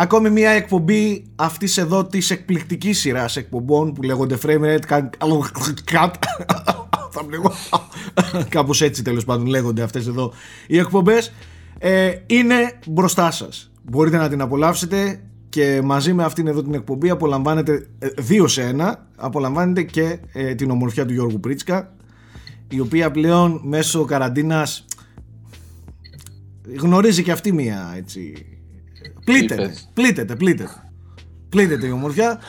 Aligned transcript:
Ακόμη 0.00 0.30
μια 0.30 0.50
εκπομπή 0.50 1.24
αυτής 1.36 1.76
εδώ 1.76 2.04
της 2.04 2.30
εκπληκτικής 2.30 2.98
σειράς 2.98 3.36
εκπομπών 3.36 3.92
που 3.92 4.02
λέγονται 4.02 4.38
Frame 4.42 4.62
Rate 4.62 5.02
Cut. 5.92 6.10
Θα 7.10 7.26
λέγω. 7.30 7.52
Κάπως 8.48 8.82
έτσι 8.82 9.02
τέλος 9.02 9.24
πάντων 9.24 9.46
λέγονται 9.46 9.82
αυτές 9.82 10.06
εδώ 10.06 10.32
οι 10.66 10.78
εκπομπές. 10.78 11.32
Ε, 11.78 12.12
είναι 12.26 12.78
μπροστά 12.86 13.30
σας. 13.30 13.70
Μπορείτε 13.82 14.16
να 14.16 14.28
την 14.28 14.40
απολαύσετε 14.40 15.22
και 15.48 15.80
μαζί 15.84 16.12
με 16.12 16.24
αυτήν 16.24 16.46
εδώ 16.46 16.62
την 16.62 16.74
εκπομπή 16.74 17.10
απολαμβάνετε 17.10 17.88
ε, 17.98 18.08
δύο 18.18 18.46
σε 18.48 18.62
ένα. 18.62 19.06
Απολαμβάνετε 19.16 19.82
και 19.82 20.18
ε, 20.32 20.54
την 20.54 20.70
ομορφιά 20.70 21.06
του 21.06 21.12
Γιώργου 21.12 21.40
Πρίτσκα 21.40 21.96
η 22.68 22.80
οποία 22.80 23.10
πλέον 23.10 23.60
μέσω 23.64 24.04
καραντίνας 24.04 24.84
γνωρίζει 26.76 27.22
και 27.22 27.32
αυτή 27.32 27.52
μία 27.52 27.94
έτσι 27.96 28.46
πλήττεται, 29.32 29.74
πλήττεται, 29.94 30.36
πλήττεται 30.36 30.90
πλήττεται 31.48 31.86
η 31.86 31.90
ομορφιά 31.90 32.40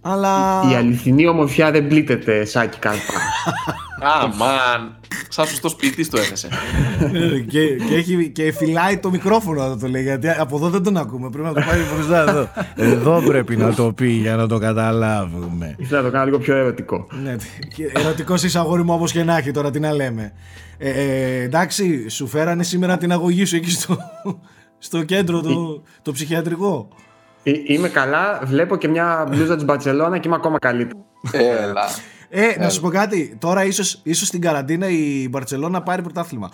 αλλά... 0.00 0.62
Η 0.70 0.74
αληθινή 0.74 1.26
ομορφιά 1.26 1.70
δεν 1.70 1.88
πλήττεται, 1.88 2.44
Σάκη 2.44 2.78
Κάλπα. 2.78 3.02
Αμάν. 4.20 4.98
Σαν 5.28 5.46
σωστό 5.46 5.68
σπίτι 5.68 6.08
το 6.08 6.18
έθεσε. 6.18 6.48
και, 7.48 7.66
και, 7.66 7.94
έχει, 7.94 8.28
και 8.28 8.52
φυλάει 8.52 8.98
το 8.98 9.10
μικρόφωνο 9.10 9.68
να 9.68 9.78
το 9.78 9.88
λέει, 9.88 10.02
γιατί 10.02 10.28
από 10.28 10.56
εδώ 10.56 10.68
δεν 10.68 10.82
τον 10.82 10.96
ακούμε. 10.96 11.30
Πρέπει 11.30 11.46
να 11.46 11.52
το 11.52 11.60
πάει 11.68 11.78
μπροστά 11.94 12.20
εδώ. 12.28 12.48
Εδώ 12.74 13.22
πρέπει 13.26 13.56
να 13.56 13.74
το 13.74 13.92
πει 13.92 14.08
για 14.08 14.36
να 14.36 14.46
το 14.46 14.58
καταλάβουμε. 14.58 15.74
Ήθελα 15.78 16.00
να 16.00 16.06
το 16.06 16.12
κάνω 16.12 16.24
λίγο 16.24 16.38
πιο 16.38 16.56
ερωτικό. 16.56 17.06
Ναι, 17.22 17.36
ερωτικός 17.92 18.42
είσαι 18.42 18.58
αγόρι 18.58 18.82
μου 18.82 18.94
όπως 18.94 19.12
και 19.12 19.24
να 19.24 19.36
έχει 19.36 19.50
τώρα, 19.50 19.70
τι 19.70 19.80
να 19.80 19.92
λέμε. 19.92 20.32
Ε, 20.78 20.90
ε, 20.90 21.42
εντάξει, 21.42 22.08
σου 22.08 22.26
φέρανε 22.26 22.62
σήμερα 22.62 22.96
την 22.96 23.12
αγωγή 23.12 23.44
σου 23.44 23.56
εκεί 23.56 23.70
στο, 23.70 23.98
στο 24.80 25.02
κέντρο 25.02 25.40
το, 25.40 25.82
το 26.02 26.12
ψυχιατρικό. 26.12 26.88
Ε, 27.42 27.52
είμαι 27.64 27.88
καλά, 27.88 28.40
βλέπω 28.44 28.76
και 28.76 28.88
μια 28.88 29.26
μπλούζα 29.30 29.54
της 29.54 29.64
Μπαρσελόνα 29.64 30.18
και 30.18 30.28
είμαι 30.28 30.36
ακόμα 30.36 30.58
καλύτερο. 30.58 31.04
Έλα. 31.32 31.88
Ε, 32.28 32.58
να 32.58 32.68
σου 32.68 32.80
πω 32.80 32.88
κάτι. 32.88 33.36
Τώρα 33.40 33.64
ίσως 33.64 34.00
ίσως 34.02 34.28
στην 34.28 34.40
καραντίνα 34.40 34.88
η 34.88 35.28
Μπαρσελόνα 35.30 35.82
πάρει 35.82 36.02
πρωτάθλημα. 36.02 36.50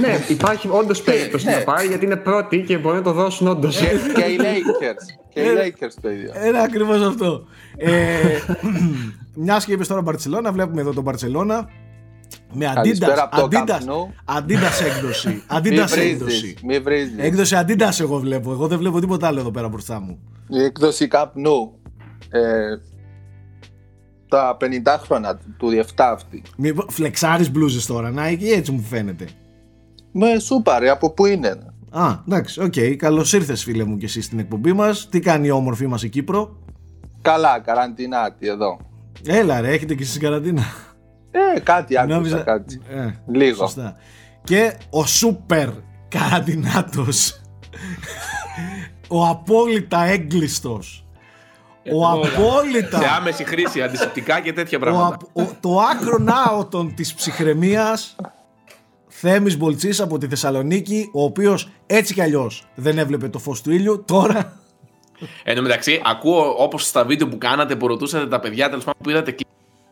ναι, 0.00 0.24
υπάρχει 0.28 0.68
όντως 0.70 1.02
περίπτωση 1.02 1.46
να 1.46 1.58
πάρει 1.64 1.86
γιατί 1.86 2.04
είναι 2.04 2.16
πρώτη 2.16 2.62
και 2.62 2.78
μπορεί 2.78 2.96
να 2.96 3.02
το 3.02 3.12
δώσουν 3.12 3.46
όντως. 3.46 3.76
και 4.14 4.22
οι 4.22 4.38
Lakers. 4.40 5.18
Και 5.28 5.40
οι 5.40 5.46
Lakers 5.58 5.92
το 6.02 6.10
ίδιο. 6.10 6.32
Είναι 6.46 6.62
ακριβώς 6.62 7.02
αυτό. 7.02 7.44
Ε, 7.76 7.90
Μιας 9.34 9.64
και 9.64 9.72
είπες 9.72 9.88
τώρα 9.88 10.02
Μπαρσελόνα, 10.02 10.52
βλέπουμε 10.52 10.80
εδώ 10.80 10.92
τον 10.92 11.02
Μπαρσελόνα 11.02 11.68
με 12.52 12.72
Adidas, 12.76 13.40
Adidas, 13.40 13.80
Adidas 14.38 14.84
έκδοση. 14.86 15.42
Adidas 15.48 15.96
έκδοση. 15.96 16.56
Μη 16.64 16.78
βρίζεις. 16.78 17.14
Έκδοση 17.18 17.56
Adidas 17.58 18.00
εγώ 18.00 18.18
βλέπω. 18.18 18.52
Εγώ 18.52 18.66
δεν 18.66 18.78
βλέπω 18.78 19.00
τίποτα 19.00 19.26
άλλο 19.26 19.40
εδώ 19.40 19.50
πέρα 19.50 19.68
μπροστά 19.68 20.00
μου. 20.00 20.18
Η 20.48 20.62
έκδοση 20.62 21.08
Camp 21.12 21.24
Nou. 21.24 21.70
Ε, 22.30 22.76
τα 24.28 24.56
50 24.60 24.98
χρόνια 24.98 25.40
του 25.56 25.68
7 25.70 25.84
αυτή. 25.96 26.42
Μη 26.56 26.72
φλεξάρεις 26.88 27.50
μπλούζες 27.50 27.86
τώρα, 27.86 28.10
να 28.10 28.26
έτσι 28.26 28.72
μου 28.72 28.80
φαίνεται. 28.80 29.28
Με 30.12 30.38
σούπαρε, 30.38 30.90
από 30.90 31.10
πού 31.10 31.26
είναι. 31.26 31.72
Α, 31.90 32.18
εντάξει, 32.28 32.62
OK. 32.62 32.72
Okay. 32.76 32.94
Καλώς 32.96 33.32
ήρθες, 33.32 33.62
φίλε 33.62 33.84
μου, 33.84 33.96
και 33.96 34.04
εσύ 34.04 34.22
στην 34.22 34.38
εκπομπή 34.38 34.72
μας. 34.72 35.08
Τι 35.08 35.20
κάνει 35.20 35.46
η 35.46 35.50
όμορφη 35.50 35.86
μας 35.86 36.02
η 36.02 36.08
Κύπρο; 36.08 36.56
Καλά, 37.22 37.60
καραντινάτη 37.60 38.48
εδώ. 38.48 38.78
Έλα, 39.26 39.60
ρε, 39.60 39.68
έχετε 39.68 39.94
και 39.94 40.02
εσείς 40.02 40.18
καραντίνα. 40.18 40.62
Ε, 41.32 41.60
κάτι 41.60 41.98
άκουσα, 41.98 42.14
Νόμιζα... 42.14 42.38
κάτι. 42.38 42.80
Ε, 42.88 43.10
Λίγο. 43.26 43.56
Σωστά. 43.56 43.96
Και 44.44 44.76
ο 44.90 45.06
σούπερ 45.06 45.68
καραντινάτος 46.08 47.40
ο 49.08 49.26
απόλυτα 49.26 50.04
έγκλειστος 50.04 51.06
ο 51.92 52.08
απόλυτα 52.08 52.98
σε 52.98 53.08
άμεση 53.16 53.44
χρήση 53.44 53.82
αντισηπτικά 53.82 54.40
και 54.40 54.52
τέτοια 54.52 54.78
πράγματα 54.78 55.16
ο, 55.32 55.42
το 55.60 55.78
άκρον 55.78 56.28
άωτον 56.28 56.94
της 56.94 57.14
ψυχραιμίας 57.14 58.16
Θέμης 59.08 59.56
Μπολτσής 59.56 60.00
από 60.00 60.18
τη 60.18 60.28
Θεσσαλονίκη 60.28 61.10
ο 61.12 61.22
οποίος 61.22 61.70
έτσι 61.86 62.14
κι 62.14 62.22
αλλιώς 62.22 62.66
δεν 62.74 62.98
έβλεπε 62.98 63.28
το 63.28 63.38
φως 63.38 63.62
του 63.62 63.72
ήλιου 63.72 64.04
τώρα 64.06 64.56
Εν 65.44 65.56
τω 65.56 65.62
μεταξύ, 65.62 66.00
ακούω 66.04 66.54
όπως 66.58 66.86
στα 66.86 67.04
βίντεο 67.04 67.28
που 67.28 67.38
κάνατε 67.38 67.76
που 67.76 67.86
ρωτούσατε 67.86 68.26
τα 68.26 68.40
παιδιά 68.40 68.68
τέλος 68.68 68.84
πάντων 68.84 69.00
που 69.02 69.10
είδατε 69.10 69.34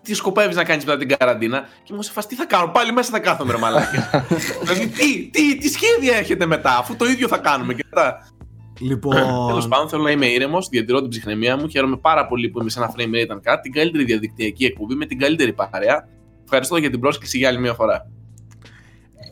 τι 0.03 0.15
σκοπεύεις 0.15 0.56
να 0.56 0.65
κάνεις 0.65 0.84
μετά 0.84 0.99
την 0.99 1.09
καραντίνα; 1.19 1.69
Και 1.83 1.94
μου 1.94 2.03
σε 2.03 2.12
τι 2.28 2.34
θα 2.34 2.44
κάνω, 2.44 2.69
πάλι 2.69 2.93
μέσα 2.93 3.11
θα 3.11 3.19
κάθομαι, 3.19 3.53
ρε 3.53 3.59
μαλάκια. 3.59 4.27
δηλαδή, 4.62 4.87
τι, 4.87 5.28
τι, 5.31 5.56
τι 5.56 5.69
σχέδια 5.69 6.16
έχετε 6.16 6.47
μετά, 6.47 6.77
αφού 6.77 6.97
το 6.97 7.05
ίδιο 7.05 7.28
θα 7.28 7.38
κάνουμε 7.38 7.75
και 7.75 7.84
μετά; 7.88 8.33
Λοιπόν... 8.81 9.16
Τέλος 9.47 9.69
πάντων, 9.69 9.88
θέλω 9.88 10.03
να 10.03 10.11
είμαι 10.11 10.27
ήρεμος, 10.27 10.69
διατηρώ 10.69 11.00
την 11.00 11.09
ψυχραιμία 11.09 11.56
μου. 11.56 11.69
Χαίρομαι 11.69 11.97
πάρα 11.97 12.27
πολύ 12.27 12.49
που 12.49 12.61
είμαι 12.61 12.71
σε 12.71 12.78
ένα 12.78 12.93
frame 12.97 13.33
rate 13.33 13.38
κάτι, 13.43 13.62
την 13.62 13.72
καλύτερη 13.72 14.05
διαδικτυακή 14.05 14.65
εκπομπή 14.65 14.94
με 14.94 15.06
την 15.06 15.19
καλύτερη 15.19 15.53
παρέα. 15.53 16.09
Ευχαριστώ 16.44 16.77
για 16.77 16.91
την 16.91 17.00
πρόσκληση 17.00 17.38
για 17.38 17.49
άλλη 17.49 17.59
μια 17.59 17.75
φορά. 17.75 18.06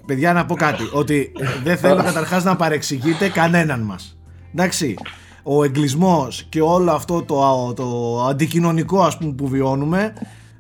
Παιδιά, 0.06 0.32
να 0.32 0.44
πω 0.46 0.54
κάτι. 0.54 0.82
Ότι 0.92 1.32
δεν 1.62 1.76
θέλω 1.76 2.02
καταρχάς 2.02 2.44
να 2.44 2.56
παρεξηγείτε 2.56 3.28
κανέναν 3.28 3.80
μας. 3.80 4.18
Εντάξει. 4.54 4.94
Ο 5.42 5.64
εγκλισμός 5.64 6.46
και 6.48 6.60
όλο 6.60 6.90
αυτό 6.90 7.22
το, 7.22 7.72
το 7.76 8.20
αντικοινωνικό 8.28 9.02
ας 9.02 9.18
πούμε 9.18 9.32
που 9.32 9.48
βιώνουμε 9.48 10.12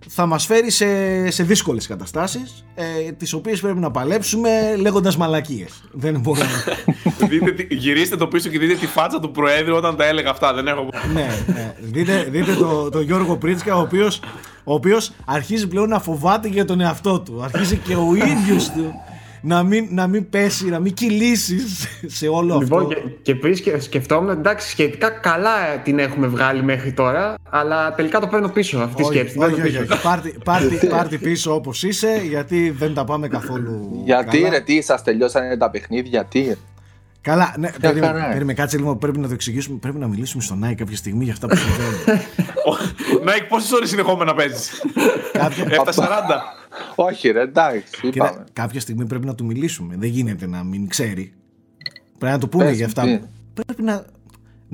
θα 0.06 0.26
μας 0.26 0.46
φέρει 0.46 0.70
σε, 0.70 1.30
σε 1.30 1.42
δύσκολες 1.42 1.86
καταστάσεις 1.86 2.64
ε, 2.74 3.12
τις 3.12 3.32
οποίες 3.32 3.60
πρέπει 3.60 3.78
να 3.78 3.90
παλέψουμε 3.90 4.76
λέγοντας 4.76 5.16
μαλακίες. 5.16 5.82
Δεν 5.92 6.20
μπορούμε. 6.20 6.64
δείτε, 7.28 7.66
γυρίστε 7.70 8.16
το 8.16 8.26
πίσω 8.26 8.48
και 8.48 8.58
δείτε 8.58 8.74
τη 8.74 8.86
φάτσα 8.86 9.20
του 9.20 9.30
Προέδρου 9.30 9.76
όταν 9.76 9.96
τα 9.96 10.04
έλεγα 10.06 10.30
αυτά. 10.30 10.54
Δεν 10.54 10.66
έχω... 10.66 10.88
ναι, 11.12 11.28
ναι. 11.46 11.74
Δείτε, 11.80 12.26
δείτε 12.30 12.54
το, 12.54 12.90
το 12.90 13.00
Γιώργο 13.00 13.36
Πρίτσκα 13.36 13.76
ο 13.76 13.80
οποίος, 13.80 14.20
ο 14.64 14.74
οποίος 14.74 15.12
αρχίζει 15.24 15.66
πλέον 15.66 15.88
να 15.88 16.00
φοβάται 16.00 16.48
για 16.48 16.64
τον 16.64 16.80
εαυτό 16.80 17.20
του. 17.20 17.42
Αρχίζει 17.42 17.76
και 17.76 17.94
ο 17.94 18.14
ίδιος 18.14 18.70
του 18.70 18.94
να 19.40 19.62
μην, 19.62 19.88
να 19.90 20.06
μην 20.06 20.28
πέσει, 20.30 20.68
να 20.68 20.78
μην 20.78 20.94
κυλήσει 20.94 21.58
σε 22.06 22.28
όλο 22.28 22.58
λοιπόν, 22.58 22.82
αυτό. 22.82 22.94
Και, 22.94 23.10
και 23.22 23.34
πριν 23.34 23.56
σκεφτόμουν, 23.78 24.30
εντάξει, 24.30 24.68
σχετικά 24.68 25.10
καλά 25.10 25.78
την 25.84 25.98
έχουμε 25.98 26.26
βγάλει 26.26 26.62
μέχρι 26.62 26.92
τώρα, 26.92 27.34
αλλά 27.50 27.94
τελικά 27.94 28.20
το 28.20 28.26
παίρνω 28.26 28.48
πίσω 28.48 28.78
αυτή 28.78 29.02
τη 29.02 29.08
σκέψη. 29.08 29.38
Όχι, 29.38 29.60
όχι, 29.60 29.76
όχι. 29.76 29.88
Πάρτι, 30.88 31.18
πίσω 31.18 31.54
όπως 31.54 31.82
είσαι, 31.82 32.22
γιατί 32.28 32.70
δεν 32.70 32.94
τα 32.94 33.04
πάμε 33.04 33.28
καθόλου. 33.28 34.02
Γιατί 34.04 34.46
ρε, 34.50 34.60
τι 34.60 34.82
σας 34.82 35.02
τελειώσανε 35.02 35.56
τα 35.56 35.70
παιχνίδια, 35.70 36.24
τι; 36.24 36.46
Καλά, 37.20 37.54
ναι, 37.58 37.70
περίμενε, 37.80 38.54
κάτσε 38.54 38.76
λίγο, 38.76 38.96
πρέπει 38.96 39.18
να 39.18 39.26
το 39.26 39.32
εξηγήσουμε. 39.32 39.78
Πρέπει 39.78 39.98
να 39.98 40.06
μιλήσουμε 40.06 40.42
στον 40.42 40.64
Nike 40.64 40.74
κάποια 40.74 40.96
στιγμή 40.96 41.24
για 41.24 41.32
αυτά 41.32 41.46
που 41.46 41.56
συμβαίνουν. 41.56 42.20
Nike, 43.28 43.46
πόσες 43.48 43.72
ώρες 43.72 43.88
συνεχόμενα 43.88 44.34
παίζεις; 44.34 44.82
740. 45.32 46.04
Όχι, 46.94 47.30
ρε, 47.30 47.40
εντάξει. 47.40 48.00
Κοίτα, 48.10 48.44
κάποια 48.52 48.80
στιγμή 48.80 49.06
πρέπει 49.06 49.26
να 49.26 49.34
του 49.34 49.44
μιλήσουμε. 49.44 49.96
Δεν 49.98 50.08
γίνεται 50.08 50.46
να 50.46 50.64
μην 50.64 50.88
ξέρει. 50.88 51.32
Πρέπει 52.18 52.32
να 52.32 52.40
το 52.40 52.48
πούμε 52.48 52.70
για 52.70 52.86
αυτά. 52.86 53.02
Πρέπει 53.54 53.82
να. 53.82 54.04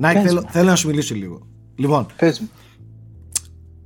Nike, 0.01 0.21
θέλω, 0.25 0.45
θέλω 0.49 0.69
να 0.69 0.75
σου 0.75 0.87
μιλήσω 0.87 1.15
λίγο. 1.15 1.47
Λοιπόν, 1.75 2.05
Πες 2.17 2.39
μου. 2.39 2.49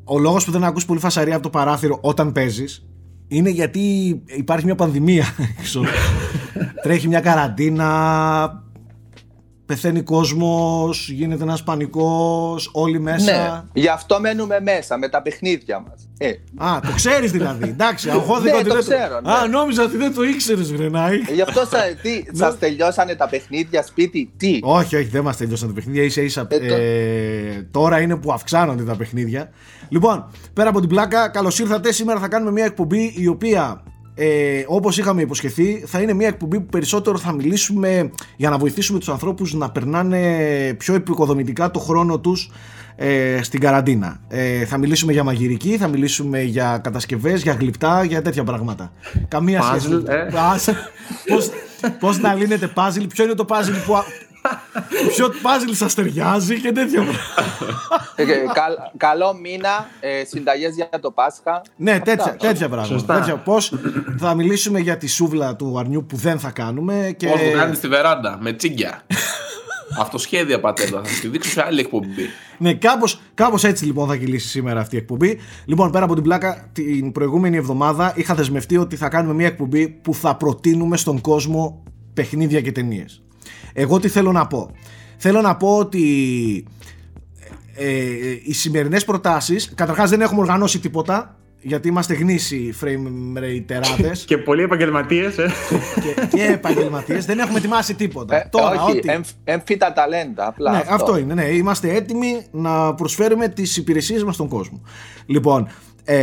ο 0.03 0.19
λόγος 0.19 0.45
που 0.45 0.51
δεν 0.51 0.63
ακούς 0.63 0.85
πολύ 0.85 0.99
φασαρία 0.99 1.33
από 1.33 1.43
το 1.43 1.49
παράθυρο 1.49 1.97
όταν 2.01 2.31
παίζεις 2.31 2.83
είναι 3.27 3.49
γιατί 3.49 3.79
υπάρχει 4.25 4.65
μια 4.65 4.75
πανδημία. 4.75 5.25
Τρέχει 6.83 7.07
μια 7.07 7.19
καραντίνα, 7.19 7.89
πεθαίνει 9.69 10.01
κόσμος, 10.01 11.09
γίνεται 11.09 11.43
ένας 11.43 11.63
πανικός, 11.63 12.69
όλοι 12.73 12.99
μέσα. 12.99 13.31
Ναι, 13.31 13.81
γι' 13.81 13.87
αυτό 13.87 14.19
μένουμε 14.19 14.59
μέσα 14.59 14.97
με 14.97 15.09
τα 15.09 15.21
παιχνίδια 15.21 15.79
μας. 15.79 16.07
Ε. 16.17 16.29
Α, 16.55 16.79
το 16.79 16.91
ξέρεις 16.95 17.31
δηλαδή. 17.31 17.69
Εντάξει, 17.75 18.09
αγχώθηκα 18.09 18.57
ναι, 18.57 18.63
το 18.63 18.77
ξέρω. 18.77 19.19
Ναι. 19.21 19.31
Α, 19.31 19.47
νόμιζα 19.47 19.83
ότι 19.83 19.97
δεν 19.97 20.13
το 20.13 20.23
ήξερες, 20.23 20.73
Βρενάη. 20.73 21.15
Ε, 21.29 21.33
γι' 21.33 21.41
αυτό 21.41 21.61
σα 21.65 21.79
σας 22.45 22.57
τελειώσανε 22.59 23.15
τα 23.15 23.27
παιχνίδια 23.29 23.83
σπίτι, 23.83 24.31
τι; 24.37 24.59
Όχι, 24.61 24.95
όχι, 24.95 25.07
δεν 25.07 25.23
μας 25.23 25.37
τελειώσαν 25.37 25.67
τα 25.67 25.73
παιχνίδια. 25.73 26.03
ίσα 26.03 26.21
ίσα. 26.21 26.47
Ε, 26.49 26.67
το... 26.67 26.75
ε, 26.75 27.67
τώρα 27.71 28.01
είναι 28.01 28.15
που 28.15 28.31
αυξάνονται 28.31 28.83
τα 28.83 28.95
παιχνίδια. 28.95 29.49
Λοιπόν, 29.89 30.31
πέρα 30.53 30.69
από 30.69 30.79
την 30.79 30.89
πλάκα, 30.89 31.29
καλώς 31.29 31.59
ήρθατε. 31.59 31.91
Σήμερα 31.91 32.19
θα 32.19 32.27
κάνουμε 32.27 32.51
μια 32.51 32.65
εκπομπή 32.65 33.13
η 33.17 33.27
οποία 33.27 33.83
ε, 34.21 34.63
όπως 34.67 34.97
είχαμε 34.97 35.21
υποσχεθεί 35.21 35.83
θα 35.85 36.01
είναι 36.01 36.13
μια 36.13 36.27
εκπομπή 36.27 36.59
που 36.59 36.65
περισσότερο 36.65 37.17
θα 37.17 37.33
μιλήσουμε 37.33 38.11
για 38.35 38.49
να 38.49 38.57
βοηθήσουμε 38.57 38.99
τους 38.99 39.09
ανθρώπους 39.09 39.53
να 39.53 39.71
περνάνε 39.71 40.73
πιο 40.77 40.93
επικοδομητικά 40.93 41.71
το 41.71 41.79
χρόνο 41.79 42.19
τους 42.19 42.51
ε, 42.95 43.39
στην 43.43 43.59
καραντίνα. 43.59 44.19
Ε, 44.27 44.65
θα 44.65 44.77
μιλήσουμε 44.77 45.11
για 45.11 45.23
μαγειρική, 45.23 45.77
θα 45.77 45.87
μιλήσουμε 45.87 46.41
για 46.41 46.79
κατασκευές, 46.83 47.41
για 47.41 47.53
γλυπτά, 47.53 48.03
για 48.03 48.21
τέτοια 48.21 48.43
πράγματα. 48.43 48.91
Καμία 49.27 49.61
σχέση. 49.61 50.03
Ε. 50.07 50.27
Πώς, 51.27 51.49
πώς 51.99 52.19
να 52.19 52.33
λύνετε 52.33 52.67
πάζιλ, 52.67 53.07
ποιο 53.07 53.23
είναι 53.23 53.33
το 53.33 53.45
πάζιλ 53.45 53.73
που, 53.85 53.93
Ποιο 55.07 55.31
πάζιλ 55.41 55.73
σας 55.73 55.93
ταιριάζει 55.93 56.61
και 56.61 56.71
τέτοια 56.71 57.03
ε, 58.15 58.25
Καλό 58.97 59.33
μήνα, 59.33 59.87
ε, 59.99 60.23
συνταγές 60.25 60.75
για 60.75 60.89
το 61.01 61.11
Πάσχα. 61.11 61.61
Ναι, 61.75 61.99
τέτοια, 61.99 62.35
τέτοια 62.35 62.69
πράγματα. 62.69 63.41
Πώς 63.43 63.73
θα 64.17 64.35
μιλήσουμε 64.35 64.79
για 64.79 64.97
τη 64.97 65.07
σούβλα 65.07 65.55
του 65.55 65.79
αρνιού 65.79 66.05
που 66.05 66.15
δεν 66.15 66.39
θα 66.39 66.49
κάνουμε. 66.49 67.13
Και... 67.17 67.27
Πώς 67.27 67.41
το 67.41 67.57
κάνεις 67.57 67.77
στη 67.77 67.87
βεράντα, 67.87 68.37
με 68.41 68.53
τσίγκια. 68.53 69.01
Αυτοσχέδια 69.99 70.59
πατέντα. 70.59 71.01
Θα 71.03 71.19
τη 71.21 71.27
δείξω 71.27 71.49
σε 71.49 71.63
άλλη 71.65 71.79
εκπομπή. 71.79 72.29
Ναι, 72.57 72.73
κάπως 72.73 73.21
κάπως 73.33 73.63
έτσι 73.63 73.85
λοιπόν 73.85 74.07
θα 74.07 74.15
κυλήσει 74.15 74.47
σήμερα 74.47 74.79
αυτή 74.79 74.95
η 74.95 74.97
εκπομπή. 74.97 75.39
Λοιπόν, 75.65 75.91
πέρα 75.91 76.05
από 76.05 76.13
την 76.13 76.23
πλάκα, 76.23 76.69
την 76.73 77.11
προηγούμενη 77.11 77.57
εβδομάδα 77.57 78.13
είχα 78.15 78.35
δεσμευτεί 78.35 78.77
ότι 78.77 78.95
θα 78.95 79.09
κάνουμε 79.09 79.33
μια 79.33 79.47
εκπομπή 79.47 79.87
που 79.87 80.13
θα 80.13 80.35
προτείνουμε 80.35 80.97
στον 80.97 81.21
κόσμο 81.21 81.83
παιχνίδια 82.13 82.61
και 82.61 82.71
ταινίες. 82.71 83.21
Εγώ 83.73 83.99
τι 83.99 84.07
θέλω 84.07 84.31
να 84.31 84.47
πω. 84.47 84.71
Θέλω 85.17 85.41
να 85.41 85.55
πω 85.55 85.77
ότι 85.77 86.03
ε, 87.75 87.91
οι 88.43 88.53
σημερινές 88.53 89.05
προτάσεις 89.05 89.73
καταρχάς 89.75 90.09
δεν 90.09 90.21
έχουμε 90.21 90.41
οργανώσει 90.41 90.79
τίποτα 90.79 91.39
γιατί 91.61 91.87
είμαστε 91.87 92.13
γνήσιοι 92.13 92.73
frame 92.81 93.37
rate 93.39 93.63
τεράτες 93.65 94.23
και 94.27 94.37
πολλοί 94.37 94.61
επαγγελματίες 94.61 95.37
ε. 95.37 95.51
και, 96.01 96.37
και 96.37 96.43
επαγγελματίες 96.43 97.25
δεν 97.25 97.39
έχουμε 97.39 97.57
ετοιμάσει 97.57 97.95
τίποτα 97.95 98.35
ε, 98.35 98.47
Τώρα, 98.51 98.83
όχι, 98.83 98.97
ότι... 98.97 99.21
έμφυτα 99.43 99.93
ταλέντα 99.93 100.47
απλά 100.47 100.71
ναι, 100.71 100.77
αυτό. 100.77 100.93
αυτό 100.93 101.17
είναι, 101.17 101.33
ναι, 101.33 101.43
είμαστε 101.43 101.93
έτοιμοι 101.93 102.45
να 102.51 102.93
προσφέρουμε 102.93 103.47
τις 103.47 103.77
υπηρεσίες 103.77 104.23
μας 104.23 104.35
στον 104.35 104.47
κόσμο 104.47 104.81
λοιπόν 105.25 105.67
ε, 106.03 106.17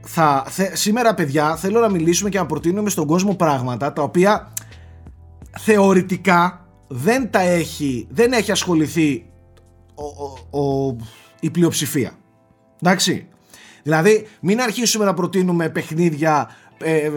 θα, 0.00 0.46
σήμερα 0.72 1.14
παιδιά 1.14 1.56
θέλω 1.56 1.80
να 1.80 1.88
μιλήσουμε 1.88 2.30
και 2.30 2.38
να 2.38 2.46
προτείνουμε 2.46 2.90
στον 2.90 3.06
κόσμο 3.06 3.34
πράγματα 3.34 3.92
τα 3.92 4.02
οποία 4.02 4.52
θεωρητικά 5.58 6.66
δεν 6.88 7.30
τα 7.30 7.40
έχει, 7.40 8.06
δεν 8.10 8.32
έχει 8.32 8.50
ασχοληθεί 8.50 9.26
ο, 10.50 10.60
ο, 10.60 10.96
η 11.40 11.50
πλειοψηφία. 11.50 12.12
Εντάξει. 12.82 13.28
Δηλαδή, 13.82 14.26
μην 14.40 14.60
αρχίσουμε 14.60 15.04
να 15.04 15.14
προτείνουμε 15.14 15.68
παιχνίδια 15.68 16.50
ε, 16.78 17.10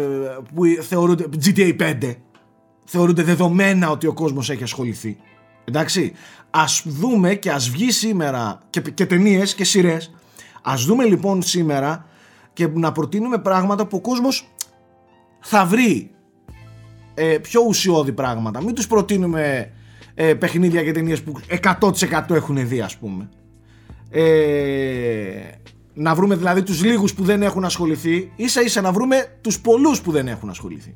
που 0.55 0.63
θεωρούνται 0.81 1.25
GTA 1.43 1.79
5. 1.79 2.15
Θεωρούνται 2.85 3.23
δεδομένα 3.23 3.89
ότι 3.89 4.07
ο 4.07 4.13
κόσμος 4.13 4.49
έχει 4.49 4.63
ασχοληθεί. 4.63 5.17
Εντάξει. 5.65 6.13
Ας 6.49 6.83
δούμε 6.85 7.35
και 7.35 7.51
ας 7.51 7.69
βγει 7.69 7.91
σήμερα 7.91 8.59
και, 8.69 8.81
και 8.81 9.05
ταινίες 9.05 9.55
και 9.55 9.63
σειρές. 9.63 10.13
Ας 10.61 10.85
δούμε 10.85 11.05
λοιπόν 11.05 11.41
σήμερα 11.41 12.05
και 12.53 12.67
να 12.67 12.91
προτείνουμε 12.91 13.37
πράγματα 13.37 13.87
που 13.87 13.97
ο 13.97 14.01
κόσμος 14.01 14.51
θα 15.39 15.65
βρει 15.65 16.11
ε, 17.21 17.37
πιο 17.37 17.61
ουσιώδη 17.67 18.11
πράγματα. 18.11 18.63
Μην 18.63 18.75
τους 18.75 18.87
προτείνουμε 18.87 19.71
ε, 20.13 20.33
παιχνίδια 20.33 20.83
και 20.83 20.91
ταινίες 20.91 21.21
που 21.21 21.33
100% 21.79 22.29
έχουν 22.29 22.67
δει 22.67 22.81
ας 22.81 22.97
πούμε. 22.97 23.29
Ε, 24.09 24.23
να 25.93 26.15
βρούμε 26.15 26.35
δηλαδή 26.35 26.63
τους 26.63 26.83
λίγους 26.83 27.13
που 27.13 27.23
δεν 27.23 27.41
έχουν 27.41 27.65
ασχοληθεί 27.65 28.31
ίσα 28.35 28.61
ίσα 28.61 28.81
να 28.81 28.91
βρούμε 28.91 29.37
τους 29.41 29.59
πολλούς 29.59 30.01
που 30.01 30.11
δεν 30.11 30.27
έχουν 30.27 30.49
ασχοληθεί. 30.49 30.95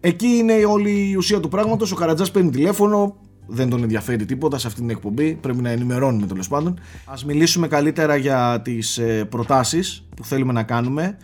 Εκεί 0.00 0.26
είναι 0.26 0.52
όλη 0.52 1.10
η 1.10 1.14
ουσία 1.16 1.40
του 1.40 1.48
πράγματος, 1.48 1.92
ο 1.92 1.94
Καρατζάς 1.94 2.30
παίρνει 2.30 2.50
τηλέφωνο, 2.50 3.16
δεν 3.46 3.68
τον 3.68 3.82
ενδιαφέρει 3.82 4.24
τίποτα 4.24 4.58
σε 4.58 4.66
αυτή 4.66 4.80
την 4.80 4.90
εκπομπή, 4.90 5.34
πρέπει 5.34 5.62
να 5.62 5.70
ενημερώνουμε 5.70 6.26
τέλος 6.26 6.48
πάντων. 6.48 6.80
Ας 7.04 7.24
μιλήσουμε 7.24 7.68
καλύτερα 7.68 8.16
για 8.16 8.60
τις 8.64 8.98
ε, 8.98 9.24
προτάσεις 9.24 10.04
που 10.16 10.24
θέλουμε 10.24 10.52
να 10.52 10.62
κάνουμε. 10.62 11.16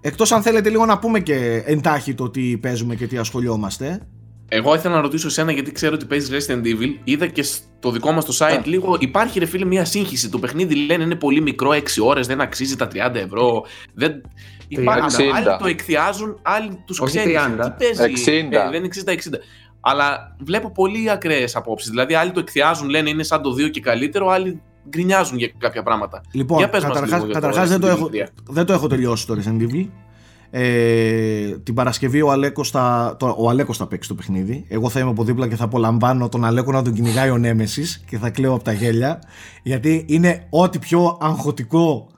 Εκτός 0.00 0.32
αν 0.32 0.42
θέλετε 0.42 0.70
λίγο 0.70 0.86
να 0.86 0.98
πούμε 0.98 1.20
και 1.20 1.62
εντάχει 1.66 2.14
το 2.14 2.30
τι 2.30 2.58
παίζουμε 2.58 2.94
και 2.94 3.06
τι 3.06 3.16
ασχολιόμαστε. 3.16 4.00
Εγώ 4.48 4.74
ήθελα 4.74 4.94
να 4.94 5.00
ρωτήσω 5.00 5.26
εσένα 5.26 5.52
γιατί 5.52 5.72
ξέρω 5.72 5.94
ότι 5.94 6.04
παίζεις 6.04 6.46
Resident 6.46 6.62
Evil. 6.64 6.94
Είδα 7.04 7.26
και 7.26 7.42
στο 7.42 7.90
δικό 7.90 8.12
μας 8.12 8.24
το 8.24 8.36
site 8.38 8.64
λίγο. 8.64 8.96
Υπάρχει 9.00 9.38
ρε 9.38 9.46
φίλε 9.46 9.64
μια 9.64 9.84
σύγχυση. 9.84 10.28
Το 10.28 10.38
παιχνίδι 10.38 10.74
λένε 10.74 11.02
είναι 11.02 11.14
πολύ 11.14 11.40
μικρό, 11.40 11.70
6 11.70 11.80
ώρες, 12.02 12.26
δεν 12.26 12.40
αξίζει 12.40 12.76
τα 12.76 12.88
30 12.92 13.14
ευρώ. 13.14 13.64
Δεν... 13.94 14.22
Υπάρχουν, 14.68 15.34
άλλοι 15.34 15.46
το 15.58 15.66
εκθιάζουν, 15.66 16.38
άλλοι 16.42 16.82
τους 16.86 17.00
ξέρεις. 17.04 17.38
Τι 17.78 17.94
παίζει, 17.96 18.24
60. 18.26 18.52
Ε, 18.52 18.70
δεν 18.70 18.84
αξίζει 18.84 19.04
τα 19.04 19.12
60. 19.12 19.16
Αλλά 19.80 20.36
βλέπω 20.44 20.70
πολύ 20.70 21.10
ακραίες 21.10 21.56
απόψεις. 21.56 21.90
Δηλαδή, 21.90 22.14
άλλοι 22.14 22.30
το 22.30 22.40
εκθιάζουν, 22.40 22.88
λένε 22.88 23.08
είναι 23.08 23.22
σαν 23.22 23.42
το 23.42 23.50
2 23.50 23.70
και 23.70 23.80
καλύτερο, 23.80 24.28
άλλοι 24.28 24.62
γκρινιάζουν 24.88 25.38
για 25.38 25.50
κάποια 25.58 25.82
πράγματα. 25.82 26.20
Λοιπόν, 26.32 26.70
καταρχά 26.70 27.64
δεν, 27.66 27.80
το 27.80 27.86
έχω, 27.86 28.10
δεν 28.48 28.66
το 28.66 28.72
έχω 28.72 28.86
τελειώσει 28.86 29.26
το 29.26 29.36
Resident 29.38 29.62
Evil. 29.62 29.86
Ε, 30.50 31.58
την 31.58 31.74
Παρασκευή 31.74 32.22
ο 32.22 32.30
Αλέκος 32.30 32.70
θα, 32.70 33.16
το, 33.18 33.34
ο 33.38 33.48
Αλέκος 33.48 33.76
θα 33.76 33.86
παίξει 33.86 34.08
το 34.08 34.14
παιχνίδι 34.14 34.64
εγώ 34.68 34.88
θα 34.88 35.00
είμαι 35.00 35.10
από 35.10 35.24
δίπλα 35.24 35.48
και 35.48 35.56
θα 35.56 35.64
απολαμβάνω 35.64 36.28
τον 36.28 36.44
Αλέκο 36.44 36.72
να 36.72 36.82
τον 36.82 36.92
κυνηγάει 36.92 37.30
ο 37.30 37.38
Νέμεσης 37.38 38.04
και 38.06 38.18
θα 38.18 38.30
κλαίω 38.30 38.54
από 38.54 38.64
τα 38.64 38.72
γέλια 38.72 39.22
γιατί 39.62 40.04
είναι 40.08 40.46
ό,τι 40.50 40.78
πιο 40.78 41.18
αγχωτικό 41.20 42.08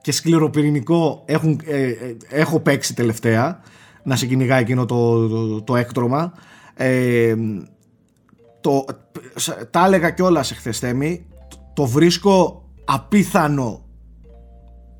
και 0.00 0.12
σκληροπυρηνικό 0.12 1.22
έχουν, 1.24 1.60
ε, 1.64 1.82
ε, 1.82 1.94
έχω 2.28 2.60
παίξει 2.60 2.94
τελευταία 2.94 3.60
να 4.02 4.16
σε 4.16 4.26
κυνηγάει 4.26 4.60
εκείνο 4.60 4.86
το, 4.86 5.28
το, 5.28 5.62
το 5.62 5.76
έκτρωμα 5.76 6.32
ε, 6.74 7.34
το, 8.60 8.84
τα 9.70 9.84
έλεγα 9.86 10.10
κιόλας 10.10 10.50
εχθές 10.50 10.78
Θέμη 10.78 11.26
το 11.80 11.86
βρίσκω 11.86 12.64
απίθανο 12.84 13.80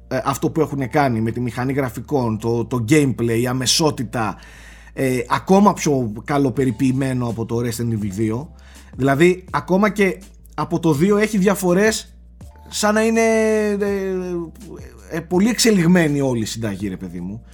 ε, 0.09 0.21
αυτό 0.25 0.51
που 0.51 0.61
έχουν 0.61 0.91
κάνει 0.91 1.21
με 1.21 1.31
τη 1.31 1.41
μηχανή 1.41 1.73
γραφικών, 1.73 2.39
το, 2.39 2.65
το 2.65 2.85
gameplay, 2.89 3.39
η 3.41 3.47
αμεσότητα 3.47 4.37
ε, 4.93 5.19
ακόμα 5.29 5.73
πιο 5.73 6.13
καλοπεριποιημένο 6.25 7.29
από 7.29 7.47
το 7.47 7.57
Resident 7.57 7.93
Evil 7.93 8.33
2 8.33 8.47
δηλαδή 8.97 9.45
ακόμα 9.51 9.91
και 9.91 10.19
από 10.55 10.81
το 10.81 10.99
2 11.01 11.19
έχει 11.21 11.39
διαφορές 11.39 12.17
σαν 12.69 12.95
να 12.95 13.03
είναι 13.03 13.21
ε, 15.11 15.21
πολύ 15.21 15.49
εξελιγμένη 15.49 16.21
όλη 16.21 16.41
η 16.41 16.45
συνταγή 16.45 16.89
ρε 16.89 16.97
παιδί 16.97 17.21
μου. 17.21 17.45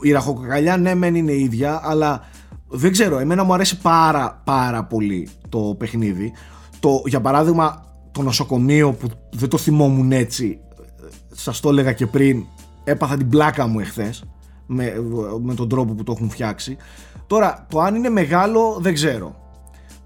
Η 0.00 0.12
ραχοκοκαλιά 0.12 0.76
ναι 0.76 0.94
μεν 0.94 1.14
είναι 1.14 1.32
ίδια 1.32 1.80
αλλά 1.82 2.28
δεν 2.68 2.92
ξέρω 2.92 3.18
εμένα 3.18 3.44
μου 3.44 3.54
αρέσει 3.54 3.80
πάρα 3.80 4.42
πάρα 4.44 4.84
πολύ 4.84 5.28
το 5.48 5.74
παιχνίδι. 5.78 6.32
Το, 6.80 7.02
για 7.06 7.20
παράδειγμα 7.20 7.87
το 8.18 8.24
νοσοκομείο 8.24 8.92
που 8.92 9.08
δεν 9.30 9.48
το 9.48 9.58
θυμόμουν 9.58 10.12
έτσι 10.12 10.60
σας 11.32 11.60
το 11.60 11.68
έλεγα 11.68 11.92
και 11.92 12.06
πριν 12.06 12.44
έπαθα 12.84 13.16
την 13.16 13.28
πλάκα 13.28 13.66
μου 13.66 13.80
εχθές 13.80 14.24
με, 14.66 14.92
με 15.42 15.54
τον 15.54 15.68
τρόπο 15.68 15.94
που 15.94 16.02
το 16.02 16.12
έχουν 16.16 16.30
φτιάξει. 16.30 16.76
Τώρα 17.26 17.66
το 17.70 17.80
αν 17.80 17.94
είναι 17.94 18.08
μεγάλο 18.08 18.78
δεν 18.80 18.94
ξέρω. 18.94 19.36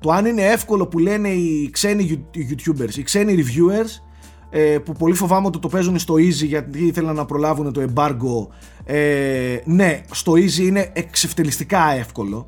Το 0.01 0.11
αν 0.11 0.27
είναι 0.27 0.43
εύκολο 0.43 0.87
που 0.87 0.99
λένε 0.99 1.29
οι 1.29 1.71
ξένοι 1.71 2.27
youtubers 2.35 2.95
οι 2.97 3.03
ξένοι 3.03 3.45
reviewers 3.45 4.03
ε, 4.51 4.79
που 4.79 4.93
πολύ 4.93 5.15
φοβάμαι 5.15 5.47
ότι 5.47 5.59
το 5.59 5.69
παίζουν 5.69 5.99
στο 5.99 6.15
easy 6.15 6.47
γιατί 6.47 6.87
ήθελαν 6.87 7.15
να 7.15 7.25
προλάβουν 7.25 7.73
το 7.73 7.85
embargo 7.95 8.55
ε, 8.85 9.59
ναι 9.65 10.01
στο 10.11 10.33
easy 10.33 10.59
είναι 10.59 10.91
εξευτελιστικά 10.93 11.93
εύκολο 11.93 12.47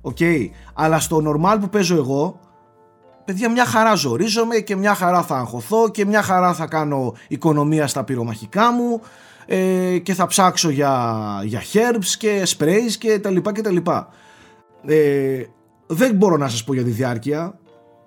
Οκ, 0.00 0.18
αλλά 0.74 1.00
στο 1.00 1.22
normal 1.26 1.58
που 1.60 1.68
παίζω 1.68 1.96
εγώ 1.96 2.40
παιδιά 3.28 3.50
μια 3.50 3.64
χαρά 3.64 3.94
ζορίζομαι 3.94 4.56
και 4.56 4.76
μια 4.76 4.94
χαρά 4.94 5.22
θα 5.22 5.36
αγχωθώ 5.36 5.90
και 5.90 6.04
μια 6.04 6.22
χαρά 6.22 6.54
θα 6.54 6.66
κάνω 6.66 7.14
οικονομία 7.28 7.86
στα 7.86 8.04
πυρομαχικά 8.04 8.72
μου 8.72 9.00
ε, 9.46 9.98
και 9.98 10.14
θα 10.14 10.26
ψάξω 10.26 10.70
για, 10.70 11.14
για 11.44 11.62
herbs 11.72 12.06
και 12.18 12.46
sprays 12.56 12.92
και 12.98 13.18
τα 13.18 13.30
λοιπά 13.30 13.52
και 13.52 13.60
τα 13.60 13.70
λοιπά. 13.70 14.08
Ε, 14.86 15.42
δεν 15.86 16.14
μπορώ 16.14 16.36
να 16.36 16.48
σας 16.48 16.64
πω 16.64 16.74
για 16.74 16.84
τη 16.84 16.90
διάρκεια. 16.90 17.58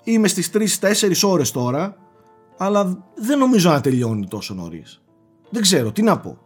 Είμαι 0.03 0.27
στις 0.27 0.51
3-4 0.79 1.29
ώρες 1.29 1.51
τώρα 1.51 1.95
αλλά 2.57 3.05
δεν 3.15 3.37
νομίζω 3.37 3.69
να 3.69 3.81
τελειώνει 3.81 4.27
τόσο 4.27 4.53
νωρίς. 4.53 5.01
Δεν 5.49 5.61
ξέρω, 5.61 5.91
τι 5.91 6.01
να 6.01 6.19
πω. 6.19 6.37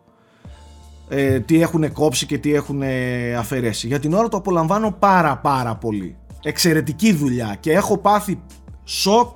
Ε, 1.09 1.39
τι 1.39 1.61
έχουν 1.61 1.91
κόψει 1.91 2.25
και 2.25 2.37
τι 2.37 2.53
έχουν 2.53 2.81
αφαιρέσει. 3.37 3.87
Για 3.87 3.99
την 3.99 4.13
ώρα 4.13 4.27
το 4.27 4.37
απολαμβάνω 4.37 4.91
πάρα 4.91 5.37
πάρα 5.37 5.75
πολύ. 5.75 6.17
Εξαιρετική 6.43 7.13
δουλειά 7.13 7.57
και 7.59 7.71
έχω 7.71 7.97
πάθει 7.97 8.41
σοκ 8.85 9.35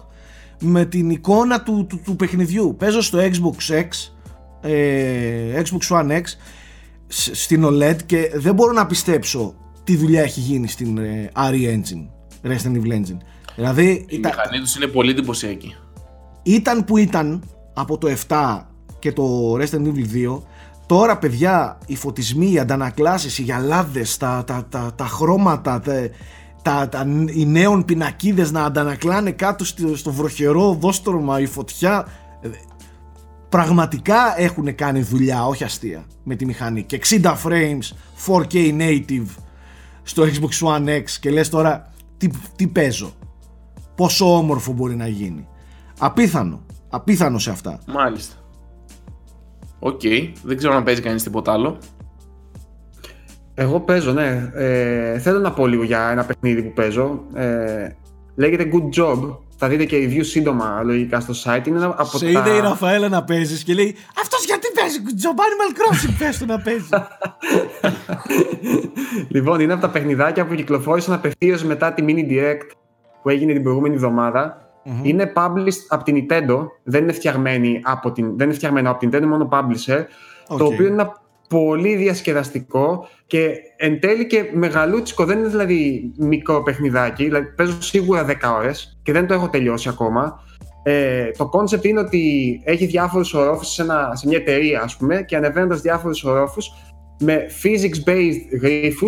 με 0.59 0.85
την 0.85 1.09
εικόνα 1.09 1.61
του, 1.61 1.85
του, 1.89 2.01
του 2.03 2.15
παιχνιδιού. 2.15 2.75
Παίζω 2.79 3.01
στο 3.01 3.19
Xbox 3.19 3.73
X, 3.73 3.87
ε, 4.61 5.61
Xbox 5.61 5.97
One 5.97 6.11
X, 6.11 6.23
στην 7.07 7.65
OLED 7.65 7.95
και 8.05 8.31
δεν 8.33 8.53
μπορώ 8.53 8.71
να 8.71 8.85
πιστέψω 8.85 9.55
τι 9.83 9.95
δουλειά 9.95 10.21
έχει 10.21 10.39
γίνει 10.39 10.67
στην 10.67 10.97
ε, 10.97 11.31
RE 11.35 11.79
Engine, 11.79 12.07
Resident 12.43 12.75
Evil 12.75 12.93
Engine. 12.93 13.17
Δηλαδή, 13.55 13.89
η 13.89 14.05
ήταν, 14.09 14.31
μηχανή 14.35 14.59
τους 14.59 14.75
είναι 14.75 14.87
πολύ 14.87 15.11
εντυπωσιακή. 15.11 15.75
Ήταν 16.43 16.85
που 16.85 16.97
ήταν 16.97 17.43
από 17.73 17.97
το 17.97 18.07
7 18.27 18.61
και 18.99 19.11
το 19.11 19.53
Resident 19.53 19.85
Evil 19.85 20.37
2 20.37 20.41
Τώρα 20.89 21.17
παιδιά 21.17 21.77
οι 21.85 21.95
φωτισμοί, 21.95 22.51
οι 22.51 22.59
αντανακλάσεις, 22.59 23.37
οι 23.37 23.41
γυαλάδες, 23.41 24.17
τα, 24.17 24.43
τα, 24.47 24.65
τα, 24.69 24.93
τα 24.95 25.05
χρώματα, 25.05 25.79
τα, 25.79 25.93
τα, 26.61 26.89
τα, 26.89 27.05
οι 27.25 27.45
νέων 27.45 27.85
πινακίδες 27.85 28.51
να 28.51 28.63
αντανακλάνε 28.63 29.31
κάτω 29.31 29.65
στο, 29.65 29.95
στο 29.95 30.11
βροχερό 30.11 30.73
δόστρωμα 30.73 31.39
η 31.39 31.45
φωτιά. 31.45 32.07
Ε, 32.41 32.49
πραγματικά 33.49 34.39
έχουν 34.41 34.75
κάνει 34.75 35.01
δουλειά 35.01 35.45
όχι 35.45 35.63
αστεία 35.63 36.05
με 36.23 36.35
τη 36.35 36.45
μηχανή. 36.45 36.83
Και 36.83 36.99
60 37.03 37.21
frames 37.23 37.93
4K 38.27 38.79
native 38.79 39.27
στο 40.03 40.23
Xbox 40.23 40.67
One 40.67 40.87
X 40.87 41.03
και 41.19 41.29
λες 41.29 41.49
τώρα 41.49 41.91
τι, 42.17 42.29
τι 42.55 42.67
παίζω; 42.67 43.13
Πόσο 43.95 44.37
όμορφο 44.37 44.71
μπορεί 44.71 44.95
να 44.95 45.07
γίνει; 45.07 45.47
Απίθανο 45.99 46.63
απίθανο 46.89 47.37
σε 47.39 47.49
αυτά. 47.49 47.79
Μάλιστα. 47.87 48.35
OK, 49.79 49.99
okay. 50.03 50.31
δεν 50.43 50.57
ξέρω 50.57 50.75
αν 50.75 50.83
παίζει 50.83 51.01
κανείς 51.01 51.23
τίποτα 51.23 51.51
άλλο 51.51 51.77
εγώ 53.61 53.79
παίζω, 53.79 54.11
ναι. 54.11 54.51
Ε, 54.53 55.19
θέλω 55.19 55.39
να 55.39 55.51
πω 55.51 55.67
λίγο 55.67 55.83
για 55.83 56.09
ένα 56.09 56.25
παιχνίδι 56.25 56.61
που 56.63 56.73
παίζω. 56.73 57.23
Ε, 57.33 57.87
Λέγεται 58.35 58.69
Good 58.73 59.01
Job. 59.01 59.37
Θα 59.57 59.67
δείτε 59.67 59.85
και 59.85 59.97
review 59.97 60.23
σύντομα 60.25 60.81
λογικά 60.83 61.19
στο 61.19 61.33
site. 61.43 61.67
Είναι 61.67 61.85
από 61.85 62.17
Σε 62.17 62.31
τα... 62.31 62.39
είδε 62.39 62.49
η 62.49 62.59
Ραφαέλα 62.59 63.09
να 63.09 63.23
παίζεις 63.23 63.63
και 63.63 63.73
λέει 63.73 63.95
Αυτός 64.21 64.45
γιατί 64.45 64.67
παίζει 64.75 64.97
Good 65.05 65.25
Job; 65.25 65.35
Animal 65.35 65.75
Crossing, 65.77 66.15
πες 66.19 66.37
του 66.37 66.45
να 66.45 66.59
παίζει. 66.59 66.89
λοιπόν, 69.35 69.59
είναι 69.59 69.73
από 69.73 69.81
τα 69.81 69.89
παιχνιδάκια 69.89 70.45
που 70.45 70.55
κυκλοφόρησαν 70.55 71.13
απευθείας 71.13 71.63
μετά 71.63 71.93
τη 71.93 72.03
Mini 72.07 72.31
Direct 72.31 72.69
που 73.21 73.29
έγινε 73.29 73.53
την 73.53 73.63
προηγούμενη 73.63 73.95
εβδομάδα. 73.95 74.71
Mm-hmm. 74.85 75.05
Είναι 75.05 75.33
published 75.35 75.85
από 75.87 76.03
την 76.03 76.15
Nintendo, 76.15 76.67
δεν 76.83 77.03
είναι, 77.03 77.11
φτιαγμένη 77.11 77.81
από 77.83 78.11
την, 78.11 78.37
δεν 78.37 78.47
είναι 78.47 78.55
φτιαγμένο 78.55 78.89
από 78.89 78.99
την 78.99 79.09
Nintendo, 79.09 79.25
μόνο 79.27 79.49
publisher. 79.51 79.99
Okay. 80.47 80.57
Το 80.57 80.65
οποίο 80.65 80.85
είναι 80.85 80.93
ένα 80.93 81.21
πολύ 81.49 81.95
διασκεδαστικό 81.95 83.07
και 83.27 83.51
εν 83.77 83.99
τέλει 83.99 84.27
και 84.27 84.49
μεγαλούτσικο. 84.53 85.25
Δεν 85.25 85.39
είναι 85.39 85.47
δηλαδή 85.47 86.11
μικρό 86.17 86.63
παιχνιδάκι. 86.63 87.23
Δηλαδή 87.23 87.45
παίζω 87.55 87.81
σίγουρα 87.81 88.25
10 88.27 88.33
ώρες 88.57 88.99
και 89.03 89.11
δεν 89.11 89.27
το 89.27 89.33
έχω 89.33 89.49
τελειώσει 89.49 89.89
ακόμα. 89.89 90.43
Ε, 90.83 91.31
το 91.37 91.49
concept 91.53 91.83
είναι 91.83 91.99
ότι 91.99 92.61
έχει 92.63 92.85
διάφορους 92.85 93.33
ορόφους 93.33 93.67
σε, 93.67 93.83
σε, 94.13 94.27
μια 94.27 94.37
εταιρεία, 94.37 94.81
ας 94.81 94.97
πούμε, 94.97 95.23
και 95.23 95.35
ανεβαίνοντας 95.35 95.81
διάφορους 95.81 96.23
ορόφους 96.23 96.71
με 97.19 97.45
physics-based 97.63 98.59
γρήφου, 98.61 99.05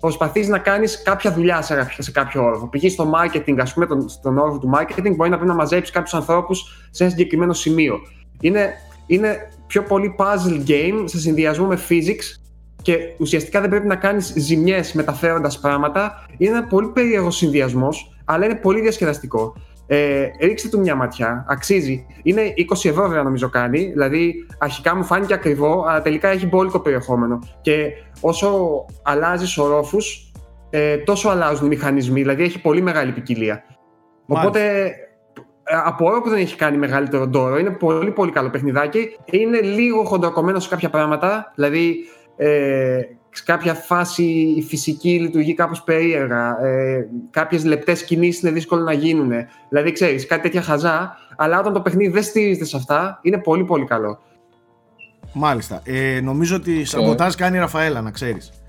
προσπαθείς 0.00 0.48
να 0.48 0.58
κάνεις 0.58 1.02
κάποια 1.02 1.32
δουλειά 1.32 1.62
σε, 1.62 1.88
σε 1.98 2.10
κάποιο 2.10 2.44
όροφο. 2.44 2.68
Π.χ. 2.68 2.90
στο 2.90 3.12
marketing, 3.14 3.56
ας 3.58 3.72
πούμε, 3.72 3.86
τον, 3.86 4.08
στον 4.08 4.38
όροφο 4.38 4.58
του 4.58 4.70
marketing, 4.74 5.14
μπορεί 5.16 5.30
να 5.30 5.36
πρέπει 5.36 5.50
να 5.50 5.54
μαζέψεις 5.54 5.94
κάποιους 5.94 6.14
ανθρώπους 6.14 6.88
σε 6.90 7.02
ένα 7.02 7.12
συγκεκριμένο 7.12 7.52
σημείο. 7.52 7.98
Είναι, 8.40 8.72
είναι 9.06 9.48
πιο 9.72 9.82
πολύ 9.82 10.14
puzzle 10.18 10.68
game 10.68 11.04
σε 11.04 11.18
συνδυασμό 11.18 11.66
με 11.66 11.78
physics 11.88 12.40
και 12.82 12.96
ουσιαστικά 13.18 13.60
δεν 13.60 13.70
πρέπει 13.70 13.86
να 13.86 13.96
κάνεις 13.96 14.32
ζημιές 14.36 14.92
μεταφέροντας 14.92 15.60
πράγματα. 15.60 16.26
Είναι 16.36 16.50
ένα 16.56 16.66
πολύ 16.66 16.88
περίεργο 16.88 17.30
συνδυασμός, 17.30 18.18
αλλά 18.24 18.44
είναι 18.44 18.54
πολύ 18.54 18.80
διασκεδαστικό. 18.80 19.54
Ε, 19.86 20.26
ρίξτε 20.40 20.68
του 20.68 20.80
μια 20.80 20.94
ματιά, 20.94 21.44
αξίζει. 21.48 22.06
Είναι 22.22 22.42
20 22.56 22.88
ευρώ 22.88 23.06
βέβαια 23.06 23.22
νομίζω 23.22 23.48
κάνει, 23.48 23.78
δηλαδή 23.78 24.34
αρχικά 24.58 24.96
μου 24.96 25.04
φάνηκε 25.04 25.34
ακριβό, 25.34 25.84
αλλά 25.88 26.02
τελικά 26.02 26.28
έχει 26.28 26.46
μπόλικο 26.46 26.80
περιεχόμενο. 26.80 27.38
Και 27.60 27.90
όσο 28.20 28.50
αλλάζεις 29.02 29.58
ορόφους, 29.58 30.32
ε, 30.70 30.96
τόσο 30.96 31.28
αλλάζουν 31.28 31.66
οι 31.66 31.68
μηχανισμοί, 31.68 32.20
δηλαδή 32.20 32.42
έχει 32.42 32.60
πολύ 32.60 32.80
μεγάλη 32.80 33.12
ποικιλία. 33.12 33.64
Οπότε 34.26 34.86
ε, 34.86 34.92
απορώ 35.64 36.20
που 36.22 36.28
δεν 36.28 36.38
έχει 36.38 36.56
κάνει 36.56 36.76
μεγαλύτερο 36.76 37.26
ντόρο. 37.26 37.58
Είναι 37.58 37.70
πολύ 37.70 38.10
πολύ 38.10 38.32
καλό 38.32 38.50
παιχνιδάκι. 38.50 39.16
Είναι 39.24 39.60
λίγο 39.60 40.04
χοντροκομμένο 40.04 40.60
σε 40.60 40.68
κάποια 40.68 40.90
πράγματα. 40.90 41.52
Δηλαδή, 41.54 41.96
ε, 42.36 43.00
σε 43.30 43.42
κάποια 43.44 43.74
φάση 43.74 44.24
η 44.56 44.62
φυσική 44.62 45.18
λειτουργεί 45.20 45.54
κάπως 45.54 45.82
περίεργα. 45.82 46.64
Ε, 46.64 47.08
κάποιες 47.30 47.64
λεπτές 47.64 48.04
κινήσεις 48.04 48.42
είναι 48.42 48.50
δύσκολο 48.50 48.82
να 48.82 48.92
γίνουν. 48.92 49.32
Δηλαδή, 49.68 49.92
ξέρεις, 49.92 50.26
κάτι 50.26 50.42
τέτοια 50.42 50.62
χαζά. 50.62 51.16
Αλλά 51.36 51.58
όταν 51.58 51.72
το 51.72 51.80
παιχνίδι 51.80 52.12
δεν 52.12 52.22
στηρίζεται 52.22 52.64
σε 52.64 52.76
αυτά, 52.76 53.18
είναι 53.22 53.38
πολύ 53.38 53.64
πολύ 53.64 53.84
καλό. 53.84 54.18
Μάλιστα. 55.34 55.82
Ε, 55.84 56.20
νομίζω 56.22 56.56
ότι 56.56 56.84
σαμποτάζ 56.84 57.34
κάνει 57.34 57.56
η 57.56 57.60
Ραφαέλα, 57.60 58.00
να 58.00 58.10
ξέρεις 58.10 58.61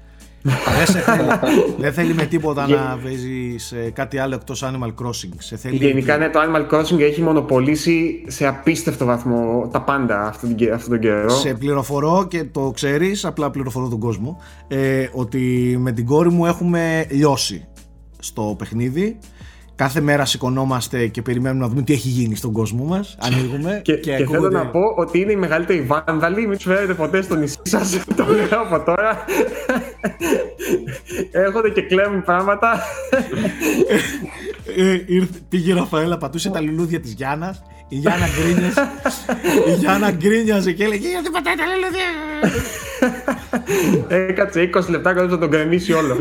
δεν, 0.44 0.86
θέλει, 0.86 1.28
δεν 1.84 1.94
θέλει 1.94 2.14
με 2.14 2.26
τίποτα 2.26 2.68
να 2.68 3.00
παίζει 3.04 3.56
σε 3.58 3.90
κάτι 3.90 4.18
άλλο 4.18 4.36
εκτός 4.36 4.64
Animal 4.66 4.88
Crossing. 4.88 5.34
Σε 5.38 5.58
θέλει... 5.58 5.76
Γενικά 5.76 6.18
ναι, 6.18 6.30
το 6.30 6.40
Animal 6.40 6.74
Crossing 6.74 7.00
έχει 7.00 7.22
μονοπολίσει 7.22 8.24
σε 8.28 8.48
απίστευτο 8.48 9.06
βαθμό 9.06 9.70
τα 9.72 9.82
πάντα 9.82 10.22
αυτόν 10.28 10.56
τον 10.88 11.00
καιρό. 11.00 11.30
Σε 11.30 11.54
πληροφορώ 11.54 12.26
και 12.30 12.44
το 12.44 12.72
ξέρεις, 12.74 13.26
απλά 13.26 13.50
πληροφορώ 13.50 13.88
τον 13.88 14.00
κόσμο, 14.00 14.42
ε, 14.68 15.08
ότι 15.12 15.76
με 15.80 15.92
την 15.92 16.06
κόρη 16.06 16.30
μου 16.30 16.46
έχουμε 16.46 17.06
λιώσει 17.10 17.68
στο 18.20 18.56
παιχνίδι 18.58 19.18
Κάθε 19.84 20.02
μέρα 20.02 20.26
σηκωνόμαστε 20.26 21.08
και 21.08 21.22
περιμένουμε 21.22 21.62
να 21.62 21.68
δούμε 21.70 21.82
τι 21.82 21.94
έχει 21.94 22.08
γίνει 22.08 22.36
στον 22.36 22.52
κόσμο 22.52 22.84
μας. 22.84 23.18
Ανοίγουμε. 23.20 23.82
και, 23.84 23.94
και, 23.94 24.16
και 24.16 24.26
θέλω 24.26 24.50
να 24.50 24.68
πω 24.68 24.80
ότι 24.96 25.20
είναι 25.20 25.32
η 25.32 25.36
μεγαλύτερη 25.36 25.82
βάνδαλη. 25.82 26.48
Μην 26.48 26.56
τους 26.56 26.64
φέρετε 26.64 26.94
ποτέ 26.94 27.22
στο 27.22 27.36
νησί 27.36 27.58
σας. 27.64 28.00
το 28.18 28.26
λέω 28.26 28.62
από 28.62 28.80
τώρα. 28.86 29.26
Έρχονται 31.32 31.70
και 31.70 31.82
κλέβουν 31.82 32.24
πράγματα. 32.24 32.80
ε, 34.78 35.24
πήγε 35.50 35.72
η 35.72 35.76
Ραφαέλα, 35.76 36.18
πατούσε 36.18 36.50
τα 36.50 36.62
λουλούδια 36.62 37.00
της 37.00 37.12
Γιάννας. 37.14 37.64
Η 37.88 37.96
Γιάννα 37.96 38.26
γκρίνιαζε. 38.28 38.92
η 39.68 39.72
Γιάννα 39.72 40.12
γκρίνιαζε 40.12 40.72
και 40.72 40.84
έλεγε 40.84 41.10
Γιατί 41.10 41.30
πατάει 41.30 41.56
τα 41.56 41.64
λουλούδια. 41.72 42.10
Έκατσε 44.28 44.70
20 44.74 44.90
λεπτά 44.90 45.14
κοντά 45.14 45.28
να 45.28 45.38
τον 45.38 45.50
γκρεμίσει 45.50 45.94
όλο. 45.94 46.18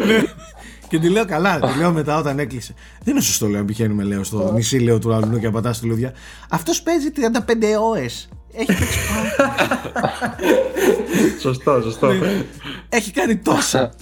Ναι. 0.92 0.98
Και 0.98 1.06
τη 1.06 1.12
λέω 1.12 1.24
καλά, 1.24 1.60
τη 1.60 1.78
λέω 1.78 1.92
μετά 1.92 2.18
όταν 2.18 2.38
έκλεισε. 2.38 2.74
Δεν 3.04 3.14
είναι 3.14 3.22
σωστό, 3.22 3.48
λέω, 3.48 3.64
πηγαίνουμε 3.64 4.02
λέω, 4.02 4.24
στο 4.24 4.52
νησί 4.52 4.78
λέω, 4.78 4.98
του 4.98 5.14
αλλού 5.14 5.38
και 5.38 5.50
πατάς 5.50 5.80
τη 5.80 5.86
λουδιά. 5.86 6.12
Αυτός 6.50 6.82
παίζει 6.82 7.10
35 7.10 7.80
ώρες. 7.80 8.28
Έχει 8.52 8.66
παίξει 8.66 8.98
Σωστό, 11.40 11.80
σωστό. 11.82 12.12
Ναι. 12.12 12.44
Έχει 12.88 13.10
κάνει 13.10 13.36
τόσα. 13.36 13.92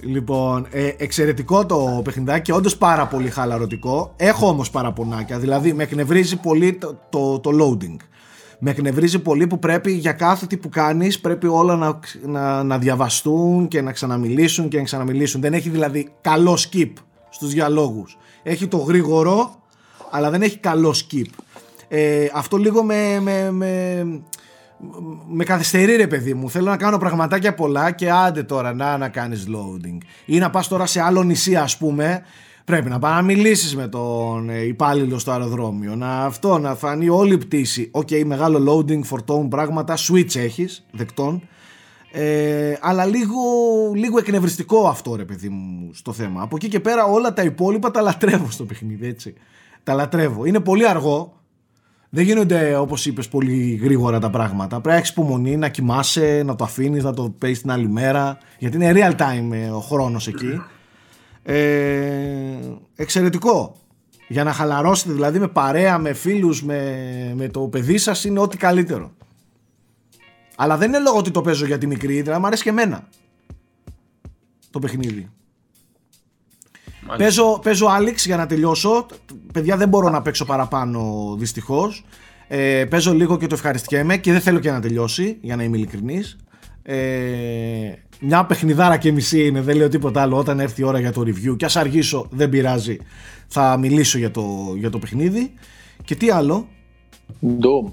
Λοιπόν, 0.00 0.66
ε, 0.70 0.90
εξαιρετικό 0.96 1.66
το 1.66 2.00
παιχνιδάκι 2.04 2.42
και 2.42 2.52
όντως 2.52 2.76
πάρα 2.76 3.06
πολύ 3.06 3.30
χαλαρωτικό. 3.30 4.12
Έχω 4.16 4.48
όμως 4.48 4.70
παραπονάκια. 4.70 5.38
Δηλαδή, 5.38 5.72
με 5.72 5.82
εκνευρίζει 5.82 6.36
πολύ 6.36 6.74
το, 6.74 6.98
το, 7.08 7.40
το 7.40 7.50
loading 7.60 7.96
με 8.62 8.70
εκνευρίζει 8.70 9.18
πολύ 9.18 9.46
που 9.46 9.58
πρέπει 9.58 9.92
για 9.92 10.12
κάθε 10.12 10.46
τι 10.46 10.56
που 10.56 10.68
κάνεις 10.68 11.20
πρέπει 11.20 11.46
όλα 11.46 11.76
να, 11.76 11.98
να, 12.22 12.62
να 12.62 12.78
διαβαστούν 12.78 13.68
και 13.68 13.80
να 13.80 13.92
ξαναμιλήσουν 13.92 14.68
και 14.68 14.76
να 14.76 14.82
ξαναμιλήσουν. 14.82 15.40
Δεν 15.40 15.52
έχει 15.52 15.68
δηλαδή 15.68 16.12
καλό 16.20 16.58
skip 16.70 16.92
στους 17.30 17.52
διαλόγους. 17.52 18.18
Έχει 18.42 18.66
το 18.66 18.76
γρήγορο 18.76 19.60
αλλά 20.10 20.30
δεν 20.30 20.42
έχει 20.42 20.58
καλό 20.58 20.94
skip. 20.94 21.26
Ε, 21.88 22.26
αυτό 22.34 22.56
λίγο 22.56 22.84
με, 22.84 23.20
με, 23.20 23.50
με, 23.50 24.04
με 25.28 25.44
καθυστερεί 25.44 25.96
ρε 25.96 26.06
παιδί 26.06 26.34
μου. 26.34 26.50
Θέλω 26.50 26.70
να 26.70 26.76
κάνω 26.76 26.98
πραγματάκια 26.98 27.54
πολλά 27.54 27.90
και 27.90 28.10
άντε 28.10 28.42
τώρα 28.42 28.74
να, 28.74 28.98
να 28.98 29.08
κάνεις 29.08 29.46
loading. 29.48 29.98
Ή 30.24 30.38
να 30.38 30.50
πας 30.50 30.68
τώρα 30.68 30.86
σε 30.86 31.00
άλλο 31.00 31.22
νησί 31.22 31.56
ας 31.56 31.76
πούμε 31.76 32.22
Πρέπει 32.70 32.88
να 32.88 32.98
πάει 32.98 33.14
να 33.14 33.22
μιλήσεις 33.22 33.76
με 33.76 33.88
τον 33.88 34.50
ε, 34.50 34.62
υπάλληλο 34.62 35.18
στο 35.18 35.30
αεροδρόμιο. 35.30 35.96
Να 35.96 36.24
αυτό, 36.24 36.58
να 36.58 36.74
φανεί 36.74 37.08
όλη 37.08 37.34
η 37.34 37.38
πτήση. 37.38 37.88
OK, 37.92 38.08
okay, 38.10 38.22
μεγάλο 38.24 38.72
loading, 38.72 39.02
φορτώνει 39.02 39.48
πράγματα. 39.48 39.96
Switch 39.96 40.36
έχεις, 40.36 40.84
δεκτόν. 40.92 41.42
Ε, 42.12 42.74
αλλά 42.80 43.04
λίγο, 43.04 43.40
λίγο 43.94 44.18
εκνευριστικό 44.18 44.88
αυτό 44.88 45.14
ρε 45.14 45.24
παιδί 45.24 45.48
μου 45.48 45.90
στο 45.92 46.12
θέμα. 46.12 46.42
Από 46.42 46.56
εκεί 46.56 46.68
και 46.68 46.80
πέρα 46.80 47.04
όλα 47.04 47.32
τα 47.32 47.42
υπόλοιπα 47.42 47.90
τα 47.90 48.00
λατρεύω 48.00 48.50
στο 48.50 48.64
παιχνίδι 48.64 49.06
έτσι. 49.06 49.34
Τα 49.82 49.94
λατρεύω. 49.94 50.44
Είναι 50.44 50.60
πολύ 50.60 50.88
αργό. 50.88 51.40
Δεν 52.10 52.24
γίνονται 52.24 52.76
όπως 52.76 53.06
είπες 53.06 53.28
πολύ 53.28 53.80
γρήγορα 53.82 54.18
τα 54.18 54.30
πράγματα. 54.30 54.68
Πρέπει 54.68 54.88
να 54.88 54.94
έχεις 54.94 55.10
υπομονή, 55.10 55.56
να 55.56 55.68
κοιμάσαι, 55.68 56.42
να 56.46 56.54
το 56.54 56.64
αφήνεις, 56.64 57.04
να 57.04 57.14
το 57.14 57.34
παίζει 57.38 57.60
την 57.60 57.70
άλλη 57.70 57.88
μέρα. 57.88 58.38
Γιατί 58.58 58.76
είναι 58.76 58.92
real 58.94 59.12
time 59.12 59.52
ε, 59.52 59.68
ο 59.70 59.80
χρόνος 59.80 60.26
εκεί. 60.28 60.60
Ε, 61.42 62.58
εξαιρετικό. 62.96 63.76
Για 64.28 64.44
να 64.44 64.52
χαλαρώσετε 64.52 65.12
δηλαδή 65.12 65.38
με 65.38 65.48
παρέα, 65.48 65.98
με 65.98 66.12
φίλους, 66.12 66.62
με, 66.62 67.32
με 67.36 67.48
το 67.48 67.60
παιδί 67.60 67.98
σας 67.98 68.24
είναι 68.24 68.40
ό,τι 68.40 68.56
καλύτερο. 68.56 69.12
Αλλά 70.56 70.76
δεν 70.76 70.88
είναι 70.88 70.98
λόγω 70.98 71.18
ότι 71.18 71.30
το 71.30 71.40
παίζω 71.40 71.66
για 71.66 71.78
τη 71.78 71.86
μικρή, 71.86 72.22
δηλαδή 72.22 72.40
μου 72.40 72.46
αρέσει 72.46 72.62
και 72.62 72.68
εμένα 72.68 73.08
το 74.70 74.78
παιχνίδι. 74.78 75.30
Παίζω, 77.16 77.58
παίζω 77.62 77.86
Alex 77.98 78.16
για 78.16 78.36
να 78.36 78.46
τελειώσω. 78.46 79.06
Παιδιά 79.52 79.76
δεν 79.76 79.88
μπορώ 79.88 80.08
να 80.08 80.22
παίξω 80.22 80.44
παραπάνω 80.44 81.34
δυστυχώς. 81.38 82.04
Ε, 82.48 82.84
παίζω 82.84 83.14
λίγο 83.14 83.38
και 83.38 83.46
το 83.46 83.54
ευχαριστιέμαι 83.54 84.16
και 84.16 84.32
δεν 84.32 84.40
θέλω 84.40 84.58
και 84.58 84.70
να 84.70 84.80
τελειώσει 84.80 85.38
για 85.40 85.56
να 85.56 85.62
είμαι 85.62 85.76
ειλικρινής. 85.76 86.36
Ε, 86.82 87.92
μια 88.20 88.44
παιχνιδάρα 88.44 88.96
και 88.96 89.12
μισή 89.12 89.46
είναι, 89.46 89.60
δεν 89.60 89.76
λέω 89.76 89.88
τίποτα 89.88 90.22
άλλο. 90.22 90.36
Όταν 90.36 90.60
έρθει 90.60 90.80
η 90.80 90.84
ώρα 90.84 91.00
για 91.00 91.12
το 91.12 91.20
review, 91.20 91.56
και 91.56 91.64
ας 91.64 91.76
αργήσω, 91.76 92.26
δεν 92.30 92.48
πειράζει. 92.48 92.96
Θα 93.46 93.76
μιλήσω 93.76 94.18
για 94.18 94.30
το, 94.30 94.74
για 94.76 94.90
το 94.90 94.98
παιχνίδι. 94.98 95.52
Και 96.04 96.14
τι 96.14 96.30
άλλο; 96.30 96.68
Doom. 97.42 97.92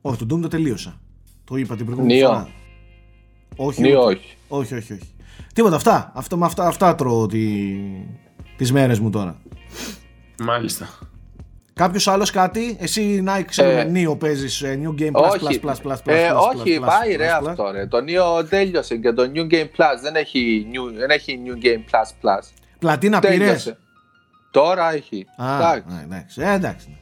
Όχι, 0.00 0.26
το 0.26 0.36
Doom 0.36 0.40
το 0.40 0.48
τελείωσα. 0.48 1.00
Το 1.44 1.56
είπα 1.56 1.76
την 1.76 1.84
προηγούμενη 1.84 2.20
φορά. 2.20 2.48
Όχι, 3.56 3.82
όχι. 3.82 3.94
όχι. 3.94 4.36
Όχι, 4.48 4.74
όχι, 4.74 4.92
όχι. 4.92 5.12
Τίποτα, 5.54 5.76
αυτά. 5.76 6.12
Αυτό, 6.14 6.36
με 6.36 6.46
αυτά, 6.46 6.66
αυτά 6.66 6.94
τρώω 6.94 7.26
τι, 7.26 7.40
τις 8.56 8.72
μέρες 8.72 8.98
μου 8.98 9.10
τώρα. 9.10 9.40
Μάλιστα. 10.38 10.88
Κάποιος 11.74 12.08
άλλος 12.08 12.30
κάτι, 12.30 12.76
εσύ 12.80 13.20
να 13.20 13.42
ξέρουμε, 13.42 13.80
ε, 13.80 13.84
Νίο 13.84 14.16
παίζεις 14.16 14.62
New 14.64 15.02
Game 15.02 15.12
Plus. 15.12 15.30
Όχι, 15.30 15.60
plus, 15.64 15.68
plus, 15.68 15.92
plus, 15.92 15.96
ε, 16.04 16.30
όχι 16.30 16.80
πάει 16.80 17.16
ρε 17.16 17.30
αυτό. 17.30 17.70
Ρε. 17.70 17.86
Το 17.86 17.98
Neo 17.98 18.48
τέλειωσε 18.48 18.96
και 18.96 19.12
το 19.12 19.30
New 19.34 19.52
Game 19.52 19.64
Plus 19.64 20.00
δεν 20.02 20.14
έχει 20.14 20.66
New, 20.72 20.98
δεν 20.98 21.10
έχει 21.10 21.38
New 21.46 21.64
Game 21.64 21.78
Plus 21.90 22.28
Plus. 22.28 22.42
Πλατίνα 22.78 23.18
πήρες; 23.18 23.76
Τώρα 24.50 24.92
έχει. 24.92 25.26
Α, 25.36 25.56
εντάξει. 25.56 25.96
εντάξει. 26.04 26.40
Ε, 26.40 26.52
εντάξει. 26.52 26.96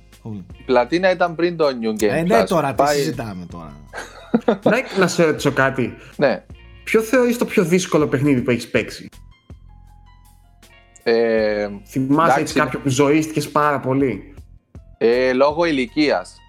Πλατίνα 0.67 1.11
ήταν 1.11 1.35
πριν 1.35 1.57
το 1.57 1.67
New 1.67 2.03
Game 2.03 2.09
ε, 2.09 2.23
ναι, 2.23 2.45
τώρα, 2.45 2.75
πάει... 2.75 2.95
τι 2.95 3.01
συζητάμε 3.03 3.47
τώρα. 3.51 3.77
να, 4.63 4.99
να 4.99 5.07
σε 5.07 5.25
ρωτήσω 5.25 5.53
κάτι. 5.53 5.95
Ναι. 6.17 6.45
Ποιο 6.85 7.01
θεωρείς 7.01 7.39
το 7.39 7.45
πιο 7.45 7.65
δύσκολο 7.65 8.07
παιχνίδι 8.07 8.41
που 8.41 8.51
έχεις 8.51 8.69
παίξει; 8.71 9.09
Ε, 11.03 11.69
Θυμάσαι 11.87 12.41
έτσι 12.41 12.55
κάποιο 12.55 12.79
που 12.79 12.89
ζωήστηκες 12.89 13.49
πάρα 13.49 13.81
πολύ; 13.81 14.35
Ε, 15.03 15.33
λόγω 15.33 15.65
ηλικίας. 15.65 16.41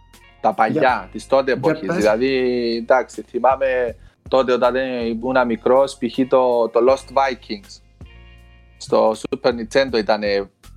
Τα 0.41 0.53
παλιά, 0.53 1.10
της 1.12 1.27
τότε 1.27 1.51
εποχής. 1.51 1.96
Δηλαδή, 1.96 2.27
εντάξει, 2.75 3.22
θυμάμαι 3.22 3.96
τότε 4.29 4.53
όταν 4.53 4.75
ήμουν 5.05 5.46
μικρός, 5.46 5.98
π.χ. 5.98 6.27
Το, 6.27 6.70
το 6.70 6.79
Lost 6.89 7.13
Vikings. 7.13 7.81
Στο 8.77 9.12
Super 9.12 9.50
Nintendo 9.50 9.98
ήταν 9.98 10.22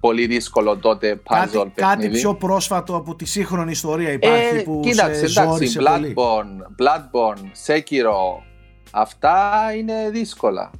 πολύ 0.00 0.26
δύσκολο 0.26 0.76
τότε 0.76 1.22
puzzle 1.28 1.46
κάτι, 1.52 1.72
κάτι 1.74 2.08
πιο 2.08 2.34
πρόσφατο 2.34 2.96
από 2.96 3.14
τη 3.14 3.24
σύγχρονη 3.24 3.70
ιστορία 3.70 4.12
υπάρχει 4.12 4.56
ε, 4.56 4.62
που 4.62 4.80
κοίταξε, 4.84 5.26
σε 5.28 5.42
εντάξει, 5.42 5.76
Bloodborne, 5.80 6.12
πολύ. 6.14 6.64
Bloodborne, 6.78 7.66
Sekiro, 7.66 8.42
αυτά 8.90 9.52
είναι 9.76 10.10
δύσκολα. 10.10 10.70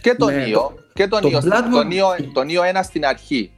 Και 0.00 0.14
το 0.14 0.30
ναι, 0.30 0.44
Neo, 0.46 0.72
και 0.92 1.08
το, 1.08 1.20
το, 1.20 1.28
Neo, 1.28 1.36
Bloodborne... 1.36 1.70
το, 1.72 1.80
Neo, 1.80 2.30
το 2.32 2.40
Neo 2.40 2.78
1 2.78 2.80
στην 2.82 3.06
αρχή. 3.06 3.52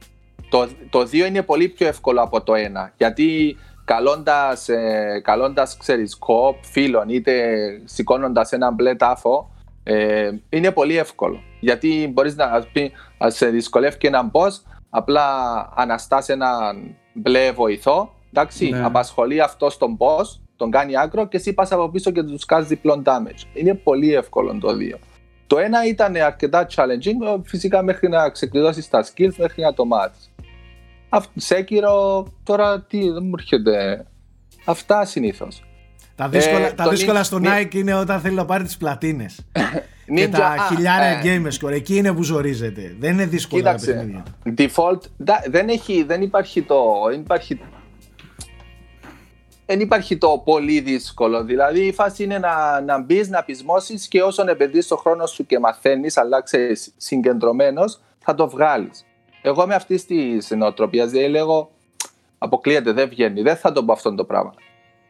Το, 0.49 0.67
το 0.89 0.99
2 0.99 1.13
είναι 1.13 1.41
πολύ 1.41 1.67
πιο 1.69 1.87
εύκολο 1.87 2.21
από 2.21 2.41
το 2.41 2.53
1, 2.55 2.57
γιατί 2.97 3.57
καλώντας, 3.85 4.69
ε, 4.69 5.21
καλώντας 5.23 5.77
ξέρεις, 5.77 6.17
κοπ, 6.17 6.55
φίλων, 6.63 7.09
είτε 7.09 7.55
σηκώνοντας 7.83 8.51
ένα 8.51 8.71
μπλε 8.71 8.95
τάφο, 8.95 9.51
ε, 9.83 10.31
είναι 10.49 10.71
πολύ 10.71 10.97
εύκολο. 10.97 11.39
Γιατί 11.59 12.11
μπορείς 12.13 12.35
να, 12.35 12.65
πει, 12.71 12.91
να 13.17 13.29
σε 13.29 13.47
δυσκολεύει 13.49 13.97
και 13.97 14.07
έναν 14.07 14.31
boss, 14.33 14.51
απλά 14.89 15.25
αναστάσει 15.75 16.31
έναν 16.31 16.95
μπλε 17.13 17.51
βοηθό, 17.51 18.13
εντάξει, 18.33 18.69
ναι. 18.69 18.85
απασχολεί 18.85 19.41
αυτό 19.41 19.69
στον 19.69 19.97
boss, 19.97 20.39
τον 20.55 20.71
κάνει 20.71 20.97
άκρο 20.97 21.27
και 21.27 21.37
εσύ 21.37 21.53
πας 21.53 21.71
από 21.71 21.89
πίσω 21.89 22.11
και 22.11 22.23
τους 22.23 22.45
κάνεις 22.45 22.67
διπλών 22.67 23.03
damage. 23.05 23.43
Είναι 23.53 23.73
πολύ 23.73 24.13
εύκολο 24.13 24.57
το 24.61 24.73
δύο. 24.73 24.97
Το 25.47 25.57
ένα 25.57 25.85
ήταν 25.87 26.15
αρκετά 26.15 26.67
challenging, 26.75 27.41
φυσικά 27.43 27.83
μέχρι 27.83 28.09
να 28.09 28.29
ξεκλειδώσεις 28.29 28.89
τα 28.89 29.05
skills, 29.05 29.33
μέχρι 29.37 29.61
να 29.61 29.73
το 29.73 29.85
μάθεις. 29.85 30.28
Σέκυρο, 31.35 32.27
τώρα 32.43 32.81
τι, 32.81 33.09
δεν 33.09 33.23
μου 33.23 33.33
έρχεται. 33.37 34.05
Αυτά 34.65 35.05
συνήθως. 35.05 35.63
Τα 36.15 36.29
δύσκολα, 36.29 36.67
ε, 36.67 36.71
τα 36.71 36.89
δύσκολα 36.89 37.23
στο 37.23 37.39
Nike 37.43 37.73
είναι 37.75 37.93
όταν 37.93 38.19
θέλει 38.19 38.35
να 38.35 38.45
πάρει 38.45 38.63
τις 38.63 38.77
πλατίνες. 38.77 39.39
και 40.15 40.27
τα 40.27 40.67
χιλιάρα 40.69 41.05
ε. 41.05 41.21
game 41.23 41.47
score. 41.47 41.71
Εκεί 41.71 41.95
είναι 41.95 42.13
που 42.13 42.23
ζορίζεται. 42.23 42.95
Δεν 42.99 43.13
είναι 43.13 43.25
δύσκολο 43.25 43.61
Κοίταξε, 43.61 44.23
Default, 44.57 45.01
δεν, 45.49 45.69
έχει, 45.69 46.03
δεν 46.03 46.21
υπάρχει 46.21 46.61
το. 46.61 46.83
Δεν 47.09 47.19
υπάρχει, 47.19 47.59
δεν 49.65 49.79
υπάρχει 49.79 50.17
το 50.17 50.41
πολύ 50.45 50.79
δύσκολο. 50.79 51.43
Δηλαδή 51.43 51.85
η 51.85 51.91
φάση 51.91 52.23
είναι 52.23 52.37
να, 52.37 52.81
να 52.81 53.01
μπεις, 53.01 53.29
να 53.29 53.43
πεισμώσεις 53.43 54.07
και 54.07 54.21
όσον 54.21 54.47
επενδύεις 54.47 54.87
το 54.87 54.95
χρόνο 54.95 55.25
σου 55.25 55.45
και 55.45 55.59
μαθαίνεις, 55.59 56.17
αλλά 56.17 56.41
ξέρεις 56.41 56.93
συγκεντρωμένος, 56.97 57.99
θα 58.19 58.35
το 58.35 58.49
βγάλεις. 58.49 59.05
Εγώ 59.41 59.67
με 59.67 59.75
αυτή 59.75 60.05
τη 60.05 60.55
νοοτροπία 60.55 61.07
δηλαδή 61.07 61.29
λέγω 61.29 61.71
αποκλείεται, 62.37 62.91
δεν 62.91 63.09
βγαίνει, 63.09 63.41
δεν 63.41 63.55
θα 63.55 63.71
το 63.71 63.83
πω 63.83 63.91
αυτό 63.91 64.15
το 64.15 64.23
πράγμα. 64.23 64.53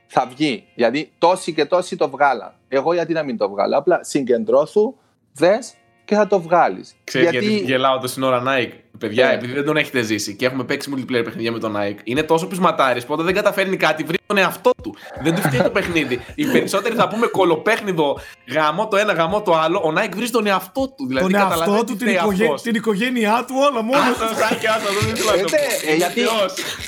Θα 0.07 0.25
βγει, 0.25 0.67
γιατί 0.75 1.11
τόσοι 1.17 1.53
και 1.53 1.65
τόσοι 1.65 1.95
το 1.95 2.09
βγάλαν. 2.09 2.53
Εγώ 2.67 2.93
γιατί 2.93 3.13
να 3.13 3.23
μην 3.23 3.37
το 3.37 3.49
βγάλω, 3.49 3.77
απλά 3.77 4.03
συγκεντρώθου, 4.03 4.95
δες 5.33 5.73
και 6.09 6.15
θα 6.15 6.27
το 6.27 6.41
βγάλεις. 6.41 6.95
Ξέρετε 7.03 7.31
γιατί... 7.31 7.45
γιατί 7.47 7.65
γελάω 7.65 7.99
το 7.99 8.07
στην 8.07 8.23
ώρα 8.23 8.43
Nike. 8.45 8.71
Παιδιά, 8.97 9.25
yeah. 9.25 9.29
Ναι. 9.29 9.35
επειδή 9.35 9.53
δεν 9.53 9.65
τον 9.65 9.77
έχετε 9.77 10.01
ζήσει 10.01 10.35
και 10.35 10.45
έχουμε 10.45 10.63
παίξει 10.63 10.93
multiplayer 10.95 11.23
παιχνίδια 11.23 11.51
με 11.51 11.59
τον 11.59 11.75
Nike, 11.77 11.99
είναι 12.03 12.23
τόσο 12.23 12.47
πεισματάρη 12.47 12.99
που 12.99 13.13
όταν 13.13 13.25
δεν 13.25 13.35
καταφέρνει 13.35 13.77
κάτι, 13.77 14.03
βρει 14.03 14.17
τον 14.25 14.37
εαυτό 14.37 14.71
του. 14.83 14.95
δεν 15.21 15.35
του 15.35 15.41
φταίει 15.41 15.61
το 15.61 15.69
παιχνίδι. 15.69 16.19
Οι 16.35 16.45
περισσότεροι 16.45 16.95
θα 16.95 17.07
πούμε 17.07 17.27
κολοπέχνιδο, 17.27 18.19
γαμό 18.47 18.87
το 18.87 18.97
ένα, 18.97 19.13
γαμό 19.13 19.41
το 19.41 19.55
άλλο. 19.55 19.77
Ο 19.77 19.93
Nike 19.97 20.13
βρει 20.15 20.29
τον 20.29 20.47
εαυτό 20.47 20.87
του. 20.97 21.07
Δηλαδή, 21.07 21.31
τον 21.31 21.41
εαυτό 21.41 21.83
του, 21.83 21.95
την, 21.95 22.07
οικογέ... 22.07 22.53
την 22.61 22.75
οικογένειά 22.75 23.43
του, 23.47 23.55
όλα 23.71 23.81
μόνος. 23.81 24.17
Ε, 25.87 25.95
γιατί. 25.95 26.21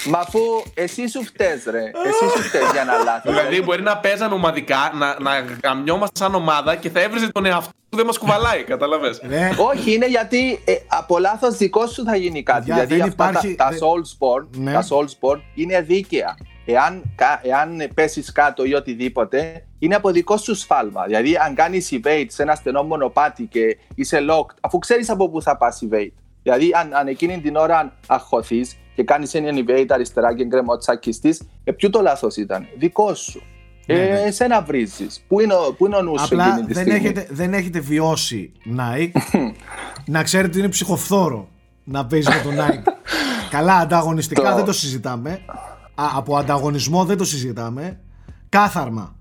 Μα 0.09 0.19
αφού 0.19 0.39
εσύ 0.73 1.07
σου 1.07 1.23
φταίει, 1.23 1.61
ρε. 1.69 1.83
Εσύ 2.05 2.37
σου 2.37 2.41
φταίει 2.41 2.63
για 2.71 2.83
να 2.83 2.97
λάθεις. 3.03 3.31
Δηλαδή, 3.31 3.61
μπορεί 3.61 3.81
να 3.81 3.97
παίζαν 3.97 4.33
ομαδικά, 4.33 4.91
να, 4.95 5.17
να 5.19 5.45
γαμιόμαστε 5.63 6.19
σαν 6.19 6.35
ομάδα 6.35 6.75
και 6.75 6.89
θα 6.89 6.99
έβριζε 6.99 7.31
τον 7.31 7.45
εαυτό 7.45 7.69
του 7.69 7.80
δεν 7.95 8.05
μας 8.05 8.17
κουβαλάει, 8.17 8.63
καταλαβέ. 8.63 9.15
Ναι. 9.27 9.49
Όχι, 9.57 9.93
είναι 9.93 10.07
γιατί 10.07 10.59
ε, 10.65 10.73
από 10.87 11.19
λάθος 11.19 11.57
δικό 11.57 11.87
σου 11.87 12.03
θα 12.03 12.15
γίνει 12.15 12.43
κάτι. 12.43 12.71
γιατί 12.71 13.01
αυτά 13.01 13.13
υπάρχει... 13.13 13.55
τα, 13.55 13.69
τα, 13.69 13.75
Soulsborne, 13.75 14.47
ναι. 14.57 14.71
τα 14.71 14.83
Soulsborne 14.89 15.41
είναι 15.53 15.81
δίκαια. 15.81 16.37
Εάν, 16.65 17.03
εάν 17.41 17.89
πέσεις 17.93 18.31
κάτω 18.31 18.65
ή 18.65 18.73
οτιδήποτε, 18.73 19.65
είναι 19.79 19.95
από 19.95 20.11
δικό 20.11 20.37
σου 20.37 20.55
σφάλμα. 20.55 21.05
Δηλαδή, 21.05 21.35
αν 21.35 21.55
κάνεις 21.55 21.89
evade 21.91 22.25
σε 22.27 22.41
ένα 22.41 22.55
στενό 22.55 22.83
μονοπάτι 22.83 23.43
και 23.43 23.77
είσαι 23.95 24.25
locked, 24.29 24.55
αφού 24.61 24.77
ξέρεις 24.77 25.09
από 25.09 25.29
πού 25.29 25.41
θα 25.41 25.57
πας 25.57 25.81
evade. 25.89 26.11
Δηλαδή, 26.43 26.71
αν, 26.73 26.93
αν 26.93 27.07
εκείνη 27.07 27.41
την 27.41 27.55
ώρα 27.55 27.97
αχωθεί 28.07 28.61
και 28.95 29.03
κάνεις 29.03 29.33
ένα 29.33 29.63
evade 29.65 29.85
αριστερά 29.89 30.35
και 30.35 30.45
γκρεμότσακιστή, 30.45 31.37
ε, 31.63 31.71
ποιο 31.71 31.89
το 31.89 32.01
λάθος 32.01 32.35
ήταν, 32.35 32.67
δικό 32.77 33.13
σου. 33.13 33.41
Ε, 33.91 33.97
ναι, 33.97 34.09
ναι. 34.09 34.19
εσένα 34.19 34.61
βρίζεις. 34.61 35.23
Πού 35.27 35.39
είναι, 35.39 35.53
πού 35.77 35.85
είναι 35.85 35.95
ο 35.95 36.01
νους 36.01 36.23
Απλά 36.23 36.47
εκείνη 36.47 36.65
τη 36.65 36.73
δεν 36.73 36.87
έχετε, 36.87 37.27
δεν 37.29 37.53
έχετε 37.53 37.79
βιώσει 37.79 38.51
Nike 38.77 39.11
να 40.05 40.23
ξέρετε 40.23 40.47
ότι 40.49 40.59
είναι 40.59 40.69
ψυχοφθόρο 40.69 41.49
να 41.83 42.05
παίζεις 42.05 42.35
με 42.35 42.41
τον 42.43 42.55
Nike. 42.55 42.91
Καλά, 43.55 43.75
ανταγωνιστικά 43.75 44.55
δεν 44.55 44.65
το 44.65 44.73
συζητάμε. 44.73 45.39
Α, 45.95 46.05
από 46.15 46.37
ανταγωνισμό 46.37 47.05
δεν 47.05 47.17
το 47.17 47.25
συζητάμε. 47.25 47.99
Κάθαρμα. 48.49 49.15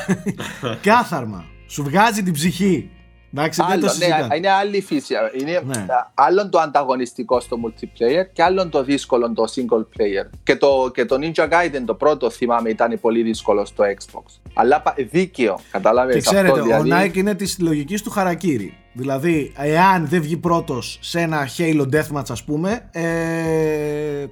Κάθαρμα. 0.82 1.44
Σου 1.66 1.82
βγάζει 1.82 2.22
την 2.22 2.32
ψυχή. 2.32 2.90
Εντάξει, 3.38 3.62
άλλο, 3.64 3.92
δεν 3.92 4.10
το 4.20 4.26
ναι, 4.26 4.36
είναι 4.36 4.50
άλλη 4.50 4.80
φύση. 4.80 5.14
Είναι 5.40 5.62
ναι. 5.64 5.86
άλλον 6.14 6.50
το 6.50 6.58
ανταγωνιστικό 6.58 7.40
στο 7.40 7.56
multiplayer 7.64 8.26
και 8.32 8.42
άλλον 8.42 8.70
το 8.70 8.84
δύσκολο 8.84 9.32
το 9.32 9.44
single 9.54 9.80
player. 9.80 10.30
Και 10.42 10.56
το, 10.56 10.90
και 10.94 11.04
το 11.04 11.16
Ninja 11.20 11.44
Gaiden 11.44 11.82
το 11.86 11.94
πρώτο 11.94 12.30
θυμάμαι 12.30 12.68
ήταν 12.68 12.98
πολύ 13.00 13.22
δύσκολο 13.22 13.64
στο 13.64 13.84
Xbox. 13.84 14.22
Αλλά 14.54 14.82
δίκαιο, 15.10 15.58
κατάλαβε. 15.70 16.12
Και 16.12 16.20
ξέρετε, 16.20 16.60
δηλαδή... 16.60 16.92
ο 16.92 16.96
Nike 16.98 17.16
είναι 17.16 17.34
της 17.34 17.58
λογικής 17.58 18.02
του 18.02 18.10
χαρακτήρι. 18.10 18.76
Δηλαδή, 18.92 19.52
εάν 19.56 20.08
δεν 20.08 20.22
βγει 20.22 20.36
πρώτος 20.36 20.98
σε 21.02 21.20
ένα 21.20 21.48
Halo 21.56 21.86
Deathmatch, 21.92 22.30
ας 22.30 22.44
πούμε, 22.44 22.88
ε, 22.92 23.02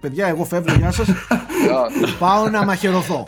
παιδιά, 0.01 0.27
εγώ 0.27 0.45
φεύγω, 0.45 0.75
γεια 0.75 0.91
σας. 0.91 1.09
πάω 2.19 2.49
να 2.49 2.65
μαχαιρωθώ. 2.65 3.27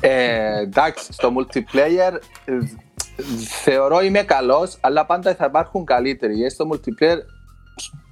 Ε, 0.00 0.60
εντάξει, 0.60 1.12
στο 1.12 1.32
multiplayer 1.36 2.18
θεωρώ 3.62 4.00
είμαι 4.00 4.22
καλός, 4.22 4.76
αλλά 4.80 5.06
πάντα 5.06 5.34
θα 5.34 5.44
υπάρχουν 5.44 5.84
καλύτεροι. 5.84 6.50
Στο 6.50 6.68
multiplayer 6.72 7.18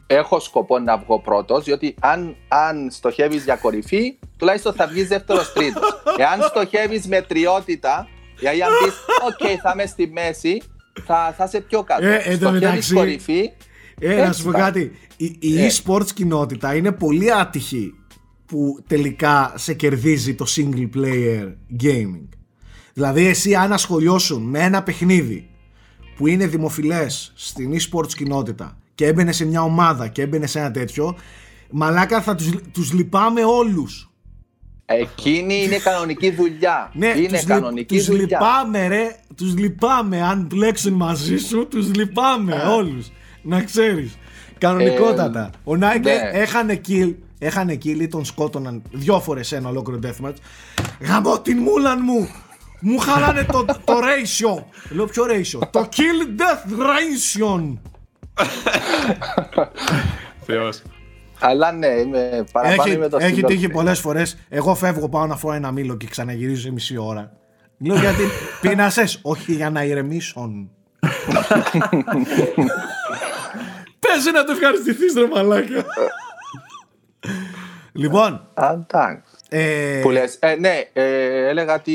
έχω 0.06 0.40
σκοπό 0.40 0.78
να 0.78 0.96
βγω 0.96 1.20
πρώτος, 1.20 1.64
διότι 1.64 1.94
αν, 2.00 2.36
αν 2.48 2.90
στοχεύεις 2.90 3.44
για 3.44 3.56
κορυφή, 3.56 4.18
τουλάχιστον 4.36 4.72
θα 4.72 4.86
βγεις 4.86 5.08
δεύτερος 5.08 5.52
τρίτος. 5.52 6.02
Εάν 6.18 6.42
στοχεύεις 6.42 7.06
με 7.06 7.20
τριότητα, 7.22 8.08
γιατί 8.40 8.62
αν 8.62 8.70
πεις, 8.84 8.94
OK, 9.28 9.58
θα 9.62 9.70
είμαι 9.74 9.86
στη 9.86 10.10
μέση, 10.12 10.62
θα, 11.06 11.34
θα 11.36 11.44
είσαι 11.44 11.60
πιο 11.60 11.82
κάτω. 11.82 12.06
Ε, 12.06 12.34
στοχεύεις 12.34 12.92
κορυφή. 12.92 13.50
Ε, 14.00 14.26
να 14.26 14.32
σου 14.32 14.44
πω 14.44 14.50
κάτι. 14.50 14.98
Η, 15.16 15.36
η 15.38 15.64
ε. 15.64 15.70
e-sports 15.70 16.10
κοινότητα 16.14 16.74
είναι 16.74 16.92
πολύ 16.92 17.32
άτυχη 17.32 17.94
που 18.46 18.78
τελικά 18.86 19.52
σε 19.56 19.74
κερδίζει 19.74 20.34
το 20.34 20.46
single 20.56 20.88
player 20.96 21.52
gaming. 21.82 22.28
Δηλαδή 22.98 23.26
εσύ 23.26 23.54
αν 23.54 23.72
ασχολιώσουν 23.72 24.42
με 24.42 24.58
ένα 24.58 24.82
παιχνίδι 24.82 25.48
που 26.16 26.26
είναι 26.26 26.46
δημοφιλές 26.46 27.32
στην 27.34 27.72
e-sports 27.72 28.12
κοινότητα 28.16 28.78
και 28.94 29.06
έμπαινε 29.06 29.32
σε 29.32 29.44
μια 29.46 29.62
ομάδα 29.62 30.08
και 30.08 30.22
έμπαινε 30.22 30.46
σε 30.46 30.58
ένα 30.58 30.70
τέτοιο 30.70 31.16
μαλάκα 31.70 32.22
θα 32.22 32.34
τους, 32.34 32.50
τους 32.72 32.92
λυπάμαι 32.92 33.44
όλους 33.44 34.10
Εκείνη 34.84 35.62
είναι 35.62 35.78
κανονική 35.78 36.30
δουλειά. 36.30 36.90
Ναι, 36.94 37.06
είναι 37.06 37.28
τους 37.28 37.44
κανονική 37.44 37.96
τους 37.96 38.06
δουλειά. 38.06 38.24
λυπάμαι 38.24 38.86
ρε, 38.86 39.16
τους 39.34 39.56
λυπάμαι 39.56 40.22
αν 40.22 40.46
μπλέξουν 40.50 40.92
μαζί 40.92 41.36
σου, 41.36 41.66
τους 41.68 41.94
λυπάμαι 41.94 42.54
όλους. 42.54 43.10
Να 43.42 43.62
ξέρεις. 43.62 44.18
Κανονικότατα. 44.58 45.44
Ε, 45.44 45.50
Ο 45.64 45.76
Νάικ 45.76 46.04
ναι. 46.04 46.30
έχανε 46.32 46.80
kill, 46.88 47.14
έχανε 47.38 47.72
kill 47.72 48.00
ή 48.00 48.08
τον 48.08 48.24
σκότωναν 48.24 48.82
δυο 48.90 49.20
φορές 49.20 49.52
ένα 49.52 49.68
ολόκληρο 49.68 50.00
deathmatch. 50.02 50.36
Γαμώ 51.00 51.40
την 51.40 51.58
μούλαν 51.58 51.98
μου! 52.02 52.28
Μου 52.80 52.98
χαλάνε 52.98 53.44
το, 53.44 53.64
το 53.64 53.98
ratio. 53.98 54.62
Λέω 54.90 55.06
ποιο 55.06 55.24
ratio; 55.24 55.68
Το 55.70 55.88
kill 55.96 56.40
death 56.40 56.72
ratio. 56.80 57.74
Θεός. 60.46 60.82
Αλλά 61.40 61.72
ναι, 61.72 61.86
είμαι 61.86 62.44
παραπάνω 62.52 62.82
έχει, 62.82 62.98
με 62.98 63.08
το 63.08 63.16
Έχει 63.20 63.42
τύχει 63.42 63.68
πολλές 63.68 64.00
φορές. 64.00 64.38
Εγώ 64.48 64.74
φεύγω, 64.74 65.08
πάω 65.08 65.26
να 65.26 65.36
φάω 65.36 65.52
ένα 65.52 65.72
μήλο 65.72 65.96
και 65.96 66.06
ξαναγυρίζω 66.06 66.60
σε 66.60 66.72
μισή 66.72 66.96
ώρα. 66.96 67.32
Λέω 67.78 67.96
γιατί 67.96 68.22
πείνασε, 68.60 69.04
όχι 69.22 69.52
για 69.52 69.70
να 69.70 69.84
ηρεμήσουν. 69.84 70.70
Πες 74.00 74.24
να 74.32 74.44
το 74.44 74.52
ευχαριστηθείς 74.52 75.14
ρε 75.14 75.26
μαλάκα. 75.26 75.84
λοιπόν. 77.92 78.48
Εντάξει. 79.48 79.98
Ε... 79.98 80.00
Που 80.02 80.10
λες, 80.10 80.36
ε, 80.40 80.54
ναι, 80.54 80.82
ε, 80.92 81.48
έλεγα 81.48 81.74
ότι 81.74 81.92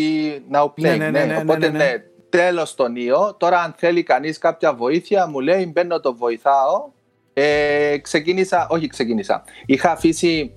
now 0.52 0.64
play. 0.64 0.72
Ναι, 0.76 0.96
ναι, 0.96 1.10
ναι, 1.10 1.24
ναι, 1.24 1.38
οπότε 1.38 1.70
ναι, 1.70 1.78
ναι, 1.78 1.94
τέλος 2.30 2.76
τον 2.76 2.96
Ιω. 2.96 3.36
Τώρα 3.40 3.62
αν 3.62 3.74
θέλει 3.78 4.04
κανείς 4.04 4.38
κάποια 4.38 4.74
βοήθεια 4.74 5.28
μου 5.28 5.40
λέει 5.40 5.72
μπαίνω 5.74 6.00
το 6.00 6.16
βοηθάω 6.16 6.92
Ε, 7.34 7.98
ξεκίνησα, 7.98 8.68
όχι 8.70 8.88
ξεκίνησα. 8.88 9.44
Είχα 9.66 9.92
αφήσει, 9.92 10.52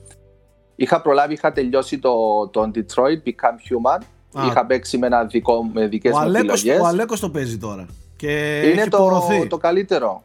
είχα 0.77 1.01
προλάβει, 1.01 1.33
είχα 1.33 1.53
τελειώσει 1.53 1.99
το, 1.99 2.49
το 2.49 2.71
Detroit 2.75 3.29
Become 3.29 3.61
Human. 3.69 4.01
Α. 4.33 4.47
Είχα 4.47 4.67
παίξει 4.67 4.99
με, 4.99 5.07
ένα 5.07 5.25
δικό, 5.25 5.63
με 5.73 5.87
δικές 5.87 6.13
ο 6.13 6.17
μου 6.17 6.23
Αλέκος, 6.23 6.61
επιλογές. 6.61 6.85
Ο 6.85 6.87
Αλέκος 6.87 7.21
το 7.21 7.31
παίζει 7.31 7.59
τώρα. 7.59 7.87
Και 8.17 8.61
είναι 8.65 8.81
έχει 8.81 8.89
το, 8.89 9.47
το 9.49 9.57
καλύτερο 9.57 10.25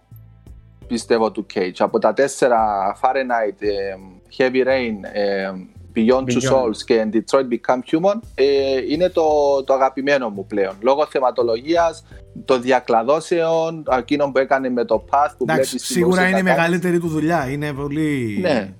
πιστεύω 0.88 1.32
του 1.32 1.46
Cage. 1.54 1.76
Από 1.78 2.00
τα 2.00 2.14
τέσσερα 2.14 2.60
Fahrenheit, 3.02 3.56
ε, 3.60 3.96
Heavy 4.38 4.68
Rain, 4.68 4.96
ε, 5.14 5.52
Beyond 5.96 6.24
Two 6.24 6.52
Souls 6.52 6.78
και 6.86 7.10
Detroit 7.14 7.48
Become 7.54 7.80
Human 7.92 8.20
ε, 8.36 8.46
είναι 8.90 9.10
το, 9.10 9.24
το 9.66 9.74
αγαπημένο 9.74 10.30
μου 10.30 10.46
πλέον. 10.46 10.76
Λόγω 10.82 11.06
θεματολογίας, 11.06 12.04
των 12.46 12.62
διακλαδώσεων, 12.62 13.84
εκείνων 13.98 14.32
που 14.32 14.38
έκανε 14.38 14.70
με 14.70 14.86
το 14.86 15.06
Path 15.10 15.32
που 15.38 15.46
Εντάξει, 15.50 15.80
Σίγουρα 15.80 16.28
είναι 16.28 16.40
η 16.40 16.44
μεγαλύτερη 16.44 17.00
του 17.00 17.08
δουλειά. 17.08 17.50
Είναι 17.50 17.74
πολύ. 17.74 18.38
Ναι. 18.42 18.74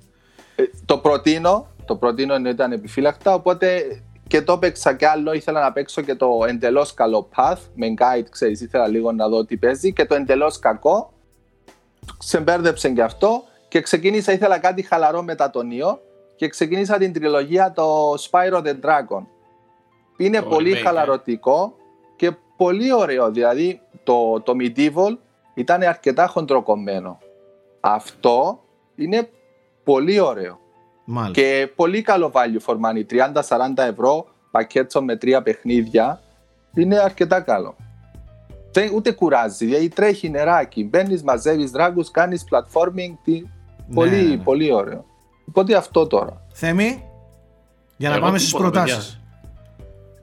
Ε, 0.56 0.62
το 0.84 0.98
προτείνω. 0.98 1.66
Το 1.84 1.96
προτείνω 1.96 2.34
ενώ 2.34 2.48
ήταν 2.48 2.72
επιφύλακτα. 2.72 3.34
Οπότε 3.34 3.82
και 4.26 4.42
το 4.42 4.52
έπαιξα 4.52 4.94
κι 4.94 5.04
άλλο. 5.04 5.32
Ήθελα 5.32 5.60
να 5.60 5.72
παίξω 5.72 6.02
και 6.02 6.14
το 6.14 6.28
εντελώς 6.48 6.94
καλό 6.94 7.28
Path. 7.36 7.58
Με 7.74 7.86
guide, 7.98 8.26
ξέρεις, 8.30 8.60
ήθελα 8.60 8.88
λίγο 8.88 9.12
να 9.12 9.28
δω 9.28 9.44
τι 9.44 9.56
παίζει. 9.56 9.92
Και 9.92 10.04
το 10.04 10.14
εντελώς 10.14 10.58
κακό. 10.58 11.12
Ξεμπέρδεψε 12.18 12.90
κι 12.90 13.00
αυτό. 13.00 13.42
Και 13.68 13.80
ξεκίνησα, 13.80 14.32
ήθελα 14.32 14.58
κάτι 14.58 14.82
χαλαρό 14.82 15.22
μετά 15.22 15.50
τον 15.50 15.70
Ιω 15.70 16.00
και 16.42 16.48
ξεκίνησα 16.48 16.98
την 16.98 17.12
τριλογία 17.12 17.72
το 17.72 18.14
Spyro 18.14 18.62
the 18.62 18.74
Dragon. 18.82 19.22
Είναι 20.16 20.42
πολύ 20.42 20.74
χαλαρωτικό 20.74 21.76
και 22.16 22.32
πολύ 22.56 22.92
ωραίο. 22.92 23.30
Δηλαδή 23.30 23.80
το, 24.02 24.40
το 24.40 24.52
Medieval 24.60 25.16
ήταν 25.54 25.82
αρκετά 25.82 26.26
χοντροκομμένο. 26.26 27.18
Αυτό 27.80 28.62
είναι 28.94 29.30
πολύ 29.84 30.20
ωραίο. 30.20 30.58
Και 31.32 31.72
πολύ 31.76 32.02
καλό 32.02 32.32
value 32.34 32.64
for 32.66 32.74
money. 32.74 33.32
30-40 33.48 33.72
ευρώ 33.76 34.26
πακέτο 34.50 35.02
με 35.02 35.16
τρία 35.16 35.42
παιχνίδια 35.42 36.20
είναι 36.74 36.98
αρκετά 36.98 37.40
καλό. 37.40 37.76
Δεν, 38.72 38.90
ούτε 38.94 39.12
κουράζει, 39.12 39.64
δηλαδή 39.64 39.88
τρέχει 39.88 40.30
νεράκι. 40.30 40.84
Μπαίνεις, 40.84 41.22
μαζεύεις 41.22 41.70
δράγκους, 41.70 42.10
κάνεις 42.10 42.44
platforming. 42.50 43.14
Τι... 43.24 43.42
Πολύ, 43.94 44.22
ναι, 44.22 44.22
ναι. 44.22 44.36
πολύ 44.36 44.72
ωραίο. 44.72 45.10
Οπότε 45.44 45.76
αυτό 45.76 46.06
τώρα. 46.06 46.46
Θέμη, 46.52 47.02
για 47.96 48.08
να 48.08 48.14
Εγώ 48.14 48.24
πάμε 48.24 48.38
στις 48.38 48.52
προτάσεις. 48.52 49.20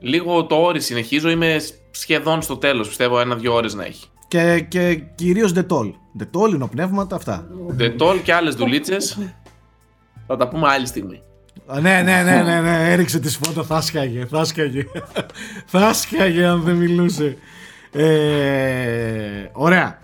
Λίγο 0.00 0.44
το 0.44 0.54
όρι 0.54 0.80
συνεχίζω, 0.80 1.30
είμαι 1.30 1.56
σχεδόν 1.90 2.42
στο 2.42 2.56
τέλος. 2.56 2.88
Πιστεύω 2.88 3.20
ένα-δύο 3.20 3.54
ώρες 3.54 3.74
να 3.74 3.84
έχει. 3.84 4.06
Και, 4.28 4.60
και 4.68 5.02
κυρίως 5.14 5.52
Ντετόλ. 5.52 5.92
Ντετόλ, 6.16 6.58
πνεύματα, 6.70 7.16
αυτά. 7.16 7.46
Ντετόλ 7.74 8.22
και 8.22 8.34
άλλες 8.34 8.54
δουλίτσες. 8.54 9.18
θα 10.26 10.36
τα 10.36 10.48
πούμε 10.48 10.68
άλλη 10.68 10.86
στιγμή. 10.86 11.22
Ναι, 11.80 12.02
ναι, 12.02 12.22
ναι, 12.22 12.42
ναι, 12.42 12.60
ναι, 12.60 12.92
έριξε 12.92 13.18
τη 13.18 13.28
φώτα, 13.28 13.62
θα 13.62 13.80
σκάγε, 13.80 14.26
θα 14.26 14.44
σκάγε. 14.44 14.86
θα 15.72 15.92
σκάγε 15.92 16.44
αν 16.44 16.62
δεν 16.62 16.74
μιλούσε. 16.74 17.36
Ε, 17.92 19.48
ωραία. 19.52 19.98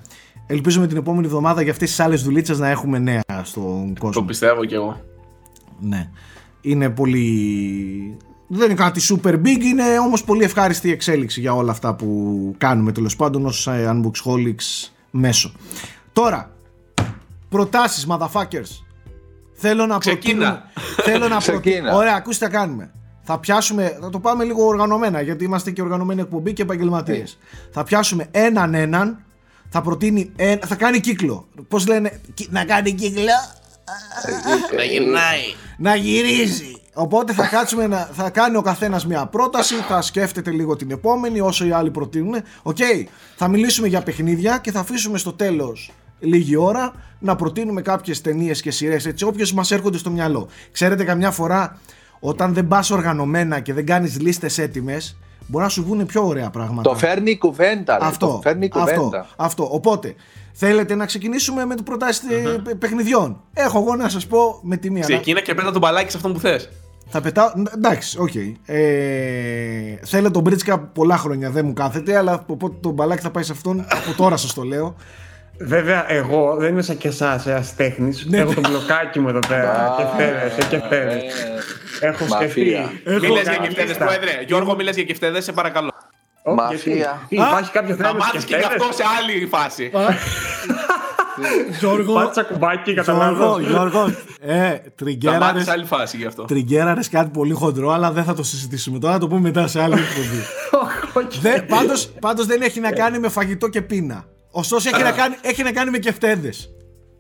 Ελπίζουμε 0.47 0.87
την 0.87 0.97
επόμενη 0.97 1.27
εβδομάδα 1.27 1.63
για 1.63 1.73
αυτές 1.73 1.89
τις 1.89 2.01
άλλες 2.01 2.23
δουλίτσες 2.23 2.59
να 2.59 2.69
έχουμε 2.69 2.99
νέα 2.99 3.23
στον 3.43 3.95
κόσμο. 3.99 4.21
Το 4.21 4.27
πιστεύω 4.27 4.65
κι 4.65 4.75
εγώ. 4.75 5.01
Ναι. 5.81 6.11
Είναι 6.61 6.91
πολύ... 6.91 8.17
Δεν 8.49 8.65
είναι 8.65 8.75
κάτι 8.75 9.01
super 9.09 9.33
big, 9.35 9.61
είναι 9.63 9.99
όμως 9.99 10.25
πολύ 10.25 10.45
ευχάριστη 10.45 10.91
εξέλιξη 10.91 11.41
για 11.41 11.55
όλα 11.55 11.71
αυτά 11.71 11.95
που 11.95 12.55
κάνουμε 12.59 12.93
τέλος 12.93 13.17
πάντων 13.17 13.47
ως 13.47 13.67
ε, 13.67 13.91
Unboxholics 13.93 14.91
μέσω. 15.11 15.53
Τώρα, 16.13 16.57
προτάσεις 17.49 18.07
motherfuckers. 18.09 18.85
Θέλω 19.53 19.87
να 19.87 19.99
Ξεκίνα. 19.99 20.63
Θέλω 21.03 21.29
να 21.29 21.39
προτείνω. 21.47 21.97
Ωραία, 21.97 22.15
ακούστε 22.15 22.47
τι 22.47 22.53
κάνουμε. 22.53 22.91
Θα 23.23 23.39
πιάσουμε, 23.39 23.99
θα 24.01 24.11
το 24.11 24.21
πάμε 24.21 24.45
λίγο 24.45 24.67
οργανωμένα 24.67 25.21
γιατί 25.21 25.45
είμαστε 25.45 25.71
και 25.71 25.83
οργανωμένοι 25.83 26.21
εκπομπή 26.21 26.53
και 26.53 26.63
επαγγελματίες. 26.63 27.39
Θα 27.71 27.83
πιάσουμε 27.83 28.27
έναν 28.31 28.75
έναν 28.75 29.26
θα 29.69 29.81
προτείνει, 29.81 30.33
θα 30.67 30.75
κάνει 30.75 31.01
κύκλο. 31.01 31.49
Πώς 31.69 31.87
λένε, 31.87 32.21
να 32.49 32.65
κάνει 32.65 32.93
κύκλο. 32.93 33.23
να 34.77 34.83
γυρνάει. 34.85 35.55
Να 35.79 35.95
γυρίζει. 35.95 36.81
Οπότε 36.99 37.33
θα 37.33 37.47
κάτσουμε 37.47 37.87
να, 37.87 38.09
θα 38.13 38.31
κάνει 38.31 38.57
ο 38.57 38.63
καθένας 38.63 39.07
μια 39.07 39.27
πρόταση, 39.27 39.75
θα 39.75 40.03
σκέφτεται 40.03 40.51
λίγο 40.51 40.77
την 40.77 40.91
επόμενη 40.91 41.41
όσο 41.41 41.67
οι 41.67 41.71
άλλοι 41.71 41.91
προτείνουν. 41.91 42.35
Οκ, 42.63 42.77
θα 43.37 43.49
μιλήσουμε 43.49 43.89
για 43.89 44.03
παιχνίδια 44.03 44.59
και 44.59 44.71
θα 44.71 44.81
αφήσουμε 44.81 45.19
στο 45.19 45.33
τέλος 45.33 45.93
λίγη 46.19 46.57
ώρα 46.57 46.93
να 47.19 47.37
προτείνουμε 47.37 47.83
κάποιες 47.83 48.21
ταινίες 48.21 48.63
και 48.63 48.71
σειρές 48.71 49.07
έτσι 49.07 49.25
όποιες 49.25 49.53
μας 49.53 49.71
έρχονται 49.71 49.99
στο 49.99 50.11
μυαλό. 50.11 50.49
Ξέρετε 50.73 51.05
καμιά 51.05 51.31
φορά 51.31 51.81
όταν 52.21 52.55
δεν 52.55 52.69
πας 52.69 52.91
οργανωμένα 52.91 53.61
και 53.61 53.73
δεν 53.73 53.87
κάνεις 53.87 54.21
λίστες 54.21 54.59
έτοιμες 54.59 55.17
μπορεί 55.47 55.65
να 55.65 55.71
σου 55.71 55.83
βγουν 55.85 56.07
πιο 56.07 56.27
ωραία 56.27 56.51
πράγματα. 56.51 56.91
Το 56.91 56.97
φέρνει 56.97 57.39
κουβέντα. 57.39 57.99
Αυτό, 58.01 58.27
το 58.27 58.41
φέρνει 58.43 58.69
κουβέντα. 58.69 58.95
Αυτό, 58.95 59.27
αυτό. 59.37 59.69
Οπότε, 59.73 60.15
θέλετε 60.53 60.95
να 60.95 61.07
ξεκινήσουμε 61.07 61.65
με 61.65 61.75
το 61.75 61.83
προτάσεις 61.83 62.23
uh-huh. 62.29 62.73
παιχνιδιών. 62.79 63.41
Έχω 63.53 63.79
εγώ 63.79 63.97
να 63.97 64.09
σας 64.09 64.27
πω 64.27 64.59
με 64.63 64.77
τη 64.77 64.91
μία. 64.91 65.03
Ξεκίνα 65.03 65.41
και 65.41 65.55
πέτα 65.55 65.71
το 65.71 65.81
μπαλάκι 65.81 66.11
σε 66.11 66.17
αυτόν 66.17 66.33
που 66.33 66.39
θες. 66.39 66.69
Θα 67.09 67.21
πετάω. 67.21 67.53
Εντάξει, 67.75 68.19
OK. 68.19 68.31
Okay. 68.35 68.53
Ε, 68.65 68.81
θέλω 70.03 70.31
τον 70.31 70.43
Μπρίτσκα 70.43 70.79
πολλά 70.79 71.17
χρόνια, 71.17 71.51
δεν 71.51 71.67
μου 71.67 71.73
κάθεται, 71.73 72.17
αλλά 72.17 72.47
το 72.81 72.91
μπαλάκι 72.91 73.23
θα 73.23 73.31
πάει 73.31 73.43
σε 73.43 73.53
αυτόν. 73.53 73.81
Από 73.81 74.17
τώρα 74.17 74.37
σας 74.37 74.55
το 74.55 74.63
λέω. 74.63 74.95
Βέβαια, 75.59 76.13
εγώ 76.13 76.57
δεν 76.59 76.71
είμαι 76.71 76.83
σαν 76.83 76.97
και 76.97 77.09
εσάς, 77.09 77.47
ένα 77.47 77.65
τέχνης. 77.77 78.27
Ναι. 78.27 78.39
Έχω 78.39 78.55
το 78.55 78.61
μπλοκάκι 78.69 79.21
μου 79.21 79.29
εδώ 79.29 79.39
πέρα. 79.49 79.95
και 79.97 80.05
φταίδε, 80.15 80.53
και 80.69 80.79
φταίδε. 80.79 81.23
Έχω 82.01 82.27
σκεφτεί. 82.29 82.63
Μιλέ 83.05 83.41
για 83.43 83.57
κεφτέδες, 83.63 83.97
Πρόεδρε. 83.97 84.43
Γιώργο, 84.47 84.75
μιλέ 84.75 84.91
για 84.91 85.05
κεφτέδες, 85.05 85.45
σε 85.45 85.53
παρακαλώ. 85.53 85.91
Μαφία. 86.45 87.27
Υπάρχει 87.29 87.71
κάποιο 87.71 87.95
θέμα. 87.95 88.09
Θα 88.09 88.15
μάθεις 88.15 88.45
και 88.45 88.57
γι' 88.57 88.65
αυτό 88.65 88.85
σε 88.93 89.03
άλλη 89.19 89.47
φάση. 89.47 89.91
Γιώργο, 91.79 92.15
Πάτσα 92.15 92.43
κουμπάκι, 92.43 92.95
καταλάβω. 92.95 93.59
Γιώργο, 93.61 94.15
ε, 94.41 94.75
τριγκέραρε. 94.95 95.63
σε 95.63 95.71
άλλη 95.71 95.85
φάση 95.85 96.17
γι' 96.17 96.27
αυτό. 96.27 96.45
Τριγκέραρε 96.45 97.01
κάτι 97.11 97.31
πολύ 97.31 97.53
χοντρό, 97.53 97.91
αλλά 97.91 98.11
δεν 98.11 98.25
θα 98.25 98.35
το 98.35 98.43
συζητήσουμε 98.43 98.99
τώρα. 98.99 99.13
Θα 99.13 99.19
το 99.19 99.29
πούμε 99.29 99.41
μετά 99.41 99.67
σε 99.67 99.83
άλλη 99.83 99.95
εκπομπή. 99.95 100.43
Πάντως 102.21 102.47
δεν 102.47 102.63
έχει 102.63 102.81
να 102.81 102.93
κάνει 102.93 103.19
με 103.19 103.29
φαγητό 103.29 103.69
και 103.69 103.83
πείνα. 103.83 104.25
Ωστόσο 104.59 104.89
έχει, 104.95 105.03
να 105.03 105.13
κάνει, 105.13 105.35
έχει 105.41 105.63
να 105.63 105.73
κάνει 105.73 105.91
με 105.91 105.99
κεφτέδες. 105.99 106.71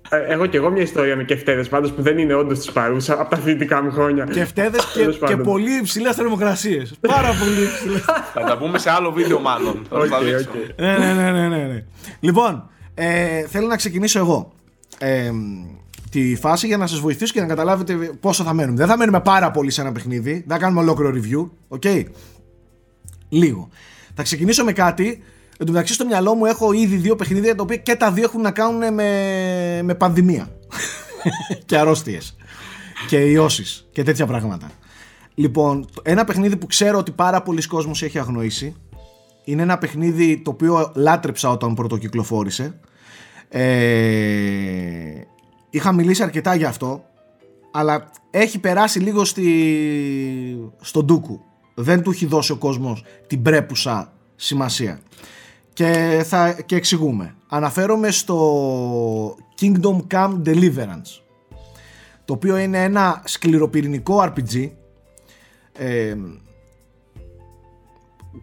Ε, 0.09 0.17
έχω 0.17 0.47
και 0.47 0.57
εγώ 0.57 0.71
μια 0.71 0.83
ιστορία 0.83 1.17
με 1.17 1.25
κεφτέδες 1.25 1.69
πάντως 1.69 1.93
που 1.93 2.03
δεν 2.03 2.19
είναι 2.19 2.35
όντως 2.35 2.59
της 2.59 2.73
παρούσα 2.73 3.21
από 3.21 3.31
τα 3.31 3.37
φοιτητικά 3.37 3.83
μου 3.83 3.91
χρόνια. 3.91 4.25
Κεφτέδες 4.25 4.85
και, 4.95 5.27
και 5.27 5.37
πολύ 5.37 5.77
υψηλές 5.77 6.15
θερμοκρασίες. 6.15 6.95
Πάρα 7.01 7.29
πολύ 7.29 7.63
υψηλές. 7.63 8.05
Θα 8.35 8.45
τα 8.45 8.59
πούμε 8.59 8.79
σε 8.79 8.91
άλλο 8.91 9.13
βίντεο, 9.13 9.41
μάλλον. 9.41 9.87
Okay, 9.91 9.99
okay. 9.99 10.71
Ναι, 10.77 10.97
ναι, 10.99 11.13
ναι, 11.15 11.31
ναι, 11.31 11.49
ναι. 11.49 11.85
Λοιπόν, 12.21 12.71
ε, 12.95 13.47
θέλω 13.47 13.67
να 13.67 13.77
ξεκινήσω 13.77 14.19
εγώ. 14.19 14.53
Ε, 14.99 15.31
τη 16.11 16.37
φάση 16.37 16.67
για 16.67 16.77
να 16.77 16.87
σας 16.87 16.99
βοηθήσω 16.99 17.33
και 17.33 17.41
να 17.41 17.47
καταλάβετε 17.47 17.95
πόσο 18.21 18.45
θα 18.45 18.53
μένουμε. 18.53 18.77
Δεν 18.77 18.87
θα 18.87 18.97
μένουμε 18.97 19.21
πάρα 19.21 19.51
πολύ 19.51 19.71
σε 19.71 19.81
ένα 19.81 19.93
παιχνίδι. 19.93 20.33
Δεν 20.33 20.45
θα 20.49 20.59
κάνουμε 20.59 20.81
ολόκληρο 20.81 21.13
review. 21.15 21.51
Okay. 21.79 22.05
Λίγο. 23.29 23.69
Θα 24.15 24.23
ξεκινήσω 24.23 24.65
με 24.65 24.73
κάτι 24.73 25.23
Εν 25.59 25.67
τω 25.67 25.73
μεταξύ 25.73 25.95
στο 25.95 26.07
μυαλό 26.07 26.35
μου 26.35 26.45
έχω 26.45 26.73
ήδη 26.73 26.97
δύο 26.97 27.17
παιχνίδια 27.17 27.55
τα 27.55 27.63
οποία 27.63 27.77
και 27.77 27.97
τα 27.97 28.13
δύο 28.13 28.25
έχουν 28.25 28.41
να 28.41 28.51
κάνουν 28.51 28.95
με, 28.95 29.81
με 29.83 29.95
πανδημία 29.95 30.49
και 31.67 31.79
αρρώστιες 31.79 32.37
και 33.09 33.17
ιώσεις 33.17 33.87
και 33.93 34.03
τέτοια 34.03 34.27
πράγματα. 34.27 34.71
Λοιπόν, 35.35 35.87
ένα 36.03 36.25
παιχνίδι 36.25 36.57
που 36.57 36.67
ξέρω 36.67 36.99
ότι 36.99 37.11
πάρα 37.11 37.43
πολλοί 37.43 37.67
κόσμος 37.67 38.03
έχει 38.03 38.19
αγνοήσει 38.19 38.75
είναι 39.45 39.63
ένα 39.63 39.79
παιχνίδι 39.79 40.43
το 40.45 40.51
οποίο 40.51 40.93
λάτρεψα 40.95 41.51
όταν 41.51 41.75
πρωτοκυκλοφόρησε. 41.75 42.81
Ε, 43.49 43.61
είχα 45.71 45.93
μιλήσει 45.93 46.23
αρκετά 46.23 46.55
για 46.55 46.69
αυτό 46.69 47.05
αλλά 47.77 48.11
έχει 48.31 48.59
περάσει 48.59 48.99
λίγο 48.99 49.25
στη, 49.25 50.71
στον 50.81 51.05
ντούκου. 51.05 51.41
Δεν 51.75 52.03
του 52.03 52.11
έχει 52.11 52.27
δώσει 52.27 52.53
ο 52.53 52.57
κόσμος 52.57 53.05
την 53.27 53.43
πρέπουσα 53.43 54.13
σημασία 54.37 55.01
και, 55.77 56.23
θα, 56.27 56.53
και 56.67 56.77
εξηγούμε. 56.77 57.35
Αναφέρομαι 57.49 58.11
στο 58.11 59.37
Kingdom 59.61 60.01
Come 60.11 60.43
Deliverance 60.45 61.21
το 62.25 62.33
οποίο 62.33 62.57
είναι 62.57 62.85
ένα 62.85 63.23
σκληροπυρηνικό 63.25 64.23
RPG 64.23 64.71
ε, 65.73 66.17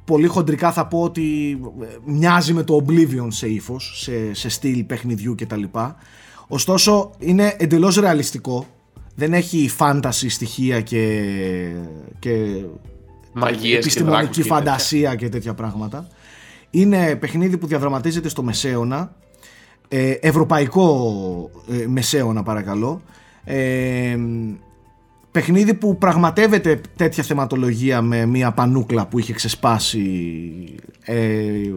πολύ 0.05 0.27
χοντρικά 0.27 0.71
θα 0.71 0.87
πω 0.87 1.01
ότι 1.01 1.59
ε, 1.81 1.85
μοιάζει 2.05 2.53
με 2.53 2.63
το 2.63 2.85
Oblivion 2.87 3.27
σε 3.27 3.47
ύφος, 3.47 4.01
σε, 4.01 4.33
σε 4.33 4.49
στυλ 4.49 4.83
παιχνιδιού 4.83 5.35
κτλ. 5.37 5.63
Ωστόσο 6.47 7.11
είναι 7.19 7.55
εντελώς 7.57 7.95
ρεαλιστικό, 7.95 8.65
δεν 9.15 9.33
έχει 9.33 9.69
φάνταση 9.69 10.29
στοιχεία 10.29 10.81
και, 10.81 11.23
και 12.19 12.63
επιστημονική 13.75 14.43
φαντασία 14.43 15.15
και 15.15 15.29
τέτοια 15.29 15.53
πράγματα. 15.53 16.07
Είναι 16.75 17.15
παιχνίδι 17.15 17.57
που 17.57 17.67
διαδραματίζεται 17.67 18.29
στο 18.29 18.43
Μεσαίωνα. 18.43 19.15
ε, 19.88 20.12
ευρωπαϊκό 20.12 21.51
ε, 21.71 21.88
μεσαίωνα 21.88 22.43
παρακαλώ 22.43 23.01
ε, 23.43 24.17
παιχνίδι 25.31 25.73
που 25.73 25.97
πραγματεύεται 25.97 26.81
τέτοια 26.95 27.23
θεματολογία 27.23 28.01
με 28.01 28.25
μια 28.25 28.51
πανούκλα 28.51 29.07
που 29.07 29.19
είχε 29.19 29.33
ξεσπάσει 29.33 30.05
ε, 31.05 31.71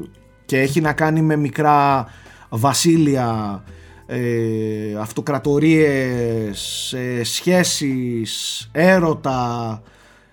και 0.45 0.61
έχει 0.61 0.81
να 0.81 0.93
κάνει 0.93 1.23
με 1.23 1.37
μικρά 1.37 2.07
βασίλεια 2.49 3.63
ε, 4.07 4.97
αυτοκρατορίες, 5.01 6.93
ε, 6.93 7.25
σχέσεις, 7.25 8.69
έρωτα, 8.73 9.83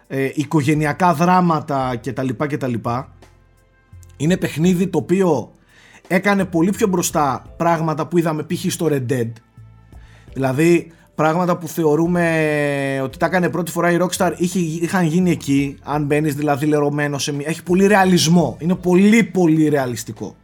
ε, 0.08 0.30
οικογενειακά 0.34 1.14
δράματα 1.14 2.00
κτλ. 2.04 2.30
κτλ. 2.38 2.74
Είναι 4.18 4.38
παιχνίδι 4.38 4.88
το 4.88 4.98
οποίο 4.98 5.52
έκανε 6.08 6.46
πολύ 6.46 6.70
πιο 6.70 6.88
μπροστά 6.88 7.54
πράγματα 7.58 8.08
που 8.08 8.18
είδαμε 8.18 8.44
π.χ. 8.44 8.72
στο 8.72 8.88
Red 8.90 9.12
Dead. 9.12 9.32
Δηλαδή 10.34 10.92
πράγματα 11.16 11.58
που 11.58 11.68
θεωρούμε 11.68 13.00
ότι 13.04 13.18
τα 13.18 13.26
έκανε 13.26 13.50
πρώτη 13.50 13.72
φορά 13.72 13.92
η 13.92 13.98
Rockstar 14.00 14.32
είχαν 14.82 15.06
γίνει 15.06 15.32
εκεί. 15.32 15.78
Αν 15.84 16.06
μπαίνεις 16.06 16.36
δηλαδή 16.36 16.66
λερωμένο 16.66 17.18
σε 17.18 17.34
μια... 17.34 17.48
Έχει 17.50 17.64
πολύ 17.64 17.88
ρεαλισμό. 17.88 18.58
Είναι 18.60 18.76
πολύ 18.76 19.24
πολύ 19.24 19.68
ρεαλιστικό. 19.68 20.36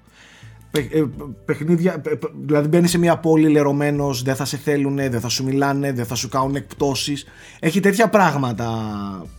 Ε, 0.71 1.03
παιχνίδια, 1.45 2.01
δηλαδή 2.45 2.67
μπαίνεις 2.67 2.89
σε 2.89 2.97
μια 2.97 3.17
πόλη 3.17 3.49
λερωμένος, 3.49 4.23
δεν 4.23 4.35
θα 4.35 4.45
σε 4.45 4.57
θέλουν, 4.57 4.95
δεν 4.95 5.19
θα 5.19 5.29
σου 5.29 5.43
μιλάνε, 5.43 5.91
δεν 5.91 6.05
θα 6.05 6.15
σου 6.15 6.29
κάνουν 6.29 6.55
εκπτώσεις. 6.55 7.25
Έχει 7.59 7.79
τέτοια 7.79 8.09
πράγματα 8.09 8.67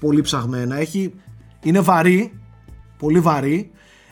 πολύ 0.00 0.20
ψαγμένα. 0.20 0.78
Έχει, 0.78 1.14
είναι 1.62 1.80
βαρύ, 1.80 2.32
πολύ 2.98 3.20
βαρύ. 3.20 3.70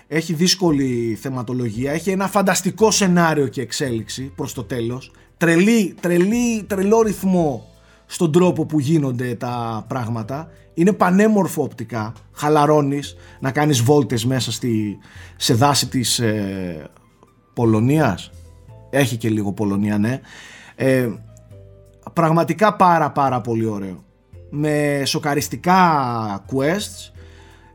Έχει 0.08 0.32
δύσκολη 0.32 1.18
θεματολογία. 1.20 1.92
Έχει 1.92 2.10
ένα 2.10 2.28
φανταστικό 2.28 2.90
σενάριο 2.90 3.46
και 3.46 3.60
εξέλιξη 3.60 4.32
προς 4.34 4.52
το 4.52 4.64
τέλος. 4.64 5.12
Τρελή, 5.36 5.94
τρελή, 6.00 6.64
τρελό 6.66 7.02
ρυθμό 7.02 7.66
στον 8.06 8.32
τρόπο 8.32 8.66
που 8.66 8.80
γίνονται 8.80 9.34
τα 9.34 9.84
πράγματα. 9.88 10.50
Είναι 10.74 10.92
πανέμορφο 10.92 11.62
οπτικά. 11.62 12.12
Χαλαρώνεις 12.32 13.16
να 13.40 13.50
κάνεις 13.50 13.80
βόλτες 13.80 14.24
μέσα 14.24 14.52
στη, 14.52 14.98
σε 15.36 15.54
δάση 15.54 15.88
της 15.88 16.18
ε, 16.18 16.90
Πολωνίας 17.54 18.30
έχει 18.90 19.16
και 19.16 19.28
λίγο 19.28 19.52
Πολωνία 19.52 19.98
ναι 19.98 20.20
ε, 20.74 21.08
πραγματικά 22.12 22.74
πάρα 22.74 23.10
πάρα 23.10 23.40
πολύ 23.40 23.66
ωραίο 23.66 24.04
με 24.50 25.02
σοκαριστικά 25.04 26.44
quests 26.52 27.12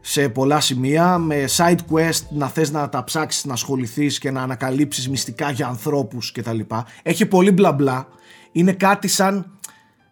σε 0.05 0.29
πολλά 0.29 0.59
σημεία 0.59 1.17
με 1.17 1.45
side 1.57 1.77
quest 1.91 2.21
να 2.29 2.47
θες 2.47 2.71
να 2.71 2.89
τα 2.89 3.03
ψάξεις 3.03 3.45
να 3.45 3.53
ασχοληθείς 3.53 4.19
και 4.19 4.31
να 4.31 4.41
ανακαλύψεις 4.41 5.09
μυστικά 5.09 5.51
για 5.51 5.67
ανθρώπους 5.67 6.31
και 6.31 6.41
τα 6.41 6.53
λοιπά 6.53 6.85
έχει 7.03 7.25
πολύ 7.25 7.51
μπλα 7.51 7.71
μπλα 7.71 8.07
είναι 8.51 8.73
κάτι 8.73 9.07
σαν 9.07 9.59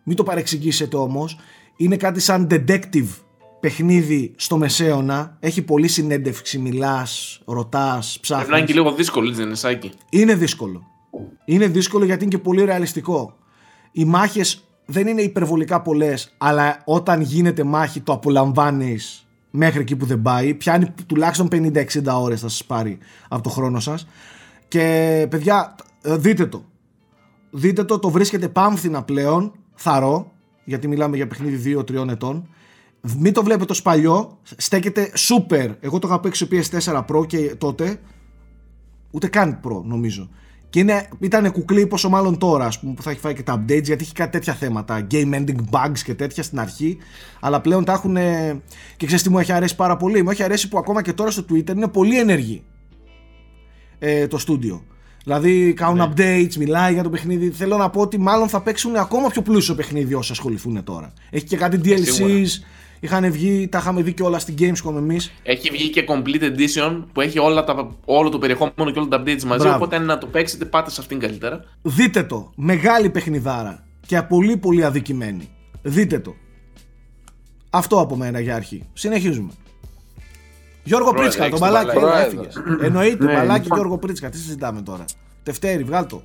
μην 0.04 0.16
το 0.16 0.24
παρεξηγήσετε 0.24 0.98
όμως 0.98 1.38
είναι 1.76 1.98
κάτι 1.98 2.20
σαν 2.20 2.48
detective 2.52 3.08
παιχνίδι 3.62 4.34
στο 4.36 4.58
μεσαίωνα. 4.58 5.38
Έχει 5.40 5.62
πολλή 5.62 5.88
συνέντευξη, 5.88 6.58
μιλάς, 6.58 7.42
ρωτάς, 7.46 8.18
ψάχνεις. 8.22 8.48
Πρέπει 8.48 8.52
να 8.52 8.58
είναι 8.58 8.66
και 8.66 8.74
λίγο 8.74 8.92
δύσκολο, 8.92 9.32
δεν 9.32 9.46
είναι 9.46 9.56
Σάκη; 9.56 9.92
Είναι 10.10 10.36
δύσκολο. 10.36 10.84
Είναι 11.46 11.68
δύσκολο 11.68 12.06
γιατί 12.06 12.24
είναι 12.24 12.36
και 12.36 12.42
πολύ 12.42 12.64
ρεαλιστικό. 12.64 13.38
Οι 13.92 14.06
μάχες 14.06 14.64
δεν 14.86 15.08
είναι 15.08 15.22
υπερβολικά 15.22 15.82
πολλές, 15.82 16.34
αλλά 16.38 16.82
όταν 16.86 17.22
γίνεται 17.22 17.64
μάχη 17.64 18.02
το 18.02 18.14
απολαμβάνεις 18.14 19.28
μέχρι 19.52 19.80
εκεί 19.80 19.96
που 19.96 20.06
δεν 20.06 20.22
πάει. 20.22 20.54
Πιάνει 20.54 20.94
τουλάχιστον 21.06 21.48
50-60 21.52 21.86
ώρες 22.06 22.42
θα 22.42 22.48
σας 22.48 22.66
πάρει 22.66 22.98
από 23.28 23.44
το 23.44 23.50
χρόνο 23.50 23.80
σας. 23.80 24.08
Και 24.68 25.28
παιδιά, 25.30 25.76
δείτε 26.02 26.46
το. 26.46 26.64
Δείτε 27.52 27.84
το, 27.84 28.00
το 28.00 28.10
βρίσκεται 28.10 28.48
πάμφθηνα 28.48 29.04
πλέον, 29.04 29.52
θαρό, 29.76 30.32
γιατί 30.64 30.88
μιλάμε 30.88 31.16
για 31.16 31.28
παιχνίδι 31.28 31.76
2-3 31.78 32.08
ετών 32.10 32.48
μην 33.02 33.34
το 33.34 33.44
βλέπετε 33.44 33.74
το 33.74 33.80
παλιό, 33.84 34.38
στέκεται 34.58 35.12
super. 35.16 35.76
Εγώ 35.80 36.00
το 36.00 36.08
είχα 36.08 36.20
παίξει 36.20 36.46
στο 36.46 36.80
PS4 36.80 37.06
Pro 37.06 37.28
και 37.28 37.56
τότε, 37.58 38.00
ούτε 39.12 39.28
καν 39.28 39.60
Pro 39.64 39.82
νομίζω. 39.84 40.30
Και 40.72 40.80
είναι, 40.80 41.08
ήταν 41.20 41.52
κουκλί 41.52 41.88
πόσο 41.88 42.10
μάλλον 42.10 42.38
τώρα 42.38 42.66
ας 42.66 42.80
πούμε, 42.80 42.94
που 42.94 43.02
θα 43.02 43.10
έχει 43.10 43.20
φάει 43.20 43.34
και 43.34 43.44
τα 43.44 43.54
updates 43.56 43.84
γιατί 43.84 44.04
έχει 44.04 44.14
κάτι 44.14 44.32
τέτοια 44.32 44.54
θέματα. 44.54 45.08
Game 45.12 45.34
ending 45.34 45.56
bugs 45.72 46.00
και 46.04 46.14
τέτοια 46.14 46.44
στην 46.44 46.60
αρχή. 46.60 46.98
Αλλά 47.40 47.62
πλέον 47.62 47.86
τα 47.86 47.94
έχουν. 47.94 48.16
Και 48.98 49.06
ξέρεις 49.06 49.24
τι 49.24 49.30
μου 49.30 49.40
έχει 49.40 49.52
αρέσει 49.52 49.76
πάρα 49.76 49.98
πολύ; 49.98 50.24
Μου 50.24 50.30
έχει 50.30 50.44
αρέσει 50.44 50.68
που 50.68 50.78
ακόμα 50.78 51.02
και 51.02 51.14
τώρα 51.14 51.32
στο 51.32 51.46
Twitter 51.50 51.70
είναι 51.70 51.88
πολύ 51.88 52.20
ενεργή 52.20 52.64
ε, 54.00 54.28
το 54.28 54.38
στούντιο. 54.38 54.84
Δηλαδή 55.24 55.74
κάνουν 55.74 55.98
ναι. 55.98 56.06
updates, 56.06 56.56
μιλάει 56.56 56.94
για 56.94 57.04
το 57.04 57.10
παιχνίδι. 57.10 57.50
Θέλω 57.50 57.78
να 57.78 57.90
πω 57.90 58.02
ότι 58.02 58.20
μάλλον 58.20 58.48
θα 58.48 58.62
παίξουν 58.62 58.96
ακόμα 58.96 59.28
πιο 59.30 59.42
πλούσιο 59.42 59.76
παιχνίδι 59.76 60.14
όσοι 60.14 60.32
ασχοληθούν 60.32 60.84
τώρα. 60.84 61.14
Έχει 61.30 61.46
και 61.46 61.58
κάτι 61.58 61.80
DLCs. 61.84 62.48
Είχαν 63.04 63.32
βγει, 63.32 63.68
τα 63.68 63.78
είχαμε 63.78 64.02
δει 64.02 64.14
και 64.14 64.24
όλα 64.24 64.40
στην 64.40 64.56
Gamescom 64.60 64.96
εμείς. 64.96 65.32
Έχει 65.44 65.70
βγει 65.70 65.90
και 65.90 66.06
Complete 66.08 66.42
Edition 66.42 67.04
που 67.14 67.22
έχει 67.22 67.40
όλα 67.40 67.64
τα, 67.64 67.90
όλο 68.06 68.30
το 68.30 68.38
περιεχόμενο 68.38 68.92
και 68.92 69.00
όλα 69.00 69.08
τα 69.08 69.22
updates 69.22 69.44
μαζί. 69.44 69.62
Μπράβο. 69.62 69.76
Οπότε 69.76 69.96
αν 69.96 70.06
να 70.06 70.18
το 70.18 70.28
παίξετε, 70.28 70.66
πάτε 70.66 70.90
σε 70.90 71.02
αυτήν 71.02 71.20
καλύτερα. 71.20 71.64
Δείτε 71.82 72.24
το. 72.24 72.52
Μεγάλη 72.56 73.10
παιχνιδάρα. 73.10 73.84
Και 74.06 74.22
πολύ 74.22 74.58
πολύ 74.58 74.84
αδικημένη. 74.84 75.50
Δείτε 75.82 76.20
το. 76.20 76.36
Αυτό 77.70 78.00
από 78.00 78.16
μένα 78.16 78.40
για 78.40 78.56
αρχή. 78.56 78.84
Συνεχίζουμε. 78.94 79.52
Γιώργο 80.84 81.14
Πρίτσκα, 81.14 81.50
το 81.50 81.58
μπαλάκι, 81.58 81.98
έφυγες. 82.26 82.64
Εννοείται, 82.82 83.26
ναι, 83.26 83.34
μπαλάκι 83.34 83.62
λοιπόν. 83.62 83.78
Γιώργο 83.78 83.98
Πρίτσκα, 83.98 84.30
τι 84.30 84.38
συζητάμε 84.38 84.82
τώρα. 84.82 85.06
Τευτέρη, 85.44 85.84
βγάλ 85.84 86.06
το. 86.06 86.24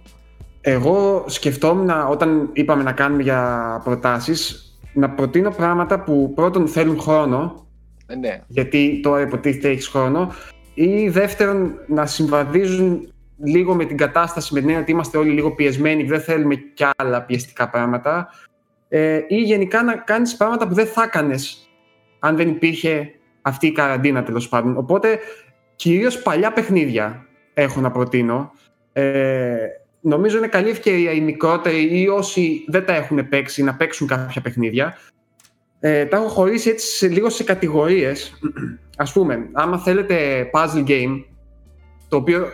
Εγώ 0.61 1.25
σκεφτόμουν 1.27 1.91
όταν 2.11 2.51
είπαμε 2.53 2.83
να 2.83 2.93
κάνουμε 2.93 3.23
για 3.23 3.81
προτάσεις 3.85 4.66
να 4.97 5.11
προτείνω 5.11 5.51
πράγματα 5.51 6.01
που 6.01 6.33
πρώτον 6.35 6.69
θέλουν 6.69 7.01
χρόνο, 7.01 7.67
ε, 8.07 8.17
ναι. 8.17 8.41
γιατί 8.47 9.01
τώρα 9.03 9.21
υποτίθεται 9.21 9.69
έχεις 9.69 9.89
χρόνο, 9.89 10.33
ή 10.75 11.09
δεύτερον 11.09 11.75
να 11.87 12.07
συμβαδίζουν 12.07 13.13
λίγο 13.45 13.75
με 13.75 13.85
την 13.85 13.97
κατάσταση, 13.97 14.55
με 14.55 14.59
την 14.59 14.69
έννοια 14.69 14.83
ότι 14.83 14.93
είμαστε 14.93 15.19
όλοι 15.19 15.31
λίγο 15.31 15.55
πιεσμένοι 15.55 16.03
και 16.03 16.09
δεν 16.09 16.21
θέλουμε 16.21 16.55
κι 16.55 16.87
άλλα 16.97 17.23
πιεστικά 17.23 17.71
πράγματα, 17.71 18.29
ε, 18.89 19.21
ή 19.29 19.41
γενικά 19.41 19.83
να 19.83 19.97
κάνεις 19.97 20.37
πράγματα 20.37 20.69
που 20.69 20.75
δεν 20.75 20.87
θα 20.87 21.03
έκανες 21.03 21.71
αν 22.19 22.37
δεν 22.37 22.49
υπήρχε 22.49 23.11
αυτή 23.43 23.67
η 23.67 23.73
καραντίνα 23.73 24.23
τέλος 24.23 24.49
πάντων. 24.49 24.77
Οπότε, 24.77 25.19
κυρίως 25.77 26.23
παλιά 26.23 26.53
παιχνίδια 26.53 27.27
έχω 27.55 27.81
να 27.81 27.91
προτείνω. 27.91 28.51
Ε, 28.93 29.57
νομίζω 30.07 30.39
είναι 30.39 30.47
καλή 30.47 30.69
ευκαιρία 30.69 31.13
οι 31.13 31.21
μικρότεροι 31.21 32.01
ή 32.01 32.09
όσοι 32.09 32.65
δεν 32.69 32.85
τα 32.85 32.95
έχουν 32.95 33.29
παίξει 33.29 33.63
να 33.63 33.75
παίξουν 33.75 34.07
κάποια 34.07 34.41
παιχνίδια. 34.41 34.97
Ε, 35.81 36.05
τα 36.05 36.17
έχω 36.17 36.29
χωρίσει 36.29 36.71
έτσι 36.71 36.87
σε, 36.87 37.09
λίγο 37.09 37.31
σε 37.31 37.45
κατηγορίες. 37.45 38.33
Ας 38.97 39.13
πούμε, 39.13 39.49
άμα 39.53 39.79
θέλετε 39.79 40.17
puzzle 40.53 40.89
game, 40.89 41.25
το 42.09 42.17
οποίο 42.17 42.47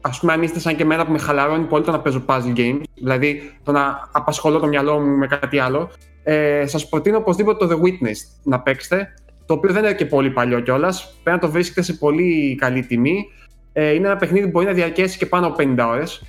ας 0.00 0.20
πούμε 0.20 0.32
αν 0.32 0.42
είστε 0.42 0.58
σαν 0.58 0.76
και 0.76 0.82
εμένα 0.82 1.06
που 1.06 1.12
με 1.12 1.18
χαλαρώνει 1.18 1.64
πολύ 1.64 1.84
το 1.84 1.90
να 1.90 2.00
παίζω 2.00 2.24
puzzle 2.26 2.56
game, 2.56 2.80
δηλαδή 2.94 3.52
το 3.64 3.72
να 3.72 4.08
απασχολώ 4.12 4.58
το 4.58 4.66
μυαλό 4.66 4.98
μου 4.98 5.16
με 5.16 5.26
κάτι 5.26 5.58
άλλο, 5.58 5.90
ε, 6.22 6.66
σας 6.66 6.88
προτείνω 6.88 7.16
οπωσδήποτε 7.16 7.66
το 7.66 7.74
The 7.74 7.84
Witness 7.86 8.16
να 8.42 8.60
παίξετε, 8.60 9.14
το 9.46 9.54
οποίο 9.54 9.72
δεν 9.72 9.84
είναι 9.84 9.94
και 9.94 10.06
πολύ 10.06 10.30
παλιό 10.30 10.60
κιόλας. 10.60 11.18
Πρέπει 11.22 11.40
να 11.40 11.46
το 11.46 11.52
βρίσκετε 11.52 11.82
σε 11.82 11.92
πολύ 11.92 12.54
καλή 12.60 12.86
τιμή. 12.86 13.30
Ε, 13.72 13.90
είναι 13.94 14.06
ένα 14.06 14.16
παιχνίδι 14.16 14.44
που 14.44 14.50
μπορεί 14.50 14.66
να 14.66 14.72
διαρκέσει 14.72 15.18
και 15.18 15.26
πάνω 15.26 15.46
από 15.46 15.56
50 15.58 15.86
ώρες. 15.88 16.22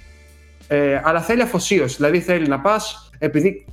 Ε, 0.73 1.01
αλλά 1.03 1.21
θέλει 1.21 1.41
αφοσίωση. 1.41 1.95
Δηλαδή 1.95 2.19
θέλει 2.19 2.47
να 2.47 2.60
πας, 2.60 3.10
επειδή 3.19 3.65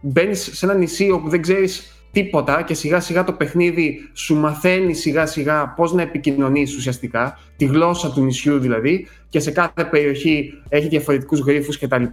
μπαίνεις 0.00 0.50
σε 0.52 0.66
ένα 0.66 0.74
νησί 0.74 1.10
όπου 1.10 1.28
δεν 1.28 1.42
ξέρεις 1.42 2.04
τίποτα 2.12 2.62
και 2.62 2.74
σιγά 2.74 3.00
σιγά 3.00 3.24
το 3.24 3.32
παιχνίδι 3.32 4.10
σου 4.12 4.36
μαθαίνει 4.36 4.94
σιγά 4.94 5.26
σιγά 5.26 5.68
πώς 5.76 5.92
να 5.92 6.02
επικοινωνείς 6.02 6.76
ουσιαστικά, 6.76 7.38
τη 7.56 7.64
γλώσσα 7.64 8.12
του 8.12 8.20
νησιού 8.24 8.58
δηλαδή 8.58 9.06
και 9.28 9.40
σε 9.40 9.50
κάθε 9.50 9.84
περιοχή 9.84 10.52
έχει 10.68 10.88
διαφορετικούς 10.88 11.40
γρίφους 11.40 11.78
κτλ. 11.78 12.04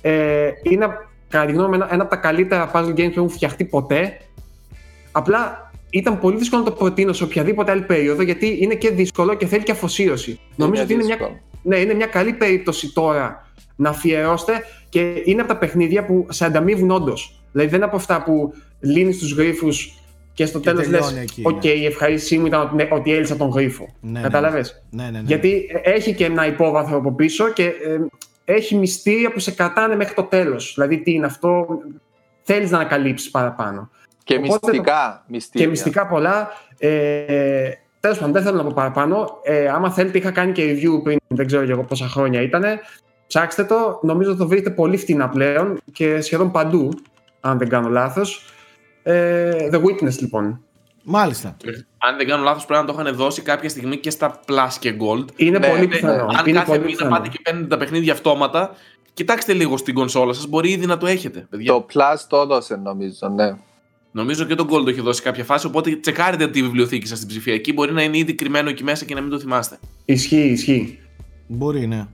Ε, 0.00 0.50
είναι 0.62 0.86
κατά 1.28 1.46
τη 1.46 1.52
γνώμη 1.52 1.74
ένα, 1.74 1.88
ένα 1.92 2.02
από 2.02 2.10
τα 2.10 2.16
καλύτερα 2.16 2.70
puzzle 2.74 2.90
games 2.90 2.94
που 2.94 3.12
έχουν 3.14 3.30
φτιαχτεί 3.30 3.64
ποτέ. 3.64 4.20
Απλά 5.12 5.70
ήταν 5.90 6.18
πολύ 6.18 6.36
δύσκολο 6.36 6.62
να 6.62 6.70
το 6.70 6.76
προτείνω 6.76 7.12
σε 7.12 7.24
οποιαδήποτε 7.24 7.70
άλλη 7.70 7.82
περίοδο 7.82 8.22
γιατί 8.22 8.58
είναι 8.60 8.74
και 8.74 8.90
δύσκολο 8.90 9.34
και 9.34 9.46
θέλει 9.46 9.62
και 9.62 9.72
αφοσίωση. 9.72 10.40
Νομίζω 10.56 10.82
ότι 10.82 10.92
είναι 10.92 11.04
μια, 11.04 11.40
ναι, 11.62 11.76
είναι 11.76 11.94
μια 11.94 12.06
καλή 12.06 12.32
περίπτωση 12.32 12.92
τώρα 12.92 13.46
να 13.78 13.88
αφιερώσετε 13.88 14.64
και 14.88 15.22
είναι 15.24 15.40
από 15.40 15.52
τα 15.52 15.58
παιχνίδια 15.58 16.04
που 16.04 16.26
σε 16.28 16.44
ανταμείβουν 16.44 16.90
όντως. 16.90 17.40
Δηλαδή 17.52 17.70
δεν 17.70 17.78
είναι 17.78 17.88
από 17.88 17.96
αυτά 17.96 18.22
που 18.22 18.54
λύνεις 18.80 19.18
τους 19.18 19.32
γρίφους 19.32 19.68
και 20.32 20.46
στο 20.46 20.60
τέλος 20.60 20.88
λες: 20.88 21.14
Οκ, 21.42 21.64
η 21.64 21.86
ευχαρίστησή 21.86 22.38
μου 22.38 22.46
ήταν 22.46 22.70
ότι, 22.72 22.88
ότι 22.90 23.12
έλυσα 23.12 23.36
τον 23.36 23.48
γρίφο. 23.48 23.94
Ναι, 24.00 24.20
Κατάλαβε. 24.20 24.64
Ναι, 24.90 25.02
ναι, 25.02 25.10
ναι, 25.10 25.22
Γιατί 25.26 25.66
έχει 25.82 26.14
και 26.14 26.24
ένα 26.24 26.46
υπόβαθρο 26.46 26.96
από 26.96 27.12
πίσω 27.12 27.48
και 27.48 27.64
ε, 27.64 27.98
έχει 28.44 28.76
μυστήρια 28.76 29.32
που 29.32 29.38
σε 29.38 29.50
κρατάνε 29.50 29.96
μέχρι 29.96 30.14
το 30.14 30.22
τέλος. 30.22 30.72
Δηλαδή 30.74 30.98
τι 30.98 31.12
είναι 31.12 31.26
αυτό, 31.26 31.66
θέλεις 32.42 32.70
να 32.70 32.78
ανακαλύψεις 32.78 33.30
παραπάνω. 33.30 33.90
Και 34.24 34.34
Οπότε, 34.34 34.70
μυστικά, 34.70 35.24
μυστήρια. 35.28 35.66
Και 35.66 35.70
μυστικά 35.70 36.06
πολλά. 36.06 36.48
Ε, 36.78 37.70
Τέλος 38.00 38.18
πάντων, 38.18 38.32
δεν 38.32 38.42
θέλω 38.42 38.56
να 38.56 38.64
πω 38.64 38.72
παραπάνω. 38.74 39.38
Ε, 39.42 39.68
άμα 39.68 39.90
θέλετε, 39.90 40.18
είχα 40.18 40.30
κάνει 40.30 40.52
και 40.52 40.62
review 40.62 41.02
πριν, 41.02 41.18
δεν 41.26 41.46
ξέρω 41.46 41.62
εγώ 41.62 41.84
πόσα 41.84 42.08
χρόνια 42.08 42.42
ήταν. 42.42 42.64
Ψάξτε 43.28 43.64
το, 43.64 44.00
νομίζω 44.02 44.36
το 44.36 44.48
βρείτε 44.48 44.70
πολύ 44.70 44.96
φτηνά 44.96 45.28
πλέον 45.28 45.80
και 45.92 46.20
σχεδόν 46.20 46.50
παντού, 46.50 46.88
αν 47.40 47.58
δεν 47.58 47.68
κάνω 47.68 47.88
λάθος. 47.88 48.44
Ε, 49.02 49.68
The 49.72 49.76
Witness 49.76 50.18
λοιπόν. 50.18 50.60
Μάλιστα. 51.04 51.56
Αν 51.98 52.16
δεν 52.16 52.26
κάνω 52.26 52.42
λάθος, 52.42 52.66
πρέπει 52.66 52.86
να 52.86 52.92
το 52.92 53.00
είχαν 53.00 53.14
δώσει 53.16 53.42
κάποια 53.42 53.68
στιγμή 53.68 53.96
και 53.96 54.10
στα 54.10 54.40
Plus 54.46 54.76
και 54.80 54.94
Gold. 55.00 55.24
Είναι 55.36 55.60
πολύ 55.60 55.88
πιθανό. 55.88 56.26
Αν 56.36 56.46
είναι 56.46 56.58
κάθε 56.58 56.70
πολύ 56.70 56.78
μήνα 56.78 56.90
πιθανό. 56.90 57.10
πάτε 57.10 57.28
και 57.28 57.38
παίρνετε 57.42 57.66
τα 57.66 57.76
παιχνίδια 57.76 58.12
αυτόματα, 58.12 58.70
κοιτάξτε 59.12 59.52
λίγο 59.52 59.76
στην 59.76 59.94
κονσόλα 59.94 60.32
σας. 60.32 60.46
Μπορεί 60.46 60.70
ήδη 60.70 60.86
να 60.86 60.98
το 60.98 61.06
έχετε. 61.06 61.46
Παιδιά. 61.50 61.72
Το 61.72 61.86
Plus 61.92 62.16
το 62.28 62.36
έδωσε 62.36 62.76
νομίζω, 62.76 63.28
ναι. 63.28 63.56
Νομίζω 64.10 64.44
και 64.44 64.54
το 64.54 64.66
Gold 64.70 64.84
το 64.84 64.90
έχει 64.90 65.00
δώσει 65.00 65.22
κάποια 65.22 65.44
φάση. 65.44 65.66
Οπότε 65.66 65.96
τσεκάρετε 65.96 66.48
τη 66.48 66.62
βιβλιοθήκη 66.62 67.06
σας 67.06 67.16
στην 67.16 67.28
ψηφιακή. 67.28 67.72
Μπορεί 67.72 67.92
να 67.92 68.02
είναι 68.02 68.18
ήδη 68.18 68.34
κρυμμένο 68.34 68.68
εκεί 68.68 68.84
μέσα 68.84 69.04
και 69.04 69.14
να 69.14 69.20
μην 69.20 69.30
το 69.30 69.38
θυμάστε. 69.38 69.78
Ισχύει, 70.04 70.48
ισχύει. 70.48 70.98
Μπορεί, 71.46 71.86
ναι. 71.86 72.06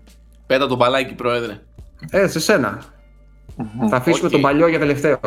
Πέτα 0.47 0.67
το 0.67 0.77
μπαλάκι, 0.77 1.15
πρόεδρε. 1.15 1.59
Ε, 2.11 2.27
σε 2.29 2.41
σένα. 2.41 2.83
Θα 3.91 3.97
αφήσουμε 3.97 4.27
Οκ. 4.27 4.33
τον 4.33 4.41
παλιό 4.41 4.69
για 4.69 4.79
τελευταίο. 4.79 5.21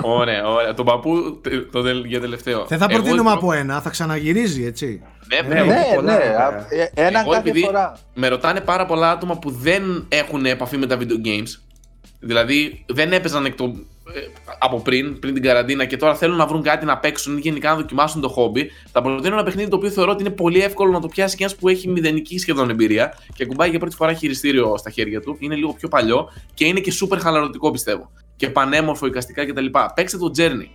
Ωραία, 0.00 0.48
ωραία. 0.48 0.74
Τον 0.74 0.84
παππού 0.84 1.40
τε- 1.42 1.70
το, 1.72 1.82
τε- 1.82 2.04
για 2.06 2.20
τελευταίο. 2.20 2.64
Δεν 2.64 2.78
θα 2.78 2.86
Εγώ 2.90 2.94
προτείνουμε 3.02 3.30
λοιπόν- 3.30 3.52
από 3.52 3.60
ένα, 3.60 3.80
θα 3.80 3.90
ξαναγυρίζει, 3.90 4.64
έτσι. 4.64 5.02
Ναι, 5.28 5.48
Ναι, 5.54 5.60
ναι, 5.60 5.72
Ναι, 5.72 5.82
πολλά 5.94 6.16
ναι, 6.16 6.24
εδώ 6.24 6.38
α- 6.38 6.48
πέρα. 6.48 6.66
ε, 6.70 6.90
έναν 7.06 7.22
Εγώ 7.22 7.30
κάθε 7.30 7.48
επειδή 7.48 7.64
φορά. 7.64 7.96
με 8.14 8.28
ρωτάνε 8.28 8.60
πάρα 8.60 8.86
πολλά 8.86 9.10
άτομα 9.10 9.38
που 9.38 9.50
δεν 9.50 10.06
έχουν 10.08 10.46
επαφή 10.46 10.76
με 10.76 10.86
τα 10.86 10.98
video 11.00 11.26
games. 11.26 11.60
Δηλαδή 12.20 12.84
δεν 12.88 13.12
έπαιζαν 13.12 13.44
εκ 13.44 13.54
των- 13.54 13.86
ε, 13.97 13.97
από 14.58 14.80
πριν, 14.80 15.18
πριν 15.18 15.34
την 15.34 15.42
καραντίνα 15.42 15.84
και 15.84 15.96
τώρα 15.96 16.14
θέλουν 16.14 16.36
να 16.36 16.46
βρουν 16.46 16.62
κάτι 16.62 16.84
να 16.84 16.98
παίξουν 16.98 17.36
ή 17.36 17.40
γενικά 17.40 17.70
να 17.70 17.76
δοκιμάσουν 17.76 18.20
το 18.20 18.28
χόμπι. 18.28 18.70
Θα 18.92 19.02
προτείνω 19.02 19.34
ένα 19.34 19.44
παιχνίδι 19.44 19.70
το 19.70 19.76
οποίο 19.76 19.90
θεωρώ 19.90 20.10
ότι 20.10 20.22
είναι 20.22 20.32
πολύ 20.32 20.60
εύκολο 20.60 20.92
να 20.92 21.00
το 21.00 21.08
πιάσει 21.08 21.36
και 21.36 21.44
ένας 21.44 21.56
που 21.56 21.68
έχει 21.68 21.88
μηδενική 21.88 22.38
σχεδόν 22.38 22.70
εμπειρία 22.70 23.18
και 23.34 23.46
ακουμπάει 23.46 23.70
για 23.70 23.78
πρώτη 23.78 23.94
φορά 23.94 24.12
χειριστήριο 24.12 24.76
στα 24.76 24.90
χέρια 24.90 25.20
του. 25.20 25.36
Είναι 25.38 25.54
λίγο 25.54 25.72
πιο 25.72 25.88
παλιό 25.88 26.32
και 26.54 26.64
είναι 26.64 26.80
και 26.80 26.92
super 27.00 27.18
χαλαρωτικό 27.20 27.70
πιστεύω. 27.70 28.10
Και 28.36 28.50
πανέμορφο 28.50 29.06
εικαστικά 29.06 29.46
κτλ. 29.46 29.66
Παίξτε 29.94 30.18
το 30.18 30.30
Journey. 30.36 30.68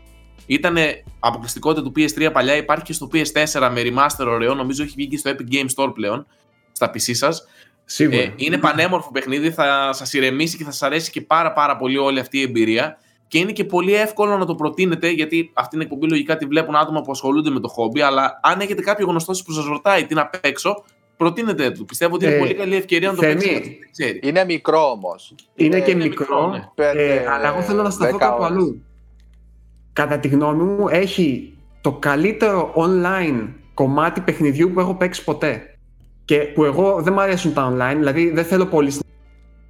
Ήταν 0.45 0.77
αποκλειστικότητα 1.19 1.81
του 1.83 1.91
PS3 1.95 2.29
παλιά, 2.33 2.55
υπάρχει 2.55 2.83
και 2.83 2.93
στο 2.93 3.09
PS4 3.13 3.69
με 3.73 3.81
remaster 3.83 4.25
ωραίο. 4.27 4.53
Νομίζω 4.53 4.83
έχει 4.83 4.93
βγει 4.97 5.07
και 5.07 5.17
στο 5.17 5.31
Epic 5.31 5.53
Game 5.53 5.67
Store 5.75 5.93
πλέον, 5.93 6.25
στα 6.71 6.89
PC 6.89 7.15
σας. 7.15 7.47
Σίγουρα. 7.85 8.21
Ε, 8.21 8.33
είναι 8.35 8.57
πανέμορφο 8.57 9.11
παιχνίδι, 9.11 9.51
θα 9.51 9.89
σας 9.93 10.13
ηρεμήσει 10.13 10.57
και 10.57 10.63
θα 10.63 10.71
σας 10.71 10.83
αρέσει 10.83 11.11
και 11.11 11.21
πάρα 11.21 11.53
πάρα 11.53 11.77
πολύ 11.77 11.97
όλη 11.97 12.19
αυτή 12.19 12.37
η 12.37 12.41
εμπειρία. 12.41 12.97
Και 13.33 13.39
είναι 13.39 13.51
και 13.51 13.63
πολύ 13.63 13.93
εύκολο 13.93 14.37
να 14.37 14.45
το 14.45 14.55
προτείνετε, 14.55 15.09
γιατί 15.09 15.51
αυτή 15.53 15.69
την 15.69 15.81
εκπομπή 15.81 16.07
λογικά 16.07 16.37
τη 16.37 16.45
βλέπουν 16.45 16.75
άτομα 16.75 17.01
που 17.01 17.11
ασχολούνται 17.11 17.49
με 17.49 17.59
το 17.59 17.67
χόμπι. 17.67 18.01
Αλλά 18.01 18.39
αν 18.43 18.59
έχετε 18.59 18.81
κάποιο 18.81 19.05
γνωστό 19.07 19.33
σας 19.33 19.43
που 19.43 19.51
σας 19.51 19.65
ρωτάει 19.65 20.05
τι 20.05 20.13
να 20.13 20.27
παίξω, 20.27 20.83
προτείνετε 21.17 21.69
του. 21.69 21.85
Πιστεύω 21.85 22.15
ότι 22.15 22.25
είναι 22.25 22.33
Ε, 22.33 22.37
πολύ 22.37 22.53
καλή 22.53 22.75
ευκαιρία 22.75 23.09
να 23.09 23.15
το 23.15 23.21
Θέμη, 23.21 23.33
παίξετε. 23.33 23.59
Δεν 23.59 23.89
ξέρει. 23.91 24.19
Είναι 24.23 24.45
μικρό 24.45 24.89
όμως. 24.91 25.35
είναι 25.55 25.79
και 25.79 25.91
είναι 25.91 26.03
μικρό, 26.03 26.25
μικρό, 26.25 26.47
ναι. 26.51 26.69
Πέντε, 26.75 27.13
ε, 27.13 27.27
αλλά 27.27 27.47
εγώ 27.47 27.61
θέλω 27.61 27.81
να 27.83 27.89
σταθώ 27.89 28.11
δέκα 28.11 28.25
κάπου 28.25 28.41
ώρες. 28.41 28.51
αλλού. 28.51 28.83
Κατά 29.93 30.17
τη 30.19 30.27
γνώμη 30.27 30.63
μου, 30.63 30.87
έχει 30.87 31.57
το 31.81 31.91
καλύτερο 31.91 32.73
online 32.75 33.47
κομμάτι 33.73 34.21
παιχνιδιού 34.21 34.71
που 34.73 34.79
έχω 34.79 34.95
παίξει 34.95 35.23
ποτέ. 35.23 35.77
Και 36.25 36.37
που 36.37 36.63
εγώ 36.63 37.01
δεν 37.01 37.13
μου 37.13 37.21
αρέσουν 37.21 37.53
τα 37.53 37.73
online, 37.73 37.95
δηλαδή 37.97 38.29
δεν 38.29 38.45
θέλω 38.45 38.65
πολύ 38.65 38.93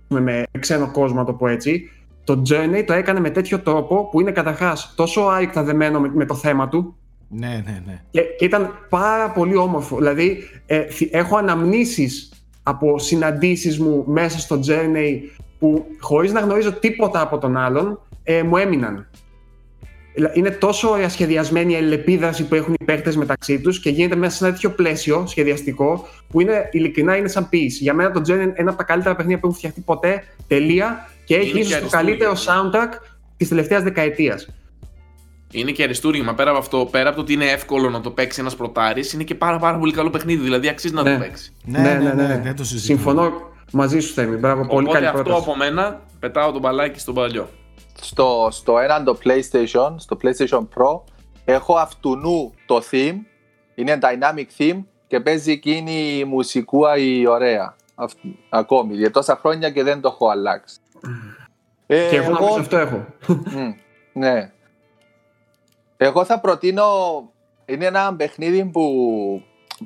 με, 0.07 0.21
με 0.21 0.45
ξένο 0.59 0.91
κόσμο, 0.91 1.17
να 1.19 1.25
το 1.25 1.33
πω 1.33 1.47
έτσι. 1.47 1.89
Το 2.23 2.41
Journey 2.49 2.83
το 2.85 2.93
έκανε 2.93 3.19
με 3.19 3.29
τέτοιο 3.29 3.59
τρόπο 3.59 4.09
που 4.11 4.21
είναι 4.21 4.31
καταρχάς 4.31 4.93
τόσο 4.95 5.21
άρρηκτα 5.21 5.63
δεμένο 5.63 5.99
με, 5.99 6.11
με 6.13 6.25
το 6.25 6.35
θέμα 6.35 6.69
του, 6.69 6.95
Ναι, 7.27 7.61
ναι, 7.65 7.81
ναι. 7.85 8.01
και, 8.11 8.21
και 8.37 8.45
ήταν 8.45 8.85
πάρα 8.89 9.29
πολύ 9.31 9.55
όμορφο. 9.55 9.97
Δηλαδή, 9.97 10.37
ε, 10.65 10.81
θυ- 10.85 11.15
έχω 11.15 11.37
αναμνήσεις 11.37 12.31
από 12.63 12.99
συναντήσεις 12.99 13.79
μου 13.79 14.03
μέσα 14.07 14.39
στο 14.39 14.59
Journey 14.67 15.17
που 15.59 15.85
χωρίς 15.99 16.31
να 16.31 16.39
γνωρίζω 16.39 16.71
τίποτα 16.73 17.21
από 17.21 17.37
τον 17.37 17.57
άλλον, 17.57 17.99
ε, 18.23 18.43
μου 18.43 18.57
έμειναν. 18.57 19.07
Δηλα- 20.15 20.31
Είναι 20.33 20.49
τόσο 20.49 20.89
ωραία 20.89 21.09
σχεδιασμένη 21.09 21.73
η 21.73 21.75
αλληλεπίδραση 21.75 22.47
που 22.47 22.55
έχουν 22.55 22.73
οι 22.79 22.83
παίχτες 22.83 23.15
μεταξύ 23.15 23.59
τους 23.59 23.79
και 23.79 23.89
γίνεται 23.89 24.15
μέσα 24.15 24.35
σε 24.37 24.43
ένα 24.43 24.53
τέτοιο 24.53 24.69
πλαίσιο 24.71 25.23
σχεδιαστικό 25.27 26.07
που 26.27 26.41
είναι, 26.41 26.69
ειλικρινά 26.71 27.15
είναι 27.17 27.27
σαν 27.27 27.49
ποιήση. 27.49 27.83
Για 27.83 27.93
μένα 27.93 28.11
το 28.11 28.19
Journey 28.19 28.29
είναι 28.41 28.53
ένα 28.55 28.69
από 28.69 28.77
τα 28.77 28.83
καλύτερα 28.83 29.15
παιχνίδια 29.15 29.39
που 29.39 29.45
έχουν 29.47 29.57
φτιαχτεί 29.57 29.81
ποτέ, 29.81 30.23
τελεία, 30.47 31.09
και 31.23 31.35
έχει 31.35 31.49
Είναι 31.49 31.59
ίσως 31.59 31.73
και 31.73 31.79
το 31.79 31.97
αριστούργημα. 31.97 32.17
καλύτερο 32.27 32.33
soundtrack 32.35 32.99
της 33.37 33.47
τελευταίας 33.47 33.83
δεκαετίας. 33.83 34.47
Είναι 35.51 35.71
και 35.71 35.83
αριστούργημα. 35.83 36.33
Πέρα 36.33 36.49
από 36.49 36.59
αυτό, 36.59 36.87
πέρα 36.91 37.07
από 37.07 37.15
το 37.17 37.21
ότι 37.21 37.33
είναι 37.33 37.45
εύκολο 37.45 37.89
να 37.89 38.01
το 38.01 38.11
παίξει 38.11 38.39
ένας 38.39 38.55
πρωτάρη, 38.55 39.03
είναι 39.13 39.23
και 39.23 39.35
πάρα, 39.35 39.57
πάρα 39.59 39.77
πολύ 39.77 39.93
καλό 39.93 40.09
παιχνίδι. 40.09 40.43
Δηλαδή 40.43 40.67
αξίζει 40.67 40.93
να 40.93 41.03
Ναι. 41.03 41.13
το 41.13 41.19
παίξει. 41.19 41.53
Ναι, 41.65 41.79
ναι, 41.81 41.93
ναι, 42.13 42.13
ναι, 42.27 42.39
δεν 42.43 42.55
το 42.55 42.63
συζητώ. 42.63 42.85
Συμφωνώ 42.93 43.31
μαζί 43.71 43.99
σου, 43.99 44.13
Θέμη. 44.13 44.35
Μπράβο, 44.35 44.67
πολύ 44.67 44.85
Οπότε 44.87 44.93
καλή 44.99 45.05
αυτό 45.09 45.21
πρόταση. 45.23 45.43
από 45.49 45.57
μένα 45.57 46.01
πετάω 46.19 46.51
τον 46.51 46.61
μπαλάκι 46.61 46.99
στον 46.99 47.13
παλιό. 47.13 47.49
στο, 48.01 48.47
στο 48.51 48.77
έναν 48.79 49.03
το 49.03 49.17
PlayStation, 49.23 49.95
στο 49.97 50.17
PlayStation 50.23 50.59
Pro, 50.59 51.01
έχω 51.45 51.75
αυτουνού 51.75 52.53
το 52.65 52.81
theme, 52.91 53.15
είναι 53.75 53.97
dynamic 54.01 54.61
theme 54.61 54.83
και 55.07 55.19
παίζει 55.19 55.51
εκείνη 55.51 56.17
η 56.17 56.23
μουσικούα 56.23 56.97
η 56.97 57.27
ωραία. 57.27 57.75
Αυτ, 57.95 58.17
ακόμη, 58.49 58.95
για 58.95 59.11
τόσα 59.11 59.35
χρόνια 59.41 59.69
και 59.69 59.83
δεν 59.83 60.01
το 60.01 60.07
έχω 60.13 60.29
αλλάξει. 60.29 60.75
Ε, 61.87 62.07
Και 62.09 62.15
εγώ 62.15 62.31
νομίζω 62.31 62.59
αυτό 62.59 62.77
έχω. 62.77 63.05
Μμ, 63.27 63.73
ναι. 64.13 64.51
Εγώ 65.97 66.25
θα 66.25 66.39
προτείνω, 66.39 66.83
είναι 67.65 67.85
ένα 67.85 68.15
παιχνίδι 68.17 68.65
που 68.65 68.83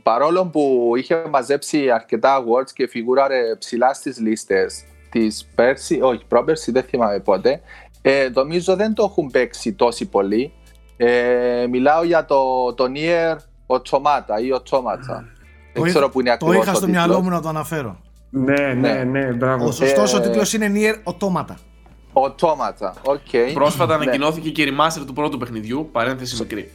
παρόλο 0.04 0.46
που 0.46 0.92
είχε 0.98 1.24
μαζέψει 1.30 1.92
αρκετά 1.92 2.38
awards 2.44 2.72
και 2.74 2.88
φιγούραρε 2.88 3.56
ψηλά 3.60 3.94
στις 3.94 4.20
λίστες 4.20 4.84
της 5.10 5.48
πέρσι, 5.56 6.00
όχι 6.02 6.26
πρόπερσι, 6.28 6.72
δεν 6.72 6.84
θυμάμαι 6.84 7.20
πότε, 7.20 7.62
ε, 8.02 8.30
νομίζω 8.34 8.76
δεν 8.76 8.94
το 8.94 9.04
έχουν 9.04 9.28
παίξει 9.32 9.74
τόσοι 9.74 10.06
πολλοί. 10.10 10.52
Ε, 10.98 11.66
μιλάω 11.70 12.04
για 12.04 12.26
το, 12.26 12.74
το 12.74 12.86
Nier 12.96 13.36
Automata 13.68 14.42
ή 14.44 14.54
Automata. 14.54 15.22
Δεν 15.74 15.74
Το 15.74 15.82
ξέρω 15.82 16.00
είχα- 16.00 16.10
που 16.10 16.20
είναι 16.20 16.30
Το 16.30 16.46
ακριβώς 16.46 16.64
είχα 16.66 16.72
ο 16.72 16.76
στο 16.76 16.86
τίτλος. 16.86 17.06
μυαλό 17.06 17.22
μου 17.24 17.30
να 17.30 17.42
το 17.42 17.50
αναφέρω. 17.50 18.00
Ναι, 18.30 18.54
ναι, 18.74 18.74
Ναι. 18.74 19.04
ναι, 19.04 19.26
μπράβο. 19.34 19.66
Ο 19.68 19.72
σωστός 19.72 20.14
ο 20.14 20.18
Ε, 20.18 20.22
τίτλος 20.22 20.54
είναι 20.54 20.72
Nier 20.76 21.12
Automata. 21.14 21.56
Automata, 22.26 22.92
OK. 23.04 23.54
Πρόσφατα 23.54 23.98
Ναι. 23.98 24.04
ανακοινώθηκε 24.04 24.50
και 24.50 24.62
η 24.62 24.76
remaster 24.78 25.04
του 25.06 25.14
πρώτου 25.14 25.38
παιχνιδιού. 25.38 25.90
Παρένθεση 25.92 26.36
μικρή. 26.42 26.72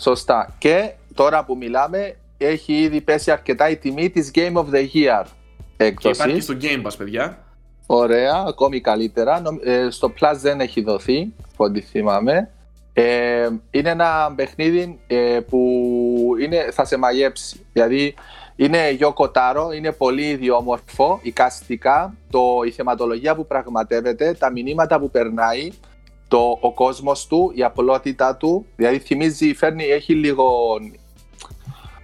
Σωστά. 0.00 0.54
Και 0.58 0.92
τώρα 1.14 1.44
που 1.44 1.56
μιλάμε, 1.56 2.16
έχει 2.38 2.72
ήδη 2.72 3.00
πέσει 3.00 3.30
αρκετά 3.30 3.68
η 3.70 3.76
τιμή 3.76 4.10
της 4.10 4.30
Game 4.34 4.52
of 4.52 4.64
the 4.74 4.86
Year 4.94 5.24
Και 5.76 5.84
έκδοσης. 5.84 6.18
υπάρχει 6.18 6.34
και 6.34 6.40
στο 6.40 6.54
Game 6.60 6.86
Pass, 6.86 6.94
παιδιά. 6.98 7.38
Ωραία, 7.86 8.44
ακόμη 8.48 8.80
καλύτερα. 8.80 9.40
Νομ- 9.40 9.60
ε, 9.66 9.90
στο 9.90 10.12
Plus 10.20 10.34
δεν 10.40 10.60
έχει 10.60 10.80
δοθεί, 10.82 11.32
από 11.52 11.64
ό,τι 11.64 11.80
θυμάμαι. 11.80 12.50
Ε, 12.92 13.48
είναι 13.70 13.90
ένα 13.90 14.32
παιχνίδι 14.36 14.98
ε, 15.06 15.40
που 15.48 15.60
είναι, 16.42 16.68
θα 16.72 16.84
σε 16.84 16.96
μαγέψει. 16.96 17.66
Δηλαδή 17.72 18.14
είναι 18.56 18.90
Γιώκο 18.90 19.30
Τάρο, 19.30 19.72
είναι 19.72 19.92
πολύ 19.92 20.28
ιδιόμορφο, 20.28 21.18
εικαστικά, 21.22 22.16
το, 22.30 22.40
η 22.66 22.70
θεματολογία 22.70 23.34
που 23.34 23.46
πραγματεύεται, 23.46 24.36
τα 24.38 24.50
μηνύματα 24.50 24.98
που 24.98 25.10
περνάει, 25.10 25.70
το, 26.28 26.58
ο 26.60 26.72
κόσμος 26.72 27.26
του, 27.26 27.52
η 27.54 27.62
απλότητά 27.62 28.36
του. 28.36 28.66
Δηλαδή 28.76 28.98
θυμίζει, 28.98 29.54
φέρνει, 29.54 29.84
έχει 29.84 30.14
λίγο 30.14 30.76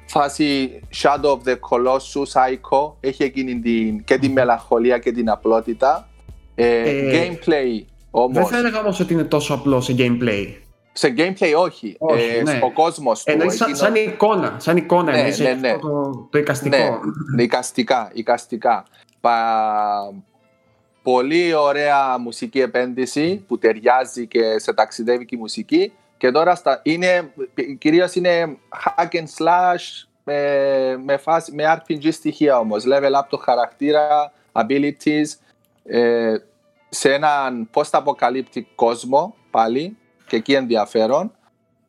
φάση 0.07 0.81
Shadow 1.03 1.31
of 1.31 1.39
the 1.49 1.57
Colossus, 1.71 2.33
Psycho, 2.33 2.93
έχει 3.01 3.23
εκείνη 3.23 3.61
την, 3.61 4.05
και 4.05 4.19
την 4.19 4.33
μελαγχολία 4.33 4.99
και 4.99 5.13
την 5.13 5.31
απλότητα. 5.31 6.09
Ε, 6.55 6.81
Ε, 6.81 7.11
gameplay 7.13 7.47
Δεν 7.49 7.87
όμως, 8.11 8.49
θα 8.49 8.59
έλεγα 8.59 8.81
όμως 8.81 9.01
ότι 9.01 9.13
είναι 9.13 9.25
τόσο 9.25 9.55
απλό 9.55 9.81
σε 9.81 9.95
gameplay. 9.99 10.47
Σε 10.93 11.15
gameplay 11.17 11.55
όχι, 11.57 11.97
Όχι, 11.99 12.37
ε, 12.39 12.43
ναι. 12.43 12.61
ο 12.63 12.73
κόσμος 12.73 13.23
του. 13.25 13.31
Εννοείς 13.31 13.57
σαν, 13.57 13.69
εκείνο- 13.71 13.85
σαν 13.85 13.95
εικόνα. 13.95 14.57
Σαν 14.59 14.77
εικόνα 14.77 15.11
Ναι, 15.13 15.17
εννοείς, 15.19 15.39
ναι, 15.39 15.49
έχει 15.49 15.61
ναι. 15.61 15.69
αυτό 15.71 15.89
Το, 15.89 16.29
το 16.31 16.39
εικαστικό. 16.39 16.77
Ναι, 17.35 17.43
εικαστικά, 17.43 18.11
εικαστικά. 18.13 18.85
Πα... 19.21 20.15
Πολύ 21.03 21.55
ωραία 21.55 22.19
μουσική 22.19 22.61
επένδυση 22.61 23.45
που 23.49 23.59
ταιριάζει 23.59 24.27
και 24.27 24.59
σε 24.59 24.73
ταξιδεύικη 24.73 25.37
μουσική 25.37 25.93
και 26.17 26.31
τώρα 26.31 26.55
στα... 26.55 26.81
είναι, 26.83 27.33
κυρίως 27.79 28.15
είναι 28.15 28.57
hack 28.97 29.09
and 29.15 29.45
slash 29.45 30.07
με, 30.25 30.97
με, 31.05 31.17
φάση, 31.17 31.53
με 31.55 31.83
RPG 31.83 32.09
στοιχεία 32.13 32.59
όμως, 32.59 32.85
level 32.87 33.21
up 33.21 33.25
το 33.29 33.37
χαρακτήρα, 33.37 34.33
abilities 34.53 35.27
ε, 35.85 36.35
σε 36.89 37.13
έναν 37.13 37.69
post-apocalyptic 37.75 38.63
κόσμο 38.75 39.35
πάλι 39.51 39.97
και 40.33 40.39
εκεί 40.39 40.53
ενδιαφέρον. 40.53 41.33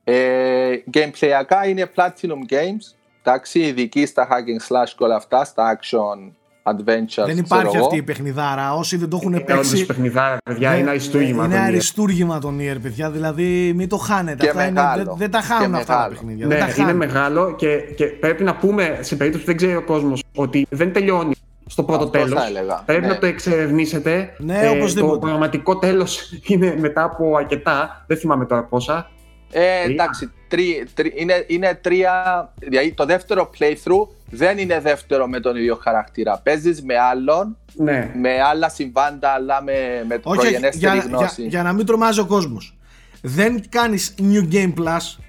Ε, 0.04 0.76
gameplayακά 0.94 1.68
είναι 1.68 1.90
Platinum 1.96 2.52
Games 2.54 2.96
Εντάξει, 3.26 3.60
ειδικοί 3.60 4.06
στα 4.06 4.28
hack 4.32 4.32
and 4.32 4.76
slash 4.76 4.90
και 4.98 5.04
όλα 5.04 5.16
αυτά, 5.16 5.44
στα 5.46 5.80
action 5.80 6.32
adventure. 6.72 7.26
Δεν 7.26 7.38
υπάρχει 7.38 7.78
αυτή 7.78 7.96
η 7.98 8.02
παιχνιδάρα. 8.04 8.74
Όσοι 8.74 8.98
δεν 8.98 9.10
το 9.10 9.18
έχουν 9.22 9.34
Είναι 9.34 9.44
όντως 9.50 9.70
παίξει. 9.70 9.86
παιχνιδάρα, 9.86 10.38
παιδιά, 10.44 10.70
δεν- 10.70 10.80
είναι 10.80 10.90
αριστούργημα. 10.90 11.46
Είναι 11.46 11.56
το 11.56 11.62
Nier. 11.62 11.66
αριστούργημα 11.66 12.40
το 12.40 12.54
Nier, 12.60 12.78
παιδιά. 12.82 13.12
Δηλαδή 13.12 13.74
μην 13.76 13.90
το 13.90 13.98
χάνετε. 13.98 14.44
Και 14.44 14.50
Αυτά 14.50 14.64
είναι, 14.64 14.72
μεγάλο. 14.82 15.04
δεν, 15.04 15.16
δεν 15.18 15.32
τα 15.32 15.42
χάνουν 15.42 15.72
Και 15.74 15.78
αυτά 15.80 15.94
τα 15.94 15.98
μεγάλο. 16.00 16.14
παιχνίδια. 16.16 16.48
δεν 16.48 16.58
Ναι, 16.58 16.64
τα 16.64 16.70
είναι 16.72 16.84
χάνουν. 16.84 16.96
μεγάλο 16.98 17.56
και, 17.56 17.78
και 17.96 18.06
πρέπει 18.06 18.44
να 18.44 18.56
πούμε 18.56 18.98
σε 19.02 19.16
περίπτωση 19.16 19.44
που 19.46 19.50
δεν 19.50 19.58
ξέρει 19.60 19.76
ο 19.76 19.84
κόσμος 19.84 20.24
ότι 20.36 20.66
δεν 20.70 20.94
τελειώνει 20.94 21.34
στο 21.74 21.84
πρώτο 21.84 22.08
τέλος. 22.08 22.42
Πρέπει 22.86 23.02
ναι. 23.02 23.08
να 23.08 23.18
το 23.18 23.26
εξερευνήσετε. 23.26 24.36
Ναι, 24.38 24.60
ε, 24.60 24.94
Το 24.94 25.18
πραγματικό 25.20 25.78
τέλος 25.78 26.32
είναι 26.50 26.76
μετά 26.80 27.04
από 27.04 27.36
αρκετά. 27.36 28.04
Δεν 28.08 28.18
θυμάμαι 28.18 28.46
τώρα 28.46 28.64
πόσα. 28.64 29.12
Ε, 29.52 29.84
εντάξει, 29.84 30.32
τρι, 30.48 30.88
τρι, 30.94 31.14
είναι, 31.16 31.46
είναι 31.48 31.80
τρία. 31.82 32.14
Δηλαδή 32.56 32.94
το 32.94 33.06
δεύτερο 33.06 33.50
playthrough 33.60 34.08
δεν 34.30 34.58
είναι 34.58 34.80
δεύτερο 34.80 35.28
με 35.28 35.40
τον 35.40 35.56
ίδιο 35.56 35.76
χαρακτήρα. 35.82 36.40
Παίζεις 36.44 36.84
με 36.84 36.98
άλλον, 36.98 37.58
ναι. 37.74 38.12
με 38.16 38.42
άλλα 38.42 38.70
συμβάντα, 38.70 39.30
αλλά 39.30 39.64
με, 39.64 40.06
με 40.08 40.20
Όχι, 40.24 40.40
προγενέστερη 40.40 40.98
για, 40.98 41.06
γνώση. 41.08 41.42
Για, 41.42 41.50
για, 41.50 41.64
να 41.64 41.74
μην 41.74 41.86
τρομάζει 41.86 42.20
ο 42.20 42.26
κόσμος. 42.26 42.78
Δεν 43.22 43.64
κάνεις 43.70 44.16
New 44.20 44.54
Game 44.54 44.74
Plus. 44.74 45.20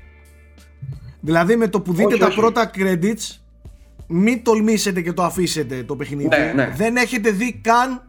Δηλαδή 1.20 1.56
με 1.56 1.68
το 1.68 1.80
που 1.80 1.92
δείτε 1.92 2.16
τα 2.16 2.32
πρώτα 2.34 2.70
credits, 2.74 3.43
μην 4.06 4.42
τολμήσετε 4.42 5.00
και 5.00 5.12
το 5.12 5.22
αφήσετε 5.22 5.82
το 5.82 5.96
παιχνίδι. 5.96 6.28
Ναι, 6.28 6.52
ναι. 6.54 6.72
Δεν 6.76 6.96
έχετε 6.96 7.30
δει 7.30 7.52
καν 7.52 8.02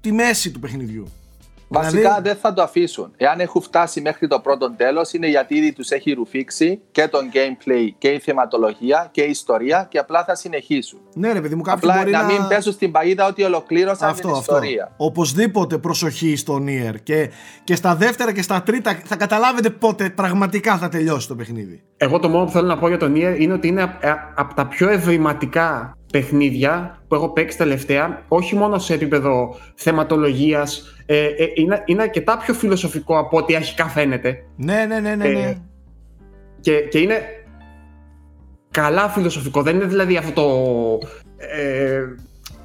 τη 0.00 0.12
μέση 0.12 0.50
του 0.50 0.60
παιχνιδιού. 0.60 1.06
Βασικά 1.72 2.00
δηλαδή... 2.00 2.28
δεν 2.28 2.36
θα 2.36 2.52
το 2.52 2.62
αφήσουν. 2.62 3.12
Εάν 3.16 3.40
έχουν 3.40 3.62
φτάσει 3.62 4.00
μέχρι 4.00 4.28
το 4.28 4.40
πρώτο 4.40 4.74
τέλος, 4.76 5.12
είναι 5.12 5.28
γιατί 5.28 5.54
ήδη 5.54 5.72
τους 5.72 5.90
έχει 5.90 6.12
ρουφήξει 6.12 6.80
και 6.92 7.08
τον 7.08 7.30
gameplay 7.32 7.88
και 7.98 8.08
η 8.08 8.18
θεματολογία 8.18 9.08
και 9.10 9.22
η 9.22 9.30
ιστορία 9.30 9.86
και 9.90 9.98
απλά 9.98 10.24
θα 10.24 10.34
συνεχίσουν. 10.34 11.00
Ναι, 11.14 11.32
ρε 11.32 11.40
παιδί 11.40 11.54
μου, 11.54 11.62
Απλά 11.66 11.96
μπορεί 11.96 12.10
να, 12.10 12.22
να 12.22 12.32
μην 12.32 12.48
πέσουν 12.48 12.72
στην 12.72 12.90
παγίδα 12.90 13.26
ότι 13.26 13.42
ολοκλήρωσαν 13.42 14.08
αυτό, 14.08 14.28
την 14.28 14.40
ιστορία. 14.40 14.82
Αυτό. 14.82 15.04
Οπωσδήποτε 15.04 15.78
προσοχή 15.78 16.36
στο 16.36 16.64
Nier 16.66 16.94
και, 17.02 17.30
και 17.64 17.74
στα 17.74 17.94
δεύτερα 17.94 18.32
και 18.32 18.42
στα 18.42 18.62
τρίτα 18.62 19.00
θα 19.04 19.16
καταλάβετε 19.16 19.70
πότε 19.70 20.10
πραγματικά 20.10 20.76
θα 20.76 20.88
τελειώσει 20.88 21.28
το 21.28 21.34
παιχνίδι. 21.34 21.82
Εγώ 21.96 22.18
το 22.18 22.28
μόνο 22.28 22.44
που 22.44 22.50
θέλω 22.50 22.66
να 22.66 22.78
πω 22.78 22.88
για 22.88 22.98
το 22.98 23.06
Nier 23.06 23.36
είναι 23.38 23.52
ότι 23.52 23.68
είναι 23.68 23.98
από 24.34 24.54
τα 24.54 24.66
πιο 24.66 24.88
ευρηματικά 24.88 25.96
παιχνίδια 26.12 27.02
που 27.08 27.14
έχω 27.14 27.32
παίξει 27.32 27.56
τελευταία, 27.58 28.24
όχι 28.28 28.54
μόνο 28.54 28.78
σε 28.78 28.94
επίπεδο 28.94 29.56
θεματολογίας, 29.74 30.94
ε, 31.06 31.24
ε, 31.24 31.46
είναι, 31.54 31.82
είναι 31.86 32.02
αρκετά 32.02 32.38
πιο 32.38 32.54
φιλοσοφικό 32.54 33.18
από 33.18 33.36
ό,τι 33.36 33.54
αρχικά 33.54 33.88
φαίνεται. 33.88 34.44
Ναι, 34.56 34.84
ναι, 34.88 35.00
ναι, 35.00 35.14
ναι. 35.14 35.28
ναι. 35.28 35.40
Ε, 35.40 35.56
και, 36.60 36.72
και 36.72 36.98
είναι 36.98 37.18
καλά 38.70 39.08
φιλοσοφικό. 39.08 39.62
Δεν 39.62 39.74
είναι 39.74 39.84
δηλαδή 39.84 40.16
αυτό 40.16 40.32
το. 40.32 41.08
Ε, 41.36 42.00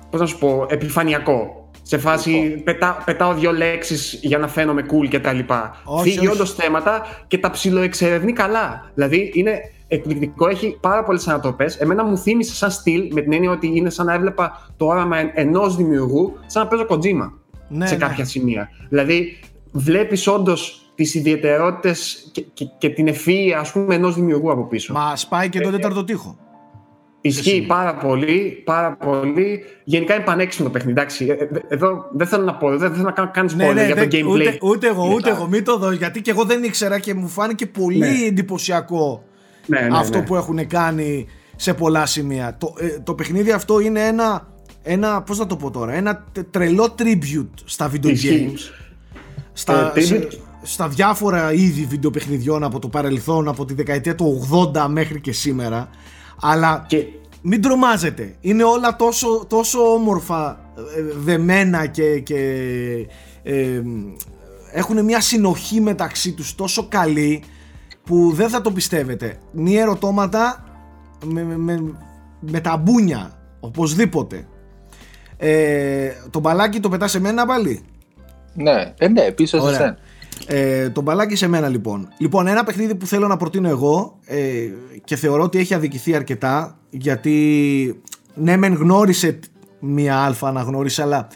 πώς 0.10 0.20
να 0.20 0.26
σου 0.26 0.38
πω, 0.38 0.66
επιφανειακό. 0.70 1.70
Σε 1.82 1.98
φάση 1.98 2.62
πετά, 2.64 3.04
πετάω 3.06 3.34
δύο 3.34 3.52
λέξεις 3.52 4.20
για 4.22 4.38
να 4.38 4.48
φαίνομαι 4.48 4.86
cool 4.92 5.08
και 5.10 5.20
τα 5.20 5.34
λοιπά. 5.34 5.82
Φύγει 6.02 6.28
όντως 6.28 6.54
θέματα 6.54 7.06
και 7.28 7.38
τα 7.38 7.50
ψιλοεξερευνεί 7.50 8.34
καλά. 8.34 8.92
Δηλαδή 8.94 9.32
είναι 9.34 9.62
εκπληκτικό, 9.88 10.48
έχει 10.48 10.78
πάρα 10.82 11.04
πολλές 11.04 11.28
ανατροπές. 11.28 11.78
Εμένα 11.78 12.04
μου 12.04 12.18
θύμισε 12.18 12.56
σαν 12.56 12.72
στυλ 12.72 13.14
με 13.14 13.22
την 13.22 13.34
έννοια 13.34 13.52
ότι 13.52 13.72
είναι 13.76 13.90
σαν 13.90 14.06
να 14.06 14.14
έβλεπα 14.14 14.72
το 14.78 14.86
όραμα 14.86 15.18
ενός 15.34 15.76
δημιουργού, 15.76 16.38
σαν 16.46 16.64
να 16.64 16.70
παίζω 16.70 16.86
κοντζίμα 16.86 17.34
ναι, 17.68 17.88
σε 17.88 17.96
ναι. 17.96 18.06
κάποια 18.06 18.26
σημεία. 18.26 18.70
Δηλαδή, 18.90 19.40
βλέπεις 19.72 20.28
όντως 20.28 20.92
τις 20.96 21.16
ιδιαιτερότητες 21.16 22.30
και, 22.54 22.66
και, 22.78 22.90
την 22.90 23.08
ευφυα 23.08 23.60
ας 23.60 23.72
πούμε 23.72 23.96
ενός 23.96 24.16
δημιουργού 24.16 24.52
από 24.52 24.64
πίσω. 24.64 24.94
Μα 24.94 25.16
σπάει 25.16 25.50
και 25.50 25.60
το 25.60 25.68
ε, 25.68 25.72
τέταρτο 25.72 26.04
τείχο. 26.04 26.38
Ισχύει 27.22 27.66
πάρα 27.68 27.96
πολύ, 27.96 28.62
πάρα 28.66 28.96
πολύ. 28.96 29.64
Γενικά 29.84 30.16
είναι 30.16 30.24
πανέξυπνο 30.24 30.66
το 30.66 30.72
παιχνίδι. 30.72 31.00
Εντάξει, 31.00 31.26
ε, 31.26 31.32
ε, 31.32 31.48
εδώ 31.68 32.06
δεν 32.12 32.28
θέλω 32.28 32.44
να 32.44 32.56
πω, 32.56 32.78
δεν 32.78 32.92
θέλω 32.92 33.04
να 33.04 33.12
κάνω 33.12 33.30
καν 33.34 33.50
ναι, 33.56 33.72
ναι, 33.72 33.86
για 33.86 33.96
το 33.96 34.08
gameplay. 34.12 34.28
Ούτε, 34.28 34.58
ούτε 34.62 34.88
εγώ, 34.88 35.14
ούτε 35.14 35.30
εγώ, 35.30 35.48
μην 35.48 35.64
το 35.64 35.78
δω, 35.78 35.92
γιατί 35.92 36.22
και 36.22 36.32
εγώ 36.32 36.44
δεν 36.44 36.64
ήξερα 36.64 37.00
και 37.00 37.14
μου 37.14 37.28
φάνηκε 37.28 37.66
πολύ 37.66 37.98
ναι. 37.98 38.26
εντυπωσιακό 38.28 39.24
ναι, 39.68 39.80
ναι, 39.80 39.98
αυτό 39.98 40.22
που 40.22 40.36
έχουν 40.36 40.68
κάνει 40.68 41.28
σε 41.56 41.74
πολλά 41.74 42.06
σημεία. 42.06 42.58
Το, 42.58 42.74
το 43.04 43.14
παιχνίδι 43.14 43.52
αυτό 43.52 43.80
είναι 43.80 44.06
ένα 44.08 44.48
ένα, 44.88 45.22
πώς 45.22 45.38
να 45.38 45.48
το 45.48 45.56
πω 45.56 45.72
τώρα, 45.72 45.94
ένα 45.94 46.26
τρελό 46.52 46.96
tribute 46.98 47.62
στα 47.66 47.92
video 47.92 48.08
games. 48.08 48.60
Στα, 49.54 49.94
ε, 49.96 50.28
στα 50.62 50.88
διάφορα 50.88 51.54
είδη 51.54 51.86
βιντεοπαιχνιδιών 51.86 52.64
από 52.64 52.80
το 52.80 52.88
παρελθόν, 52.88 53.48
από 53.48 53.66
τη 53.66 53.74
δεκαετία 53.74 54.16
του 54.16 54.48
80 54.76 54.88
μέχρι 54.90 55.22
και 55.22 55.32
σήμερα. 55.32 55.90
Αλλά 56.42 56.86
και... 56.88 57.06
μην 57.42 57.62
τρομάζετε. 57.62 58.36
Είναι 58.42 58.64
όλα 58.64 58.96
τόσο, 58.96 59.46
τόσο 59.50 59.94
όμορφα 59.94 60.60
ε, 60.98 61.02
δεμένα 61.18 61.86
και, 61.86 62.20
και 62.20 62.38
ε, 63.44 63.82
έχουν 64.72 65.04
μια 65.04 65.22
συνοχή 65.22 65.82
μεταξύ 65.82 66.34
τους 66.34 66.56
τόσο 66.56 66.88
καλή 66.88 67.44
που 68.08 68.32
δεν 68.34 68.50
θα 68.50 68.62
το 68.62 68.72
πιστεύετε. 68.72 69.38
Μία 69.52 69.82
ερωτώματα 69.82 70.66
με, 71.26 71.44
με, 71.44 71.94
με 72.40 72.60
τα 72.60 72.78
μπούνια 72.78 73.40
οπωσδήποτε 73.60 74.48
ε, 75.38 76.10
το 76.30 76.40
μπαλάκι 76.40 76.80
το 76.80 76.90
πετάς 76.90 77.12
σε 77.12 77.20
μένα 77.20 77.46
πάλι; 77.46 77.82
Ναι, 78.54 78.94
ε, 78.98 79.08
ναι, 79.08 79.32
πίσω 79.32 79.62
σε 79.62 79.74
σένα. 79.74 79.98
Ε, 80.48 80.90
το 80.90 81.02
μπαλάκι 81.02 81.36
σε 81.36 81.48
μένα 81.48 81.68
λοιπόν. 81.68 82.08
Λοιπόν, 82.18 82.48
ένα 82.48 82.64
παιχνίδι 82.64 82.96
που 82.96 83.06
θέλω 83.06 83.28
να 83.28 83.38
προτείνω 83.38 83.70
εγώ 83.70 84.18
ε, 84.26 84.70
και 85.04 85.16
θεωρώ 85.16 85.44
ότι 85.44 85.58
έχει 85.60 85.74
αδικηθεί 85.74 86.16
αρκετά 86.16 86.78
γιατί 86.90 88.02
ναι, 88.34 88.58
μεν 88.58 88.74
γνώρισε 88.74 89.40
μία 89.80 90.18
αλφα 90.18 90.48
αναγνώρισε, 90.48 91.02
αλλά 91.02 91.28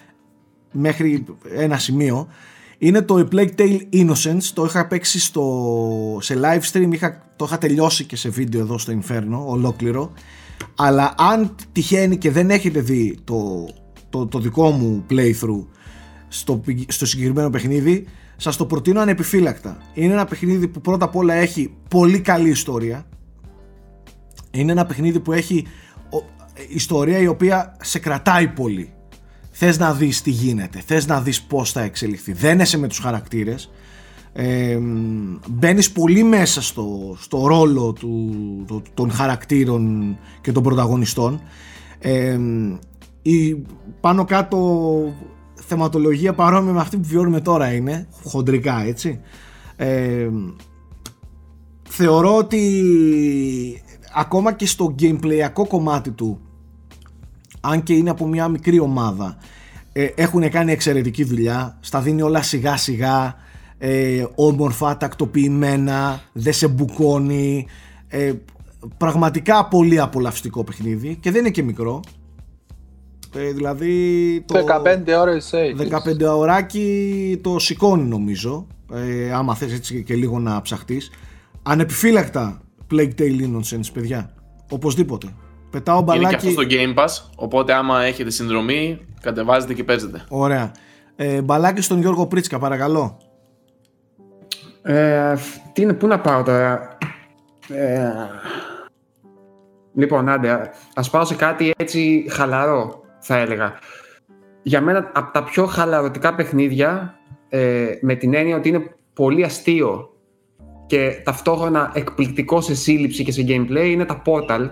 μέχρι 0.71 1.25
ένα 1.55 1.77
σημείο. 1.77 2.27
Είναι 2.83 3.01
το 3.01 3.27
A 3.29 3.35
Plague 3.35 3.55
Tale 3.55 3.79
Innocence. 3.93 4.43
Το 4.53 4.65
είχα 4.65 4.87
παίξει 4.87 5.19
στο, 5.19 6.17
σε 6.21 6.39
live 6.43 6.71
stream. 6.71 6.89
Είχα, 6.91 7.31
το 7.35 7.45
είχα 7.45 7.57
τελειώσει 7.57 8.05
και 8.05 8.15
σε 8.15 8.29
βίντεο 8.29 8.61
εδώ 8.61 8.77
στο 8.77 8.99
Inferno, 9.01 9.45
ολόκληρο. 9.45 10.11
Αλλά 10.75 11.13
αν 11.17 11.55
τυχαίνει 11.71 12.17
και 12.17 12.31
δεν 12.31 12.49
έχετε 12.49 12.79
δει 12.79 13.17
το 13.23 13.67
το, 14.11 14.27
το 14.27 14.39
δικό 14.39 14.69
μου 14.69 15.05
playthrough 15.09 15.65
στο, 16.27 16.61
στο 16.87 17.05
συγκεκριμένο 17.05 17.49
παιχνίδι 17.49 18.07
σας 18.37 18.57
το 18.57 18.65
προτείνω 18.65 18.99
ανεπιφύλακτα 18.99 19.77
είναι 19.93 20.13
ένα 20.13 20.25
παιχνίδι 20.25 20.67
που 20.67 20.81
πρώτα 20.81 21.05
απ' 21.05 21.15
όλα 21.15 21.33
έχει 21.33 21.73
πολύ 21.89 22.19
καλή 22.19 22.49
ιστορία 22.49 23.05
είναι 24.51 24.71
ένα 24.71 24.85
παιχνίδι 24.85 25.19
που 25.19 25.31
έχει 25.31 25.65
ιστορία 26.67 27.17
η 27.17 27.27
οποία 27.27 27.77
σε 27.81 27.99
κρατάει 27.99 28.47
πολύ 28.47 28.93
θες 29.63 29.77
να 29.77 29.93
δεις 29.93 30.21
τι 30.21 30.29
γίνεται. 30.29 30.81
Θες 30.85 31.07
να 31.07 31.21
δεις 31.21 31.41
πως 31.41 31.71
θα 31.71 31.81
εξελιχθεί. 31.81 32.33
Δένεσαι 32.33 32.77
με 32.77 32.87
τους 32.87 32.99
χαρακτήρες. 32.99 33.71
Ε, 34.33 34.79
μπαίνεις 35.49 35.91
πολύ 35.91 36.23
μέσα 36.23 36.61
στο, 36.61 37.15
στο 37.19 37.47
ρόλο 37.47 37.93
του, 37.93 38.85
των 38.93 39.11
χαρακτήρων 39.11 40.17
και 40.41 40.51
των 40.51 40.63
πρωταγωνιστών. 40.63 41.41
Ε, 41.99 42.39
η 43.21 43.63
πάνω 43.99 44.25
κάτω 44.25 44.57
θεματολογία 45.55 46.33
παρόμοια 46.33 46.73
με 46.73 46.79
αυτή 46.79 46.97
που 46.97 47.07
βιώνουμε 47.07 47.41
τώρα 47.41 47.73
είναι 47.73 48.07
χοντρικά 48.23 48.83
έτσι. 48.83 49.19
Ε, 49.75 50.29
θεωρώ 51.89 52.37
ότι 52.37 52.83
ακόμα 54.13 54.53
και 54.53 54.65
στο 54.65 54.95
gameplayακό 54.99 55.67
κομμάτι 55.67 56.11
του 56.11 56.39
αν 57.61 57.83
και 57.83 57.93
είναι 57.93 58.09
από 58.09 58.27
μια 58.27 58.47
μικρή 58.47 58.79
ομάδα 58.79 59.37
ε, 59.93 60.05
έχουν 60.15 60.49
κάνει 60.49 60.71
εξαιρετική 60.71 61.23
δουλειά 61.23 61.77
στα 61.79 62.01
δίνει 62.01 62.21
όλα 62.21 62.41
σιγά 62.41 62.77
σιγά 62.77 63.35
ε, 63.77 64.25
όμορφα, 64.35 64.97
τακτοποιημένα 64.97 66.21
δεν 66.33 66.53
σε 66.53 66.67
μπουκώνει 66.67 67.67
ε, 68.07 68.33
πραγματικά 68.97 69.67
πολύ 69.67 69.99
απολαυστικό 69.99 70.63
παιχνίδι 70.63 71.15
και 71.15 71.31
δεν 71.31 71.39
είναι 71.39 71.49
και 71.49 71.63
μικρό. 71.63 71.99
Ε, 73.35 73.51
δηλαδή 73.51 74.43
το 74.47 74.65
15 74.85 75.19
ώρες 75.19 75.53
15 76.31 76.37
ωράκι 76.37 77.39
το 77.43 77.59
σηκώνει 77.59 78.03
νομίζω. 78.03 78.67
Ε, 78.93 79.33
άμα 79.33 79.55
θες 79.55 79.73
έτσι 79.73 80.03
και 80.03 80.15
λίγο 80.15 80.39
να 80.39 80.61
ψαχτείς. 80.61 81.11
Ανεπιφύλακτα 81.63 82.61
Plague 82.91 83.13
Tale 83.17 83.41
Innocence 83.41 83.93
παιδιά. 83.93 84.33
Οπωσδήποτε 84.69 85.33
πετάω 85.71 86.01
μπαλάκι 86.01 86.23
είναι 86.23 86.29
και 86.29 86.47
αυτό 86.47 86.61
στο 86.61 86.63
Game 86.69 87.03
Pass 87.03 87.29
οπότε 87.35 87.73
άμα 87.73 88.03
έχετε 88.03 88.29
συνδρομή 88.29 88.99
κατεβάζετε 89.21 89.73
και 89.73 89.83
παίζετε. 89.83 90.23
Ωραία. 90.29 90.71
Ε, 91.15 91.41
μπαλάκι 91.41 91.81
στον 91.81 91.99
Γιώργο 91.99 92.27
Πρίτσκα 92.27 92.59
παρακαλώ. 92.59 93.17
Ε, 94.81 95.35
τι 95.73 95.81
είναι, 95.81 95.93
πού 95.93 96.07
να 96.07 96.19
πάω 96.19 96.43
τώρα; 96.43 96.97
Ε, 97.67 98.11
Λοιπόν, 99.93 100.29
άντε, 100.29 100.71
ας 100.93 101.09
πάω 101.09 101.25
σε 101.25 101.35
κάτι 101.35 101.71
έτσι 101.77 102.25
χαλαρό 102.29 103.03
θα 103.19 103.37
έλεγα. 103.37 103.73
Για 104.61 104.81
μένα 104.81 105.11
από 105.13 105.31
τα 105.33 105.43
πιο 105.43 105.65
χαλαρωτικά 105.65 106.35
παιχνίδια 106.35 107.15
ε, 107.49 107.85
με 108.01 108.15
την 108.15 108.33
έννοια 108.33 108.55
ότι 108.55 108.69
είναι 108.69 108.95
πολύ 109.13 109.43
αστείο 109.43 110.09
και 110.85 111.21
ταυτόχρονα 111.23 111.91
εκπληκτικό 111.93 112.61
σε 112.61 112.75
σύλληψη 112.75 113.23
και 113.23 113.31
σε 113.31 113.45
gameplay 113.47 113.85
είναι 113.85 114.05
τα 114.05 114.21
Portal 114.25 114.67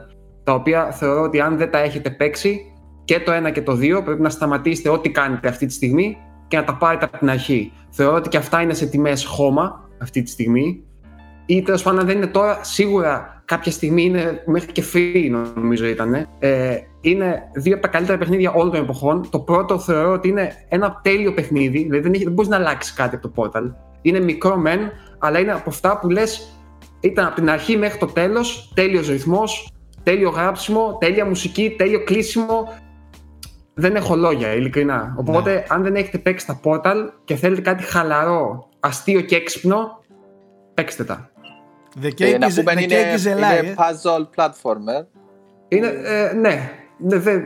τα 0.50 0.56
οποία 0.56 0.92
θεωρώ 0.92 1.22
ότι 1.22 1.40
αν 1.40 1.58
δεν 1.58 1.72
τα 1.72 1.80
έχετε 1.80 2.10
παίξει 2.10 2.74
και 3.06 3.20
το 3.20 3.32
ένα 3.32 3.50
και 3.50 3.62
το 3.62 3.74
δύο 3.74 4.04
πρέπει 4.04 4.22
να 4.22 4.30
σταματήσετε 4.30 4.90
ό,τι 4.90 5.10
κάνετε 5.10 5.48
αυτή 5.48 5.66
τη 5.66 5.74
στιγμή 5.74 6.18
και 6.48 6.58
να 6.58 6.64
τα 6.64 6.76
πάρετε 6.76 7.06
από 7.06 7.18
την 7.18 7.30
αρχή. 7.30 7.72
Θεωρώ 7.90 8.16
ότι 8.16 8.30
και 8.30 8.38
αυτά 8.38 8.62
είναι 8.62 8.74
σε 8.74 8.86
τιμές 8.86 9.26
χώμα 9.26 9.90
αυτή 10.02 10.24
τη 10.24 10.30
στιγμή 10.30 10.84
ή 11.46 11.62
τέλος 11.62 11.84
πάντων 11.84 12.06
δεν 12.06 12.18
είναι 12.18 12.28
τώρα, 12.28 12.64
σίγουρα 12.64 13.42
κάποια 13.46 13.72
στιγμή 13.72 14.04
είναι 14.04 14.44
μέχρι 14.46 14.72
και 14.72 14.84
free 14.94 15.46
νομίζω 15.56 15.86
ήταν. 15.86 16.28
Ε, 16.40 16.78
είναι 17.02 17.42
δύο 17.54 17.74
από 17.74 17.82
τα 17.82 17.88
καλύτερα 17.88 18.18
παιχνίδια 18.18 18.52
όλων 18.52 18.72
των 18.72 18.82
εποχών. 18.82 19.30
Το 19.30 19.40
πρώτο 19.40 19.80
θεωρώ 19.80 20.12
ότι 20.12 20.28
είναι 20.28 20.52
ένα 20.70 21.00
τέλειο 21.04 21.34
παιχνίδι, 21.34 21.78
δηλαδή 21.84 22.00
δεν, 22.00 22.14
έχει, 22.14 22.24
δεν 22.24 22.34
μπορείς 22.34 22.50
να 22.50 22.58
αλλάξεις 22.58 22.94
κάτι 22.94 23.16
από 23.16 23.30
το 23.30 23.34
Portal. 23.36 23.74
Είναι 24.02 24.20
μικρό 24.20 24.58
μεν, 24.58 24.80
αλλά 25.20 25.40
είναι 25.40 25.52
από 25.52 25.70
αυτά 25.70 26.00
που 26.00 26.10
λες, 26.10 26.54
ήταν 27.00 27.26
από 27.26 27.36
την 27.36 27.50
αρχή 27.50 27.78
μέχρι 27.78 28.00
το 28.00 28.06
τέλος, 28.06 28.72
τέλειος 28.76 29.08
ρυθμός, 29.08 29.72
τέλειο 30.10 30.30
γράψιμο, 30.30 30.98
τέλεια 31.00 31.26
μουσική, 31.26 31.76
τέλειο 31.78 32.04
κλείσιμο. 32.04 32.74
Δεν 33.74 33.96
έχω 33.96 34.16
λόγια, 34.16 34.54
ειλικρινά. 34.54 35.16
Οπότε, 35.18 35.54
ναι. 35.54 35.64
αν 35.68 35.84
δεν 35.84 35.96
έχετε 35.96 36.18
παίξει 36.18 36.46
τα 36.46 36.60
Portal 36.64 37.10
και 37.24 37.36
θέλετε 37.36 37.62
κάτι 37.62 37.84
χαλαρό, 37.84 38.70
αστείο 38.80 39.22
και 39.22 39.36
έξυπνο, 39.36 40.04
παίξτε 40.74 41.04
τα. 41.04 41.30
The 42.02 42.06
cake, 42.06 42.22
ε, 42.22 42.38
is, 42.40 42.68
the 42.68 42.82
είναι, 42.82 42.86
cake 42.88 43.18
is 43.18 43.26
a 43.26 43.36
lie. 43.36 43.64
Είναι 43.64 43.76
puzzle 43.78 44.26
platformer. 44.36 45.06
Είναι, 45.68 45.88
ε, 45.88 46.34
ναι, 46.34 46.72
ναι 46.98 47.18
δε, 47.18 47.40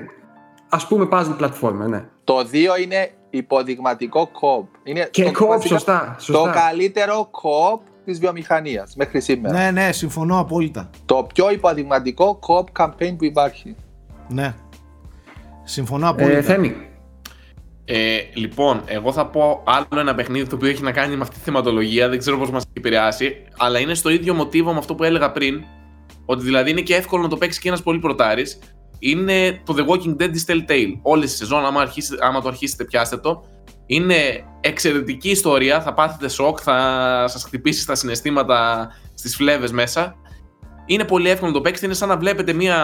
ας 0.69 0.87
πούμε 0.87 1.07
puzzle 1.11 1.37
platformer, 1.39 1.87
ναι. 1.87 2.05
Το 2.23 2.37
2 2.37 2.81
είναι 2.81 3.11
υποδειγματικό 3.29 4.27
κοπ. 4.27 4.67
Είναι 4.83 5.07
και 5.11 5.31
κοπ, 5.31 5.61
σωστά, 5.61 6.15
σωστά. 6.19 6.43
Το 6.43 6.59
καλύτερο 6.59 7.27
κοπ 7.31 7.81
της 8.05 8.19
βιομηχανίας 8.19 8.95
μέχρι 8.95 9.21
σήμερα. 9.21 9.57
Ναι, 9.57 9.71
ναι, 9.71 9.91
συμφωνώ 9.91 10.39
απόλυτα. 10.39 10.89
Το 11.05 11.27
πιο 11.33 11.51
υποδειγματικό 11.51 12.35
κοπ 12.35 12.67
campaign 12.77 13.15
που 13.17 13.25
υπάρχει. 13.25 13.75
Ναι, 14.29 14.55
συμφωνώ 15.63 16.09
απόλυτα. 16.09 16.37
Ε, 16.37 16.41
Θέμη. 16.41 16.75
Ε, 17.85 18.17
λοιπόν, 18.33 18.81
εγώ 18.85 19.11
θα 19.11 19.27
πω 19.27 19.63
άλλο 19.65 19.99
ένα 19.99 20.15
παιχνίδι 20.15 20.49
το 20.49 20.55
οποίο 20.55 20.69
έχει 20.69 20.83
να 20.83 20.91
κάνει 20.91 21.15
με 21.15 21.21
αυτή 21.21 21.35
τη 21.35 21.41
θεματολογία. 21.41 22.09
Δεν 22.09 22.17
ξέρω 22.17 22.37
πώς 22.37 22.51
μας 22.51 22.63
έχει 22.63 22.73
επηρεάσει, 22.77 23.35
αλλά 23.57 23.79
είναι 23.79 23.93
στο 23.93 24.09
ίδιο 24.09 24.33
μοτίβο 24.33 24.71
με 24.71 24.77
αυτό 24.77 24.95
που 24.95 25.03
έλεγα 25.03 25.31
πριν. 25.31 25.63
Ότι 26.25 26.43
δηλαδή 26.43 26.71
είναι 26.71 26.81
και 26.81 26.95
εύκολο 26.95 27.23
να 27.23 27.29
το 27.29 27.37
παίξει 27.37 27.59
και 27.59 27.67
ένας 27.67 27.83
πολύ 27.83 27.99
πρωτάρης. 27.99 28.59
Είναι 28.99 29.61
το 29.63 29.75
The 29.77 29.91
Walking 29.91 30.21
Dead 30.21 30.29
της 30.31 30.45
Telltale. 30.47 30.99
Όλε 31.01 31.25
τι 31.25 31.31
σεζόν, 31.31 31.65
άμα, 31.65 31.81
αρχίσετε, 31.81 32.25
άμα 32.25 32.41
το 32.41 32.47
αρχίσετε, 32.47 32.83
πιάστε 32.83 33.17
το. 33.17 33.43
Είναι 33.85 34.43
εξαιρετική 34.61 35.29
ιστορία. 35.29 35.81
Θα 35.81 35.93
πάθετε 35.93 36.27
σοκ, 36.27 36.59
θα 36.61 36.77
σας 37.27 37.43
χτυπήσει 37.43 37.81
στα 37.81 37.95
συναισθήματα 37.95 38.89
στις 39.13 39.35
φλέβες 39.35 39.71
μέσα. 39.71 40.15
Είναι 40.85 41.03
πολύ 41.03 41.29
εύκολο 41.29 41.51
να 41.51 41.57
το 41.57 41.61
παίξετε. 41.61 41.85
Είναι 41.85 41.95
σαν 41.95 42.09
να 42.09 42.17
βλέπετε 42.17 42.53
μια 42.53 42.77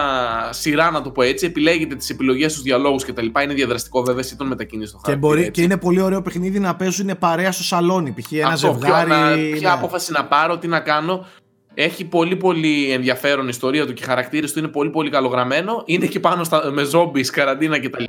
σειρά, 0.50 0.90
να 0.90 1.02
το 1.02 1.10
πω 1.10 1.22
έτσι. 1.22 1.46
Επιλέγετε 1.46 1.94
τις 1.94 2.10
επιλογές, 2.10 2.52
τους 2.52 2.62
διαλόγους 2.62 3.04
κτλ. 3.04 3.26
Είναι 3.42 3.54
διαδραστικό 3.54 4.02
βέβαια, 4.02 4.20
εσύ 4.20 4.36
τον 4.36 4.46
μετακινείς 4.46 4.88
στο 4.88 4.98
χάρτη. 4.98 5.12
Και, 5.12 5.26
μπορεί, 5.26 5.50
και 5.50 5.62
είναι 5.62 5.76
πολύ 5.76 6.00
ωραίο 6.00 6.22
παιχνίδι 6.22 6.58
να 6.58 6.76
παίζουν 6.76 7.10
παρέα 7.18 7.52
στο 7.52 7.62
σαλόνι. 7.62 8.12
Π.χ. 8.12 8.32
ένα 8.32 8.56
ζευγάρι. 8.56 9.08
Ποια, 9.08 9.58
ποια 9.58 9.72
απόφαση 9.72 10.12
να 10.12 10.24
πάρω, 10.24 10.58
τι 10.58 10.66
να 10.66 10.80
κάνω. 10.80 11.26
Έχει 11.74 12.04
πολύ 12.04 12.36
πολύ 12.36 12.90
ενδιαφέρον 12.90 13.48
ιστορία 13.48 13.86
του 13.86 13.92
και 13.92 14.02
οι 14.02 14.06
χαρακτήρες 14.06 14.52
του 14.52 14.58
είναι 14.58 14.68
πολύ 14.68 14.90
πολύ 14.90 15.10
καλογραμμένο. 15.10 15.82
Είναι 15.84 16.06
και 16.06 16.20
πάνω 16.20 16.44
στα, 16.44 16.70
με 16.72 16.82
zombies, 16.92 17.26
καραντίνα 17.26 17.80
κτλ. 17.80 18.04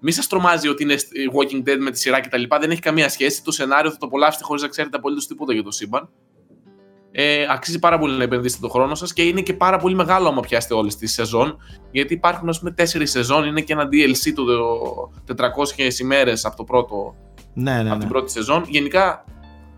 Μη 0.00 0.12
σας 0.12 0.26
τρομάζει 0.26 0.68
ότι 0.68 0.82
είναι 0.82 0.94
Walking 1.34 1.68
Dead 1.68 1.78
με 1.78 1.90
τη 1.90 1.98
σειρά 1.98 2.20
κτλ. 2.20 2.42
Δεν 2.60 2.70
έχει 2.70 2.80
καμία 2.80 3.08
σχέση. 3.08 3.42
Το 3.42 3.50
σενάριο 3.50 3.90
θα 3.90 3.96
το 3.96 4.06
απολαύσετε 4.06 4.44
χωρίς 4.44 4.62
να 4.62 4.68
ξέρετε 4.68 4.96
απολύτως 4.96 5.26
τίποτα 5.26 5.52
για 5.52 5.62
το 5.62 5.70
σύμπαν. 5.70 6.08
Ε, 7.18 7.46
αξίζει 7.50 7.78
πάρα 7.78 7.98
πολύ 7.98 8.16
να 8.16 8.22
επενδύσετε 8.22 8.60
τον 8.60 8.70
χρόνο 8.70 8.94
σας 8.94 9.12
και 9.12 9.22
είναι 9.22 9.40
και 9.40 9.54
πάρα 9.54 9.78
πολύ 9.78 9.94
μεγάλο 9.94 10.28
άμα 10.28 10.40
πιάσετε 10.40 10.74
όλες 10.74 10.96
τις 10.96 11.12
σεζόν. 11.12 11.56
Γιατί 11.90 12.14
υπάρχουν, 12.14 12.48
ας 12.48 12.58
πούμε, 12.58 12.70
τέσσερις 12.70 13.10
σεζόν. 13.10 13.44
Είναι 13.44 13.60
και 13.60 13.72
ένα 13.72 13.88
DLC 13.92 14.32
του 14.34 14.46
400 15.26 15.98
ημέρες 16.00 16.44
από, 16.44 16.56
το 16.56 16.64
πρώτο, 16.64 17.14
ναι, 17.54 17.72
ναι, 17.72 17.78
από 17.78 17.98
την 17.98 17.98
ναι. 17.98 18.12
πρώτη 18.12 18.30
σεζόν. 18.30 18.64
Γενικά, 18.68 19.24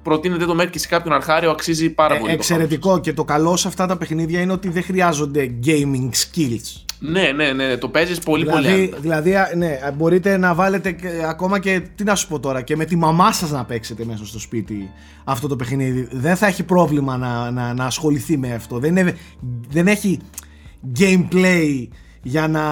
προτείνετε 0.02 0.44
το 0.44 0.54
μέχρι 0.54 0.70
και 0.70 0.78
σε 0.78 0.88
κάποιον 0.88 1.14
αρχάριο, 1.14 1.50
αξίζει 1.50 1.90
πάρα 1.90 2.14
ε, 2.14 2.18
πολύ. 2.18 2.32
Εξαιρετικό. 2.32 3.00
Και 3.00 3.12
το 3.12 3.24
καλό 3.24 3.56
σε 3.56 3.68
αυτά 3.68 3.86
τα 3.86 3.96
παιχνίδια 3.96 4.40
είναι 4.40 4.52
ότι 4.52 4.68
δεν 4.68 4.82
χρειάζονται 4.82 5.58
gaming 5.66 6.10
skills. 6.10 6.87
Ναι, 7.00 7.32
ναι, 7.36 7.52
ναι, 7.52 7.76
το 7.76 7.88
παίζεις 7.88 8.18
πολύ 8.18 8.44
δηλαδή, 8.44 8.88
πολύ. 8.88 8.94
Δηλαδή, 9.00 9.34
ναι, 9.56 9.78
μπορείτε 9.96 10.36
να 10.36 10.54
βάλετε 10.54 10.96
ακόμα 11.28 11.58
και. 11.58 11.82
Τι 11.94 12.04
να 12.04 12.14
σου 12.14 12.28
πω 12.28 12.40
τώρα, 12.40 12.62
και 12.62 12.76
με 12.76 12.84
τη 12.84 12.96
μαμά 12.96 13.32
σας 13.32 13.50
να 13.50 13.64
παίξετε 13.64 14.04
μέσα 14.04 14.26
στο 14.26 14.38
σπίτι 14.38 14.90
αυτό 15.24 15.48
το 15.48 15.56
παιχνίδι. 15.56 16.08
Δεν 16.12 16.36
θα 16.36 16.46
έχει 16.46 16.62
πρόβλημα 16.62 17.16
να, 17.16 17.50
να, 17.50 17.74
να 17.74 17.84
ασχοληθεί 17.84 18.36
με 18.36 18.54
αυτό. 18.54 18.78
Δεν, 18.78 18.96
είναι, 18.96 19.16
δεν 19.68 19.86
έχει 19.86 20.18
gameplay 20.98 21.88
για 22.22 22.48
να, 22.48 22.62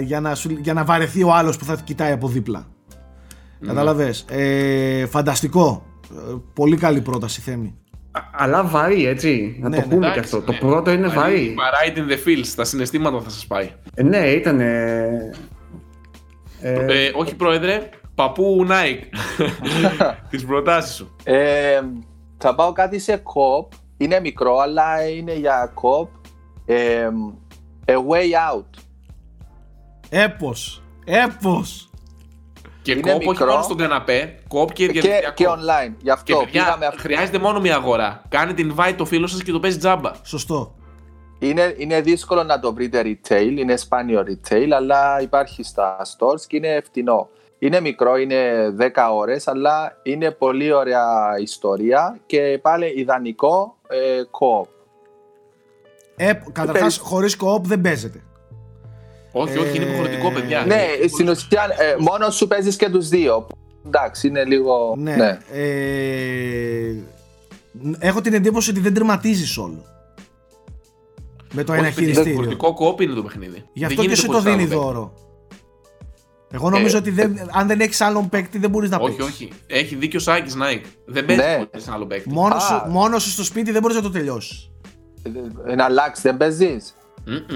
για, 0.00 0.20
να, 0.20 0.36
για 0.62 0.74
να 0.74 0.84
βαρεθεί 0.84 1.22
ο 1.22 1.32
άλλος 1.32 1.56
που 1.56 1.64
θα 1.64 1.76
κοιτάει 1.84 2.12
από 2.12 2.28
δίπλα. 2.28 2.66
Mm. 2.66 3.66
Κατάλαβες. 3.66 4.24
Ε, 4.28 5.06
φανταστικό. 5.06 5.86
Ε, 6.10 6.34
πολύ 6.52 6.76
καλή 6.76 7.00
πρόταση 7.00 7.40
Θέμη 7.40 7.74
αλλά 8.32 8.64
βαρύ, 8.64 9.06
έτσι. 9.06 9.56
Να 9.60 9.68
ναι, 9.68 9.80
το 9.80 9.86
ναι, 9.86 9.94
πούμε 9.94 10.10
και 10.10 10.18
αυτό. 10.18 10.40
Το 10.42 10.52
πρώτο 10.52 10.90
είναι 10.90 11.08
βαρύ. 11.08 11.54
Right 11.58 11.96
in 11.96 12.00
the 12.00 12.28
feels, 12.28 12.52
τα 12.56 12.64
συναισθήματα 12.64 13.20
θα 13.20 13.30
σας 13.30 13.46
πάει. 13.46 13.70
Ε, 13.94 14.02
ναι, 14.02 14.18
ήταν. 14.18 14.60
Ε, 14.60 15.30
ε, 16.60 17.10
όχι, 17.14 17.34
πρόεδρε, 17.34 17.88
παππού 18.14 18.66
Nike. 18.68 19.04
Τις 20.30 20.44
προτάσεις 20.44 20.94
σου. 20.94 21.16
Ε, 21.24 21.80
θα 22.38 22.54
πάω 22.54 22.72
κάτι 22.72 22.98
σε 22.98 23.16
κοπ. 23.16 23.72
Είναι 23.96 24.20
μικρό, 24.20 24.56
αλλά 24.56 25.08
είναι 25.08 25.34
για 25.34 25.70
κοπ. 25.74 26.08
Ε, 26.66 27.08
a 27.86 27.92
way 27.92 28.52
out. 28.52 28.82
Έπος. 30.08 30.82
Έπος. 31.04 31.90
Και 32.84 32.92
είναι 32.92 33.12
κόπ 33.12 33.26
όχι 33.26 33.44
μόνο 33.44 33.62
στον 33.62 33.76
καναπέ, 33.76 34.38
κόπ 34.48 34.72
και 34.72 34.86
διαδικτυακό. 34.86 35.34
Και, 35.34 35.44
και 35.44 35.50
online. 35.50 35.92
Γι' 36.02 36.10
αυτό 36.10 36.38
και 36.38 36.44
παιδιά, 36.44 36.94
χρειάζεται 36.96 37.38
μόνο 37.38 37.60
μια 37.60 37.74
αγορά. 37.74 38.22
Κάνετε 38.28 38.62
invite 38.68 38.94
το 38.96 39.04
φίλο 39.04 39.26
σας 39.26 39.42
και 39.42 39.52
το 39.52 39.60
παίζει 39.60 39.78
τζάμπα. 39.78 40.10
Σωστό. 40.22 40.74
Είναι, 41.38 41.74
είναι 41.78 42.00
δύσκολο 42.00 42.42
να 42.42 42.60
το 42.60 42.74
βρείτε 42.74 43.02
retail, 43.04 43.54
είναι 43.58 43.76
σπάνιο 43.76 44.24
retail, 44.26 44.68
αλλά 44.70 45.20
υπάρχει 45.20 45.62
στα 45.62 45.96
stores 46.02 46.40
και 46.46 46.56
είναι 46.56 46.80
φτηνό. 46.84 47.28
Είναι 47.58 47.80
μικρό, 47.80 48.16
είναι 48.16 48.36
10 48.78 48.86
ώρες, 49.12 49.48
αλλά 49.48 50.00
είναι 50.02 50.30
πολύ 50.30 50.72
ωραία 50.72 51.04
ιστορία 51.40 52.18
και 52.26 52.58
πάλι 52.62 52.92
ιδανικό 52.96 53.76
ε, 53.88 54.22
co-op. 54.30 54.68
Ε, 56.16 56.32
καταρχάς, 56.52 56.98
χωρίς 56.98 57.36
co-op 57.40 57.62
δεν 57.62 57.80
παίζεται. 57.80 58.22
Όχι, 59.36 59.58
όχι, 59.58 59.76
είναι 59.76 59.84
υποχρεωτικό, 59.84 60.30
παιδιά. 60.30 60.64
Ναι, 60.66 60.86
στην 61.08 61.28
ουσία 61.28 61.62
ε, 61.78 61.96
μόνος 61.98 62.36
σου 62.36 62.46
παίζεις 62.46 62.76
και 62.76 62.90
τους 62.90 63.08
δύο. 63.08 63.46
Εντάξει, 63.86 64.26
είναι 64.28 64.44
λίγο. 64.44 64.94
Ναι. 64.96 65.16
ναι. 65.16 65.38
Ε, 65.52 66.94
έχω 67.98 68.20
την 68.20 68.34
εντύπωση 68.34 68.70
ότι 68.70 68.80
δεν 68.80 68.94
τερματίζεις 68.94 69.58
όλο. 69.58 69.84
Με 71.52 71.64
το 71.64 71.72
ένα 71.72 71.90
χειριστήριο. 71.90 72.20
Είναι 72.20 72.30
υποχρεωτικό 72.30 72.74
κόπι 72.74 73.04
είναι 73.04 73.14
το 73.14 73.22
παιχνίδι. 73.22 73.64
Γι' 73.72 73.84
αυτό 73.84 74.04
και 74.04 74.16
σου 74.16 74.26
το 74.26 74.40
δίνει 74.40 74.66
δώρο. 74.66 75.12
Εγώ 76.50 76.70
νομίζω 76.70 76.96
ε, 76.96 77.00
ότι 77.00 77.10
δεν, 77.10 77.36
ε, 77.36 77.46
αν 77.52 77.66
δεν 77.66 77.80
έχεις 77.80 78.00
άλλον 78.00 78.28
παίκτη 78.28 78.58
δεν 78.58 78.70
μπορείς 78.70 78.90
να 78.90 78.98
παίξεις. 78.98 79.20
Όχι, 79.20 79.32
όχι. 79.32 79.52
Έχει 79.66 79.94
δίκιο 79.94 80.20
Σάκης 80.20 80.56
Nike. 80.56 80.84
Δεν 81.06 81.24
παίζει 81.24 81.42
ναι. 81.42 81.66
άλλο 81.92 82.06
παίκτη. 82.06 82.32
Μόνος, 82.32 82.62
σου, 82.62 82.82
μόνος 82.88 83.22
σου 83.22 83.30
στο 83.30 83.44
σπίτι 83.44 83.72
δεν 83.72 83.80
μπορείς 83.80 83.96
να 83.96 84.02
το 84.02 84.10
τελειώσεις. 84.10 84.70
Να 85.76 85.84
αλλάξεις, 85.84 86.22
δεν 86.22 86.36
παίζεις. 86.36 86.94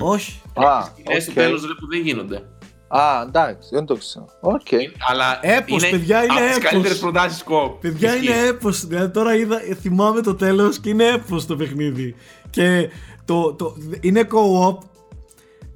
Όχι. 0.00 0.40
Α, 0.54 0.84
okay. 0.84 1.20
στο 1.20 1.32
τέλο 1.32 1.56
που 1.56 1.88
δεν 1.90 2.00
γίνονται. 2.00 2.42
Α, 2.88 3.22
εντάξει, 3.26 3.68
δεν 3.72 3.84
το 3.84 3.96
ξέρω. 3.96 4.26
Okay. 4.40 4.92
Αλλά 5.10 5.38
έπος, 5.42 5.82
είναι 5.82 5.90
παιδιά, 5.90 6.24
είναι 6.24 6.32
από 6.32 6.60
τις 6.60 6.70
καλύτερες 6.70 6.98
προτάσεις 6.98 7.42
κοπ. 7.42 7.80
Παιδιά, 7.80 8.16
είναι 8.16 8.46
έπος. 8.46 8.86
Δηλαδή, 8.86 9.12
τώρα 9.12 9.34
είδα, 9.34 9.60
θυμάμαι 9.80 10.20
το 10.20 10.34
τέλος 10.34 10.78
και 10.78 10.88
είναι 10.88 11.06
έπος 11.08 11.46
το 11.46 11.56
παιχνίδι. 11.56 12.14
Και 12.50 12.88
το, 13.24 13.54
το, 13.54 13.76
είναι 14.00 14.28
co-op. 14.32 14.78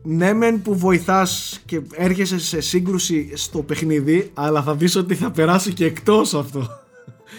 Ναι, 0.04 0.32
μεν 0.32 0.62
που 0.62 0.76
βοηθάς 0.76 1.60
και 1.64 1.82
έρχεσαι 1.94 2.38
σε 2.38 2.60
σύγκρουση 2.60 3.32
στο 3.34 3.62
παιχνίδι, 3.62 4.30
αλλά 4.34 4.62
θα 4.62 4.74
δεις 4.74 4.96
ότι 4.96 5.14
θα 5.14 5.30
περάσει 5.30 5.72
και 5.72 5.84
εκτός 5.84 6.34
αυτό. 6.34 6.68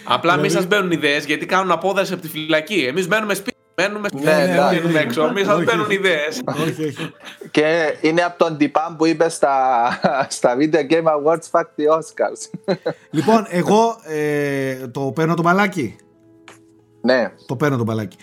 Απλά 0.03 0.19
δηλαδή... 0.19 0.41
μην 0.41 0.51
σας 0.51 0.67
μπαίνουν 0.67 0.91
ιδέες 0.91 1.25
γιατί 1.25 1.45
κάνουν 1.45 1.71
απόδραση 1.71 2.13
από 2.13 2.21
τη 2.21 2.27
φυλακή. 2.27 2.85
Εμείς 2.87 3.07
μένουμε 3.07 3.33
σπίτι. 3.33 3.52
Μένουμε 3.75 4.07
ναι, 4.13 4.21
ναι, 4.21 4.45
δεν 4.45 4.73
μείνουμε 4.73 4.99
έξω. 4.99 5.31
Μη 5.31 5.43
σας 5.43 5.63
παίρνουν 5.63 5.89
ιδέες. 5.89 6.43
Και 7.51 7.97
είναι 8.01 8.21
από 8.21 8.37
τον 8.37 8.57
τυπάν 8.57 8.95
που 8.95 9.05
είπε 9.05 9.29
στα, 9.29 9.53
στα 10.29 10.55
Video 10.59 10.91
Game 10.91 11.03
Awards 11.03 11.49
Fact 11.51 11.61
the 11.61 11.97
Oscars. 11.97 12.75
Λοιπόν, 13.09 13.45
εγώ 13.49 13.95
ε, 14.03 14.87
το 14.87 15.01
παίρνω 15.01 15.33
το 15.33 15.41
μπαλάκι. 15.41 15.95
Ναι. 17.01 17.31
Το 17.45 17.55
παίρνω 17.55 17.77
το 17.77 17.83
μπαλάκι. 17.83 18.17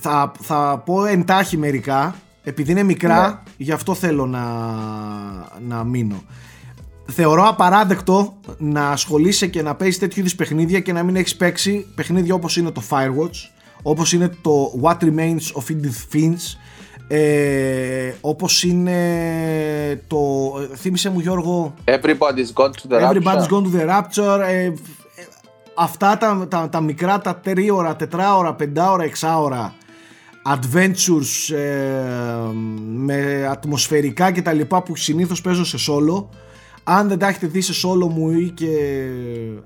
Θα, 0.00 0.32
θα 0.40 0.82
πω 0.84 1.04
εντάχει 1.04 1.56
μερικά, 1.56 2.14
επειδή 2.42 2.70
είναι 2.70 2.82
μικρά, 2.82 3.28
ναι. 3.28 3.52
γι' 3.56 3.72
αυτό 3.72 3.94
θέλω 3.94 4.26
να, 4.26 4.44
να 5.60 5.84
μείνω. 5.84 6.22
Θεωρώ 7.12 7.48
απαράδεκτο 7.48 8.36
να 8.58 8.88
ασχολείσαι 8.88 9.46
και 9.46 9.62
να 9.62 9.74
παίζεις 9.74 9.98
τέτοιου 9.98 10.20
είδους 10.20 10.34
παιχνίδια 10.34 10.80
και 10.80 10.92
να 10.92 11.02
μην 11.02 11.16
έχεις 11.16 11.36
παίξει 11.36 11.86
παιχνίδια 11.94 12.34
όπως 12.34 12.56
είναι 12.56 12.70
το 12.70 12.82
Firewatch, 12.90 13.36
όπως 13.88 14.12
είναι 14.12 14.30
το 14.42 14.80
What 14.82 14.96
Remains 15.04 15.52
of 15.54 15.70
Edith 15.70 16.14
Finch 16.14 16.56
ε, 17.08 18.12
όπως 18.20 18.62
είναι 18.62 20.02
το 20.06 20.18
θύμισε 20.74 21.10
μου 21.10 21.20
Γιώργο 21.20 21.74
Everybody's 21.84 22.52
Gone 22.54 22.70
to 22.70 22.90
the 22.90 23.00
Everybody's 23.00 23.22
Rapture, 23.22 23.50
Gone 23.50 23.64
to 23.64 23.80
the 23.80 23.88
Rapture 23.88 24.40
ε, 24.48 24.72
αυτά 25.74 26.18
τα, 26.18 26.46
τα, 26.50 26.68
τα 26.68 26.80
μικρά 26.80 27.18
τα 27.18 27.40
3 27.44 27.68
ώρα, 27.72 27.96
4 28.00 28.06
ώρα, 28.36 28.56
5 28.60 28.66
ώρα, 28.90 29.04
6 29.20 29.42
ώρα 29.42 29.74
adventures 30.54 31.54
ε, 31.54 32.52
με 32.86 33.46
ατμοσφαιρικά 33.50 34.30
και 34.30 34.42
τα 34.42 34.52
λοιπά 34.52 34.82
που 34.82 34.96
συνήθως 34.96 35.40
παίζω 35.40 35.64
σε 35.64 35.76
solo. 35.88 36.24
Αν 36.84 37.08
δεν 37.08 37.18
τα 37.18 37.28
έχετε 37.28 37.46
δει 37.46 37.60
σε 37.60 37.86
solo 37.86 38.08
μου 38.08 38.30
ή 38.30 38.50
και 38.50 38.68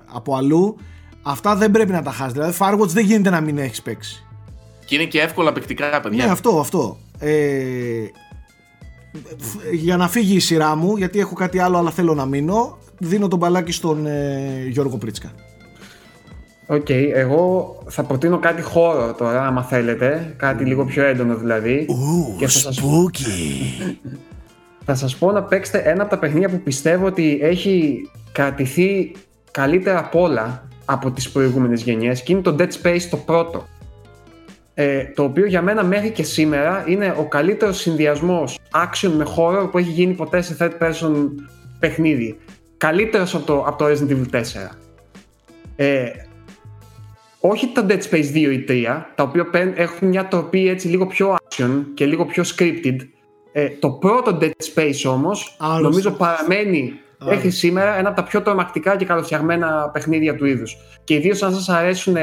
από 0.05 0.35
αλλού 0.35 0.77
αυτά 1.21 1.55
δεν 1.55 1.71
πρέπει 1.71 1.91
να 1.91 2.01
τα 2.01 2.11
χάσει 2.11 2.31
δηλαδή 2.31 2.57
Firewatch 2.59 2.87
δεν 2.87 3.05
γίνεται 3.05 3.29
να 3.29 3.41
μην 3.41 3.57
έχεις 3.57 3.81
παίξει 3.81 4.25
και 4.85 4.95
είναι 4.95 5.05
και 5.05 5.19
εύκολα 5.19 5.51
παικτικά 5.51 5.99
παιδιά 6.01 6.25
ναι 6.25 6.31
αυτό 6.31 6.59
αυτό 6.59 6.97
ε, 7.19 8.05
για 9.71 9.97
να 9.97 10.07
φύγει 10.07 10.35
η 10.35 10.39
σειρά 10.39 10.75
μου 10.75 10.97
γιατί 10.97 11.19
έχω 11.19 11.33
κάτι 11.33 11.59
άλλο 11.59 11.77
αλλά 11.77 11.91
θέλω 11.91 12.13
να 12.13 12.25
μείνω 12.25 12.77
δίνω 12.97 13.27
το 13.27 13.39
μπαλάκι 13.39 13.71
στον 13.71 14.05
ε, 14.05 14.65
Γιώργο 14.69 14.97
Πρίτσκα 14.97 15.31
OK, 16.71 16.85
okay, 16.87 17.09
εγώ 17.13 17.75
θα 17.87 18.03
προτείνω 18.03 18.39
κάτι 18.39 18.61
horror 18.61 19.13
τώρα, 19.13 19.45
άμα 19.45 19.63
θέλετε. 19.63 20.33
Κάτι 20.37 20.65
λίγο 20.65 20.85
πιο 20.85 21.03
έντονο 21.03 21.35
δηλαδή. 21.35 21.85
Ου, 21.89 22.35
και 22.37 22.47
θα 22.47 22.59
σας... 22.59 22.81
spooky. 22.81 23.95
θα 24.85 24.95
σας 24.95 25.15
πω 25.15 25.31
να 25.31 25.43
παίξετε 25.43 25.77
ένα 25.85 26.01
από 26.01 26.11
τα 26.11 26.17
παιχνίδια 26.17 26.49
που 26.49 26.59
πιστεύω 26.59 27.05
ότι 27.05 27.39
έχει 27.41 28.01
κρατηθεί 28.31 29.11
καλύτερα 29.51 29.99
απ' 29.99 30.15
όλα 30.15 30.67
από 30.85 31.11
τις 31.11 31.31
προηγούμενες 31.31 31.81
γενιές 31.81 32.23
και 32.23 32.31
είναι 32.31 32.41
το 32.41 32.55
Dead 32.59 32.69
Space 32.83 33.01
το 33.09 33.17
πρώτο. 33.17 33.67
Ε, 34.73 35.03
το 35.15 35.23
οποίο 35.23 35.45
για 35.45 35.61
μένα 35.61 35.83
μέχρι 35.83 36.11
και 36.11 36.23
σήμερα 36.23 36.83
είναι 36.87 37.15
ο 37.17 37.27
καλύτερος 37.27 37.77
συνδυασμός 37.77 38.59
action 38.71 39.11
με 39.17 39.25
horror 39.37 39.71
που 39.71 39.77
έχει 39.77 39.89
γίνει 39.89 40.13
ποτέ 40.13 40.41
σε 40.41 40.57
third 40.59 40.87
person 40.87 41.11
παιχνίδι. 41.79 42.37
Καλύτερος 42.77 43.35
από 43.35 43.45
το, 43.45 43.63
από 43.67 43.77
το 43.77 43.85
Resident 43.85 44.11
Evil 44.11 44.35
4. 44.35 44.41
Ε, 45.75 46.09
όχι 47.39 47.67
τα 47.67 47.85
Dead 47.89 48.01
Space 48.09 48.33
2 48.33 48.35
ή 48.35 48.65
3, 48.67 49.03
τα 49.15 49.23
οποία 49.23 49.73
έχουν 49.75 50.07
μια 50.07 50.27
τροπή 50.27 50.69
έτσι 50.69 50.87
λίγο 50.87 51.07
πιο 51.07 51.35
action 51.35 51.83
και 51.93 52.05
λίγο 52.05 52.25
πιο 52.25 52.43
scripted. 52.55 52.95
Ε, 53.51 53.69
το 53.79 53.89
πρώτο 53.89 54.37
Dead 54.41 54.51
Space 54.75 55.11
όμως, 55.11 55.57
νομίζω 55.81 56.11
παραμένει 56.11 56.93
μέχρι 57.25 57.49
σήμερα 57.49 57.97
ένα 57.97 58.07
από 58.07 58.17
τα 58.17 58.23
πιο 58.23 58.41
τρομακτικά 58.41 58.95
και 58.95 59.05
καλοφτιαγμένα 59.05 59.89
παιχνίδια 59.93 60.35
του 60.35 60.45
είδους. 60.45 60.77
Και 61.03 61.13
ιδίως 61.13 61.43
αν 61.43 61.53
σας 61.53 61.69
αρέσουν 61.69 62.15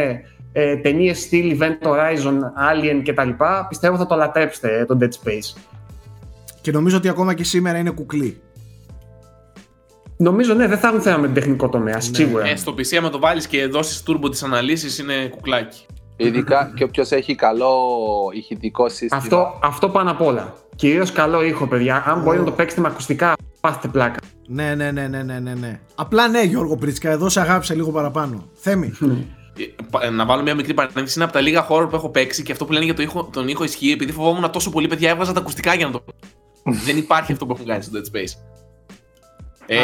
ε, 0.52 0.76
ταινίες 0.76 1.18
στυλ 1.18 1.58
Event 1.58 1.88
Horizon, 1.88 2.38
Alien 2.38 3.02
κτλ. 3.04 3.30
Πιστεύω 3.68 3.96
θα 3.96 4.06
το 4.06 4.16
λατρέψετε 4.16 4.78
ε, 4.78 4.84
το 4.84 4.98
Dead 5.00 5.04
Space. 5.04 5.60
Και 6.60 6.70
νομίζω 6.70 6.96
ότι 6.96 7.08
ακόμα 7.08 7.34
και 7.34 7.44
σήμερα 7.44 7.78
είναι 7.78 7.90
κουκλί. 7.90 8.40
Νομίζω 10.16 10.54
ναι, 10.54 10.66
δεν 10.66 10.78
θα 10.78 10.88
έχουν 10.88 11.00
θέμα 11.00 11.16
με 11.16 11.26
την 11.26 11.34
τεχνικό 11.34 11.68
τομέα, 11.68 11.94
ναι. 11.94 12.00
σίγουρα. 12.00 12.46
Ε, 12.46 12.56
στο 12.56 12.74
PC, 12.74 12.96
άμα 12.96 13.10
το 13.10 13.18
βάλεις 13.18 13.46
και 13.46 13.66
δώσεις 13.66 14.02
turbo 14.06 14.30
τις 14.30 14.42
αναλύσεις, 14.42 14.98
είναι 14.98 15.28
κουκλάκι. 15.30 15.86
Ειδικά 16.20 16.70
και 16.76 16.84
όποιος 16.84 17.10
έχει 17.10 17.34
καλό 17.34 17.76
ηχητικό 18.32 18.88
σύστημα. 18.88 19.20
Αυτό, 19.20 19.58
αυτό 19.62 19.88
πάνω 19.88 20.10
απ' 20.10 20.22
όλα. 20.22 20.54
Κυρίως 20.76 21.12
καλό 21.12 21.42
ήχο, 21.42 21.66
παιδιά. 21.66 22.04
Αν 22.06 22.22
μπορεί 22.22 22.38
να 22.38 22.44
το 22.44 22.52
παίξετε 22.52 22.80
με 22.80 22.88
ακουστικά, 22.88 23.34
πάστε 23.60 23.88
πλάκα. 23.88 24.18
Ναι, 24.46 24.74
ναι, 24.74 24.90
ναι, 24.90 25.08
ναι, 25.08 25.22
ναι, 25.22 25.38
ναι, 25.38 25.54
ναι. 25.54 25.80
Απλά 25.94 26.28
ναι, 26.28 26.42
Γιώργο 26.42 26.76
Πρίτσκα, 26.76 27.10
εδώ 27.10 27.28
σε 27.28 27.40
αγάπησα 27.40 27.74
λίγο 27.74 27.90
παραπάνω. 27.90 28.48
Θέμη. 28.54 28.92
Ε, 30.00 30.10
να 30.10 30.26
βάλω 30.26 30.42
μια 30.42 30.54
μικρή 30.54 30.74
παρένθεση. 30.74 31.12
Είναι 31.14 31.24
από 31.24 31.32
τα 31.32 31.40
λίγα 31.40 31.62
χώρο 31.62 31.88
που 31.88 31.96
έχω 31.96 32.08
παίξει 32.08 32.42
και 32.42 32.52
αυτό 32.52 32.64
που 32.64 32.72
λένε 32.72 32.84
για 32.84 32.94
το 32.94 33.02
ήχο, 33.02 33.24
τον 33.32 33.48
ήχο 33.48 33.64
ισχύει 33.64 33.90
επειδή 33.90 34.12
φοβόμουν 34.12 34.50
τόσο 34.50 34.70
πολύ, 34.70 34.86
παιδιά, 34.86 35.10
έβγαζα 35.10 35.32
τα 35.32 35.40
ακουστικά 35.40 35.74
για 35.74 35.86
να 35.86 35.92
το. 35.92 36.04
Δεν 36.86 36.96
υπάρχει 36.96 37.32
αυτό 37.32 37.46
που 37.46 37.52
έχουν 37.52 37.66
κάνει 37.66 37.82
στο 37.82 37.92
Dead 37.94 38.16
Space. 38.16 38.32
Ε, 39.66 39.78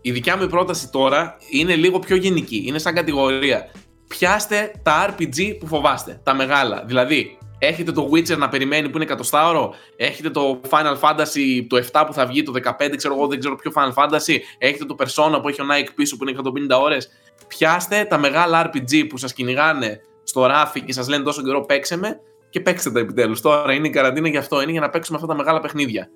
η 0.00 0.10
δικιά 0.10 0.36
μου 0.36 0.46
πρόταση 0.46 0.90
τώρα 0.90 1.36
είναι 1.50 1.74
λίγο 1.74 1.98
πιο 1.98 2.16
γενική. 2.16 2.64
Είναι 2.66 2.78
σαν 2.78 2.94
κατηγορία. 2.94 3.70
Πιάστε 4.18 4.72
τα 4.82 5.08
RPG 5.08 5.56
που 5.58 5.66
φοβάστε, 5.66 6.20
τα 6.22 6.34
μεγάλα. 6.34 6.84
Δηλαδή, 6.86 7.38
έχετε 7.58 7.92
το 7.92 8.08
Witcher 8.12 8.36
να 8.36 8.48
περιμένει 8.48 8.88
που 8.88 8.94
είναι 8.94 9.04
εκατοστάωρο, 9.04 9.74
έχετε 9.96 10.30
το 10.30 10.60
Final 10.70 10.98
Fantasy 11.00 11.66
το 11.68 11.84
7 11.92 12.04
που 12.06 12.12
θα 12.12 12.26
βγει, 12.26 12.42
το 12.42 12.52
15, 12.52 12.96
ξέρω 12.96 13.14
εγώ, 13.14 13.26
δεν 13.26 13.38
ξέρω 13.38 13.56
ποιο 13.56 13.72
Final 13.74 14.02
Fantasy, 14.02 14.36
έχετε 14.58 14.84
το 14.84 14.96
Persona 14.98 15.42
που 15.42 15.48
έχει 15.48 15.62
ο 15.62 15.64
Nike 15.70 15.88
πίσω 15.94 16.16
που 16.16 16.28
είναι 16.28 16.38
150 16.74 16.80
ώρες; 16.80 17.08
Πιάστε 17.48 18.04
τα 18.04 18.18
μεγάλα 18.18 18.70
RPG 18.70 19.06
που 19.08 19.16
σας 19.16 19.32
κυνηγάνε 19.32 20.00
στο 20.22 20.46
ράφι 20.46 20.80
και 20.80 20.92
σας 20.92 21.08
λένε 21.08 21.24
τόσο 21.24 21.42
καιρό 21.42 21.60
παίξε 21.60 21.96
με 21.96 22.20
και 22.50 22.60
παίξτε 22.60 22.90
τα 22.90 23.00
επιτέλους. 23.00 23.40
Τώρα 23.40 23.72
είναι 23.72 23.86
η 23.86 23.90
καραντίνα 23.90 24.28
γι' 24.28 24.36
αυτό, 24.36 24.62
είναι 24.62 24.70
για 24.70 24.80
να 24.80 24.90
παίξουμε 24.90 25.16
αυτά 25.16 25.28
τα 25.28 25.36
μεγάλα 25.36 25.60
παιχνίδια. 25.60 26.08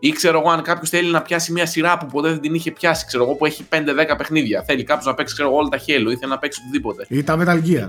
Ή 0.00 0.10
ξέρω 0.10 0.38
εγώ, 0.38 0.50
αν 0.50 0.62
κάποιος 0.62 0.90
θέλει 0.90 1.10
να 1.10 1.22
πιάσει 1.22 1.52
μια 1.52 1.66
σειρά 1.66 1.98
που 1.98 2.06
ποτέ 2.06 2.28
δεν 2.28 2.40
την 2.40 2.54
είχε 2.54 2.70
πιάσει, 2.70 3.06
ξέρω 3.06 3.24
εγώ, 3.24 3.34
που 3.34 3.46
έχει 3.46 3.66
5-10 3.70 4.16
παιχνίδια. 4.16 4.62
Θέλει 4.66 4.84
κάποιος 4.84 5.06
να 5.06 5.14
παίξει 5.14 5.34
ξέρω, 5.34 5.54
όλα 5.54 5.68
τα 5.68 5.78
Halo 5.78 6.10
ή 6.10 6.16
θέλει 6.16 6.30
να 6.30 6.38
παίξει 6.38 6.60
οτιδήποτε. 6.62 7.06
Ή 7.08 7.22
τα 7.22 7.38
Metal 7.40 7.68
Gear. 7.68 7.88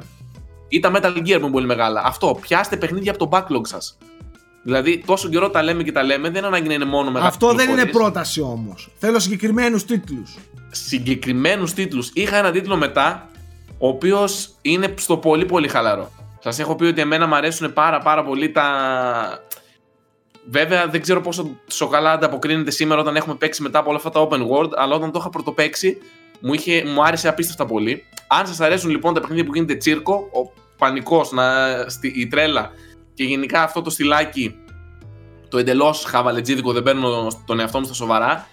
Ή 0.68 0.80
τα 0.80 0.91
Metal 0.95 1.18
Gear 1.18 1.24
που 1.24 1.45
είναι 1.45 1.49
πολύ 1.49 1.66
μεγάλα. 1.66 2.01
Αυτό. 2.05 2.38
Πιάστε 2.41 2.78
παιχνίδια 2.78 3.12
από 3.12 3.28
το 3.28 3.38
backlog 3.38 3.68
σας. 3.68 3.97
Δηλαδή, 4.64 5.03
τόσο 5.05 5.30
καιρό 5.30 5.49
τα 5.49 5.64
λέμε 5.64 5.84
και 5.84 5.91
τα 5.91 6.03
λέμε, 6.03 6.30
δεν 6.30 6.45
ανάγκη 6.45 6.68
να 6.68 6.74
είναι 6.74 6.86
μόνο 6.86 7.12
μεγάλα. 7.12 7.30
Αυτό 7.30 7.53
δεν 7.53 7.70
είναι 7.70 7.86
πρόταση 7.86 8.41
όμως. 8.41 8.89
Θέλω 8.97 9.20
συγκεκριμένους 9.20 9.86
τίτλους. 9.86 10.38
Συγκεκριμένους 10.72 11.74
τίτλους. 11.74 12.12
Είχα 12.14 12.38
ένα 12.38 12.51
τίτλο 12.51 12.76
μετά, 12.76 13.30
ο 13.78 13.88
οποίος 13.88 14.49
είναι 14.62 14.93
στο 14.97 15.18
πολύ 15.18 15.45
πολύ 15.45 15.68
χαλαρό. 15.68 16.12
Σας 16.43 16.60
έχω 16.60 16.76
πει 16.76 16.86
ότι 16.86 17.01
εμένα 17.01 17.28
μου 17.28 17.36
αρέσουν 17.36 17.74
πάρα 17.74 17.99
πάρα 17.99 18.24
πολύ 18.24 18.51
τα, 18.51 18.68
Βέβαια 20.52 20.88
δεν 20.88 21.02
ξέρω 21.02 21.22
πόσο 21.22 21.60
σοκαλά 21.68 22.12
ανταποκρίνεται 22.12 22.72
σήμερα 22.72 23.02
όταν 23.02 23.16
έχουμε 23.16 23.36
παίξει 23.36 23.62
μετά 23.62 23.80
από 23.80 23.89
όλα 23.89 23.97
αυτά 23.97 24.10
τα 24.10 24.28
open 24.28 24.47
world, 24.50 24.70
αλλά 24.76 24.95
όταν 24.95 25.12
το 25.12 25.20
είχα 25.20 25.30
πρωτοπαίξει 25.30 25.97
μου, 26.39 26.54
είχε, 26.54 26.84
μου 26.86 27.04
άρεσε 27.04 27.28
απίστευτα 27.28 27.66
πολύ. 27.66 28.04
Αν 28.28 28.47
σας 28.47 28.60
αρέσουν 28.60 28.89
λοιπόν 28.89 29.14
τα 29.14 29.20
παιχνίδια 29.20 29.45
που 29.45 29.54
γίνεται 29.54 29.76
τσίρκο, 29.76 30.14
ο 30.14 30.52
πανικός, 30.78 31.32
η 32.02 32.28
τρέλα 32.28 32.72
και 33.14 33.24
γενικά 33.24 33.64
αυτό 33.64 33.82
το 33.82 33.89
στυλάκι 33.89 34.56
το 35.50 35.58
εντελώς 35.58 36.04
χαβαλετζίδικο, 36.04 36.74
δεν 36.74 36.84
παίρνω 36.84 37.28
τον 37.45 37.60
εαυτό 37.60 37.80
μου 37.80 37.86
στα 37.86 37.93
σοβαρά, 37.93 38.47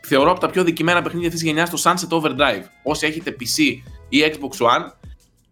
θεωρώ 0.00 0.30
από 0.30 0.40
τα 0.40 0.50
πιο 0.50 0.64
δικημένα 0.64 1.02
παιχνίδια 1.02 1.28
αυτής 1.28 1.42
της 1.42 1.50
γενιάς 1.50 1.70
το 1.70 1.82
Sunset 1.84 2.16
Overdrive. 2.16 2.64
Όσοι 2.82 3.06
έχετε 3.06 3.36
PC 3.40 3.82
ή 4.08 4.18
Xbox 4.32 4.66
One, 4.66 4.84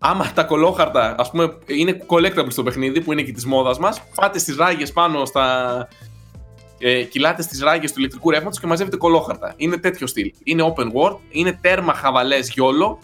άμα 0.01 0.33
τα 0.35 0.45
κολόχαρτα, 0.45 1.15
ας 1.19 1.31
πούμε, 1.31 1.57
είναι 1.67 2.05
collectible 2.07 2.51
στο 2.51 2.63
παιχνίδι 2.63 3.01
που 3.01 3.13
είναι 3.13 3.23
και 3.23 3.33
της 3.33 3.47
μόδας 3.47 3.79
μας, 3.79 4.03
πάτε 4.15 4.39
στις 4.39 4.57
ράγες 4.57 4.93
πάνω 4.93 5.25
στα. 5.25 5.89
Ε, 6.83 7.03
κυλάτε 7.03 7.43
στις 7.43 7.61
ράγες 7.61 7.93
του 7.93 7.99
ηλεκτρικού 7.99 8.31
ρεύματος 8.31 8.61
και 8.61 8.67
μαζεύετε 8.67 8.97
κολόχαρτα. 8.97 9.55
Είναι 9.57 9.77
τέτοιο 9.77 10.07
στυλ. 10.07 10.33
Είναι 10.45 10.73
open 10.75 10.85
world, 10.85 11.17
είναι 11.31 11.59
τέρμα 11.61 11.95
χαβαλές 11.95 12.51
γιόλο. 12.51 12.99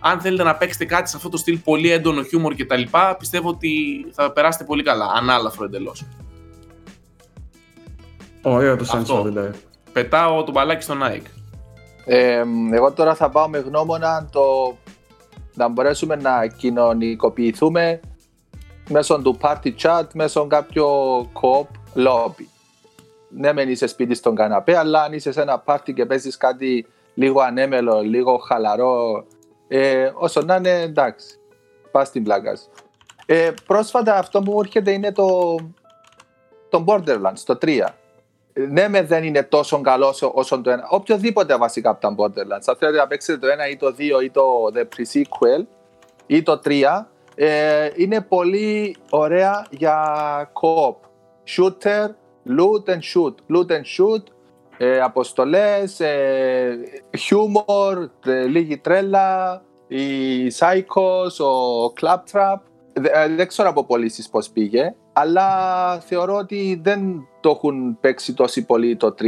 Αν 0.00 0.20
θέλετε 0.20 0.42
να 0.42 0.54
παίξετε 0.54 0.84
κάτι 0.84 1.10
σε 1.10 1.16
αυτό 1.16 1.28
το 1.28 1.36
στυλ 1.36 1.58
πολύ 1.58 1.90
έντονο 1.90 2.22
χιούμορ 2.22 2.54
κτλ., 2.54 2.82
πιστεύω 3.18 3.48
ότι 3.48 3.70
θα 4.12 4.32
περάσετε 4.32 4.64
πολύ 4.64 4.82
καλά. 4.82 5.06
Ανάλαφρο 5.14 5.64
εντελώς. 5.64 6.04
Ωραίο 8.42 8.76
το 8.76 8.86
Sunset 8.92 9.50
Πετάω 9.92 10.44
το 10.44 10.52
μπαλάκι 10.52 10.82
στο 10.82 10.94
Nike. 11.02 11.26
Ε, 12.04 12.42
εγώ 12.72 12.92
τώρα 12.92 13.14
θα 13.14 13.30
πάω 13.30 13.48
με 13.48 13.58
γνώμονα 13.58 14.28
το 14.32 14.76
να 15.54 15.68
μπορέσουμε 15.68 16.16
να 16.16 16.46
κοινωνικοποιηθούμε 16.46 18.00
μέσω 18.88 19.18
του 19.22 19.38
party 19.40 19.72
chat, 19.82 20.04
μέσω 20.14 20.46
κάποιο 20.46 21.18
co-op 21.20 21.66
lobby. 21.96 22.44
Ναι, 23.28 23.52
μεν 23.52 23.68
είσαι 23.68 23.86
σπίτι 23.86 24.14
στον 24.14 24.34
καναπέ, 24.34 24.76
αλλά 24.76 25.02
αν 25.02 25.12
είσαι 25.12 25.32
σε 25.32 25.40
ένα 25.40 25.62
party 25.66 25.92
και 25.94 26.06
παίζεις 26.06 26.36
κάτι 26.36 26.86
λίγο 27.14 27.40
ανέμελο, 27.40 28.00
λίγο 28.00 28.36
χαλαρό, 28.36 29.24
ε, 29.68 30.10
όσο 30.14 30.40
να 30.42 30.56
είναι 30.56 30.80
εντάξει, 30.80 31.38
πας 31.90 32.08
στην 32.08 32.22
πλάκα 32.22 32.58
ε, 33.26 33.50
πρόσφατα 33.66 34.18
αυτό 34.18 34.42
που 34.42 34.52
μου 34.52 34.60
έρχεται 34.60 34.90
είναι 34.90 35.12
το, 35.12 35.56
το 36.68 36.84
Borderlands, 36.86 37.38
το 37.44 37.58
3 37.62 37.86
ναι, 38.54 38.88
μες 38.88 39.06
δεν 39.06 39.24
είναι 39.24 39.42
τόσο 39.42 39.80
καλός 39.80 40.22
όσο 40.22 40.60
το 40.60 40.70
ένα. 40.70 40.86
Οποιοδήποτε 40.90 41.56
βασικά 41.56 41.90
από 41.90 42.00
τα 42.00 42.14
Borderlands. 42.18 42.64
Αν 42.66 42.76
θέλετε 42.78 42.98
να 42.98 43.06
παίξετε 43.06 43.38
το 43.38 43.46
ένα 43.46 43.68
ή 43.68 43.76
το 43.76 43.92
δύο 43.92 44.20
ή 44.20 44.30
το 44.30 44.42
The 44.74 44.80
Pre-Sequel 44.80 45.64
ή 46.26 46.42
το 46.42 46.60
3, 46.64 47.06
ε, 47.34 47.90
είναι 47.96 48.20
πολύ 48.20 48.96
ωραία 49.10 49.66
για 49.70 49.96
co-op. 50.52 50.94
Shooter, 51.56 52.06
loot 52.58 52.90
and 52.90 53.00
shoot. 53.00 53.34
Loot 53.54 53.70
and 53.70 53.84
shoot, 53.96 54.22
ε, 54.76 55.00
αποστολές, 55.00 56.00
ε, 56.00 56.78
humor, 57.28 58.08
ε, 58.26 58.44
λίγη 58.44 58.78
τρέλα, 58.78 59.62
η 59.88 60.46
Psychos, 60.58 61.44
ο 61.44 61.92
Claptrap. 62.00 62.56
Ε, 62.92 63.28
δεν 63.28 63.48
ξέρω 63.48 63.68
από 63.68 63.84
πωλήσεις 63.84 64.28
πώς 64.28 64.50
πήγε, 64.50 64.94
αλλά 65.12 65.48
θεωρώ 65.98 66.36
ότι 66.36 66.80
δεν 66.82 67.26
το 67.42 67.50
έχουν 67.50 67.98
παίξει 68.00 68.34
τόσο 68.34 68.64
πολύ 68.64 68.96
το 68.96 69.14
3. 69.18 69.24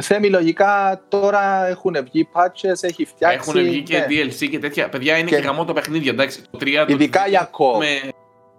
Θέμη 0.00 0.30
λογικά 0.30 1.02
τώρα 1.08 1.66
έχουν 1.66 1.96
βγει 2.04 2.28
patches, 2.32 2.78
έχει 2.80 3.04
φτιάξει. 3.04 3.38
Έχουν 3.40 3.62
βγει 3.62 3.82
και 3.82 3.98
ναι. 3.98 4.06
DLC 4.08 4.48
και 4.50 4.58
τέτοια. 4.58 4.88
Παιδιά 4.88 5.16
είναι 5.16 5.28
και, 5.28 5.36
και 5.36 5.42
γαμό 5.42 5.64
το 5.64 5.72
παιχνίδι, 5.72 6.08
εντάξει. 6.08 6.42
Το 6.50 6.58
3 6.60 6.84
Ειδικά 6.88 7.22
το 7.22 7.28
για 7.28 7.50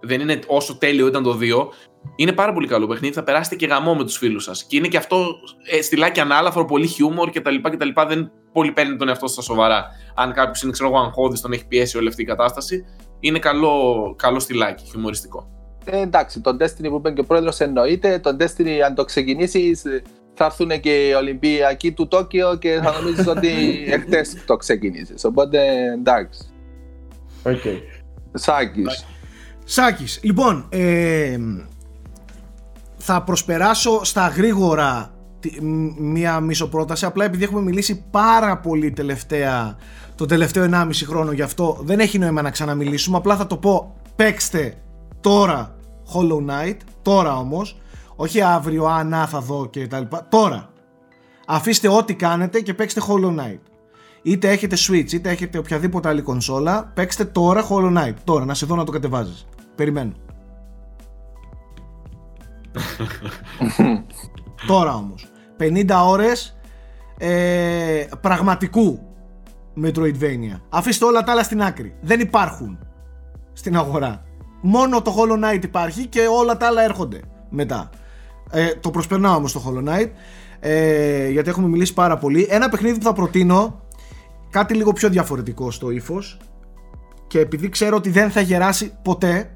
Δεν 0.01 0.21
είναι 0.21 0.39
όσο 0.47 0.77
τέλειο 0.77 1.07
ήταν 1.07 1.23
το 1.23 1.37
2. 1.41 1.67
Είναι 2.15 2.31
πάρα 2.31 2.53
πολύ 2.53 2.67
καλό 2.67 2.87
παιχνίδι. 2.87 3.13
Θα 3.13 3.23
περάσετε 3.23 3.55
και 3.55 3.65
γαμό 3.65 3.95
με 3.95 4.03
τους 4.03 4.17
φίλους 4.17 4.43
σας. 4.43 4.63
Και 4.63 4.77
είναι 4.77 4.87
και 4.87 4.97
αυτό 4.97 5.25
ε, 5.71 5.81
στυλάκι 5.81 6.19
ανάλαφρο, 6.19 6.65
πολύ 6.65 6.87
χιούμορ 6.87 7.29
κτλ. 7.29 7.55
κτλ. 7.61 7.89
Δεν 8.07 8.31
πολύ 8.51 8.71
παίρνει 8.71 8.95
τον 8.95 9.07
εαυτό 9.07 9.27
στα 9.27 9.41
σοβαρά. 9.41 9.85
Αν 10.15 10.33
κάποιος 10.33 10.61
είναι, 10.61 10.71
ξέρω 10.71 10.89
εγώ, 10.89 10.97
αγχώδης, 10.97 11.41
τον 11.41 11.51
έχει 11.51 11.67
πιέσει 11.67 11.97
όλη 11.97 12.07
αυτή 12.07 12.21
η 12.21 12.25
κατάσταση. 12.25 12.85
Είναι 13.19 13.39
καλό, 13.39 14.15
καλό 14.17 14.39
στυλάκι, 14.39 14.85
χιουμοριστικό. 14.85 15.54
Ε, 15.85 16.01
εντάξει, 16.01 16.41
τον 16.41 16.57
Destiny 16.61 16.89
που 16.89 16.95
είπε 16.95 17.11
και 17.11 17.21
ο 17.21 17.23
πρόεδρος 17.23 17.59
εννοείται. 17.59 18.19
Τον 18.19 18.37
Destiny, 18.39 18.79
αν 18.85 18.95
το 18.95 19.05
ξεκινήσεις, 19.05 19.83
θα 20.33 20.45
έρθουν 20.45 20.79
και 20.79 21.07
οι 21.07 21.13
Ολυμπιακοί 21.13 21.91
του 21.91 22.07
Τόκιο 22.07 22.55
και 22.55 22.79
θα 22.83 22.91
νομίζεις 22.91 23.27
ότι 23.27 23.49
εχθές 23.95 24.43
το 24.45 24.55
ξεκινήσεις. 24.55 25.23
Οπότε 25.25 25.59
εντάξει. 25.91 26.39
Okay. 27.43 27.77
Σάκης. 28.33 29.05
Σάκης. 29.63 30.19
Λοιπόν, 30.23 30.65
ε, 30.69 31.37
θα 32.97 33.23
προσπεράσω 33.23 34.03
στα 34.03 34.27
γρήγορα 34.27 35.09
μία 35.97 36.39
μισοπρόταση 36.39 37.05
απλά 37.05 37.25
επειδή 37.25 37.43
έχουμε 37.43 37.61
μιλήσει 37.61 38.05
πάρα 38.11 38.57
πολύ 38.57 38.91
τελευταία 38.91 39.77
το 40.15 40.25
τελευταίο 40.25 40.69
1,5 40.71 40.89
χρόνο 41.05 41.31
γι' 41.31 41.41
αυτό 41.41 41.77
δεν 41.81 41.99
έχει 41.99 42.17
νόημα 42.19 42.41
να 42.41 42.49
ξαναμιλήσουμε 42.49 43.17
απλά 43.17 43.35
θα 43.35 43.47
το 43.47 43.57
πω 43.57 43.95
παίξτε 44.15 44.73
τώρα 45.21 45.74
Hollow 46.13 46.49
Knight 46.49 46.77
τώρα 47.01 47.37
όμως 47.37 47.77
όχι 48.15 48.41
αύριο, 48.41 48.85
α, 48.85 49.03
να 49.03 49.27
θα 49.27 49.39
δω 49.39 49.67
και 49.69 49.87
τα 49.87 49.99
λοιπά. 49.99 50.27
Τώρα. 50.29 50.69
Αφήστε 51.47 51.87
ό,τι 51.87 52.15
κάνετε 52.15 52.59
και 52.59 52.73
παίξτε 52.73 53.01
Hollow 53.07 53.39
Knight. 53.39 53.59
Είτε 54.21 54.49
έχετε 54.49 54.75
Switch, 54.87 55.11
είτε 55.11 55.29
έχετε 55.29 55.57
οποιαδήποτε 55.57 56.09
άλλη 56.09 56.21
κονσόλα, 56.21 56.91
παίξτε 56.93 57.25
τώρα 57.25 57.67
Hollow 57.69 57.97
Knight. 57.97 58.13
Τώρα, 58.23 58.45
να 58.45 58.53
σε 58.53 58.65
δω 58.65 58.75
να 58.75 58.83
το 58.83 58.91
κατεβάζεις. 58.91 59.47
Περιμένω. 59.75 60.11
τώρα 64.67 64.95
όμως. 64.95 65.27
50 65.59 65.89
ώρες 66.05 66.57
ε, 67.17 68.05
πραγματικού 68.21 68.99
Metroidvania. 69.83 70.59
Αφήστε 70.69 71.05
όλα 71.05 71.23
τα 71.23 71.31
άλλα 71.31 71.43
στην 71.43 71.61
άκρη. 71.61 71.95
Δεν 72.01 72.19
υπάρχουν 72.19 72.79
στην 73.53 73.77
αγορά. 73.77 74.23
Μόνο 74.67 75.01
το 75.01 75.15
Hollow 75.17 75.43
Knight 75.43 75.63
υπάρχει 75.63 76.05
και 76.07 76.19
όλα 76.31 76.57
τα 76.57 76.67
άλλα 76.67 76.83
έρχονται 76.83 77.19
μετά. 77.49 77.89
Ε, 78.51 78.75
το 78.75 78.89
προσπερνάω 78.89 79.35
όμως 79.35 79.51
το 79.51 79.63
Hollow 79.65 79.89
Knight 79.89 80.09
ε, 80.59 81.29
γιατί 81.29 81.49
έχουμε 81.49 81.67
μιλήσει 81.67 81.93
πάρα 81.93 82.17
πολύ. 82.17 82.47
Ένα 82.49 82.69
παιχνίδι 82.69 82.97
που 82.97 83.03
θα 83.03 83.13
προτείνω 83.13 83.81
κάτι 84.49 84.73
λίγο 84.73 84.93
πιο 84.93 85.09
διαφορετικό 85.09 85.71
στο 85.71 85.89
ύφος. 85.89 86.37
και 87.27 87.39
επειδή 87.39 87.69
ξέρω 87.69 87.95
ότι 87.95 88.09
δεν 88.09 88.31
θα 88.31 88.41
γεράσει 88.41 88.93
ποτέ 89.01 89.51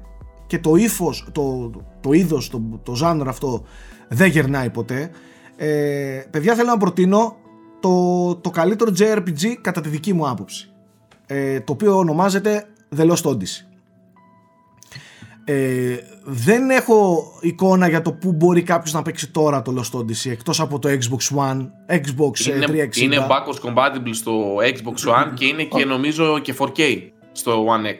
και 0.46 0.58
το 0.58 0.76
ύφος, 0.76 1.28
το, 1.32 1.70
το 2.00 2.12
είδος, 2.12 2.50
το, 2.50 2.80
το 2.82 2.94
ζάνρο 2.94 3.30
αυτό 3.30 3.64
δεν 4.08 4.28
γερνάει 4.28 4.70
ποτέ. 4.70 5.10
Ε, 5.56 6.22
παιδιά 6.30 6.54
θέλω 6.54 6.68
να 6.68 6.76
προτείνω 6.76 7.36
το, 7.80 8.34
το 8.36 8.50
καλύτερο 8.50 8.92
JRPG 8.98 9.54
κατά 9.60 9.80
τη 9.80 9.88
δική 9.88 10.12
μου 10.12 10.28
άποψη. 10.28 10.70
Ε, 11.26 11.60
το 11.60 11.72
οποίο 11.72 11.98
ονομάζεται 11.98 12.66
The 12.96 13.10
Lost 13.10 13.22
Odyssey. 13.22 13.69
Ε, 15.44 15.96
δεν 16.24 16.70
έχω 16.70 17.24
εικόνα 17.40 17.88
για 17.88 18.02
το 18.02 18.12
που 18.12 18.32
μπορεί 18.32 18.62
κάποιος 18.62 18.92
να 18.92 19.02
παίξει 19.02 19.30
τώρα 19.30 19.62
το 19.62 19.74
Lost 19.76 19.98
Odyssey 19.98 20.30
εκτός 20.30 20.60
από 20.60 20.78
το 20.78 20.88
Xbox 20.88 21.36
One, 21.38 21.60
Xbox 21.88 22.46
είναι, 22.46 22.88
360. 22.92 22.96
Είναι 22.96 23.26
backwards 23.30 23.68
compatible 23.68 24.10
στο 24.12 24.56
Xbox 24.56 25.10
One 25.10 25.34
και 25.34 25.44
είναι 25.44 25.62
και 25.62 25.84
νομίζω 25.84 26.38
και 26.38 26.54
4K 26.58 26.80
στο 27.32 27.66
One 27.66 27.86
X. 27.86 27.96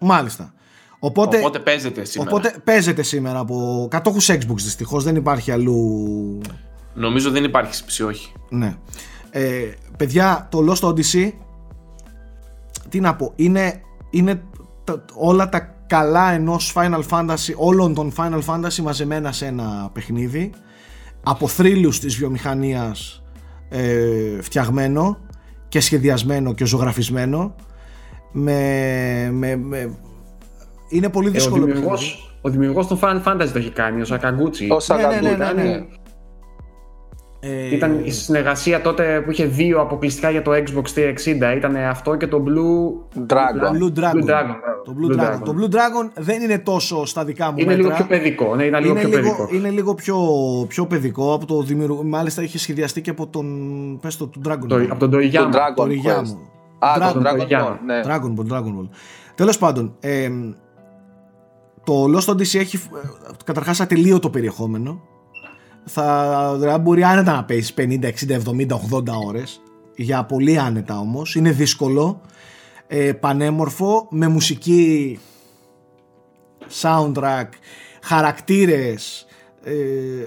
Μάλιστα. 0.00 0.54
Οπότε, 0.98 1.38
οπότε 1.38 1.58
παίζεται 1.58 2.04
σήμερα. 2.04 2.30
Οπότε 2.30 2.54
παίζεται 2.64 3.02
σήμερα 3.02 3.38
από 3.38 3.86
κατόχους 3.90 4.30
Xbox 4.30 4.56
δυστυχώς, 4.56 5.04
δεν 5.04 5.16
υπάρχει 5.16 5.50
αλλού... 5.50 6.40
Νομίζω 6.94 7.30
δεν 7.30 7.44
υπάρχει 7.44 7.74
σπίση, 7.74 8.02
όχι. 8.02 8.32
Ναι. 8.48 8.76
Ε, 9.30 9.72
παιδιά, 9.96 10.48
το 10.50 10.72
Lost 10.72 10.88
Odyssey, 10.88 11.32
τι 12.88 13.00
να 13.00 13.16
πω, 13.16 13.32
είναι, 13.36 13.80
είναι 14.10 14.42
όλα 15.14 15.48
τα 15.48 15.73
καλά 15.86 16.32
ενός 16.32 16.74
Final 16.76 17.02
Fantasy, 17.10 17.54
όλων 17.56 17.94
των 17.94 18.12
Final 18.16 18.40
Fantasy 18.46 18.76
μαζεμένα 18.82 19.32
σε 19.32 19.46
ένα 19.46 19.90
παιχνίδι 19.92 20.52
από 21.22 21.48
θρύλους 21.48 22.00
της 22.00 22.16
βιομηχανίας 22.16 23.22
ε, 23.68 24.42
φτιαγμένο 24.42 25.18
και 25.68 25.80
σχεδιασμένο 25.80 26.54
και 26.54 26.64
ζωγραφισμένο 26.64 27.54
με, 28.32 29.30
με, 29.32 29.56
με... 29.56 29.98
είναι 30.88 31.08
πολύ 31.08 31.30
δύσκολο 31.30 31.66
ε, 31.66 31.70
ο, 31.70 31.74
δημιουργός, 31.74 32.36
ο 32.40 32.48
δημιουργός 32.48 32.86
των 32.86 32.98
Final 33.02 33.22
Fantasy 33.24 33.48
το 33.52 33.58
έχει 33.58 33.70
κάνει, 33.70 34.00
ο 34.00 34.04
Σακαγκούτσι 34.04 34.68
ο 34.70 34.94
ναι, 34.96 35.20
ναι, 35.20 35.36
ναι, 35.36 35.62
ναι, 35.62 35.86
ε... 37.46 37.74
Ήταν 37.74 38.00
η 38.04 38.10
συνεργασία 38.10 38.80
τότε 38.80 39.22
που 39.24 39.30
είχε 39.30 39.44
δύο 39.44 39.80
αποκλειστικά 39.80 40.30
για 40.30 40.42
το 40.42 40.50
Xbox 40.52 40.98
360. 41.52 41.56
Ήταν 41.56 41.76
αυτό 41.76 42.16
και 42.16 42.26
το 42.26 42.44
Blue 42.46 43.18
Dragon. 43.26 43.76
Blue 43.76 43.98
Dragon. 43.98 44.12
Blue 44.12 44.30
Dragon. 44.30 44.54
Το 44.84 44.94
Blue, 44.98 45.10
Blue 45.10 45.20
Dragon. 45.20 45.32
Dragon. 45.32 45.40
Το 45.44 45.54
Blue 45.58 45.74
Dragon 45.74 46.10
δεν 46.14 46.42
είναι 46.42 46.58
τόσο 46.58 47.06
στα 47.06 47.24
δικά 47.24 47.50
μου 47.50 47.58
είναι 47.58 47.76
μέτρα. 47.76 47.82
Λίγο 47.82 47.94
πιο 47.94 48.04
παιδικό. 48.06 48.54
Ναι, 48.54 48.64
είναι 48.64 48.80
λίγο 48.80 48.94
πιο 48.94 49.08
παιδικό. 49.08 49.48
Είναι 49.52 49.70
λίγο 49.70 49.94
πιο, 49.94 50.18
πιο 50.68 50.86
παιδικό. 50.86 51.32
Από 51.32 51.46
το 51.46 51.62
δημιουργ... 51.62 52.00
Μάλιστα 52.04 52.42
είχε 52.42 52.58
σχεδιαστεί 52.58 53.00
και 53.00 53.10
από 53.10 53.26
τον. 53.26 53.46
Πες 54.00 54.16
το, 54.16 54.26
του 54.26 54.40
Dragon 54.48 54.66
το, 54.68 54.76
Από 54.76 54.98
τον 54.98 55.10
Toriyama. 55.14 55.32
Τον 55.32 55.52
Dragon 55.52 56.36
Α, 56.78 57.12
τον 57.12 57.22
Dragon 57.22 57.66
Ball. 57.66 57.76
Ναι. 57.86 58.00
Dragon 58.04 58.34
Ball, 58.38 58.52
Dragon 58.52 58.78
Ball. 58.78 58.88
Τέλος 59.34 59.58
πάντων, 59.58 59.96
ε, 60.00 60.28
το 61.84 62.04
Lost 62.04 62.32
Odyssey 62.32 62.58
έχει 62.58 62.78
καταρχάς 63.44 63.80
ατελείωτο 63.80 64.30
περιεχόμενο 64.30 65.02
θα 65.84 66.56
δηλαδή 66.58 66.82
μπορεί 66.82 67.04
άνετα 67.04 67.32
να 67.32 67.44
παίζει 67.44 67.74
50, 67.76 67.82
60, 67.82 68.10
70, 68.56 68.66
80 68.92 69.02
ώρες 69.26 69.60
για 69.96 70.24
πολύ 70.24 70.58
άνετα 70.58 70.98
όμως 70.98 71.34
είναι 71.34 71.50
δύσκολο 71.50 72.20
ε, 72.86 73.12
πανέμορφο 73.12 74.06
με 74.10 74.28
μουσική 74.28 75.18
soundtrack 76.82 77.48
χαρακτήρες 78.02 79.26
ε, 79.64 79.72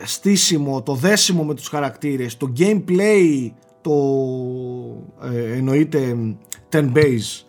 στήσιμο, 0.06 0.84
το 0.84 0.94
δέσιμο 0.94 1.44
με 1.44 1.54
τους 1.54 1.68
χαρακτήρες 1.68 2.38
το 2.38 2.54
gameplay 2.60 3.52
το 3.82 3.94
ε, 5.34 5.58
εννοείται 5.58 6.16
turn 6.72 6.92
base 6.94 7.48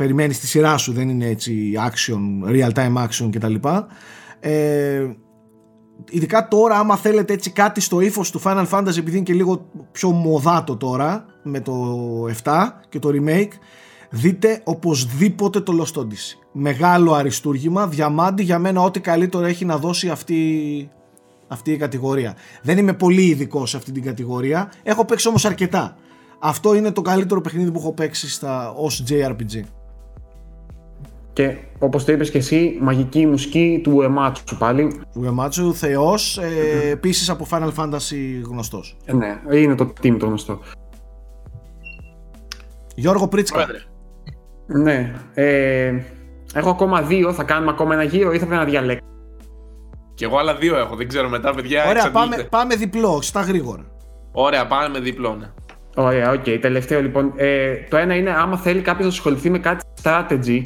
περιμένεις 0.00 0.40
τη 0.40 0.46
σειρά 0.46 0.76
σου 0.76 0.92
δεν 0.92 1.08
είναι 1.08 1.26
έτσι 1.26 1.72
action, 1.88 2.50
real 2.50 2.72
time 2.72 3.06
action 3.06 3.28
κτλ. 3.32 3.54
Ε, 4.40 5.06
ειδικά 6.10 6.48
τώρα 6.48 6.78
άμα 6.78 6.96
θέλετε 6.96 7.32
έτσι 7.32 7.50
κάτι 7.50 7.80
στο 7.80 8.00
ύφος 8.00 8.30
του 8.30 8.40
Final 8.44 8.66
Fantasy 8.70 8.96
επειδή 8.98 9.16
είναι 9.16 9.24
και 9.24 9.32
λίγο 9.32 9.66
πιο 9.92 10.10
μοδάτο 10.10 10.76
τώρα 10.76 11.26
με 11.42 11.60
το 11.60 11.74
7 12.44 12.68
και 12.88 12.98
το 12.98 13.10
remake 13.12 13.52
δείτε 14.10 14.60
οπωσδήποτε 14.64 15.60
το 15.60 15.72
Lost 15.82 16.00
Odyssey. 16.00 16.38
Μεγάλο 16.52 17.12
αριστούργημα, 17.12 17.86
διαμάντι 17.86 18.42
για 18.42 18.58
μένα 18.58 18.82
ό,τι 18.82 19.00
καλύτερο 19.00 19.44
έχει 19.44 19.64
να 19.64 19.78
δώσει 19.78 20.08
αυτή, 20.08 20.90
αυτή 21.48 21.72
η 21.72 21.76
κατηγορία. 21.76 22.36
Δεν 22.62 22.78
είμαι 22.78 22.92
πολύ 22.92 23.22
ειδικό 23.22 23.66
σε 23.66 23.76
αυτή 23.76 23.92
την 23.92 24.02
κατηγορία. 24.02 24.72
Έχω 24.82 25.04
παίξει 25.04 25.28
όμως 25.28 25.44
αρκετά. 25.44 25.96
Αυτό 26.38 26.74
είναι 26.74 26.90
το 26.90 27.02
καλύτερο 27.02 27.40
παιχνίδι 27.40 27.70
που 27.70 27.78
έχω 27.78 27.92
παίξει 27.92 28.30
στα, 28.30 28.70
ως 28.70 29.04
JRPG 29.08 29.62
και 31.32 31.56
όπως 31.78 32.04
το 32.04 32.12
είπες 32.12 32.30
και 32.30 32.38
εσύ, 32.38 32.78
μαγική 32.80 33.26
μουσική 33.26 33.80
του 33.82 33.92
Ουεμάτσου 33.94 34.56
πάλι. 34.58 35.00
Ουεμάτσου, 35.14 35.74
θεός, 35.74 36.38
ε, 36.38 36.90
επίσης 36.90 37.30
από 37.30 37.46
Final 37.50 37.70
Fantasy 37.76 38.42
γνωστός. 38.44 38.96
Ε, 39.04 39.12
ναι, 39.12 39.40
είναι 39.52 39.74
το 39.74 39.92
team 40.02 40.16
το 40.18 40.26
γνωστό. 40.26 40.60
Γιώργο 42.94 43.28
Πρίτσκα. 43.28 43.66
Ναι. 44.66 45.14
Ε, 45.34 45.94
έχω 46.54 46.70
ακόμα 46.70 47.02
δύο. 47.02 47.32
Θα 47.32 47.42
κάνουμε 47.42 47.70
ακόμα 47.70 47.94
ένα 47.94 48.02
γύρο 48.02 48.32
ή 48.32 48.38
θα 48.38 48.46
πρέπει 48.46 48.60
να 48.60 48.68
διαλέξω. 48.70 49.04
Και 50.14 50.24
εγώ 50.24 50.38
άλλα 50.38 50.54
δύο 50.54 50.76
έχω. 50.76 50.96
Δεν 50.96 51.08
ξέρω 51.08 51.28
μετά, 51.28 51.54
παιδιά. 51.54 51.88
Ωραία, 51.88 52.10
πάμε, 52.10 52.36
πάμε 52.36 52.74
διπλό, 52.74 53.18
στα 53.22 53.40
γρήγορα. 53.40 53.84
Ωραία, 54.32 54.66
πάμε 54.66 54.88
με 54.88 55.00
διπλό, 55.00 55.36
ναι. 55.36 55.46
Ωραία, 55.96 56.30
OK. 56.30 56.42
Okay. 56.46 56.58
Τελευταίο 56.60 57.00
λοιπόν. 57.02 57.32
Ε, 57.36 57.74
το 57.90 57.96
ένα 57.96 58.14
είναι 58.14 58.30
άμα 58.30 58.56
θέλει 58.56 58.80
κάποιος 58.80 59.06
να 59.06 59.12
ασχοληθεί 59.12 59.50
με 59.50 59.58
κάτι 59.58 59.84
strategy 60.02 60.62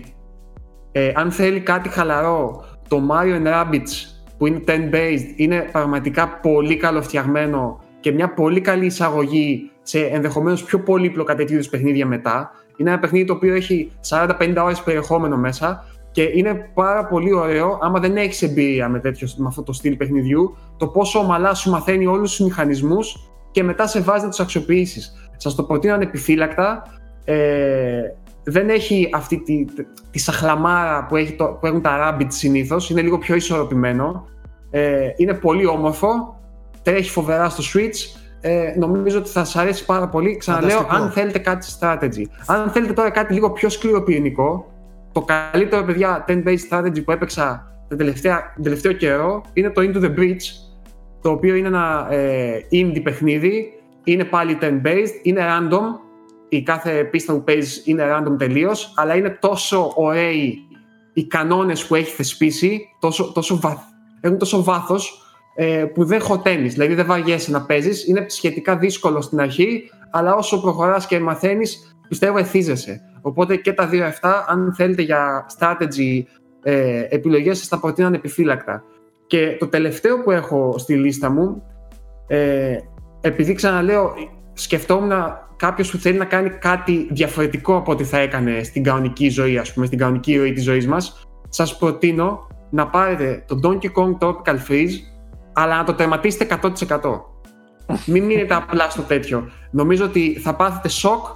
ε, 0.96 1.12
αν 1.14 1.30
θέλει 1.30 1.60
κάτι 1.60 1.88
χαλαρό, 1.88 2.64
το 2.88 3.02
Mario 3.10 3.46
Rabbids 3.46 4.14
που 4.38 4.46
είναι 4.46 4.62
10-based 4.66 5.32
είναι 5.36 5.68
πραγματικά 5.72 6.28
πολύ 6.28 6.76
καλοφτιαγμένο 6.76 7.80
και 8.00 8.12
μια 8.12 8.34
πολύ 8.34 8.60
καλή 8.60 8.86
εισαγωγή 8.86 9.70
σε 9.82 10.00
ενδεχομένως 10.00 10.64
πιο 10.64 10.80
πολύπλοκα 10.80 11.34
τέτοιου 11.34 11.54
είδους 11.54 11.68
παιχνίδια 11.68 12.06
μετά. 12.06 12.50
Είναι 12.76 12.90
ένα 12.90 12.98
παιχνίδι 12.98 13.24
το 13.24 13.32
οποίο 13.32 13.54
έχει 13.54 13.92
40-50 14.08 14.54
ώρες 14.58 14.82
περιεχόμενο 14.82 15.36
μέσα 15.36 15.84
και 16.10 16.22
είναι 16.22 16.70
πάρα 16.74 17.06
πολύ 17.06 17.32
ωραίο 17.32 17.78
άμα 17.82 18.00
δεν 18.00 18.16
έχεις 18.16 18.42
εμπειρία 18.42 18.88
με, 18.88 19.00
τέτοιο, 19.00 19.28
με 19.36 19.46
αυτό 19.46 19.62
το 19.62 19.72
στυλ 19.72 19.96
παιχνιδιού 19.96 20.56
το 20.76 20.86
πόσο 20.88 21.18
ομαλά 21.18 21.54
σου 21.54 21.70
μαθαίνει 21.70 22.06
όλους 22.06 22.36
τους 22.36 22.46
μηχανισμούς 22.46 23.30
και 23.50 23.62
μετά 23.62 23.86
σε 23.86 24.00
βάζει 24.00 24.24
να 24.24 24.30
τους 24.30 24.40
αξιοποιήσεις. 24.40 25.30
Σας 25.36 25.54
το 25.54 25.62
προτείνω 25.62 25.94
ανεπιφύλακτα. 25.94 26.82
Ε, 27.24 28.00
δεν 28.44 28.68
έχει 28.68 29.10
αυτή 29.12 29.42
τη, 29.42 29.64
τη 30.10 30.18
σαχλαμάρα 30.18 31.06
που, 31.06 31.16
έχει 31.16 31.32
το, 31.32 31.44
που 31.44 31.66
έχουν 31.66 31.82
τα 31.82 32.16
Rabbit 32.18 32.26
συνήθως. 32.28 32.90
Είναι 32.90 33.02
λίγο 33.02 33.18
πιο 33.18 33.34
ισορροπημένο. 33.34 34.28
Ε, 34.70 35.08
είναι 35.16 35.34
πολύ 35.34 35.66
όμορφο. 35.66 36.40
Τρέχει 36.82 37.10
φοβερά 37.10 37.48
στο 37.48 37.62
Switch. 37.74 38.20
Ε, 38.40 38.74
νομίζω 38.78 39.18
ότι 39.18 39.28
θα 39.28 39.44
σα 39.44 39.60
αρέσει 39.60 39.84
πάρα 39.84 40.08
πολύ. 40.08 40.36
Ξαναλέω, 40.36 40.86
αν 40.88 41.10
θέλετε 41.10 41.38
κάτι 41.38 41.66
strategy. 41.80 42.24
Αν 42.46 42.70
θέλετε 42.70 42.92
τώρα 42.92 43.10
κάτι 43.10 43.34
λίγο 43.34 43.50
πιο 43.50 43.68
σκληροπυρηνικό, 43.68 44.72
το 45.12 45.24
καλύτερο 45.50 45.84
παιδιά 45.84 46.24
10-based 46.28 46.68
strategy 46.70 47.04
που 47.04 47.10
έπαιξα 47.10 47.68
τα 47.88 47.96
το 48.56 48.62
τελευταίο 48.62 48.92
καιρό 48.92 49.42
είναι 49.52 49.70
το 49.70 49.82
Into 49.82 50.04
the 50.04 50.18
Breach, 50.18 50.42
το 51.20 51.30
οποίο 51.30 51.54
είναι 51.54 51.66
ένα 51.66 52.06
ε, 52.10 52.58
indie 52.72 53.02
παιχνίδι, 53.02 53.72
είναι 54.04 54.24
πάλι 54.24 54.58
turn-based, 54.60 55.14
είναι 55.22 55.40
random, 55.40 56.03
η 56.56 56.62
κάθε 56.62 57.04
πίστα 57.04 57.32
που 57.32 57.44
παίζεις 57.44 57.82
είναι 57.86 58.04
random 58.12 58.38
τελείως, 58.38 58.92
αλλά 58.96 59.14
είναι 59.14 59.38
τόσο 59.40 59.92
ωραίοι 59.94 60.58
οι 61.12 61.26
κανόνες 61.26 61.86
που 61.86 61.94
έχει 61.94 62.10
θεσπίσει, 62.10 62.88
τόσο, 63.00 63.32
τόσο 63.32 63.60
βαθ, 63.60 63.78
έχουν 64.20 64.38
τόσο 64.38 64.62
βάθος, 64.62 65.24
ε, 65.54 65.84
που 65.94 66.04
δεν 66.04 66.20
χωτένει. 66.20 66.68
Δηλαδή 66.68 66.94
δεν 66.94 67.06
βαριέσαι 67.06 67.50
να 67.50 67.62
παίζεις. 67.62 68.06
Είναι 68.06 68.24
σχετικά 68.28 68.76
δύσκολο 68.76 69.20
στην 69.20 69.40
αρχή, 69.40 69.90
αλλά 70.10 70.34
όσο 70.34 70.60
προχωράς 70.60 71.06
και 71.06 71.20
μαθαίνεις, 71.20 71.96
πιστεύω 72.08 72.38
εθίζεσαι. 72.38 73.00
Οπότε 73.22 73.56
και 73.56 73.72
τα 73.72 73.86
δύο 73.86 74.04
αυτά, 74.04 74.44
αν 74.48 74.74
θέλετε 74.76 75.02
για 75.02 75.46
strategy 75.58 76.22
ε, 76.62 77.06
επιλογές, 77.08 77.58
σας 77.58 77.68
τα 77.68 77.80
προτείνω 77.80 78.10
επιφύλακτα. 78.14 78.84
Και 79.26 79.56
το 79.58 79.66
τελευταίο 79.66 80.22
που 80.22 80.30
έχω 80.30 80.74
στη 80.78 80.94
λίστα 80.94 81.30
μου, 81.30 81.62
ε, 82.26 82.76
επειδή 83.20 83.54
ξαναλέω, 83.54 84.14
σκεφτόμουν 84.52 85.12
κάποιος 85.66 85.90
που 85.90 85.96
θέλει 85.96 86.18
να 86.18 86.24
κάνει 86.24 86.50
κάτι 86.50 87.08
διαφορετικό 87.10 87.76
από 87.76 87.92
ό,τι 87.92 88.04
θα 88.04 88.18
έκανε 88.18 88.62
στην 88.62 88.82
κανονική 88.82 89.28
ζωή, 89.28 89.58
ας 89.58 89.72
πούμε, 89.72 89.86
στην 89.86 89.98
κανονική 89.98 90.36
ροή 90.36 90.52
της 90.52 90.64
ζωής 90.64 90.86
μας, 90.86 91.26
σας 91.48 91.78
προτείνω 91.78 92.46
να 92.70 92.86
πάρετε 92.86 93.44
το 93.46 93.60
Donkey 93.62 93.92
Kong 93.92 94.18
Tropical 94.18 94.56
Freeze, 94.68 94.94
αλλά 95.52 95.76
να 95.76 95.84
το 95.84 95.94
τερματίσετε 95.94 96.44
100%. 96.44 97.24
Μην 98.06 98.24
μείνετε 98.24 98.54
απλά 98.54 98.90
στο 98.90 99.02
τέτοιο. 99.02 99.50
Νομίζω 99.70 100.04
ότι 100.04 100.38
θα 100.42 100.54
πάθετε 100.54 100.88
σοκ 100.88 101.26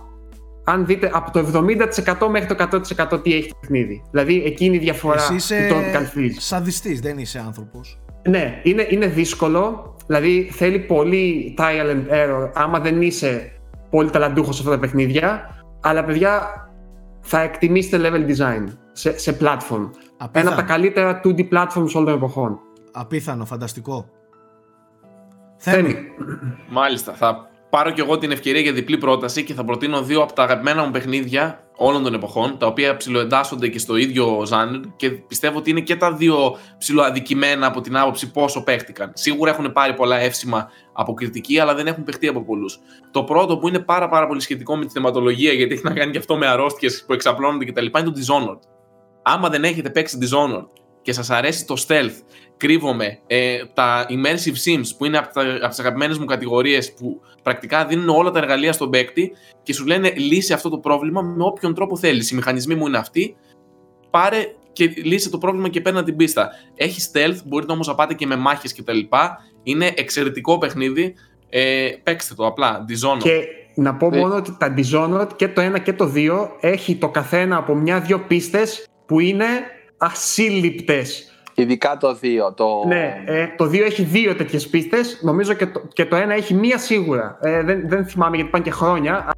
αν 0.65 0.87
δείτε 0.87 1.11
από 1.13 1.31
το 1.31 1.39
70% 1.39 2.29
μέχρι 2.31 2.55
το 2.55 2.69
100% 3.13 3.23
τι 3.23 3.35
έχει 3.35 3.49
το 3.49 3.57
παιχνίδι. 3.61 4.03
Δηλαδή 4.11 4.43
εκείνη 4.47 4.77
η 4.77 4.79
διαφορά 4.79 5.23
Εσύ 5.23 5.35
είσαι 5.35 5.67
του 5.69 5.75
Tropical 5.75 6.19
Freeze. 6.19 6.37
σαδιστής, 6.39 7.01
δεν 7.01 7.19
είσαι 7.19 7.43
άνθρωπος. 7.47 8.01
Ναι, 8.29 8.61
είναι, 8.63 8.87
είναι 8.91 9.07
δύσκολο. 9.07 9.95
Δηλαδή 10.07 10.49
θέλει 10.53 10.79
πολύ 10.79 11.55
trial 11.59 11.91
and 11.91 12.13
error 12.13 12.51
άμα 12.55 12.81
δεν 12.81 13.03
είσαι 13.03 13.53
πολύ 13.91 14.11
ταλαντούχος 14.11 14.55
σε 14.57 14.63
αυτά 14.63 14.75
τα 14.75 14.81
παιχνίδια. 14.81 15.55
Αλλά 15.81 16.05
παιδιά 16.05 16.51
θα 17.21 17.41
εκτιμήσετε 17.41 18.11
level 18.11 18.37
design 18.37 18.67
σε, 18.93 19.19
σε 19.19 19.37
platform. 19.41 19.91
Απίθανο. 20.17 20.31
Ένα 20.33 20.49
από 20.49 20.57
τα 20.57 20.63
καλύτερα 20.63 21.21
2D 21.25 21.49
platforms 21.49 21.93
όλων 21.95 22.05
των 22.05 22.15
εποχών. 22.15 22.59
Απίθανο, 22.93 23.45
φανταστικό. 23.45 24.09
Θέμη. 25.57 25.95
Μάλιστα. 26.69 27.13
Θα 27.13 27.48
πάρω 27.71 27.91
κι 27.91 28.01
εγώ 28.01 28.19
την 28.19 28.31
ευκαιρία 28.31 28.61
για 28.61 28.73
διπλή 28.73 28.99
πρόταση 28.99 29.45
και 29.45 29.55
θα 29.55 29.65
προτείνω 29.65 30.03
δύο 30.03 30.23
από 30.23 30.33
τα 30.33 30.43
αγαπημένα 30.43 30.85
μου 30.85 30.91
παιχνίδια 30.91 31.63
όλων 31.77 32.03
των 32.03 32.15
εποχών, 32.15 32.59
τα 32.59 32.67
οποία 32.67 32.97
ψιλοεντάσσονται 32.97 33.69
και 33.69 33.79
στο 33.79 33.97
ίδιο 33.97 34.43
ζάνερ 34.47 34.81
και 34.97 35.11
πιστεύω 35.11 35.59
ότι 35.59 35.71
είναι 35.71 35.81
και 35.81 35.97
τα 35.97 36.13
δύο 36.13 36.57
ψιλοαδικημένα 36.79 37.67
από 37.67 37.81
την 37.81 37.97
άποψη 37.97 38.31
πόσο 38.31 38.63
παίχτηκαν. 38.63 39.13
Σίγουρα 39.15 39.51
έχουν 39.51 39.73
πάρει 39.73 39.95
πολλά 39.95 40.19
εύσημα 40.19 40.69
από 40.93 41.15
κριτική, 41.15 41.59
αλλά 41.59 41.75
δεν 41.75 41.87
έχουν 41.87 42.05
παιχτεί 42.05 42.29
από 42.29 42.45
πολλούς. 42.45 42.79
Το 43.11 43.25
πρώτο 43.25 43.59
που 43.59 43.69
είναι 43.69 43.79
πάρα, 43.79 44.09
πάρα 44.09 44.27
πολύ 44.27 44.41
σχετικό 44.41 44.77
με 44.77 44.85
τη 44.85 44.91
θεματολογία, 44.91 45.53
γιατί 45.53 45.75
έχει 45.75 45.85
να 45.85 45.93
κάνει 45.93 46.13
και 46.13 46.19
αυτό 46.19 46.37
με 46.37 46.47
αρρώστιες 46.47 47.05
που 47.07 47.13
εξαπλώνονται 47.13 47.65
κτλ., 47.65 47.85
είναι 47.85 48.03
το 48.03 48.13
Dishonored. 48.17 48.59
Άμα 49.23 49.49
δεν 49.49 49.65
έχετε 49.65 49.91
παίξει 49.91 50.19
Dishonored 50.21 50.67
και 51.03 51.13
σας 51.13 51.31
αρέσει 51.31 51.67
το 51.67 51.85
stealth, 51.89 52.23
κρύβομαι, 52.59 53.19
ε, 53.27 53.59
τα 53.75 54.07
immersive 54.09 54.69
sims 54.69 54.87
που 54.99 55.05
είναι 55.05 55.19
από, 55.19 55.33
τα, 55.33 55.41
από 55.41 55.69
τις 55.69 55.79
αγαπημένες 55.79 56.19
μου 56.19 56.25
κατηγορίες 56.25 56.93
που 56.93 57.21
πρακτικά 57.43 57.87
δίνουν 57.87 58.09
όλα 58.09 58.31
τα 58.31 58.39
εργαλεία 58.39 58.73
στον 58.73 58.91
παίκτη 58.91 59.33
και 59.63 59.73
σου 59.73 59.87
λένε 59.87 60.13
λύσει 60.17 60.53
αυτό 60.53 60.69
το 60.69 60.79
πρόβλημα 60.79 61.23
με 61.23 61.45
όποιον 61.45 61.75
τρόπο 61.75 61.97
θέλεις. 61.97 62.31
Οι 62.31 62.35
μηχανισμοί 62.35 62.75
μου 62.75 62.87
είναι 62.87 62.99
αυτοί, 62.99 63.37
πάρε 64.11 64.47
και 64.73 64.93
λύσε 64.97 65.31
το 65.31 65.39
πρόβλημα 65.39 65.69
και 65.69 65.81
παίρνει 65.81 66.03
την 66.03 66.17
πίστα. 66.17 66.51
Έχεις 66.75 67.11
stealth, 67.13 67.37
μπορείτε 67.45 67.73
όμως 67.73 67.87
να 67.87 67.95
πάτε 67.95 68.15
και 68.15 68.27
με 68.27 68.37
μάχες 68.37 68.75
κτλ. 68.75 68.99
Είναι 69.63 69.93
εξαιρετικό 69.97 70.59
παιχνίδι, 70.59 71.15
ε, 71.49 71.89
παίξτε 72.03 72.35
το 72.35 72.47
απλά, 72.47 72.85
Dishonored. 72.89 73.23
Και 73.23 73.45
να 73.75 73.95
πω 73.95 74.11
Ε. 74.13 74.19
μόνο 74.19 74.35
ότι 74.35 74.57
τα 74.59 74.75
Dishonored 74.77 75.29
και 75.37 75.49
το 75.49 75.61
ένα 75.61 75.79
και 75.79 75.93
το 75.93 76.07
δύο 76.07 76.57
έχει 76.61 76.97
το 76.97 77.09
καθένα 77.09 77.57
από 77.57 77.75
μια-δυο 77.75 78.21
πίστες 78.21 78.89
που 79.07 79.21
είναι 79.21 79.47
ασύλληπτες. 79.99 81.28
Ειδικά 81.63 81.97
το 81.97 82.19
2. 82.49 82.55
Το... 82.55 82.67
Ναι, 82.87 83.23
ε, 83.27 83.47
το 83.57 83.65
2 83.65 83.73
έχει 83.81 84.03
δύο 84.03 84.37
τέτοιες 84.37 84.69
πίστες. 84.69 85.19
Νομίζω 85.23 85.53
και 85.53 85.67
το, 85.67 85.83
και 85.93 86.07
το 86.07 86.17
ένα 86.17 86.35
έχει 86.35 86.55
μία 86.55 86.79
σίγουρα. 86.79 87.39
Ε, 87.41 87.63
δεν, 87.63 87.89
δεν 87.89 88.07
θυμάμαι 88.07 88.37
γιατί 88.37 88.51
πάνε 88.51 88.65
και 88.65 88.71
χρόνια. 88.71 89.31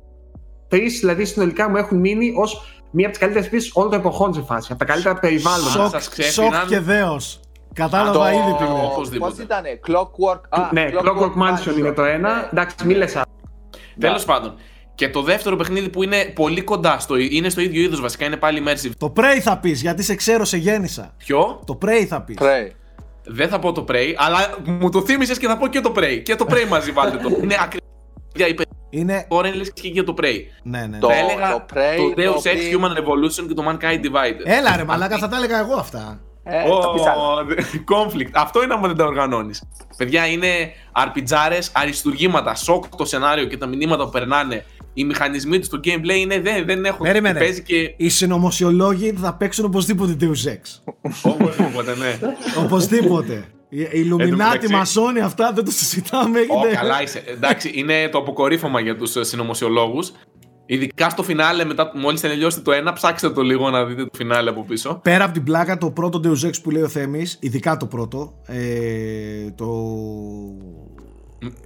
Τρεις 0.68 0.98
δηλαδή 1.00 1.24
συνολικά 1.24 1.70
μου 1.70 1.76
έχουν 1.76 1.98
μείνει 1.98 2.32
ως 2.36 2.82
μία 2.90 3.04
από 3.06 3.14
τις 3.16 3.18
καλύτερες 3.26 3.48
πίστες 3.50 3.70
όλων 3.74 3.90
των 3.90 3.98
εποχών 4.00 4.34
σε 4.34 4.42
φάση. 4.42 4.68
Από 4.72 4.84
τα 4.84 4.92
καλύτερα 4.92 5.14
περιβάλλοντα. 5.14 5.70
Σοκ. 5.70 5.80
Σοκ, 5.82 5.90
σας 5.90 6.08
ξέφυγαν. 6.08 6.52
σοκ 6.60 6.68
και 6.68 6.78
δέος. 6.80 7.40
Κατάλαβα 7.74 8.12
το- 8.12 8.26
ήδη 8.36 8.56
τι 8.58 8.64
είναι. 8.64 8.84
οπωσδήποτε. 8.92 9.30
Πώς 9.34 9.44
ήτανε, 9.44 9.80
Clockwork... 9.86 10.40
Α, 10.48 10.68
Ναι, 10.72 10.88
Clockwork 10.92 11.42
Mansion 11.42 11.78
είναι 11.78 11.92
το 11.92 12.02
ένα. 12.04 12.48
Εντάξει, 12.52 12.86
μη 12.86 12.94
λες 12.94 13.16
άλλο. 13.16 13.24
Τέλος 13.98 14.24
πάντων. 14.24 14.54
Και 14.94 15.08
το 15.08 15.22
δεύτερο 15.22 15.56
παιχνίδι 15.56 15.88
που 15.88 16.02
είναι 16.02 16.24
πολύ 16.34 16.62
κοντά 16.62 16.98
στο. 16.98 17.16
είναι 17.16 17.48
στο 17.48 17.60
ίδιο 17.60 17.82
είδος 17.82 18.00
βασικά, 18.00 18.24
είναι 18.24 18.36
πάλι 18.36 18.62
immersive. 18.66 18.90
Το 18.98 19.12
Prey 19.16 19.38
θα 19.42 19.58
πεις, 19.58 19.80
γιατί 19.80 20.02
σε 20.02 20.14
ξέρω, 20.14 20.44
σε 20.44 20.56
γέννησα. 20.56 21.14
Ποιο; 21.16 21.62
Το 21.66 21.78
Prey 21.82 22.04
θα 22.08 22.22
πεις. 22.22 22.36
Prey. 22.40 22.70
Δεν 23.24 23.48
θα 23.48 23.58
πω 23.58 23.72
το 23.72 23.84
Prey, 23.88 24.12
αλλά 24.16 24.54
μου 24.64 24.90
το 24.90 25.02
θύμισες 25.02 25.38
και 25.38 25.46
θα 25.46 25.56
πω 25.56 25.66
και 25.66 25.80
το 25.80 25.92
Prey. 25.96 26.20
Και 26.22 26.34
το 26.34 26.46
Prey 26.48 26.66
μαζί 26.68 26.90
βάλτε 26.92 27.16
το. 27.16 27.28
είναι 27.42 27.54
ακριβώς. 27.62 27.88
Είναι... 28.90 29.26
Τώρα 29.28 29.48
είναι 29.48 29.56
λες 29.56 29.72
και 29.72 29.88
για 29.88 30.04
το 30.04 30.14
Prey. 30.20 30.36
Ναι, 30.62 30.78
ναι. 30.78 30.86
ναι. 30.86 30.98
Το- 30.98 31.08
θα 31.08 31.16
έλεγα 31.16 31.50
το 31.52 31.64
Prey, 31.74 31.96
το 31.96 32.14
το 32.14 32.22
Deus 32.22 32.34
Ex 32.34 32.36
οποίο- 32.36 32.80
Human 32.80 32.90
Revolution 32.98 33.46
και 33.48 33.54
το 33.54 33.64
Mankind 33.68 34.00
Divided. 34.06 34.44
Έλα 34.44 34.76
ρε 34.76 34.84
μαλάκα, 34.84 35.18
θα 35.18 35.28
τα 35.28 35.36
έλεγα 35.36 35.58
εγώ 35.58 35.74
αυτά. 35.74 36.20
Ε, 36.44 36.68
Ω, 36.70 36.78
τα 36.78 36.92
πεις 36.92 37.02
άλλα. 37.06 37.44
conflict. 37.94 38.30
Αυτό 38.32 38.62
είναι 38.62 38.74
άμα 38.74 38.86
δεν 38.86 38.96
τα 38.96 39.04
οργανώνεις. 39.04 39.62
Παιδιά, 39.96 40.26
είναι 40.26 40.48
αρπιτζάρες, 40.92 41.70
αριστουργήματα, 41.74 42.54
σοκ 42.54 42.84
το 42.96 43.04
σενάριο 43.04 43.44
και 43.44 43.56
τα 43.56 43.66
μηνύματα 43.66 44.04
που 44.04 44.10
περνάνε. 44.10 44.64
Οι 44.94 45.04
μηχανισμοί 45.04 45.58
του 45.58 45.64
στο 45.64 45.80
gameplay 45.84 46.16
είναι, 46.18 46.40
δεν, 46.40 46.66
δεν 46.66 46.84
έχουν. 46.84 47.06
Περίμενε. 47.06 47.38
Παίζει 47.38 47.62
και. 47.62 47.94
Οι 47.96 48.08
συνωμοσιολόγοι 48.08 49.12
θα 49.12 49.34
παίξουν 49.34 49.64
οπωσδήποτε 49.64 50.16
Deus 50.20 50.48
Ex. 50.48 50.92
Οπωσδήποτε, 51.22 51.96
ναι. 51.96 52.18
οπωσδήποτε. 52.64 53.44
Οι 53.68 53.80
οι 53.80 53.88
Illuminati, 54.10 54.28
μεταξύ- 54.36 54.70
μασόνοι 54.70 55.20
αυτά 55.20 55.52
δεν 55.52 55.64
το 55.64 55.70
συζητάμε. 55.70 56.38
Ω, 56.38 56.42
έχετε- 56.42 56.74
καλά 56.80 57.02
είσαι. 57.02 57.22
Εντάξει, 57.26 57.70
είναι 57.74 58.08
το 58.08 58.18
αποκορύφωμα 58.18 58.80
για 58.80 58.96
τους 58.96 59.12
συνωμοσιολόγους. 59.20 60.12
Ειδικά 60.66 61.08
στο 61.10 61.22
φινάλε, 61.22 61.64
μετά 61.64 61.92
μόλις 61.94 62.20
τελειώσετε 62.20 62.62
το 62.62 62.72
ένα, 62.72 62.92
ψάξτε 62.92 63.30
το 63.30 63.42
λίγο 63.42 63.70
να 63.70 63.84
δείτε 63.84 64.02
το 64.04 64.10
φινάλε 64.16 64.50
από 64.50 64.64
πίσω. 64.64 65.00
Πέρα 65.02 65.24
από 65.24 65.32
την 65.32 65.42
πλάκα, 65.44 65.78
το 65.78 65.90
πρώτο 65.90 66.20
Deus 66.24 66.46
Ex 66.46 66.52
που 66.62 66.70
λέει 66.70 66.82
ο 66.82 66.88
Θέμης, 66.88 67.36
ειδικά 67.40 67.76
το 67.76 67.86
πρώτο, 67.86 68.34
ε, 68.46 69.50
το 69.54 69.66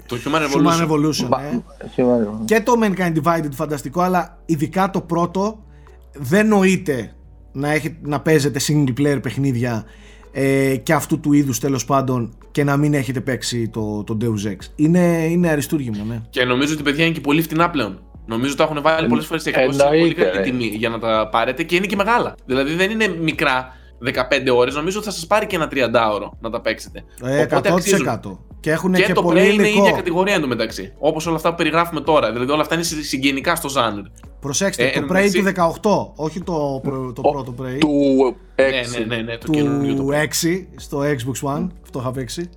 Το 0.07 0.17
Human 0.25 0.57
Human 0.57 0.81
Revolution. 0.81 0.89
Evolution, 0.89 1.27
Μπα- 1.29 1.43
ε. 1.43 1.63
Human- 1.97 2.45
και 2.45 2.61
το 2.61 2.73
Mankind 2.83 3.13
Divided 3.23 3.51
φανταστικό, 3.55 4.01
αλλά 4.01 4.39
ειδικά 4.47 4.91
το 4.91 5.01
πρώτο 5.01 5.65
δεν 6.13 6.49
νοείται 6.49 7.13
να, 7.53 7.71
έχει, 7.73 7.97
να 8.03 8.21
παίζετε 8.21 8.61
single 8.69 8.93
player 9.01 9.19
παιχνίδια 9.23 9.85
ε, 10.33 10.77
και 10.77 10.93
αυτού 10.93 11.21
του 11.21 11.33
είδους 11.33 11.59
τέλος 11.59 11.85
πάντων 11.85 12.35
και 12.51 12.65
να 12.65 12.77
μην 12.77 12.95
έχετε 12.95 13.21
παίξει 13.21 13.69
το, 13.69 14.05
το 14.05 14.17
Deus 14.21 14.49
Ex. 14.51 14.57
Είναι, 14.77 15.27
είναι 15.31 15.49
αριστούργημα, 15.49 16.05
ναι. 16.09 16.21
Και 16.31 16.45
νομίζω 16.45 16.73
ότι 16.73 16.83
παιδιά 16.83 17.05
είναι 17.05 17.15
και 17.15 17.21
πολύ 17.21 17.43
φτηνά 17.43 17.71
πλέον. 17.71 18.03
Νομίζω 18.27 18.55
τα 18.55 18.63
έχουν 18.65 18.83
βάλει 18.83 19.09
πολλές 19.09 19.27
φορές 19.27 19.43
σε 19.43 19.51
εκδόσει 19.51 19.79
σε 19.79 19.85
πολύ 19.85 19.97
εννοείται, 19.97 20.23
καλή 20.25 20.37
ρε. 20.37 20.43
τιμή 20.43 20.65
για 20.65 20.89
να 20.89 20.99
τα 20.99 21.29
πάρετε 21.33 21.63
και 21.63 21.77
είναι 21.77 21.87
και 21.87 21.97
μεγάλα. 21.97 22.35
Δηλαδή 22.47 22.75
δεν 22.75 22.91
είναι 22.91 23.09
μικρά 23.09 23.73
15 24.05 24.55
ώρες, 24.57 24.75
νομίζω 24.75 24.99
ότι 24.99 25.07
θα 25.07 25.13
σας 25.13 25.27
πάρει 25.27 25.47
και 25.47 25.57
ένα 25.57 25.69
30ωρο 25.73 26.29
να 26.41 26.51
τα 26.51 26.61
παίξετε. 26.61 27.05
Ε, 27.25 27.43
Οπότε 27.43 27.69
100%. 27.71 27.75
αξίζουν. 27.75 28.39
Και 28.61 28.71
έχουν 28.71 28.93
και, 28.93 29.03
Και, 29.03 29.13
το 29.13 29.23
πολύ 29.23 29.41
Prey 29.41 29.53
είναι 29.53 29.63
η 29.63 29.67
υλικό. 29.69 29.85
ίδια 29.85 29.97
κατηγορία 29.97 30.35
εντωμεταξύ. 30.35 30.93
Όπως 30.99 31.27
όλα 31.27 31.37
αυτά 31.37 31.51
που 31.51 31.55
περιγράφουμε 31.57 32.01
τώρα. 32.01 32.33
Δηλαδή 32.33 32.51
όλα 32.53 32.63
αυτά 32.63 32.75
είναι 32.75 32.83
συ- 32.85 33.03
συγγενικά 33.05 33.55
στο 33.55 33.69
genre. 33.77 34.03
Προσέξτε, 34.41 34.85
Ε, 34.87 34.91
το 34.91 34.99
εν 34.99 35.05
Prey 35.05 35.09
μεταξύ- 35.09 35.37
του 35.39 35.43
18, 35.43 36.13
όχι 36.17 36.41
το, 36.43 36.81
προ- 36.83 37.13
το 37.15 37.23
Ο- 37.25 37.31
πρώτο 37.31 37.55
Prey. 37.63 37.79
Του 37.79 38.37
Ναι, 38.57 38.65
6. 38.65 38.99
ναι, 38.99 39.17
ναι, 39.17 39.23
ναι, 39.23 39.37
το 39.39 39.51
καινούριο 39.53 39.95
το 39.95 40.03
του 40.03 40.09
Prey. 40.11 40.15
6 40.15 40.69
στο 40.77 40.99
Xbox 41.01 41.49
One. 41.57 41.67
Αυτό 41.83 41.99
είχα 41.99 42.11
παίξει. 42.13 42.51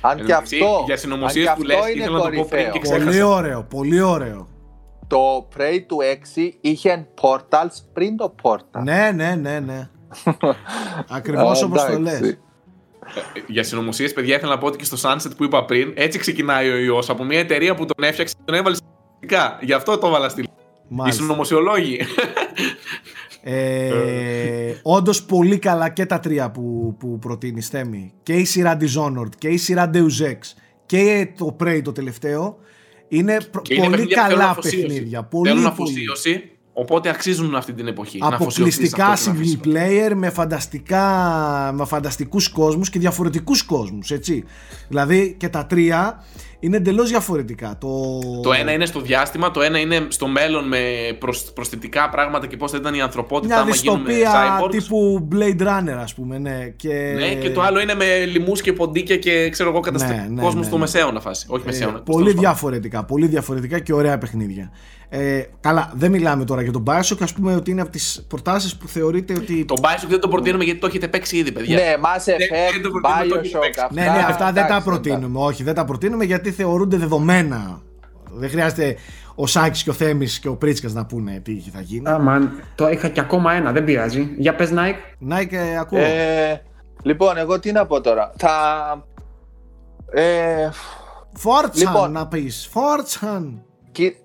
Αν 0.00 0.16
και 0.16 0.22
Εντάξει, 0.22 0.56
αυτό, 0.56 0.82
για 0.84 0.94
αν 0.94 1.00
συνωμοσίες 1.00 1.46
και 1.48 1.52
που 1.56 1.62
λες, 1.62 1.76
αυτό 1.76 1.88
είναι 1.90 2.00
ήθελα 2.00 2.16
να 2.18 2.22
το 2.22 2.24
πω 2.24 2.30
πριν 2.30 2.48
κορυφαίο. 2.48 2.72
και 2.72 2.78
ξέχασα. 2.78 3.04
Πολύ 3.04 3.22
ωραίο, 3.22 3.62
πολύ 3.70 4.00
ωραίο. 4.00 4.46
Το 5.06 5.48
Prey 5.56 5.78
του 5.86 5.96
6 6.02 6.58
είχε 6.60 7.06
portals 7.20 7.76
πριν 7.92 8.16
το 8.16 8.34
portal. 8.42 8.82
Ναι, 8.82 9.10
ναι, 9.14 9.34
ναι, 9.40 9.60
ναι. 9.60 9.88
Ακριβώς 11.18 11.62
Α, 11.62 11.64
όπως 11.66 11.84
το 11.84 11.92
εντάξει. 11.92 12.22
λες. 12.22 12.38
Για 13.46 13.62
συνωμοσίες, 13.62 14.12
παιδιά, 14.12 14.36
ήθελα 14.36 14.52
να 14.52 14.58
πω 14.58 14.66
ότι 14.66 14.78
και 14.78 14.84
στο 14.84 14.96
Sunset 15.10 15.30
που 15.36 15.44
είπα 15.44 15.64
πριν, 15.64 15.92
έτσι 15.96 16.18
ξεκινάει 16.18 16.70
ο 16.70 16.76
ιός 16.76 17.10
από 17.10 17.24
μια 17.24 17.38
εταιρεία 17.38 17.74
που 17.74 17.84
τον 17.84 18.04
έφτιαξε 18.04 18.34
και 18.34 18.42
τον 18.44 18.54
έβαλε 18.54 18.74
στα 18.74 19.58
Γι' 19.62 19.72
αυτό 19.72 19.98
το 19.98 20.06
έβαλα 20.06 20.28
στη 20.28 20.40
λίστα. 20.40 20.54
Οι 20.90 20.94
Μάλιστα. 20.94 21.22
συνωμοσιολόγοι. 21.22 22.00
Ε, 23.44 24.74
Όντως 24.82 25.22
πολύ 25.24 25.58
καλά 25.58 25.88
και 25.88 26.06
τα 26.06 26.18
τρία 26.20 26.50
που, 26.50 26.96
που 26.98 27.18
προτείνεις 27.18 27.68
Θέμη. 27.68 28.12
Και 28.22 28.32
η 28.32 28.44
σειρά 28.44 28.76
Dishonored 28.80 29.28
και 29.38 29.48
η 29.48 29.56
σειρά 29.56 29.90
Deus 29.94 30.22
Ex 30.26 30.38
και 30.86 31.32
το 31.38 31.56
Prey 31.62 31.80
το 31.84 31.92
τελευταίο. 31.92 32.58
Είναι 33.08 33.36
προ- 33.50 33.64
Και 33.64 33.74
είναι 33.74 33.84
πολύ 33.84 33.96
παιχνίδια 33.96 34.22
που 34.22 34.28
θέλουν 34.28 34.38
καλά 34.38 34.50
αφοσίωση. 34.50 34.86
παιχνίδια. 34.86 35.22
Πολύ, 35.22 35.48
Θέλουν 35.48 35.74
πολύ. 35.76 35.90
αφοσίωση. 35.90 36.50
Οπότε 36.72 37.08
αξίζουν 37.08 37.54
αυτή 37.54 37.72
την 37.72 37.86
εποχή. 37.86 38.18
Αποκλειστικά 38.22 39.16
single 39.16 39.66
player 39.66 40.12
με, 40.14 40.30
φανταστικά, 40.30 41.04
με 41.74 41.84
φανταστικούς 41.84 42.48
κόσμους 42.48 42.90
και 42.90 42.98
διαφορετικούς 42.98 43.62
κόσμους, 43.62 44.10
έτσι. 44.10 44.44
Δηλαδή 44.88 45.34
και 45.38 45.48
τα 45.48 45.66
τρία 45.66 46.24
είναι 46.62 46.76
εντελώς 46.76 47.08
διαφορετικά. 47.08 47.76
Το... 47.80 48.18
το 48.42 48.52
ένα 48.52 48.72
είναι 48.72 48.86
στο 48.86 49.00
διάστημα, 49.00 49.50
το 49.50 49.60
ένα 49.62 49.78
είναι 49.78 50.06
στο 50.08 50.26
μέλλον 50.26 50.68
με 50.68 50.78
προσθετικά 51.54 52.08
πράγματα 52.08 52.46
και 52.46 52.56
πώς 52.56 52.70
θα 52.70 52.76
ήταν 52.76 52.94
η 52.94 53.00
ανθρωπότητα. 53.00 53.54
Μια 53.54 53.64
δυστοπία 53.64 54.66
τύπου 54.70 55.28
Blade 55.32 55.62
Runner, 55.62 55.98
ας 56.02 56.14
πούμε. 56.14 56.38
Ναι. 56.38 56.72
Και... 56.76 57.14
ναι, 57.16 57.34
και 57.34 57.50
το 57.50 57.60
άλλο 57.60 57.80
είναι 57.80 57.94
με 57.94 58.24
λοιμού 58.24 58.52
και 58.52 58.72
ποντίκια 58.72 59.16
και 59.16 59.48
ξέρω 59.48 59.70
εγώ 59.70 59.80
καταστροφή. 59.80 60.20
Ναι, 60.20 60.26
ναι, 60.28 60.42
κόσμο 60.42 60.60
ναι, 60.60 60.66
στο 60.66 60.74
ναι. 60.74 60.80
μεσαίωνα 60.80 61.20
φάση. 61.20 61.46
Όχι 61.48 61.62
ε, 61.62 61.66
μεσαίωνα. 61.66 62.00
Πολύ 62.00 62.32
διαφορετικά. 62.32 63.04
Πολύ 63.04 63.26
διαφορετικά 63.26 63.78
και 63.78 63.92
ωραία 63.92 64.18
παιχνίδια. 64.18 64.72
Ε, 65.14 65.42
καλά, 65.60 65.92
δεν 65.94 66.10
μιλάμε 66.10 66.44
τώρα 66.44 66.62
για 66.62 66.72
τον 66.72 66.84
Bioshock. 66.86 67.28
Α 67.30 67.34
πούμε 67.34 67.54
ότι 67.54 67.70
είναι 67.70 67.80
από 67.80 67.90
τις 67.90 68.24
προτάσεις 68.28 68.76
που 68.76 68.88
θεωρείτε 68.88 69.34
ότι. 69.34 69.64
Το 69.64 69.74
Bioshock 69.82 70.08
δεν 70.08 70.20
το 70.20 70.28
προτείνουμε 70.28 70.64
γιατί 70.64 70.80
το 70.80 70.86
έχετε 70.86 71.08
παίξει 71.08 71.36
ήδη, 71.36 71.52
παιδιά. 71.52 71.76
Ναι, 71.76 71.94
Mass 72.02 72.30
Effect, 72.30 72.86
Bioshock. 73.10 73.88
Ναι, 73.90 74.02
ναι, 74.02 74.24
αυτά 74.28 74.52
δεν 74.52 74.66
τα 74.66 74.82
προτείνουμε. 74.84 75.38
Όχι, 75.38 75.62
δεν 75.62 75.74
τα 75.74 75.84
προτείνουμε 75.84 76.24
γιατί 76.24 76.51
θεωρούνται 76.52 76.96
δεδομένα. 76.96 77.82
Δεν 78.34 78.50
χρειάζεται 78.50 78.96
ο 79.34 79.46
Σάκης 79.46 79.82
και 79.82 79.90
ο 79.90 79.92
Θέμης 79.92 80.38
και 80.38 80.48
ο 80.48 80.56
Πρίτσκα 80.56 80.88
να 80.92 81.06
πούνε 81.06 81.40
τι 81.44 81.60
θα 81.72 81.80
γίνει. 81.80 82.08
Αμαν, 82.08 82.62
το 82.74 82.88
είχα 82.88 83.08
και 83.08 83.20
ακόμα 83.20 83.52
ένα, 83.52 83.72
δεν 83.72 83.84
πειράζει. 83.84 84.34
Για 84.38 84.54
πες, 84.54 84.70
Nike. 84.72 85.32
Nike, 85.32 85.52
ε, 85.52 85.78
ακούω. 85.78 85.98
Ε, 85.98 86.62
λοιπόν, 87.02 87.36
εγώ 87.36 87.58
τι 87.60 87.72
να 87.72 87.86
πω 87.86 88.00
τώρα. 88.00 88.32
Θα. 88.36 88.52
Ε, 90.10 90.68
λοιπόν, 91.74 92.12
να 92.12 92.28
πεις. 92.28 92.68
Φόρτσαν. 92.70 93.62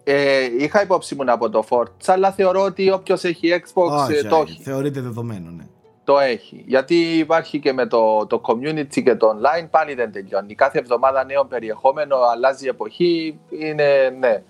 Ε, 0.04 0.48
είχα 0.60 0.82
υπόψη 0.82 1.16
μου 1.16 1.32
από 1.32 1.50
το 1.50 1.66
Forza, 1.70 2.06
αλλά 2.06 2.32
θεωρώ 2.32 2.62
ότι 2.62 2.92
όποιος 2.92 3.24
έχει 3.24 3.62
Xbox 3.64 4.10
ε, 4.10 4.28
το 4.28 4.44
έχει. 4.48 4.62
Θεωρείται 4.62 5.02
δεδομένο, 5.02 5.52
ναι. 5.52 5.64
Το 6.08 6.20
έχει. 6.20 6.64
Γιατί 6.68 6.96
υπάρχει 7.18 7.60
και 7.60 7.74
με 7.74 7.88
το, 7.88 8.26
το 8.28 8.42
community 8.44 9.04
και 9.04 9.16
το 9.16 9.28
online 9.28 9.68
πάλι 9.70 9.94
δεν 9.94 10.12
τελειώνει. 10.12 10.56
Κάθε 10.56 10.80
εβδομάδα 10.80 11.26
νέο 11.26 11.46
περιεχόμενο, 11.46 12.16
αλλάζει 12.34 12.66
η 12.66 12.68
εποχή. 12.68 13.40
Είναι, 13.50 14.16
ναι. 14.20 14.44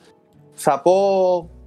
Θα 0.53 0.81
πω, 0.81 0.93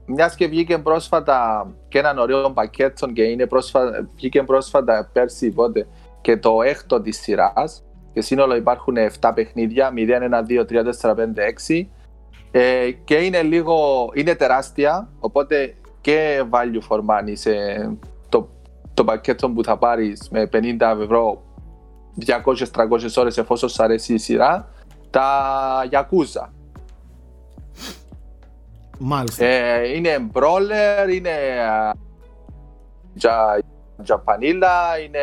μιας 0.07 0.35
και 0.35 0.47
βγήκε 0.47 0.79
πρόσφατα 0.79 1.71
και 1.89 1.99
έναν 1.99 2.19
ωραίο 2.19 2.51
πακέτο 2.51 3.07
και 3.07 3.23
είναι 3.23 3.47
πρόσφατα, 3.47 4.09
βγήκε 4.15 4.43
πρόσφατα 4.43 5.11
πέρσι 5.13 5.51
πότε 5.51 5.87
και 6.21 6.37
το 6.37 6.63
έκτο 6.63 7.01
της 7.01 7.21
σειράς. 7.21 7.85
Και 8.13 8.21
σύνολο 8.21 8.57
υπάρχουν 8.57 8.95
7 9.21 9.33
παιχνίδια, 9.35 9.93
0, 9.97 9.97
1, 9.97 10.45
2, 10.47 10.65
3, 10.65 10.85
4, 11.01 11.15
5, 11.15 11.17
6 11.69 11.87
ε, 12.51 12.91
και 13.05 13.15
είναι 13.15 13.43
λίγο, 13.43 14.09
είναι 14.15 14.35
τεράστια, 14.35 15.09
οπότε 15.21 15.75
και 16.01 16.43
value 16.51 16.89
for 16.89 16.99
money 16.99 17.33
σε 17.33 17.51
το, 18.95 19.05
το 19.05 19.05
πακέτο 19.05 19.51
που 19.51 19.65
θα 19.65 19.79
πάρεις 19.79 20.29
με 20.31 20.49
50 20.53 20.99
ευρώ 21.01 21.43
200-300 22.27 22.35
ώρες 23.17 23.39
εφόσον 23.39 23.69
σου 23.69 23.83
αρέσει 23.83 24.15
η 24.15 24.19
σειρά, 24.19 24.69
τα 25.11 25.29
Yakuza. 25.91 26.49
Μάλιστα. 28.99 29.45
Ε, 29.45 29.97
είναι 29.97 30.31
brawler, 30.33 31.13
είναι 31.15 31.31
Japanila, 34.07 35.05
είναι 35.05 35.21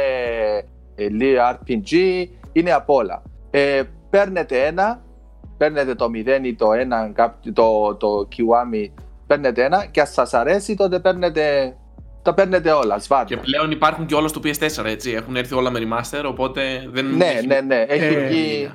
RPG, 1.51 2.25
είναι 2.51 2.71
απ' 2.71 2.89
όλα. 2.89 3.21
Ε, 3.49 3.83
παίρνετε 4.09 4.65
ένα 4.65 5.01
παίρνετε 5.57 5.95
το 5.95 6.05
0 6.13 6.39
ή 6.43 6.55
το 6.55 6.69
1, 6.71 7.31
το, 7.53 7.95
το 7.95 8.27
Kiwami, 8.31 8.91
παίρνετε 9.27 9.63
ένα 9.63 9.85
και 9.85 9.99
αν 9.99 10.07
σας 10.07 10.33
αρέσει 10.33 10.75
τότε 10.75 10.99
παίρνετε 10.99 11.75
τα 12.27 12.33
παίρνετε 12.33 12.71
όλα, 12.71 12.99
σβάτε. 12.99 13.35
Και 13.35 13.41
πλέον 13.41 13.71
υπάρχουν 13.71 14.05
και 14.05 14.15
όλα 14.15 14.27
στο 14.27 14.41
PS4, 14.43 14.85
έτσι. 14.85 15.11
Έχουν 15.11 15.35
έρθει 15.35 15.55
όλα 15.55 15.71
με 15.71 15.79
remaster, 15.83 16.23
οπότε 16.25 16.61
δεν. 16.91 17.05
Ναι, 17.15 17.25
έχει... 17.25 17.47
ναι, 17.47 17.61
ναι. 17.61 17.85
Έχει 17.87 18.15
ε, 18.15 18.27
βγει. 18.27 18.71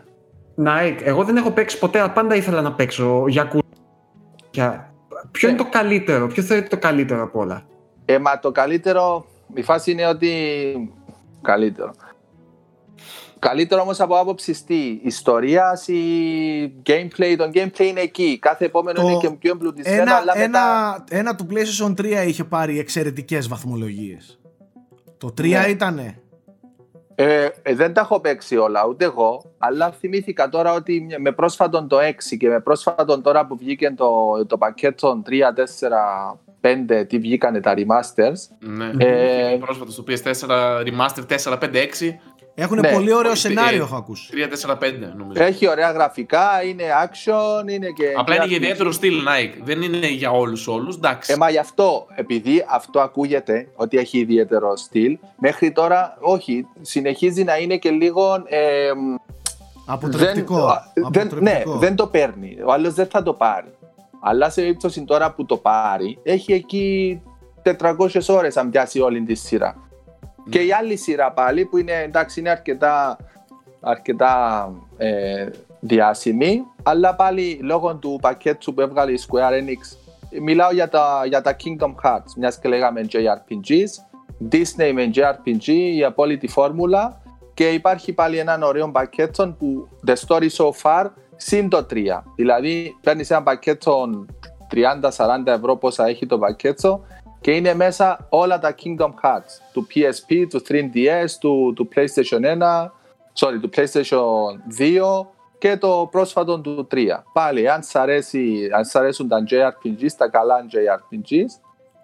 Nike, 0.66 1.00
εγώ 1.02 1.24
δεν 1.24 1.36
έχω 1.36 1.50
παίξει 1.50 1.78
ποτέ, 1.78 2.10
πάντα 2.14 2.34
ήθελα 2.34 2.60
να 2.60 2.72
παίξω 2.72 3.24
για 3.28 3.50
Ποιο 5.30 5.48
είναι 5.48 5.58
το 5.58 5.68
καλύτερο, 5.70 6.26
ποιο 6.26 6.42
θεωρείτε 6.42 6.68
το 6.68 6.78
καλύτερο 6.78 7.22
από 7.22 7.40
όλα; 7.40 7.62
Ε, 8.04 8.18
μα 8.18 8.38
το 8.38 8.52
καλύτερο, 8.52 9.24
η 9.54 9.62
φάση 9.62 9.90
είναι 9.90 10.06
ότι. 10.06 10.30
Καλύτερο. 11.42 11.94
Καλύτερο 13.48 13.80
όμως 13.82 14.00
από 14.00 14.18
άποψη 14.18 14.64
τι, 14.64 15.00
ιστορία 15.02 15.80
ή 15.86 16.02
gameplay. 16.86 17.34
Το 17.36 17.50
gameplay 17.54 17.78
είναι 17.80 18.00
εκεί. 18.00 18.38
Κάθε 18.38 18.64
επόμενο 18.64 19.00
το... 19.00 19.08
είναι 19.08 19.18
και 19.18 19.30
πιο 19.30 19.50
εμπλουτισμένο. 19.50 20.02
Ένα, 20.02 20.14
αλλά 20.14 20.32
ένα, 20.36 20.46
μετά... 20.46 21.04
ένα 21.08 21.34
του 21.34 21.46
PlayStation 21.50 21.90
3 22.00 22.26
είχε 22.26 22.44
πάρει 22.44 22.78
εξαιρετικές 22.78 23.48
βαθμολογίες. 23.48 24.40
Το 25.18 25.34
3 25.38 25.48
ναι. 25.48 25.66
ήτανε. 25.68 26.22
Ε, 27.14 27.48
ε, 27.62 27.74
δεν 27.74 27.92
τα 27.92 28.00
έχω 28.00 28.20
παίξει 28.20 28.56
όλα, 28.56 28.86
ούτε 28.88 29.04
εγώ. 29.04 29.54
Αλλά 29.58 29.90
θυμήθηκα 29.90 30.48
τώρα 30.48 30.72
ότι 30.72 31.06
με 31.18 31.32
πρόσφατον 31.32 31.88
το 31.88 31.96
6 31.98 32.36
και 32.38 32.48
με 32.48 32.60
πρόσφατον 32.60 33.22
τώρα 33.22 33.46
που 33.46 33.56
βγήκε 33.56 33.90
το, 33.96 34.46
το 34.46 34.58
πακέτο 34.58 35.22
3, 35.26 35.30
4, 36.60 37.00
5, 37.00 37.08
τι 37.08 37.18
βγήκανε 37.18 37.60
τα 37.60 37.74
remasters. 37.76 38.56
Ναι, 38.58 38.90
ε, 38.98 39.56
πρόσφατο 39.60 39.90
στο 39.90 40.04
PS4 40.08 40.48
remaster 40.86 41.36
4, 41.38 41.58
5, 41.58 41.74
6 41.74 41.88
έχουν 42.54 42.80
ναι. 42.80 42.92
πολύ 42.92 43.12
ωραίο 43.12 43.34
σενάριο, 43.34 43.82
έχω 43.82 43.96
ακούσει. 43.96 44.32
3-4-5 44.66 44.76
νομίζω. 45.16 45.42
Έχει 45.42 45.68
ωραία 45.68 45.90
γραφικά, 45.90 46.62
είναι 46.64 46.84
action, 47.04 47.70
είναι 47.70 47.86
και. 47.86 48.12
Απλά 48.16 48.34
είναι 48.34 48.44
για 48.46 48.56
ιδιαίτερο 48.56 48.92
στυλ 48.92 49.14
Nike. 49.14 49.60
Δεν 49.64 49.82
είναι 49.82 50.06
για 50.06 50.30
όλους 50.30 50.66
όλους. 50.66 50.98
Ε, 51.26 51.36
μα 51.36 51.50
γι' 51.50 51.58
αυτό, 51.58 52.06
επειδή 52.14 52.64
αυτό 52.68 53.00
ακούγεται 53.00 53.68
ότι 53.74 53.98
έχει 53.98 54.18
ιδιαίτερο 54.18 54.76
στυλ, 54.76 55.18
μέχρι 55.38 55.72
τώρα 55.72 56.16
όχι. 56.20 56.66
Συνεχίζει 56.80 57.44
να 57.44 57.56
είναι 57.56 57.76
και 57.76 57.90
λίγο. 57.90 58.42
Ε, 58.46 58.90
αποτρεπτικό. 59.86 60.70
Δεν, 61.10 61.30
ναι, 61.40 61.62
δεν 61.78 61.96
το 61.96 62.06
παίρνει. 62.06 62.56
Ο 62.64 62.72
άλλος 62.72 62.94
δεν 62.94 63.06
θα 63.06 63.22
το 63.22 63.32
πάρει. 63.32 63.72
Αλλά 64.20 64.50
σε 64.50 64.60
περίπτωση 64.60 65.04
τώρα 65.04 65.32
που 65.32 65.46
το 65.46 65.56
πάρει, 65.56 66.18
έχει 66.22 66.52
εκεί 66.52 67.20
400 67.62 68.06
ώρες 68.28 68.56
αν 68.56 68.70
πιάσει 68.70 69.00
όλη 69.00 69.22
τη 69.22 69.34
σειρά. 69.34 69.91
Και 70.50 70.58
η 70.58 70.72
άλλη 70.72 70.96
σειρά 70.96 71.32
πάλι 71.32 71.64
που 71.64 71.76
είναι, 71.76 72.02
εντάξει, 72.02 72.40
είναι 72.40 72.50
αρκετά, 72.50 73.16
αρκετά 73.80 74.72
ε, 74.96 75.48
διάσημη, 75.80 76.62
αλλά 76.82 77.14
πάλι 77.14 77.60
λόγω 77.62 77.96
του 77.96 78.18
πακέτου 78.20 78.74
που 78.74 78.80
έβγαλε 78.80 79.12
η 79.12 79.18
Square 79.28 79.52
Enix, 79.52 79.96
μιλάω 80.42 80.72
για 80.72 80.88
τα, 80.88 81.22
για 81.26 81.40
τα 81.40 81.56
Kingdom 81.64 81.94
Hearts, 82.04 82.32
μιας 82.36 82.58
και 82.58 82.68
λέγαμε 82.68 83.06
JRPGs, 83.12 84.12
Disney 84.52 84.92
με 84.92 85.10
JRPG, 85.14 85.66
η 85.66 86.04
απόλυτη 86.04 86.48
φόρμουλα 86.48 87.20
και 87.54 87.68
υπάρχει 87.68 88.12
πάλι 88.12 88.38
ένα 88.38 88.66
ωραίο 88.66 88.90
πακέτο 88.90 89.54
που 89.58 89.88
The 90.06 90.14
Story 90.26 90.48
So 90.48 90.70
Far 90.82 91.06
συν 91.36 91.68
το 91.68 91.86
3. 91.90 91.96
Δηλαδή 92.36 92.96
παίρνεις 93.00 93.30
ένα 93.30 93.42
πακέτο 93.42 94.08
30-40 94.74 94.78
ευρώ 95.44 95.76
πόσα 95.76 96.06
έχει 96.06 96.26
το 96.26 96.38
πακέτο 96.38 97.04
και 97.42 97.50
είναι 97.50 97.74
μέσα 97.74 98.26
όλα 98.28 98.58
τα 98.58 98.74
Kingdom 98.82 99.10
Hearts 99.22 99.60
του 99.72 99.86
PSP, 99.94 100.46
του 100.50 100.62
3DS, 100.68 101.30
του, 101.40 101.72
του 101.76 101.88
PlayStation 101.94 102.40
1, 102.40 102.90
sorry, 103.38 103.58
του 103.60 103.70
PlayStation 103.76 104.20
2 104.78 105.26
και 105.58 105.76
το 105.76 106.08
πρόσφατο 106.10 106.60
του 106.60 106.88
3. 106.90 106.96
Πάλι, 107.32 107.70
αν 107.70 107.82
σας, 107.82 107.94
αρέσει, 107.94 108.70
αν 108.74 108.84
σας 108.84 108.94
αρέσουν 108.94 109.28
τα 109.28 109.44
JRPGs, 109.50 110.10
τα 110.16 110.28
καλά 110.28 110.64
JRPGs, 110.72 111.60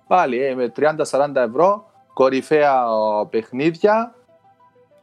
πάλι 0.07 0.45
ε, 0.45 0.55
με 0.55 0.73
30-40 0.77 1.35
ευρώ, 1.35 1.91
κορυφαία 2.13 2.85
παιχνίδια, 3.31 4.15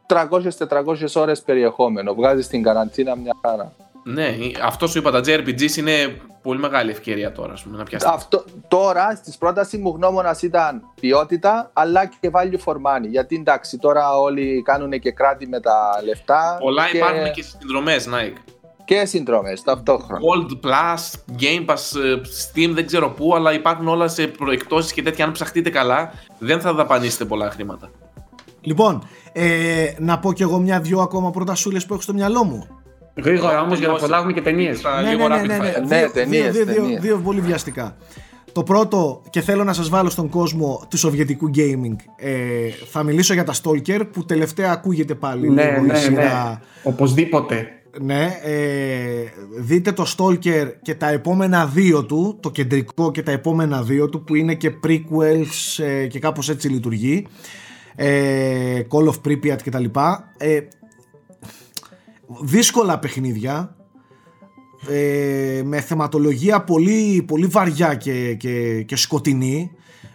300-400 0.06 0.94
ώρες 1.14 1.42
περιεχόμενο. 1.42 2.14
Βγάζεις 2.14 2.48
την 2.48 2.62
καραντίνα 2.62 3.16
μια 3.16 3.36
χαρά. 3.42 3.72
Ναι, 4.08 4.36
αυτός 4.62 4.90
σου 4.90 4.98
είπα, 4.98 5.10
τα 5.10 5.18
JRPGs 5.18 5.76
είναι 5.76 6.20
πολύ 6.42 6.58
μεγάλη 6.58 6.90
ευκαιρία 6.90 7.32
τώρα 7.32 7.54
πούμε, 7.64 7.76
να 7.76 7.84
πιάσεις. 7.84 8.08
Αυτό, 8.08 8.44
τώρα 8.68 9.14
στη 9.14 9.32
πρότασης 9.38 9.78
μου 9.78 9.92
γνώμονας 9.96 10.42
ήταν 10.42 10.82
ποιότητα 11.00 11.70
αλλά 11.72 12.06
και 12.06 12.30
value 12.32 12.64
for 12.64 12.74
money. 12.74 13.08
Γιατί 13.08 13.36
εντάξει, 13.36 13.78
τώρα 13.78 14.18
όλοι 14.18 14.62
κάνουν 14.62 14.90
και 14.90 15.10
κράτη 15.10 15.48
με 15.48 15.60
τα 15.60 16.00
λεφτά. 16.04 16.58
Πολλά 16.60 16.88
και... 16.90 16.96
υπάρχουν 16.96 17.32
και 17.32 17.42
συνδρομές, 17.42 18.08
Nike. 18.08 18.38
Και 18.84 19.04
συνδρομές 19.04 19.62
ταυτόχρονα. 19.62 20.20
Gold 20.20 20.66
Plus, 20.66 21.34
Game 21.40 21.66
Pass, 21.66 22.00
ε, 22.04 22.20
Steam, 22.20 22.70
δεν 22.74 22.86
ξέρω 22.86 23.10
πού, 23.10 23.34
αλλά 23.34 23.52
υπάρχουν 23.52 23.88
όλα 23.88 24.08
σε 24.08 24.26
προεκτώσει 24.26 24.94
και 24.94 25.02
τέτοια. 25.02 25.24
Αν 25.24 25.32
ψαχτείτε 25.32 25.70
καλά, 25.70 26.12
δεν 26.38 26.60
θα 26.60 26.72
δαπανίσετε 26.72 27.24
πολλά 27.24 27.50
χρήματα. 27.50 27.90
Λοιπόν, 28.60 29.08
ε, 29.32 29.92
να 29.98 30.18
πω 30.18 30.32
κι 30.32 30.42
εγώ 30.42 30.58
μια-δυο 30.58 31.00
ακόμα 31.00 31.30
πρωτασούλε 31.30 31.78
που 31.78 31.92
έχω 31.92 32.02
στο 32.02 32.12
μυαλό 32.12 32.44
μου. 32.44 32.84
Γρήγορα 33.22 33.62
όμως 33.62 33.78
για 33.78 33.88
να 33.88 33.94
προλάβουμε 33.94 34.32
και 34.32 34.40
ταινίες. 34.40 34.82
Ναι, 35.04 35.14
ναι, 35.14 35.36
ναι, 35.36 35.56
ναι, 35.56 35.72
ναι. 35.88 36.08
ταινίες, 36.12 36.52
δύο, 36.52 36.64
δύο, 36.64 36.98
δύο, 37.00 37.20
πολύ 37.24 37.40
βιαστικά. 37.40 37.96
Το 38.52 38.62
πρώτο, 38.62 39.22
και 39.30 39.40
θέλω 39.40 39.64
να 39.64 39.72
σας 39.72 39.88
βάλω 39.88 40.10
στον 40.10 40.28
κόσμο 40.28 40.86
του 40.90 40.98
σοβιετικού 40.98 41.50
gaming, 41.54 41.96
ε, 42.16 42.32
θα 42.90 43.02
μιλήσω 43.02 43.34
για 43.34 43.44
τα 43.44 43.54
Stalker, 43.62 44.00
που 44.12 44.24
τελευταία 44.24 44.72
ακούγεται 44.72 45.14
πάλι 45.14 45.50
ναι, 45.50 45.70
λίγο 45.70 45.82
ναι, 45.84 45.92
η 45.92 45.96
σειρά. 45.96 46.48
Ναι. 46.48 46.58
Οπωσδήποτε. 46.82 47.68
Ναι, 48.00 48.38
ε, 48.42 48.54
δείτε 49.58 49.92
το 49.92 50.14
Stalker 50.16 50.66
και 50.82 50.94
τα 50.94 51.08
επόμενα 51.08 51.66
δύο 51.66 52.04
του, 52.04 52.38
το 52.40 52.50
κεντρικό 52.50 53.10
και 53.10 53.22
τα 53.22 53.30
επόμενα 53.30 53.82
δύο 53.82 54.08
του 54.08 54.24
που 54.24 54.34
είναι 54.34 54.54
και 54.54 54.72
prequels 54.86 55.84
ε, 55.84 56.06
και 56.06 56.18
κάπως 56.18 56.48
έτσι 56.48 56.68
λειτουργεί. 56.68 57.26
Ε, 57.94 58.80
Call 58.90 59.08
of 59.08 59.28
Pripyat 59.28 59.62
και 59.62 59.70
τα 59.70 59.78
λοιπά. 59.78 60.32
Ε, 62.30 62.34
δύσκολα 62.42 62.98
παιχνίδια 62.98 63.76
ε, 64.88 65.62
με 65.64 65.80
θεματολογία 65.80 66.60
πολύ, 66.60 67.24
πολύ 67.26 67.46
βαριά 67.46 67.94
και, 67.94 68.34
και, 68.34 68.82
και 68.82 68.96
σκοτεινή 68.96 69.70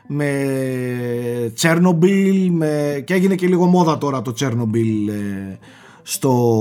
με 0.08 1.52
Τσέρνομπιλ 1.54 2.52
με... 2.52 3.02
και 3.06 3.14
έγινε 3.14 3.36
και 3.36 3.48
λίγο 3.48 3.66
μόδα 3.66 3.98
τώρα 3.98 4.22
το 4.22 4.34
Τσέρνομπιλ 4.34 5.08
ε, 5.08 5.60
στο 6.02 6.56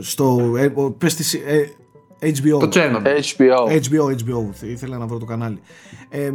στο 0.00 0.54
ε, 0.56 0.72
πες 0.98 1.34
ε, 1.34 1.68
HBO 2.20 2.60
το 2.60 2.68
HBO 2.68 3.80
HBO, 3.80 4.08
HBO 4.24 4.62
ήθελα 4.62 4.98
να 4.98 5.06
βρω 5.06 5.18
το 5.18 5.24
κανάλι. 5.24 5.60
Ε, 6.08 6.30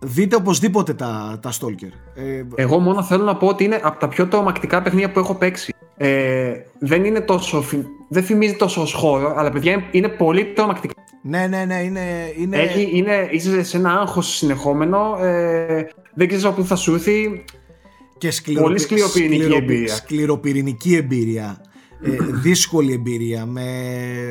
δείτε 0.00 0.36
οπωσδήποτε 0.36 0.94
τα, 0.94 1.38
τα 1.42 1.52
Stalker. 1.52 1.92
Ε, 2.14 2.44
εγώ 2.54 2.78
μόνο 2.78 3.02
θέλω 3.02 3.24
να 3.24 3.36
πω 3.36 3.46
ότι 3.46 3.64
είναι 3.64 3.80
από 3.82 4.00
τα 4.00 4.08
πιο 4.08 4.26
τρομακτικά 4.26 4.82
παιχνίδια 4.82 5.10
που 5.10 5.18
έχω 5.18 5.34
παίξει 5.34 5.74
ε, 5.96 6.52
δεν 6.78 7.04
είναι 7.04 7.20
τόσο 7.20 7.64
δεν 8.08 8.22
θυμίζει 8.22 8.54
τόσο 8.54 8.80
ως 8.82 8.92
χώρο 8.92 9.34
αλλά 9.36 9.50
παιδιά 9.50 9.84
είναι 9.90 10.08
πολύ 10.08 10.44
τρομακτικά 10.44 11.04
ναι, 11.26 11.46
ναι, 11.46 11.64
ναι, 11.64 11.74
είναι... 11.74 12.32
είναι... 12.36 12.56
Έχει, 12.56 12.90
είναι 12.92 13.28
είσαι 13.30 13.62
σε 13.62 13.76
ένα 13.76 14.00
άγχος 14.00 14.36
συνεχόμενο, 14.36 15.18
ε, 15.20 15.88
δεν 16.14 16.26
ξέρεις 16.26 16.44
από 16.44 16.60
πού 16.60 16.66
θα 16.66 16.76
σου 16.76 16.94
έρθει. 16.94 17.44
Και 18.18 18.30
σκληρο... 18.30 18.62
Πολύ 18.62 18.78
σκληροπυρηνική 18.78 19.54
εμπειρία. 19.54 19.94
Σκληροπυρηνική 19.94 20.94
εμπειρία. 20.94 21.60
ε, 22.02 22.16
δύσκολη 22.30 22.92
εμπειρία. 22.92 23.46
Με 23.46 23.64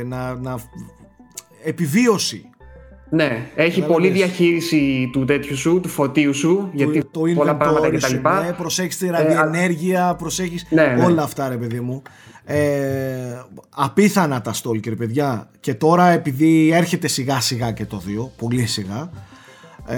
να, 0.05 0.35
να... 0.35 0.59
Επιβίωση. 1.63 2.49
Ναι, 3.13 3.45
έχει 3.55 3.81
πολλή 3.81 4.09
διαχείριση 4.09 5.09
του 5.11 5.25
τέτοιου 5.25 5.57
σου, 5.57 5.79
του 5.79 5.89
φωτίου 5.89 6.33
σου, 6.33 6.69
γιατί 6.73 7.03
το 7.11 7.21
πολλά 7.35 7.55
πράγματα 7.55 7.89
και 7.89 7.97
τα 7.97 8.09
λοιπά. 8.09 8.43
Ναι, 8.43 8.51
προσέχεις 8.51 8.97
τη 8.97 9.07
ραδιενέργεια, 9.07 10.09
ε, 10.11 10.15
προσέχεις 10.17 10.65
ναι, 10.69 10.85
ναι. 10.85 11.03
όλα 11.05 11.23
αυτά 11.23 11.49
ρε 11.49 11.55
παιδί 11.55 11.79
μου. 11.79 12.01
Ε, 12.45 12.65
απίθανα 13.69 14.41
τα 14.41 14.53
Stalker 14.53 14.97
παιδιά 14.97 15.49
και 15.59 15.73
τώρα 15.73 16.07
επειδή 16.09 16.71
έρχεται 16.73 17.07
σιγά 17.07 17.39
σιγά 17.39 17.71
και 17.71 17.85
το 17.85 18.01
2 18.25 18.29
πολύ 18.37 18.65
σιγά 18.65 19.09
ε, 19.87 19.97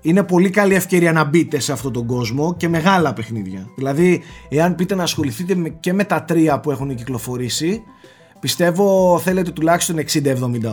είναι 0.00 0.22
πολύ 0.22 0.50
καλή 0.50 0.74
ευκαιρία 0.74 1.12
να 1.12 1.24
μπείτε 1.24 1.58
σε 1.58 1.72
αυτόν 1.72 1.92
τον 1.92 2.06
κόσμο 2.06 2.54
και 2.56 2.68
μεγάλα 2.68 3.12
παιχνίδια 3.12 3.68
δηλαδή 3.76 4.22
εάν 4.48 4.74
πείτε 4.74 4.94
να 4.94 5.02
ασχοληθείτε 5.02 5.72
και 5.80 5.92
με 5.92 6.04
τα 6.04 6.22
τρία 6.22 6.60
που 6.60 6.70
έχουν 6.70 6.94
κυκλοφορήσει 6.94 7.82
πιστεύω 8.40 9.18
θέλετε 9.22 9.50
τουλάχιστον 9.50 9.96
60-70 9.96 10.02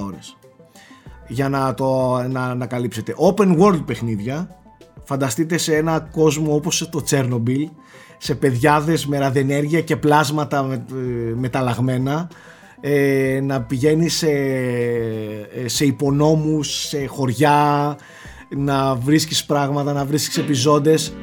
ώρες 0.05 0.38
για 1.29 1.49
να 1.49 1.73
το 1.73 2.17
να, 2.29 2.55
να 2.55 2.65
καλύψετε. 2.65 3.15
Open 3.17 3.57
world 3.59 3.85
παιχνίδια. 3.85 4.57
Φανταστείτε 5.03 5.57
σε 5.57 5.75
ένα 5.75 5.99
κόσμο 6.11 6.55
όπως 6.55 6.89
το 6.91 7.03
Chernobyl 7.09 7.65
σε 8.17 8.35
παιδιάδες 8.35 9.05
με 9.05 9.17
ραδενέργεια 9.17 9.81
και 9.81 9.95
πλάσματα 9.95 10.63
με, 10.63 10.73
ε, 10.73 11.33
μεταλλαγμένα 11.35 12.29
ε, 12.81 13.39
να 13.43 13.61
πηγαίνεις 13.61 14.15
σε, 14.15 14.29
ε, 14.29 15.67
σε 15.67 15.85
υπονόμους, 15.85 16.87
σε 16.87 17.05
χωριά 17.05 17.97
να 18.49 18.95
βρίσκεις 18.95 19.45
πράγματα, 19.45 19.93
να 19.93 20.05
βρίσκεις 20.05 20.37
επιζώντες. 20.37 21.13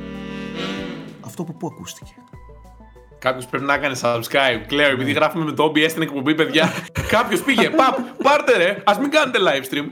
Αυτό 1.21 1.45
που 1.45 1.57
πού 1.57 1.67
ακούστηκε; 1.67 2.13
Κάποιος 3.27 3.47
πρέπει 3.47 3.65
να 3.65 3.79
κάνει 3.79 3.99
subscribe. 4.03 4.63
Κλαίω, 4.67 4.91
επειδή 4.91 5.13
γράφουμε 5.13 5.45
με 5.45 5.53
το 5.53 5.65
OBS 5.65 5.91
στην 5.91 6.03
εκπομπή, 6.03 6.35
παιδιά. 6.35 6.73
Κάποιος 7.17 7.43
πήγε. 7.43 7.71
Παπ, 7.71 7.99
πάρτε 8.23 8.57
ρε, 8.57 8.83
ας 8.85 8.99
μην 8.99 9.11
κάνετε 9.11 9.39
live 9.39 9.75
stream. 9.75 9.87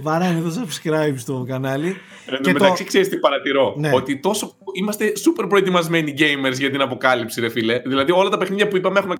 Βαράνε 0.00 0.40
το 0.40 0.52
subscribe 0.60 1.14
στο 1.16 1.44
κανάλι. 1.48 1.96
Εν 2.26 2.42
τω 2.42 2.52
μεταξύ, 2.52 2.82
το... 2.82 2.88
ξέρεις 2.88 3.08
τι 3.08 3.16
παρατηρώ; 3.16 3.74
Ναι. 3.76 3.90
Ότι 3.94 4.18
τόσο 4.18 4.56
είμαστε 4.72 5.12
super 5.26 5.44
προετοιμασμένοι 5.48 6.14
gamers 6.18 6.58
για 6.58 6.70
την 6.70 6.80
αποκάλυψη, 6.80 7.40
ρε 7.40 7.48
φίλε. 7.48 7.78
Δηλαδή, 7.78 8.12
όλα 8.12 8.28
τα 8.28 8.38
παιχνίδια 8.38 8.68
που 8.68 8.76
είπαμε 8.76 8.98
έχουν 8.98 9.16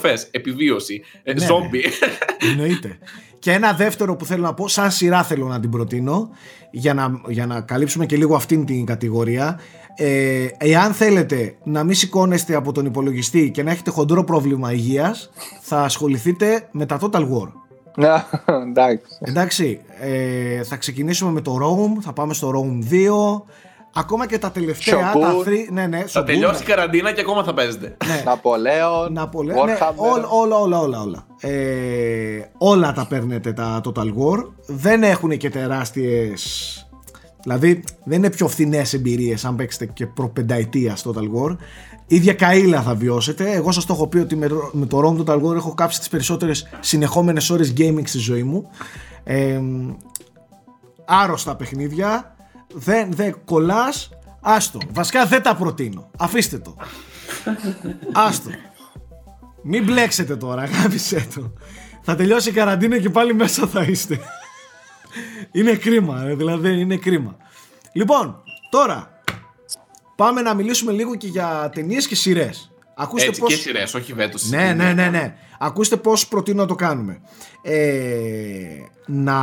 φες, 0.00 0.28
επιβίωση, 0.30 1.02
ε, 1.22 1.32
ναι, 1.32 1.46
ζόμπι. 1.46 1.78
Ναι. 1.78 2.50
Εννοείται. 2.50 2.98
Και 3.38 3.52
ένα 3.52 3.72
δεύτερο 3.72 4.16
που 4.16 4.24
θέλω 4.24 4.42
να 4.42 4.54
πω, 4.54 4.68
σαν 4.68 4.90
σειρά 4.90 5.22
θέλω 5.22 5.46
να 5.46 5.60
την 5.60 5.70
προτείνω, 5.70 6.30
για 6.70 6.94
να, 6.94 7.20
για 7.28 7.46
να 7.46 7.60
καλύψουμε 7.60 8.06
και 8.06 8.16
λίγο 8.16 8.34
αυτήν 8.34 8.64
την 8.64 8.86
κατηγορία. 8.86 9.60
Ε, 9.96 10.46
εάν 10.58 10.92
θέλετε 10.92 11.56
να 11.64 11.84
μην 11.84 11.94
σηκώνεστε 11.94 12.54
από 12.54 12.72
τον 12.72 12.86
υπολογιστή 12.86 13.50
και 13.50 13.62
να 13.62 13.70
έχετε 13.70 13.90
χοντρό 13.90 14.24
πρόβλημα 14.24 14.72
υγείας, 14.72 15.30
θα 15.60 15.82
ασχοληθείτε 15.82 16.68
με 16.70 16.86
τα 16.86 16.98
Total 17.00 17.20
War. 17.20 17.48
εντάξει. 18.68 19.06
Εντάξει, 19.20 19.80
ε, 20.00 20.62
θα 20.62 20.76
ξεκινήσουμε 20.76 21.30
με 21.30 21.40
το 21.40 21.58
Rome, 21.62 22.02
θα 22.02 22.12
πάμε 22.12 22.34
στο 22.34 22.50
Rome 22.54 22.92
2. 22.92 23.42
Ακόμα 23.98 24.26
και 24.26 24.38
τα 24.38 24.50
τελευταία, 24.50 25.12
τα 25.12 25.34
three, 25.44 25.72
ναι, 25.72 25.86
ναι, 25.86 26.04
θα 26.06 26.24
τελειώσει 26.24 26.62
η 26.62 26.66
καραντίνα 26.66 27.12
και 27.12 27.20
ακόμα 27.20 27.44
θα 27.44 27.54
παίζετε. 27.54 27.96
Ναι. 28.06 28.22
Ναπολέον, 28.24 29.12
Ναπολέον, 29.12 29.66
ναι, 29.66 29.76
όλα, 29.96 30.56
όλα, 30.56 30.78
όλα, 30.78 31.00
όλα. 31.00 31.26
Ε, 31.40 32.40
όλα 32.58 32.92
τα 32.92 33.06
παίρνετε 33.08 33.52
τα 33.52 33.80
Total 33.84 34.06
War. 34.06 34.44
Δεν 34.66 35.02
έχουν 35.02 35.36
και 35.36 35.50
τεράστιες... 35.50 36.80
Δηλαδή 37.46 37.84
δεν 38.04 38.18
είναι 38.18 38.30
πιο 38.30 38.48
φθηνές 38.48 38.92
εμπειρίες 38.92 39.44
αν 39.44 39.56
παίξετε 39.56 39.86
και 39.86 40.06
προπενταετία 40.06 40.96
στο 40.96 41.14
Total 41.16 41.38
War 41.38 41.56
ίδια 42.06 42.34
καήλα 42.34 42.82
θα 42.82 42.94
βιώσετε. 42.94 43.50
Εγώ 43.50 43.72
σας 43.72 43.84
το 43.84 43.92
έχω 43.92 44.06
πει 44.06 44.18
ότι 44.18 44.36
με, 44.36 44.86
το 44.88 45.00
Rome 45.04 45.24
Total 45.24 45.42
War 45.42 45.54
έχω 45.54 45.74
κάψει 45.74 45.98
τις 45.98 46.08
περισσότερες 46.08 46.68
συνεχόμενες 46.80 47.50
ώρες 47.50 47.72
gaming 47.76 48.02
στη 48.04 48.18
ζωή 48.18 48.42
μου. 48.42 48.70
Ε, 49.24 49.60
άρρωστα 51.04 51.56
παιχνίδια. 51.56 52.36
Δεν, 52.74 53.12
δεν 53.12 53.36
κολλάς. 53.44 54.10
Άστο. 54.40 54.78
Βασικά 54.92 55.26
δεν 55.26 55.42
τα 55.42 55.56
προτείνω. 55.56 56.10
Αφήστε 56.18 56.58
το. 56.58 56.76
Άστο. 58.12 58.50
Μην 59.62 59.84
μπλέξετε 59.84 60.36
τώρα, 60.36 60.62
αγάπησέ 60.62 61.26
το. 61.34 61.52
Θα 62.02 62.14
τελειώσει 62.14 62.48
η 62.48 62.52
καραντίνα 62.52 62.98
και 62.98 63.10
πάλι 63.10 63.34
μέσα 63.34 63.66
θα 63.66 63.82
είστε. 63.82 64.20
Είναι 65.52 65.74
κρίμα, 65.74 66.22
δηλαδή 66.24 66.80
είναι 66.80 66.96
κρίμα. 66.96 67.36
Λοιπόν, 67.92 68.42
τώρα 68.70 69.16
Πάμε 70.16 70.40
να 70.40 70.54
μιλήσουμε 70.54 70.92
λίγο 70.92 71.14
και 71.14 71.26
για 71.26 71.70
ταινίες 71.74 72.06
και 72.06 72.14
σειρές. 72.14 72.70
Ακούστε 72.94 73.26
Έτσι, 73.26 73.40
πώς... 73.40 73.54
και 73.54 73.60
σειρές, 73.60 73.94
όχι 73.94 74.12
βέτο. 74.12 74.38
Ναι, 74.48 74.72
ναι, 74.72 74.92
ναι, 74.92 75.08
ναι. 75.08 75.34
Ακούστε 75.58 75.96
πώς 75.96 76.28
προτείνω 76.28 76.62
να 76.62 76.68
το 76.68 76.74
κάνουμε. 76.74 77.20
Ε, 77.62 77.84
να, 79.06 79.34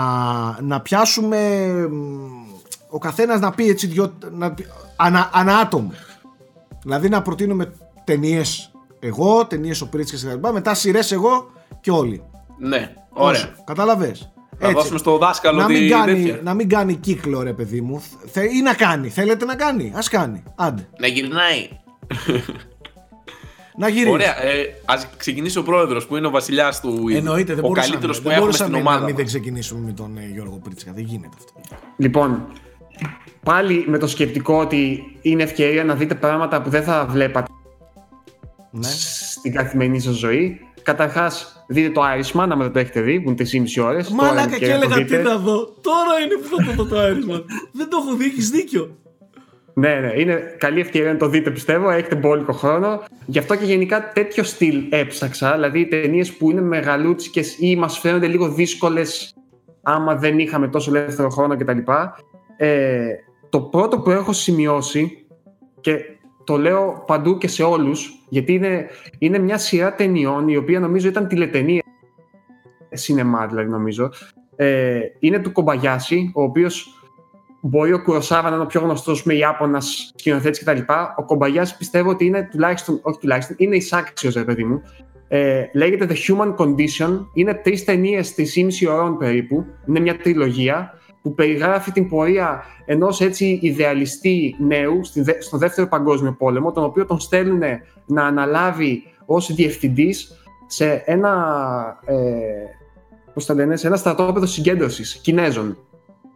να 0.62 0.82
πιάσουμε. 0.82 1.72
Ο 2.90 2.98
καθένας 2.98 3.40
να 3.40 3.52
πει 3.52 3.68
έτσι 3.68 3.88
δυο. 3.88 4.18
Να, 4.32 4.54
ανα, 4.95 5.30
ανά 5.34 5.58
άτομο. 5.58 5.94
Δηλαδή 6.82 7.10
να 7.10 7.22
προτείνουμε 7.22 7.74
ταινίες 8.04 8.72
εγώ, 9.00 9.45
ταινίες 9.45 9.82
ο 9.82 9.90
Πρίτσκα 9.90 10.36
κτλ. 10.36 10.50
Μετά 10.52 10.74
σειρές 10.74 11.12
εγώ 11.12 11.52
και 11.82 11.91
όλοι. 11.91 12.24
Ναι, 12.58 12.94
ωραία. 13.10 13.56
Κατάλαβε. 13.64 14.16
Να 14.60 14.72
δώσουμε 14.72 14.98
στο 14.98 15.18
δάσκαλο 15.18 15.60
να 15.60 15.68
μην, 15.68 15.90
κάνει, 15.90 16.40
να 16.44 16.54
μην 16.54 16.70
κάνει 16.70 16.96
κύκλο 16.96 17.42
ρε 17.42 17.54
παιδί 17.54 17.82
μου 17.82 18.04
Θε, 18.26 18.44
Ή 18.44 18.62
να 18.62 18.74
κάνει, 18.74 19.10
θέλετε 19.10 19.46
να 19.46 19.56
κάνει; 19.56 19.92
Ας 19.96 20.10
κάνει, 20.10 20.44
άντε 20.56 20.88
Να 20.98 21.08
γυρνάει 21.08 21.70
να 23.78 23.88
γυρίσει. 23.88 24.12
Ωραία. 24.12 24.44
Ε, 24.44 24.62
Α 24.86 24.96
ξεκινήσει 25.18 25.58
ο 25.58 25.64
πρόεδρος 25.64 26.06
που 26.08 26.16
είναι 26.16 26.28
ο 26.28 26.30
βασιλιάς 26.30 26.82
του 26.82 27.06
Εννοείται, 27.12 27.54
δεν 27.54 27.66
ο 27.66 27.70
καλύτερος 27.70 28.22
που 28.22 28.30
έχουμε 28.30 28.52
στην 28.52 28.74
ομάδα. 28.74 29.00
Να 29.00 29.06
μην 29.06 29.16
δεν 29.16 29.26
ξεκινήσουμε 29.26 29.86
με 29.86 29.92
τον 29.92 30.18
ε, 30.18 30.30
Γιώργο 30.34 30.60
Πρίτσικα. 30.64 30.92
Δεν 30.92 31.04
γίνεται 31.04 31.38
αυτό. 31.38 31.54
Λοιπόν, 31.98 32.48
πάλι 33.44 33.86
με 33.88 33.98
το 33.98 34.08
σκεπτικό 34.08 34.60
ότι 34.60 35.04
είναι 35.22 35.44
ευκαιρία 35.44 35.84
να 35.84 35.96
δείτε 35.96 36.16
πράγματα 36.16 36.62
που 36.62 36.70
δεν 36.70 36.84
θα 36.84 37.06
βλέπατε 37.10 37.52
ναι. 38.72 38.88
στην 38.88 39.54
καθημερινή 39.54 40.00
σας 40.00 40.16
ζωή. 40.16 40.60
Καταρχάς, 40.84 41.66
δείτε 41.68 41.90
το 41.90 42.02
Irishman, 42.02 42.48
άμα 42.50 42.64
δεν 42.64 42.72
το 42.72 42.80
έχετε 42.80 43.02
δει, 43.02 43.20
που 43.22 43.30
είναι 43.30 43.66
3,5 43.78 43.84
ώρες. 43.84 44.10
Μάλακα 44.10 44.58
και 44.58 44.72
έλεγα 44.72 45.04
τι 45.04 45.18
να 45.18 45.38
δω. 45.38 45.66
Τώρα 45.66 46.20
είναι 46.24 46.36
που 46.36 46.66
θα 46.66 46.74
δω 46.74 46.86
το 46.86 46.96
Irishman. 46.96 47.44
δεν 47.72 47.90
το 47.90 47.98
έχω 48.06 48.16
δει, 48.16 48.26
έχεις 48.26 48.50
δίκιο. 48.50 48.98
Ναι, 49.74 49.96
ναι, 49.96 50.22
είναι 50.22 50.56
καλή 50.58 50.80
ευκαιρία 50.80 51.12
να 51.12 51.18
το 51.18 51.28
δείτε 51.28 51.52
πιστεύω. 51.52 51.90
Έχετε 51.90 52.16
μπόλικο 52.16 52.54
χρόνο. 52.54 53.04
Γι' 53.26 53.40
αυτό 53.40 53.56
και 53.56 53.66
γενικά 53.66 54.12
τέτοιο 54.14 54.44
στυλ 54.44 54.84
έψαξα. 54.90 55.54
Δηλαδή 55.54 55.88
ταινίες 55.88 56.34
που 56.34 56.52
είναι 56.52 56.62
μεγαλούτσικες 56.62 57.56
ή 57.60 57.76
μας 57.76 58.00
φαίνονται 58.00 58.28
λίγο 58.28 58.50
δύσκολες 58.50 59.36
άμα 59.84 60.16
δεν 60.16 60.40
είχαμε 60.40 60.68
τόσο 60.68 60.96
ελεύθερο 60.96 61.30
χρόνο 61.30 61.58
κτλ. 61.58 61.78
Ε, 62.58 63.06
το 63.50 63.62
πρώτο 63.62 64.00
που 64.00 64.10
έχω 64.10 64.34
σημειώσει 64.34 65.26
και 65.82 65.98
το 66.44 66.58
λέω 66.58 67.04
παντού 67.08 67.38
και 67.38 67.48
σε 67.48 67.64
όλους 67.64 68.23
γιατί 68.34 68.54
είναι, 68.54 68.88
είναι 69.18 69.38
μια 69.38 69.58
σειρά 69.58 69.96
ταινιών 69.96 70.48
η 70.48 70.56
οποία 70.56 70.80
νομίζω 70.80 71.08
ήταν 71.08 71.28
τηλετενία 71.28 71.84
σινεμά 72.92 73.48
δηλαδή 73.48 73.70
νομίζω 73.70 74.12
ε, 74.56 75.00
είναι 75.20 75.40
του 75.40 75.52
Κομπαγιάση 75.52 76.32
ο 76.36 76.42
οποίος 76.42 77.04
μπορεί 77.62 77.94
ο 77.94 78.02
Κουροσάβα 78.02 78.50
να 78.50 78.56
είναι 78.56 78.64
ο 78.64 78.68
πιο 78.68 78.82
γνωστός 78.82 79.24
με 79.24 79.34
Ιάπωνας 79.34 80.12
σκηνοθέτης 80.16 80.64
κτλ. 80.64 80.80
Ο 81.18 81.26
Κομπαγιάση 81.26 81.78
πιστεύω 81.78 82.10
ότι 82.10 82.26
είναι 82.26 82.48
τουλάχιστον, 82.52 83.00
όχι 83.02 83.20
τουλάχιστον, 83.20 83.56
είναι 83.60 83.76
εισάξιος 83.76 84.34
ρε 84.34 84.44
παιδί 84.44 84.64
μου 84.64 84.82
Ε, 85.28 85.70
λέγεται 85.74 86.08
The 86.10 86.16
Human 86.28 86.56
Condition. 86.56 87.26
Είναι 87.34 87.54
τρεις 87.54 87.84
ταινίες 87.84 88.34
της 88.34 88.56
ήμιση 88.56 88.88
ωρών 88.88 89.18
περίπου. 89.18 89.66
Είναι 89.88 90.00
μια 90.00 90.18
τριλογία 90.18 90.94
που 91.24 91.34
περιγράφει 91.34 91.91
την 91.91 92.10
πορεία 92.10 92.64
ενός 92.86 93.22
έτσι 93.22 93.60
ιδεαλιστή 93.62 94.56
νέου 94.60 95.02
στο 95.40 95.58
δεύτερο 95.58 95.88
παγκόσμιο 95.88 96.36
πόλεμο, 96.38 96.72
τον 96.72 96.84
οποίο 96.84 97.06
τον 97.06 97.20
στέλνουν 97.20 97.62
να 98.06 98.26
αναλάβει 98.26 99.04
ως 99.26 99.54
διευθυντής 99.54 100.45
σε 100.68 101.04
ένα, 101.06 101.34
ε, 102.06 102.16
πώς 103.34 103.50
λένε, 103.50 103.76
σε 103.76 103.88
ένα 103.88 103.95
στρατόπεδο 103.95 104.45
συγκέντρωσης 104.45 105.16
Κινέζων. 105.16 105.78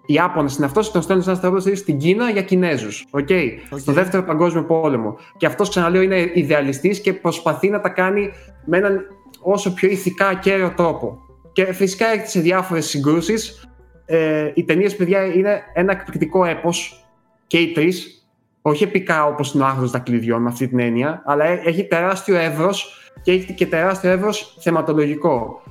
Οι 0.05 0.13
Ιάπωνες 0.13 0.55
είναι 0.55 0.65
αυτός 0.65 0.91
τον 0.91 1.01
στέλνουν 1.01 1.23
σε 1.23 1.29
ένα 1.29 1.39
στρατόπεδο 1.39 1.75
στην 1.75 1.97
Κίνα 1.97 2.29
για 2.29 2.41
Κινέζους. 2.41 3.05
Okay, 3.11 3.47
Στο 3.75 3.91
δεύτερο 3.91 4.23
παγκόσμιο 4.23 4.63
πόλεμο. 4.63 5.17
Και 5.37 5.45
αυτός 5.45 5.69
ξαναλέω 5.69 6.01
είναι 6.01 6.31
ιδεαλιστής 6.33 7.01
και 7.01 7.13
προσπαθεί 7.13 7.69
να 7.69 7.81
τα 7.81 7.89
κάνει 7.89 8.29
με 8.65 8.77
έναν 8.77 9.01
όσο 9.41 9.73
πιο 9.73 9.89
ηθικά 9.89 10.33
κέριο 10.33 10.73
τρόπο. 10.75 11.17
Και 11.51 11.73
φυσικά 11.73 12.07
έρχεται 12.07 12.29
σε 12.29 12.39
διάφορες 12.39 12.85
συγκρούσεις. 12.85 13.66
Ε, 14.09 14.51
οι 14.53 14.63
ταινίες, 14.63 14.95
παιδιά, 14.95 15.25
είναι 15.25 15.61
ένα 15.73 15.91
εκπληκτικό 15.91 16.45
έπος 16.45 17.05
και 17.47 17.57
οι 17.57 17.71
τρεις. 17.71 18.27
Όχι 18.61 18.83
επικά 18.83 19.25
όπως 19.25 19.53
είναι 19.53 19.63
ο 19.63 19.65
Άχρο 19.65 19.87
Δακλειδιών 19.87 20.41
με 20.41 20.49
αυτή 20.49 20.67
την 20.67 20.79
έννοια, 20.79 21.21
αλλά 21.25 21.45
έχει 21.45 21.87
τεράστιο 21.87 22.37
εύρος 22.37 23.11
και 23.21 23.31
έχει 23.31 23.53
και 23.53 23.67
τεράστιο 23.67 24.09
εύρος 24.09 24.57
θεματολογικό. 24.59 25.61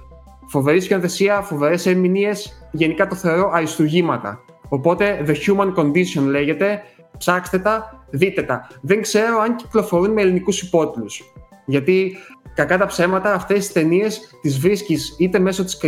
Φοβερή 0.48 0.80
σκηνοθεσία, 0.80 1.40
φοβερές 1.40 1.86
ερμηνείες, 1.86 2.68
γενικά 2.70 3.06
το 3.06 3.14
θεωρώ 3.14 3.50
αριστουργήματα. 3.52 4.40
Οπότε 4.68 5.24
The 5.26 5.34
Human 5.34 5.74
Condition 5.74 6.22
λέγεται, 6.26 6.82
ψάξτε 7.18 7.58
τα, 7.58 8.04
δείτε 8.10 8.42
τα. 8.42 8.68
Δεν 8.80 9.02
ξέρω 9.02 9.38
αν 9.38 9.56
κυκλοφορούν 9.56 10.12
με 10.12 10.22
ελληνικούς 10.22 10.62
υπότιτλους. 10.62 11.22
Γιατί 11.66 12.16
κακά 12.54 12.78
τα 12.78 12.86
ψέματα, 12.86 13.32
αυτές 13.32 13.58
τις 13.58 13.72
ταινίες 13.72 14.38
τις 14.42 14.58
βρίσκεις 14.58 15.16
είτε 15.18 15.38
μέσω 15.38 15.64
της 15.64 15.78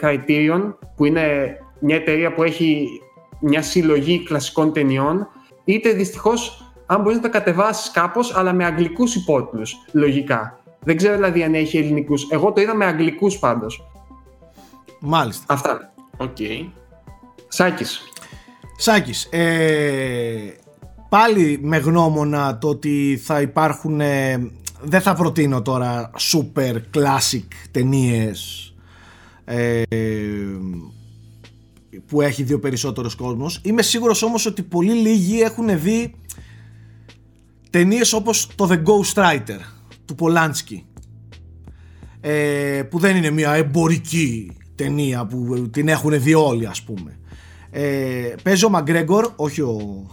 Criterion, 0.00 0.74
που 0.96 1.04
είναι 1.04 1.56
μια 1.84 1.96
εταιρεία 1.96 2.32
που 2.34 2.42
έχει 2.42 3.00
μια 3.40 3.62
συλλογή 3.62 4.22
κλασικών 4.22 4.72
ταινιών, 4.72 5.28
είτε 5.64 5.92
δυστυχώς 5.92 6.72
αν 6.86 7.00
μπορείς 7.00 7.16
να 7.16 7.22
τα 7.22 7.28
κατεβάσεις 7.28 7.90
κάπως, 7.90 8.36
αλλά 8.36 8.52
με 8.52 8.64
αγγλικούς 8.64 9.14
υπότιτλους. 9.14 9.76
Λογικά. 9.92 10.58
Δεν 10.80 10.96
ξέρω 10.96 11.14
δηλαδή 11.14 11.42
αν 11.42 11.54
έχει 11.54 11.78
ελληνικούς. 11.78 12.30
Εγώ 12.30 12.52
το 12.52 12.60
είδα 12.60 12.74
με 12.74 12.84
αγγλικούς 12.84 13.38
πάντως. 13.38 13.86
Μάλιστα. 15.00 15.44
Αυτά. 15.48 15.92
OK. 16.16 16.36
Okay. 16.38 16.68
Σάκης. 17.48 18.00
Σάκης. 18.76 19.28
Ε, 19.30 20.52
πάλι 21.08 21.58
με 21.62 21.76
γνώμονα 21.76 22.58
το 22.58 22.68
ότι 22.68 23.20
θα 23.24 23.40
υπάρχουν... 23.40 24.00
Ε, 24.00 24.50
δεν 24.80 25.00
θα 25.00 25.14
προτείνω 25.14 25.62
τώρα 25.62 26.10
super 26.32 26.74
classic 26.94 27.46
ταινίες 27.70 28.68
ε, 29.44 29.82
που 32.06 32.20
έχει 32.20 32.42
δει 32.42 32.52
ο 32.52 32.58
περισσότερος 32.58 33.14
κόσμος. 33.14 33.60
Είμαι 33.62 33.82
σίγουρος 33.82 34.22
όμως 34.22 34.46
ότι 34.46 34.62
πολύ 34.62 34.92
λίγοι 34.92 35.40
έχουν 35.40 35.80
δει 35.80 36.14
ταινίες 37.70 38.12
όπως 38.12 38.48
το 38.54 38.68
The 38.70 38.76
Ghost 38.76 39.22
Writer 39.22 39.58
του 40.04 40.14
Πολάνσκι 40.14 40.86
ε, 42.20 42.82
που 42.90 42.98
δεν 42.98 43.16
είναι 43.16 43.30
μια 43.30 43.52
εμπορική 43.52 44.56
ταινία 44.74 45.26
που 45.26 45.68
την 45.70 45.88
έχουν 45.88 46.22
δει 46.22 46.34
όλοι 46.34 46.66
ας 46.66 46.82
πούμε. 46.82 47.18
Ε, 47.70 48.34
παίζει 48.42 48.64
ο 48.64 48.68
Μαγκρέγκορ 48.68 49.32
όχι 49.36 49.60
ο 49.60 50.06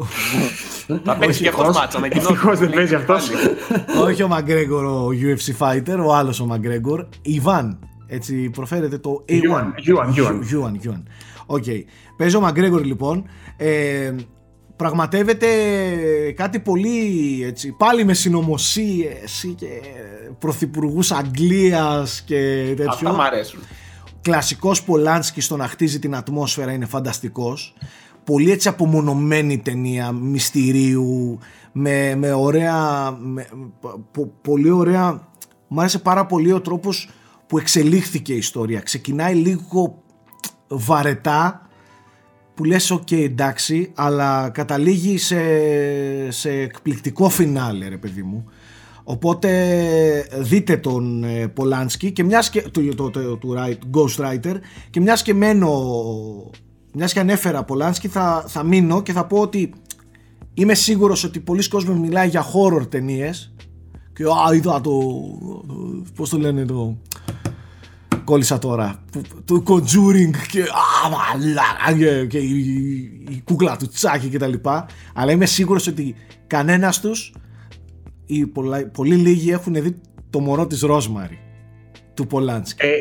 θα 1.04 1.16
παίξει 1.16 1.42
και 1.42 1.48
αυτός 1.48 1.76
μάτσα 1.76 2.00
Ευτυχώς 2.10 2.58
δεν 2.58 2.70
παίζει 2.70 2.94
αυτός. 2.94 3.28
Όχι 4.04 4.22
ο 4.22 4.28
Μαγκρέγκορ 4.28 4.84
ο 4.84 5.08
UFC 5.12 5.66
fighter 5.66 6.04
ο 6.06 6.14
άλλος 6.14 6.40
ο 6.40 6.46
Μαγκρέγκορ 6.46 7.06
Ιβάν 7.22 7.78
έτσι 8.10 8.50
προφέρεται 8.50 8.98
το 8.98 9.24
A1 9.28 9.32
Ιουάν 9.34 9.74
Ιουάν 10.52 11.06
οκ 11.46 11.64
Παίζει 12.16 12.36
ο 12.36 12.40
Μαγκρέγκορ 12.40 12.84
λοιπόν 12.84 13.28
ε, 13.56 14.14
πραγματεύεται 14.76 15.46
κάτι 16.36 16.60
πολύ 16.60 17.40
έτσι, 17.44 17.74
πάλι 17.78 18.04
με 18.04 18.14
συνωμοσίες 18.14 19.12
και 19.56 19.66
πρωθυπουργούς 20.38 21.10
Αγγλίας 21.10 22.22
και 22.22 22.64
τέτοιο. 22.66 22.90
Αυτά 22.90 23.12
μ' 23.12 23.20
αρέσουν. 23.20 23.60
Κλασικός 24.22 24.82
Πολάνσκι 24.82 25.40
στο 25.40 25.56
να 25.56 25.66
χτίζει 25.66 25.98
την 25.98 26.14
ατμόσφαιρα 26.14 26.72
είναι 26.72 26.86
φανταστικός. 26.86 27.74
Πολύ 28.24 28.50
έτσι 28.50 28.68
απομονωμένη 28.68 29.58
ταινία 29.58 30.12
μυστηρίου 30.12 31.38
με, 31.72 32.14
με 32.14 32.32
ωραία, 32.32 33.10
με, 33.20 33.46
πολύ 34.42 34.70
ωραία, 34.70 35.28
μου 35.68 35.80
άρεσε 35.80 35.98
πάρα 35.98 36.26
πολύ 36.26 36.52
ο 36.52 36.60
τρόπος 36.60 37.08
που 37.50 37.58
εξελίχθηκε 37.58 38.32
η 38.32 38.36
ιστορία. 38.36 38.80
Ξεκινάει 38.80 39.34
λίγο 39.34 40.02
βαρετά 40.68 41.68
που 42.54 42.64
λες 42.64 42.92
ok 42.92 43.12
εντάξει 43.12 43.92
αλλά 43.94 44.50
καταλήγει 44.50 45.18
σε, 45.18 45.40
σε 46.30 46.50
εκπληκτικό 46.50 47.28
φινάλε 47.28 47.88
ρε 47.88 47.96
παιδί 47.96 48.22
μου 48.22 48.44
οπότε 49.04 49.50
δείτε 50.38 50.76
τον 50.76 51.24
ε, 51.24 51.48
Πολάνσκι 51.48 52.12
και 52.12 52.24
μιας 52.24 52.50
και 52.50 52.62
του, 52.62 52.94
το, 52.94 53.10
το, 53.10 53.36
του 53.36 53.56
Ghost 53.92 54.24
Writer 54.24 54.54
και 54.90 55.00
μιας 55.00 55.22
και 55.22 55.34
μένω 55.34 55.72
μιας 56.94 57.12
και 57.12 57.20
ανέφερα 57.20 57.64
Πολάνσκι 57.64 58.08
θα, 58.08 58.44
θα 58.46 58.62
μείνω 58.62 59.02
και 59.02 59.12
θα 59.12 59.26
πω 59.26 59.38
ότι 59.38 59.72
είμαι 60.54 60.74
σίγουρος 60.74 61.24
ότι 61.24 61.40
πολλοί 61.40 61.68
κόσμοι 61.68 61.98
μιλάει 61.98 62.28
για 62.28 62.44
horror 62.44 62.90
ταινίες. 62.90 63.54
και 64.12 64.24
α 64.24 64.54
είδα 64.54 64.80
το, 64.80 65.00
το 65.66 66.02
πώς 66.14 66.28
το 66.28 66.38
λένε 66.38 66.64
το 66.64 66.96
κόλλησα 68.24 68.58
τώρα. 68.58 69.04
Το 69.44 69.62
Conjuring 69.66 70.36
και, 70.50 70.64
και, 71.98 72.26
και 72.26 72.38
η, 72.38 72.58
η, 73.28 73.42
κούκλα 73.44 73.76
του 73.76 73.88
Τσάκη 73.88 74.28
και 74.28 74.38
τα 74.38 74.46
λοιπά. 74.46 74.86
Αλλά 75.14 75.32
είμαι 75.32 75.46
σίγουρος 75.46 75.86
ότι 75.86 76.14
κανένας 76.46 77.00
τους 77.00 77.34
ή 78.26 78.46
πολλά, 78.46 78.86
πολύ 78.86 79.14
λίγοι 79.14 79.50
έχουν 79.50 79.74
δει 79.74 80.00
το 80.30 80.40
μωρό 80.40 80.66
της 80.66 80.80
Ρόσμαρη 80.80 81.38
του 82.14 82.26
Πολάνσκι. 82.26 82.86
Ε, 82.86 82.98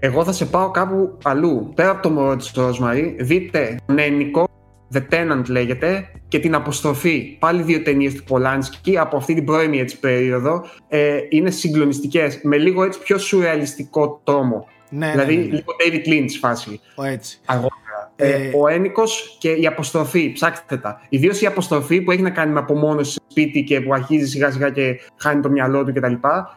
εγώ 0.00 0.24
θα 0.24 0.32
σε 0.32 0.46
πάω 0.46 0.70
κάπου 0.70 1.18
αλλού. 1.22 1.72
Πέρα 1.74 1.90
από 1.90 2.02
το 2.02 2.10
μωρό 2.10 2.36
της 2.36 2.52
Ρόσμαρη, 2.54 3.16
δείτε 3.20 3.76
νένικο 3.86 4.48
The 4.92 5.02
Tenant 5.10 5.44
λέγεται 5.48 6.10
και 6.28 6.38
την 6.38 6.54
αποστροφή. 6.54 7.36
Πάλι 7.38 7.62
δύο 7.62 7.82
ταινίες 7.82 8.14
του 8.14 8.24
Πολάνσκι 8.24 8.98
από 8.98 9.16
αυτή 9.16 9.34
την 9.34 9.44
πρώιμη 9.44 9.78
έτσι 9.78 9.98
περίοδο. 9.98 10.64
Ε, 10.88 11.18
είναι 11.28 11.50
συγκλονιστικές 11.50 12.40
με 12.42 12.56
λίγο 12.56 12.84
έτσι 12.84 12.98
πιο 12.98 13.18
σουρεαλιστικό 13.18 14.20
τρόμο. 14.24 14.68
Ναι, 14.90 15.10
δηλαδή 15.10 15.36
ναι, 15.36 15.42
ναι, 15.42 15.48
ναι. 15.48 15.54
λίγο 15.54 15.72
David 15.84 16.08
Lynch 16.08 16.36
φάση. 16.40 16.80
Ο 16.94 17.02
έτσι. 17.02 17.40
Αργότερα. 17.44 18.12
Ε, 18.16 18.30
ε, 18.30 18.50
ο 18.56 18.68
Ένικος 18.68 19.36
και 19.40 19.50
η 19.50 19.66
αποστροφή, 19.66 20.32
ψάξτε 20.32 20.76
τα. 20.76 21.00
Ιδίως 21.08 21.40
η 21.40 21.46
αποστροφή 21.46 22.00
που 22.00 22.10
έχει 22.10 22.22
να 22.22 22.30
κάνει 22.30 22.52
με 22.52 22.58
απομόνωση 22.58 23.12
σε 23.12 23.20
σπίτι 23.28 23.62
και 23.64 23.80
που 23.80 23.94
αρχίζει 23.94 24.26
σιγά 24.26 24.50
σιγά 24.50 24.70
και 24.70 25.00
χάνει 25.16 25.40
το 25.40 25.50
μυαλό 25.50 25.84
του 25.84 25.92
κτλ. 25.92 26.12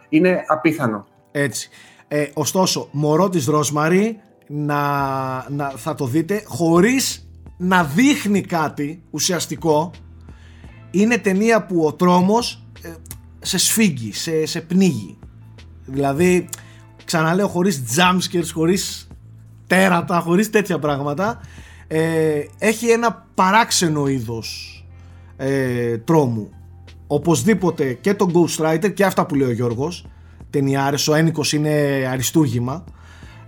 Είναι 0.10 0.44
απίθανο. 0.48 1.06
Έτσι. 1.32 1.70
Ε, 2.08 2.26
ωστόσο, 2.34 2.88
μωρό 2.92 3.30
της 3.30 3.46
Ρόσμαρη 3.46 4.20
να, 4.48 4.76
να, 5.50 5.70
θα 5.70 5.96
το 5.96 6.06
δείτε 6.06 6.44
χωρίς 6.46 7.27
να 7.58 7.84
δείχνει 7.84 8.42
κάτι 8.42 9.02
ουσιαστικό 9.10 9.92
είναι 10.92 11.18
ταινία 11.18 11.66
που 11.66 11.86
ο 11.86 11.94
τρόμος 11.94 12.64
ε, 12.82 12.90
σε 13.40 13.58
σφίγγει, 13.58 14.14
σε, 14.14 14.46
σε 14.46 14.62
πνίγει. 14.62 15.18
Δηλαδή 15.86 16.50
ξαναλέω 17.06 17.48
χωρίς 17.48 17.84
jumpscares, 17.96 18.50
χωρίς 18.54 19.08
τέρατα, 19.68 20.20
χωρίς 20.20 20.50
τέτοια 20.50 20.80
πράγματα 20.80 21.40
ε, 21.88 22.44
έχει 22.58 22.90
ένα 22.90 23.28
παράξενο 23.34 24.08
είδος 24.08 24.82
ε, 25.38 25.98
τρόμου. 25.98 26.50
Οπωσδήποτε 27.08 27.94
και 27.94 28.14
το 28.14 28.32
Ghost 28.34 28.66
Rider 28.66 28.94
και 28.94 29.06
αυτά 29.06 29.26
που 29.26 29.36
λέει 29.36 29.48
ο 29.48 29.52
Γιώργος 29.52 30.06
ταινιάρες, 30.50 31.08
ο 31.08 31.16
ένικος 31.16 31.54
είναι 31.54 31.70
αριστούργημα. 32.12 32.84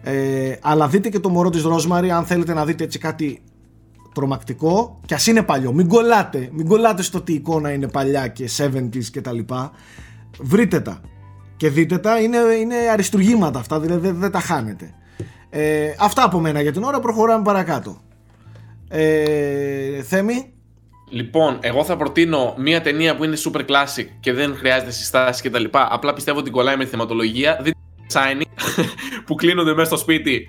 Ε, 0.04 0.56
αλλά 0.62 0.88
δείτε 0.88 1.10
και 1.10 1.20
το 1.20 1.30
μωρό 1.30 1.50
της 1.50 1.62
Ρόσμαρη 1.62 2.12
αν 2.12 2.26
θέλετε 2.26 2.54
να 2.54 2.66
δείτε 2.66 2.84
έτσι 2.84 3.00
κάτι 3.00 3.42
τρομακτικό 4.14 5.00
και 5.06 5.14
ας 5.14 5.28
είναι 5.28 5.44
παλιό. 5.44 5.74
Μην 5.74 5.88
κολλάτε, 5.88 6.50
μην 6.52 6.68
κολλάτε 6.68 7.02
στο 7.02 7.18
ότι 7.18 7.32
η 7.32 7.36
εικόνα 7.36 7.72
είναι 7.72 7.88
παλιά 7.88 8.28
και 8.28 8.50
70s 8.58 9.04
και 9.12 9.22
τα 9.22 9.32
λοιπά. 9.32 9.72
Βρείτε 10.40 10.80
τα 10.80 11.02
και 11.60 11.70
δείτε 11.70 11.98
τα. 11.98 12.20
Είναι, 12.20 12.38
είναι 12.38 12.76
αριστουργήματα 12.76 13.60
αυτά 13.60 13.80
δηλαδή 13.80 14.12
δεν, 14.12 14.32
τα 14.32 14.40
χάνετε. 14.40 14.94
Ε, 15.50 15.94
αυτά 16.00 16.24
από 16.24 16.40
μένα 16.40 16.62
για 16.62 16.72
την 16.72 16.84
ώρα 16.84 17.00
προχωράμε 17.00 17.44
παρακάτω. 17.44 18.02
Ε, 18.90 20.02
Θέμη. 20.02 20.54
Λοιπόν, 21.10 21.58
εγώ 21.62 21.84
θα 21.84 21.98
προτείνω 21.98 22.56
μια 22.58 22.82
ταινία 22.82 23.16
που 23.16 23.24
είναι 23.24 23.38
super 23.46 23.60
classic 23.60 24.06
και 24.20 24.34
δεν 24.34 24.56
χρειάζεται 24.56 24.92
συστάσεις 24.92 25.42
και 25.42 25.50
τα 25.50 25.60
λοιπά. 25.60 25.88
Απλά 25.92 26.14
πιστεύω 26.14 26.40
ότι 26.40 26.50
κολλάει 26.50 26.78
με 26.78 26.84
τη 26.84 26.90
θεματολογία. 26.90 27.60
Δείτε 27.62 27.78
Shining 28.14 28.42
που 29.26 29.36
κλείνονται 29.36 29.74
μέσα 29.74 29.86
στο 29.86 29.98
σπίτι 29.98 30.48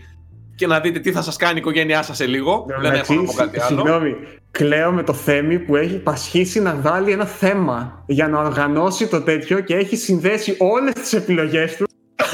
και 0.61 0.67
να 0.67 0.81
δείτε 0.81 0.99
τι 0.99 1.13
θα 1.13 1.23
σας 1.23 1.37
κάνει 1.37 1.55
η 1.55 1.59
οικογένειά 1.59 2.03
σας 2.03 2.17
σε 2.17 2.27
λίγο. 2.27 2.67
Δεν 2.81 2.93
έχω 2.93 3.15
να 3.15 3.23
πω 3.23 3.33
κάτι 3.33 3.61
άλλο. 3.61 3.67
Συγγνώμη, 3.67 4.17
κλαίω 4.51 4.93
με 4.93 5.03
το 5.03 5.13
Θέμη 5.13 5.59
που 5.59 5.77
έχει 5.77 5.97
πασχίσει 5.97 6.61
να 6.61 6.75
βάλει 6.75 7.13
ένα 7.13 7.25
θέμα 7.25 8.03
για 8.07 8.29
να 8.29 8.39
οργανώσει 8.39 9.07
το 9.07 9.23
τέτοιο 9.23 9.61
και 9.61 9.75
έχει 9.75 9.97
συνδέσει 9.97 10.57
όλες 10.59 10.93
τις 10.93 11.13
επιλογές 11.13 11.77
του 11.77 11.87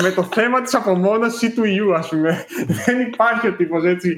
με 0.02 0.10
το 0.10 0.28
θέμα 0.34 0.62
της 0.62 0.74
απομόνωσης 0.74 1.54
του 1.54 1.64
ιού, 1.64 1.94
ας 1.94 2.08
πούμε. 2.08 2.44
Δεν 2.84 3.00
υπάρχει 3.00 3.48
ο 3.48 3.52
τύπος 3.52 3.84
έτσι. 3.84 4.16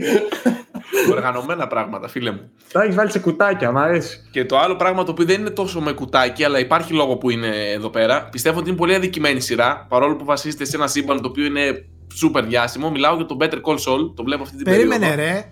Οργανωμένα 1.10 1.66
πράγματα, 1.66 2.08
φίλε 2.08 2.30
μου. 2.30 2.50
Τα 2.72 2.82
έχεις 2.82 2.94
βάλει 2.94 3.10
σε 3.10 3.18
κουτάκια, 3.18 3.72
μου 3.72 3.78
αρέσει. 3.78 4.28
Και 4.30 4.44
το 4.44 4.58
άλλο 4.58 4.76
πράγμα 4.76 5.04
το 5.04 5.10
οποίο 5.10 5.24
δεν 5.24 5.40
είναι 5.40 5.50
τόσο 5.50 5.80
με 5.80 5.92
κουτάκι, 5.92 6.44
αλλά 6.44 6.58
υπάρχει 6.58 6.92
λόγο 6.92 7.16
που 7.16 7.30
είναι 7.30 7.70
εδώ 7.72 7.88
πέρα. 7.88 8.28
Πιστεύω 8.30 8.58
ότι 8.58 8.68
είναι 8.68 8.78
πολύ 8.78 8.94
αδικημένη 8.94 9.40
σειρά, 9.40 9.86
παρόλο 9.88 10.16
που 10.16 10.24
βασίζεται 10.24 10.64
σε 10.64 10.76
ένα 10.76 10.86
σύμπαν 10.86 11.20
το 11.22 11.28
οποίο 11.28 11.44
είναι 11.44 11.84
super 12.22 12.42
διάσημο. 12.46 12.90
Μιλάω 12.90 13.16
για 13.16 13.26
το 13.26 13.36
Better 13.40 13.60
Call 13.62 13.74
Saul, 13.74 14.12
το 14.14 14.22
βλέπω 14.22 14.42
αυτή 14.42 14.56
την 14.56 14.64
περίμενε, 14.64 15.06
περίοδο. 15.06 15.16
Περίμενε, 15.16 15.40
ρε. 15.40 15.50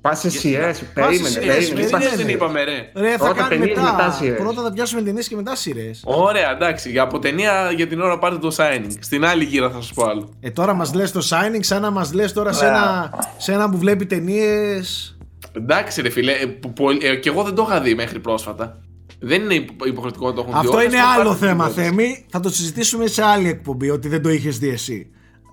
Πας 0.00 0.18
σε 0.20 0.30
σειρέ, 0.30 0.74
περίμενε. 0.94 1.38
περίμενε. 1.38 2.16
δεν 2.16 2.28
είπαμε, 2.28 2.64
ρε. 2.64 2.92
Ρε, 2.94 3.10
θα 3.10 3.18
Πρώτα 3.18 3.34
κάνουμε 3.34 3.66
μετά. 3.66 4.14
μετά 4.20 4.34
Πρώτα 4.42 4.62
θα 4.62 4.72
πιάσουμε 4.72 5.02
ταινίες 5.02 5.28
και 5.28 5.36
μετά 5.36 5.56
σειρές. 5.56 6.02
Ωραία, 6.04 6.50
εντάξει. 6.50 6.90
Για 6.90 7.02
από 7.02 7.18
ταινία 7.18 7.70
για 7.76 7.86
την 7.86 8.00
ώρα 8.00 8.18
πάρτε 8.18 8.38
το 8.38 8.54
Shining. 8.56 8.92
Στην 9.00 9.24
άλλη 9.24 9.44
γύρα 9.44 9.70
θα 9.70 9.80
σας 9.80 9.92
πω 9.92 10.04
άλλο. 10.04 10.28
Ε, 10.40 10.50
τώρα 10.50 10.74
μας 10.74 10.94
λες 10.94 11.12
το 11.12 11.20
Shining, 11.30 11.58
σαν 11.60 11.82
να 11.82 11.90
μας 11.90 12.12
λες 12.12 12.32
τώρα 12.32 12.52
σε 12.52 12.66
ένα, 12.66 13.12
σε 13.36 13.52
ένα 13.52 13.70
που 13.70 13.78
βλέπει 13.78 14.06
ταινίες. 14.06 15.16
Εντάξει, 15.52 16.02
ρε 16.02 16.10
φίλε. 16.10 16.32
Ε, 16.32 17.08
ε, 17.08 17.16
και 17.16 17.28
εγώ 17.28 17.42
δεν 17.42 17.54
το 17.54 17.66
είχα 17.68 17.80
δει 17.80 17.94
μέχρι 17.94 18.18
πρόσφατα. 18.18 18.78
Δεν 19.20 19.42
είναι 19.42 19.54
υποχρεωτικό 19.84 20.26
να 20.26 20.34
το 20.34 20.40
έχουν 20.40 20.60
δει. 20.60 20.66
Αυτό 20.66 20.82
είναι 20.82 20.98
άλλο 21.18 21.34
θέμα, 21.34 21.68
Θέμη. 21.68 22.26
Θα 22.30 22.40
το 22.40 22.50
συζητήσουμε 22.50 23.06
σε 23.06 23.22
άλλη 23.22 23.48
εκπομπή 23.48 23.90
ότι 23.90 24.08
δεν 24.08 24.22
το 24.22 24.28
είχες 24.28 24.58
δει 24.58 24.68
εσύ. 24.68 25.10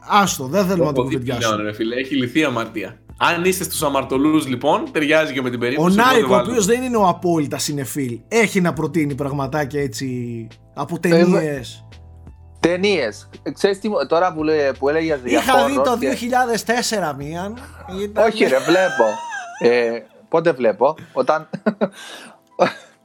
Άστο, 0.07 0.45
δεν 0.45 0.65
θέλω 0.65 0.85
να 0.85 0.93
το 0.93 1.01
κουβεντιάσω. 1.01 1.55
ρε 1.55 1.73
φίλε, 1.73 1.95
έχει 1.95 2.15
λυθεί 2.15 2.43
αμαρτία. 2.43 2.99
Αν 3.17 3.45
είστε 3.45 3.63
στους 3.63 3.83
αμαρτωλούς, 3.83 4.47
λοιπόν, 4.47 4.91
ταιριάζει 4.91 5.33
και 5.33 5.41
με 5.41 5.49
την 5.49 5.59
περίπτωση. 5.59 5.99
Ο 5.99 6.03
Νάικ, 6.03 6.29
ο 6.29 6.35
οποίος 6.35 6.65
δεν 6.65 6.83
είναι 6.83 6.97
ο 6.97 7.07
απόλυτα 7.07 7.57
συνεφίλ, 7.57 8.19
έχει 8.27 8.61
να 8.61 8.73
προτείνει 8.73 9.15
πραγματάκια 9.15 9.81
έτσι 9.81 10.47
από 10.73 10.99
ταινίες. 10.99 11.87
Ταινίες. 12.59 13.29
Ξέρεις 13.53 13.79
τι, 13.79 13.89
τώρα 14.07 14.33
που, 14.33 14.43
λέει, 14.43 14.71
που 14.79 14.89
έλεγε 14.89 15.19
για 15.25 15.39
Είχα 15.39 15.65
δει 15.65 15.73
το 15.73 15.97
2004 17.11 17.15
μία. 17.17 17.53
Όχι, 18.25 18.43
ρε, 18.43 18.59
βλέπω. 18.59 19.03
Ε, 19.59 19.99
πότε 20.29 20.51
βλέπω, 20.51 20.95
όταν, 21.13 21.49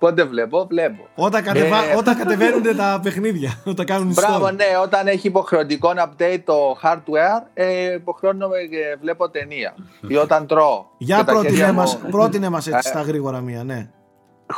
Πότε 0.01 0.25
βλέπω, 0.25 0.67
βλέπω. 0.71 1.03
Όταν, 1.15 1.43
κατεβα... 1.43 1.77
ε... 1.91 1.95
όταν 1.97 2.17
κατεβαίνουν 2.17 2.77
τα 2.77 3.01
παιχνίδια, 3.03 3.63
όταν 3.73 3.87
κάνουν 3.87 4.13
Μπράβο, 4.13 4.51
ναι, 4.51 4.65
όταν 4.83 5.07
έχει 5.07 5.27
υποχρεωτικό 5.27 5.93
update 5.97 6.41
το 6.45 6.55
hardware, 6.83 7.43
ε, 7.55 7.95
υποχρεώνομαι 7.95 8.57
και 8.71 8.97
βλέπω 9.01 9.31
ταινία. 9.31 9.75
Ή 10.09 10.17
όταν 10.17 10.47
τρώω. 10.47 10.85
Για 10.99 11.25
πρότεινε 11.25 11.73
μας, 11.73 11.99
πρότεινε 12.11 12.49
μας 12.49 12.67
έτσι 12.67 12.89
στα 12.89 13.03
γρήγορα 13.03 13.41
μία, 13.41 13.65
ναι. 13.65 13.91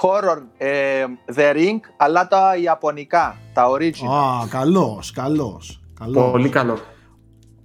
Horror, 0.02 0.42
ε, 0.58 1.04
The 1.34 1.54
Ring, 1.56 1.80
αλλά 1.96 2.28
τα 2.28 2.56
ιαπωνικά, 2.56 3.36
τα 3.52 3.70
original. 3.70 4.08
Α, 4.08 4.46
καλός, 4.50 5.12
καλός. 5.12 5.82
καλός. 5.98 6.30
Πολύ 6.30 6.48
καλό. 6.48 6.78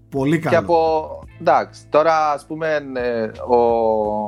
Πολύ 0.09 0.39
καλό. 0.39 0.55
Και 0.55 0.61
από, 0.63 1.09
εντάξει, 1.39 1.87
τώρα 1.89 2.31
ας 2.31 2.45
πούμε 2.45 2.81
ε, 2.95 3.31
ο, 3.47 3.57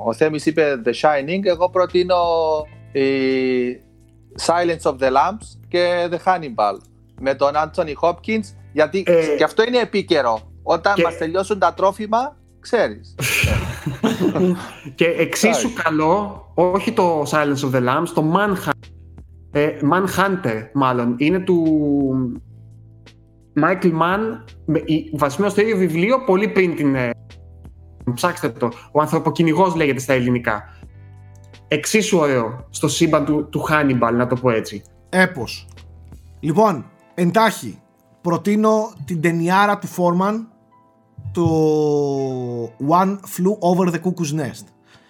ο 0.06 0.14
Θέμης 0.14 0.46
είπε 0.46 0.82
The 0.86 0.90
Shining, 0.90 1.42
εγώ 1.44 1.70
προτείνω 1.70 2.16
η 2.64 2.79
Silence 4.48 4.92
of 4.92 4.98
the 5.00 5.12
Lambs 5.12 5.60
και 5.68 6.10
The 6.12 6.18
Hannibal 6.26 6.78
με 7.22 7.36
τον 7.36 7.52
Anthony 7.56 7.94
Hopkins 8.02 8.54
γιατί 8.74 9.04
ε, 9.06 9.36
και 9.38 9.44
αυτό 9.44 9.64
είναι 9.68 9.80
επίκαιρο. 9.80 10.40
Όταν 10.64 10.94
και... 10.94 11.02
μας 11.02 11.18
τελειώσουν 11.18 11.60
τα 11.60 11.74
τρόφιμα 11.74 12.38
ξέρεις. 12.60 13.16
Και 14.96 15.06
εξίσου 15.06 15.74
καλό 15.84 16.44
όχι 16.54 16.92
το 16.92 17.22
Silence 17.22 17.70
of 17.70 17.76
the 17.76 17.88
Lambs 17.88 18.08
το 18.14 18.34
Manhunt 18.36 18.72
ε, 19.52 19.70
Manhunter 19.92 20.68
μάλλον. 20.74 21.16
Είναι 21.18 21.40
του 21.40 21.66
Michael 23.62 23.92
Mann 24.02 24.44
βασισμένο 25.14 25.52
στο 25.52 25.62
ίδιο 25.62 25.78
βιβλίο 25.78 26.24
πολύ 26.26 26.48
πριν 26.48 26.76
την 26.76 26.96
ε, 26.96 27.10
ψάξτε 28.14 28.50
το. 28.50 28.72
Ο 28.92 29.02
ανθρωποκυνηγός 29.02 29.76
λέγεται 29.76 30.00
στα 30.00 30.14
ελληνικά 30.14 30.74
εξίσου 31.70 32.18
ωραίο 32.18 32.68
στο 32.70 32.88
σύμπαν 32.88 33.26
του, 33.26 33.48
του 33.50 33.66
Hannibal, 33.70 34.14
να 34.14 34.28
το 34.28 34.36
πω 34.36 34.50
έτσι. 34.50 34.84
Έπως. 35.10 35.68
Λοιπόν, 36.40 36.86
εντάχει, 37.14 37.80
προτείνω 38.22 38.94
την 39.06 39.22
ταινιάρα 39.22 39.78
του 39.78 39.88
Φόρμαν 39.88 40.48
το 41.32 41.46
One 42.90 43.10
Flew 43.10 43.58
Over 43.60 43.88
the 43.94 44.00
Cuckoo's 44.00 44.40
Nest. 44.40 44.64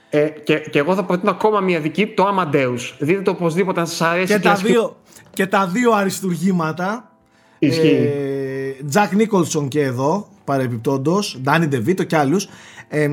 Ε, 0.10 0.30
και, 0.30 0.60
και 0.60 0.80
εγώ 0.80 0.95
θα 0.95 1.03
προτείνω 1.03 1.31
ακόμα 1.31 1.60
μια 1.60 1.80
δική, 1.80 2.07
το 2.07 2.26
Amadeus. 2.27 2.80
Δείτε 2.99 3.22
το 3.22 3.31
οπωσδήποτε 3.31 3.80
αν 3.80 3.88
σας 3.88 4.02
αρέσει. 4.02 4.34
Και, 4.34 4.40
τα, 4.40 4.56
δύο, 4.56 4.95
και 5.30 5.48
τα 5.48 5.68
δύο 5.68 5.91
αριστουργήματα. 5.91 7.11
Ισχύει. 7.60 7.88
Ε, 7.88 8.72
Jack 8.94 9.10
Nicholson 9.18 9.68
και 9.68 9.81
εδώ, 9.81 10.27
παρεμπιπτόντος, 10.44 11.41
Danny 11.45 11.69
DeVito 11.73 12.06
και 12.07 12.18
άλλους. 12.18 12.49
Ε, 12.88 13.10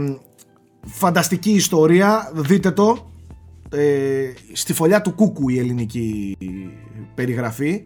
φανταστική 0.87 1.51
ιστορία, 1.51 2.31
δείτε 2.35 2.71
το 2.71 3.11
ε, 3.71 4.33
στη 4.53 4.73
φωλιά 4.73 5.03
του 5.03 5.15
Κούκου 5.15 5.49
η 5.49 5.59
ελληνική 5.59 6.37
περιγραφή 7.15 7.85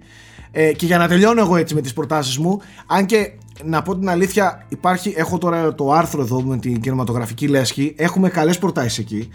ε, 0.50 0.72
και 0.72 0.86
για 0.86 0.98
να 0.98 1.08
τελειώνω 1.08 1.40
εγώ 1.40 1.56
έτσι 1.56 1.74
με 1.74 1.80
τις 1.80 1.92
προτάσεις 1.92 2.38
μου 2.38 2.60
αν 2.86 3.06
και 3.06 3.32
να 3.64 3.82
πω 3.82 3.96
την 3.96 4.08
αλήθεια 4.08 4.66
υπάρχει, 4.68 5.14
έχω 5.16 5.38
τώρα 5.38 5.74
το 5.74 5.92
άρθρο 5.92 6.22
εδώ 6.22 6.42
με 6.42 6.58
την 6.58 6.80
κινηματογραφική 6.80 7.48
λέσχη 7.48 7.94
έχουμε 7.96 8.28
καλές 8.28 8.58
προτάσεις 8.58 8.98
εκεί 8.98 9.28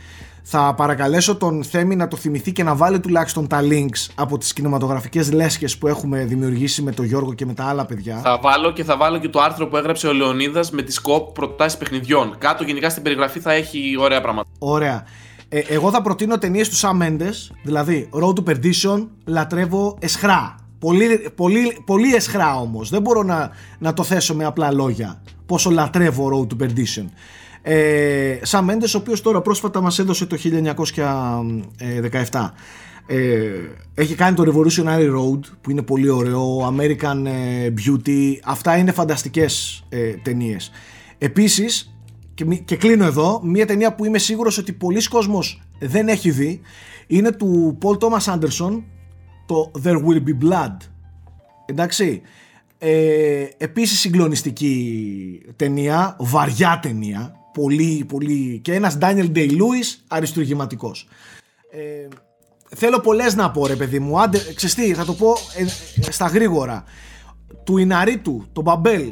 θα 0.48 0.74
παρακαλέσω 0.74 1.36
τον 1.36 1.64
Θέμη 1.64 1.96
να 1.96 2.08
το 2.08 2.16
θυμηθεί 2.18 2.52
και 2.52 2.64
να 2.64 2.76
βάλει 2.76 3.00
τουλάχιστον 3.00 3.48
τα 3.48 3.60
links 3.62 4.12
από 4.16 4.38
τις 4.38 4.54
κινηματογραφικές 4.54 5.32
λέσχες 5.32 5.78
που 5.78 5.88
έχουμε 5.88 6.24
δημιουργήσει 6.24 6.82
με 6.82 6.92
τον 6.92 7.06
Γιώργο 7.06 7.34
και 7.34 7.46
με 7.46 7.54
τα 7.54 7.66
άλλα 7.66 7.86
παιδιά. 7.86 8.18
Θα 8.18 8.40
βάλω 8.42 8.72
και 8.72 8.84
θα 8.84 8.98
βάλω 8.98 9.18
και 9.18 9.30
το 9.30 9.40
άρθρο 9.40 9.68
που 9.68 9.78
έγραψε 9.78 10.08
ο 10.08 10.14
Λεωνίδας 10.14 10.72
με 10.72 10.82
τις 10.82 11.00
κόπ 11.00 11.34
προτάσεις 11.34 11.78
παιχνιδιών. 11.78 12.36
Κάτω 12.38 12.64
γενικά 12.64 12.90
στην 12.90 13.04
περιγραφή 13.04 13.40
θα 13.40 13.52
έχει 13.52 13.96
ωραία 14.00 14.22
πράγματα. 14.22 14.50
Ωραία. 14.60 15.06
Ε, 15.50 15.60
εγώ 15.60 15.92
θα 15.92 16.02
προτείνω 16.02 16.38
ταινίες 16.38 16.70
του 16.70 16.76
Sam 16.76 17.02
Mendes, 17.02 17.56
δηλαδή 17.64 18.10
Road 18.12 18.34
to 18.34 18.44
Perdition, 18.50 19.08
λατρεύω 19.26 19.98
εσχρά. 20.00 20.56
Πολύ, 20.80 21.30
πολύ, 21.36 21.78
πολύ 21.86 22.16
εσχρά 22.16 22.60
όμως. 22.60 22.90
Δεν 22.90 23.02
μπορώ 23.02 23.24
να, 23.24 23.52
να 23.80 23.94
το 23.94 24.04
θέσω 24.04 24.36
με 24.36 24.46
απλά 24.46 24.72
λόγια. 24.72 25.22
Πόσο 25.46 25.70
λατρεύω 25.70 26.30
Road 26.34 26.48
to 26.54 26.64
Perdition. 26.64 27.06
Ε, 27.62 28.38
Sam 28.48 28.60
Mendes, 28.60 28.94
ο 28.96 28.98
οποίος 28.98 29.22
τώρα 29.22 29.42
πρόσφατα 29.42 29.82
μας 29.82 30.00
έδωσε 30.00 30.26
το 30.26 30.38
1917. 32.32 32.52
Ε, 33.08 33.52
έχει 33.94 34.16
κάνει 34.16 34.36
το 34.36 34.44
Revolutionary 34.44 35.16
Road 35.16 35.40
που 35.62 35.72
είναι 35.72 35.82
πολύ 35.82 36.10
ωραίο 36.10 36.76
American 36.76 37.26
ε, 37.26 37.74
Beauty 37.78 38.34
αυτά 38.44 38.78
είναι 38.78 38.92
φανταστικές 38.92 39.84
ε, 39.90 39.98
ταινίες 40.00 40.72
επίσης 41.18 41.95
και, 42.36 42.46
και 42.46 42.76
κλείνω 42.76 43.06
εδώ, 43.06 43.42
μια 43.44 43.66
ταινία 43.66 43.96
που 43.96 44.06
είμαι 44.06 44.18
σίγουρος 44.18 44.58
ότι 44.58 44.74
πολλοί 44.74 45.08
κόσμος 45.08 45.62
δεν 45.80 46.08
έχει 46.08 46.32
δει 46.32 46.62
είναι 47.08 47.32
του 47.32 47.78
Paul 47.82 47.98
Thomas 47.98 48.34
Anderson 48.34 48.84
το 49.46 49.72
There 49.84 49.98
Will 50.06 50.24
Be 50.24 50.46
Blood. 50.46 50.78
Εντάξει. 51.66 52.22
Ε, 52.78 53.46
επίσης 53.58 54.00
συγκλονιστική 54.00 55.42
ταινία 55.56 56.16
βαριά 56.20 56.80
ταινία 56.82 57.36
πολύ 57.54 58.06
πολύ 58.08 58.60
και 58.64 58.74
ένας 58.74 58.98
Daniel 59.02 59.32
Day-Lewis 59.36 60.04
αριστουργηματικός. 60.08 61.08
Ε, 61.72 62.08
θέλω 62.76 63.00
πολλές 63.00 63.36
να 63.36 63.52
πω 63.52 63.68
ρε 63.68 63.76
παιδί 63.76 64.00
μου 64.00 64.22
άντε, 64.22 64.40
ξεστή, 64.56 64.94
θα 64.94 65.06
το 65.06 65.14
πω 65.14 65.36
ε, 65.56 65.66
στα 66.12 66.28
γρήγορα. 66.28 66.84
Του 67.64 67.78
Ιναρίτου, 67.78 68.46
το 68.54 68.62
Μπαμπέλ 68.62 69.12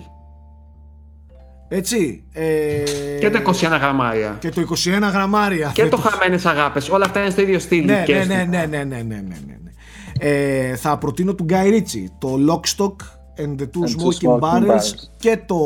έτσι. 1.76 2.24
Ε... 2.34 2.84
Και 3.20 3.30
το 3.30 3.40
21 3.46 3.52
γραμμάρια. 3.80 4.38
Και 4.40 4.50
το 4.50 4.62
21 4.62 5.12
γραμμάρια. 5.12 5.72
Και 5.74 5.88
το 5.88 5.98
χαμένες 5.98 6.46
αγάπες. 6.46 6.90
Όλα 6.90 7.06
αυτά 7.06 7.20
είναι 7.20 7.30
στο 7.30 7.42
ίδιο 7.42 7.60
στυλ. 7.60 7.86
Ναι, 7.86 8.04
ναι, 8.08 8.24
ναι, 8.24 8.46
ναι, 8.50 8.66
ναι, 8.66 8.84
ναι, 8.84 8.84
ναι, 8.84 9.22
ναι, 9.26 9.72
Ε, 10.20 10.76
θα 10.76 10.98
προτείνω 10.98 11.34
του 11.34 11.46
Guy 11.50 11.74
Ritchie 11.74 12.06
το 12.20 12.38
Lockstock 12.50 12.96
and 13.44 13.56
the 13.62 13.66
Two 13.66 13.86
Smoking, 13.90 14.40
Barrels 14.40 14.92
και 15.18 15.40
το 15.46 15.60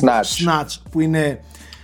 Snatch, 0.00 0.46
Snatch 0.46 0.76
που 0.90 1.00
είναι 1.00 1.40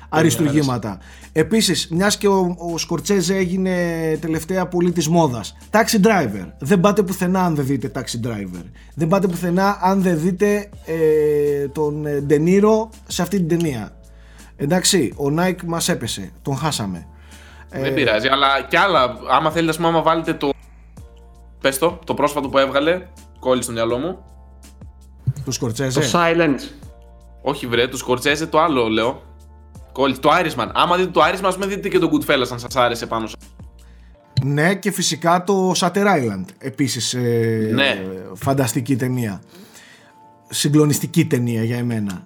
αριστουργήματα. 0.09 0.99
Επίσης, 1.39 1.89
μιας 1.89 2.17
και 2.17 2.29
ο, 2.29 2.57
ο 2.73 2.79
Σκορτσέζε 2.79 3.37
έγινε 3.37 3.73
τελευταία 4.21 4.67
πολύ 4.67 4.93
της 4.93 5.09
μόδας. 5.09 5.57
Taxi 5.71 6.07
driver. 6.07 6.53
Δεν 6.59 6.81
πάτε 6.81 7.03
πουθενά 7.03 7.45
αν 7.45 7.55
δεν 7.55 7.67
δείτε 7.67 7.91
taxi 7.95 8.27
driver. 8.27 8.65
Δεν 8.95 9.09
πάτε 9.09 9.27
πουθενά 9.27 9.79
αν 9.83 10.03
δεν 10.03 10.21
δείτε 10.21 10.69
ε, 10.85 11.69
τον 11.69 12.07
Ντενίρο 12.23 12.91
σε 13.07 13.23
αυτή 13.23 13.37
την 13.37 13.49
ταινία. 13.49 13.97
Εντάξει, 14.57 15.13
ο 15.17 15.31
Νάικ 15.31 15.63
μας 15.63 15.89
έπεσε. 15.89 16.33
Τον 16.43 16.57
χάσαμε. 16.57 17.07
Δεν 17.71 17.85
ε, 17.85 17.91
πειράζει, 17.91 18.29
αλλά 18.29 18.63
κι 18.69 18.77
άλλα. 18.77 19.17
Άμα 19.31 19.51
θέλετε, 19.51 19.71
ας 19.71 19.77
πούμε, 19.77 20.01
βάλετε 20.01 20.35
το. 20.35 20.51
Πες 21.61 21.79
το, 21.79 21.99
το 22.05 22.15
πρόσφατο 22.15 22.49
που 22.49 22.59
έβγαλε. 22.59 23.07
Κόλλη 23.39 23.63
στο 23.63 23.73
μυαλό 23.73 23.99
μου. 23.99 24.19
Του 25.45 25.53
Σκορτσέζε. 25.53 26.01
Το 26.01 26.07
Silence. 26.13 26.87
Όχι, 27.43 27.67
βρε, 27.67 27.89
του 27.89 27.97
Σκορτσέζε 27.97 28.47
το 28.47 28.61
άλλο 28.61 28.89
λέω. 28.89 29.23
Το 30.21 30.31
Irishman. 30.43 30.69
Άμα 30.73 30.97
δείτε 30.97 31.11
το 31.11 31.21
Irishman, 31.21 31.45
ας 31.45 31.57
δείτε 31.57 31.89
και 31.89 31.99
το 31.99 32.11
Goodfellas 32.13 32.49
αν 32.53 32.59
σας 32.59 32.77
άρεσε 32.77 33.07
πάνω 33.07 33.27
σε. 33.27 33.37
Ναι, 34.45 34.75
και 34.75 34.91
φυσικά 34.91 35.45
το 35.45 35.73
Shutter 35.77 36.05
Island. 36.05 36.45
Επίσης. 36.59 37.15
Ε, 37.15 37.71
ναι. 37.75 38.03
Φανταστική 38.35 38.97
ταινία. 38.97 39.43
Συγκλονιστική 40.49 41.27
ταινία 41.27 41.63
για 41.63 41.77
εμένα. 41.77 42.23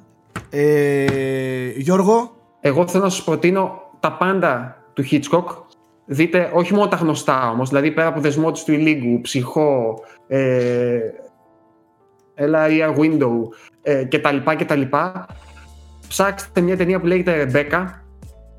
Ε, 0.50 1.68
Γιώργο; 1.76 2.34
Εγώ 2.60 2.88
θέλω 2.88 3.04
να 3.04 3.10
σας 3.10 3.24
προτείνω 3.24 3.80
τα 4.00 4.12
πάντα 4.12 4.76
του 4.92 5.04
Hitchcock. 5.10 5.44
Δείτε 6.04 6.50
όχι 6.54 6.74
μόνο 6.74 6.88
τα 6.88 6.96
γνωστά 6.96 7.50
όμως, 7.50 7.68
δηλαδή 7.68 7.90
πέρα 7.90 8.08
από 8.08 8.20
δεσμό 8.20 8.52
του 8.52 8.72
Ηλίγκου, 8.72 9.20
Ψυχό, 9.20 10.00
ε, 10.26 10.98
Ella 12.36 12.96
Window 12.96 13.32
ε, 13.82 14.04
κτλ. 14.04 14.36
Ψάξτε 16.10 16.60
μια 16.60 16.76
ταινία 16.76 17.00
που 17.00 17.06
λέγεται 17.06 17.50
Rebecca, 17.52 17.84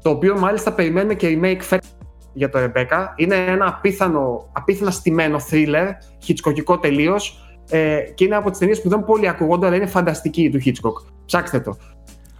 το 0.02 0.10
οποίο 0.10 0.40
μάλιστα 0.40 0.73
περιμένουμε 0.73 1.14
και 1.14 1.40
remake 1.41 1.61
φέτος 1.61 1.90
για 2.34 2.49
το 2.49 2.60
Rebecca. 2.60 3.07
Είναι 3.15 3.36
ένα 3.36 3.68
απίθανο, 3.68 4.49
απίθανα 4.52 4.91
στημένο 4.91 5.40
thriller, 5.52 5.88
χιτσκοκικό 6.23 6.80
τελείως. 6.80 7.45
Ε, 7.69 7.99
και 8.15 8.23
είναι 8.23 8.36
από 8.36 8.49
τις 8.49 8.60
ταινίες 8.60 8.82
που 8.82 8.90
δεν 8.90 9.06
πολύ 9.06 9.28
ακούγονται, 9.28 9.65
αλλά 9.65 9.76
είναι 9.76 9.86
φανταστική 9.86 10.49
του 10.49 10.60
Hitchcock. 10.65 11.11
Ψάξτε 11.26 11.60
το. 11.60 11.78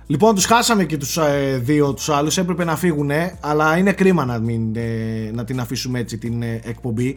Λοιπόν, 0.06 0.36
τους 0.36 0.46
χάσαμε 0.46 0.86
και 0.86 0.98
τους 0.98 1.18
ε, 1.18 1.60
δύο 1.64 1.94
τους 1.94 2.10
άλλους. 2.10 2.38
Έπρεπε 2.38 2.64
να 2.64 2.76
φύγουν, 2.76 3.12
αλλά 3.40 3.78
είναι 3.78 3.94
κρίμα 3.94 4.26
να, 4.26 4.40
μην, 4.40 4.76
ε, 4.76 5.32
να 5.34 5.44
την 5.44 5.60
αφήσουμε 5.60 6.00
έτσι 6.00 6.18
την 6.18 6.42
ε, 6.42 6.62
εκπομπή. 6.64 7.16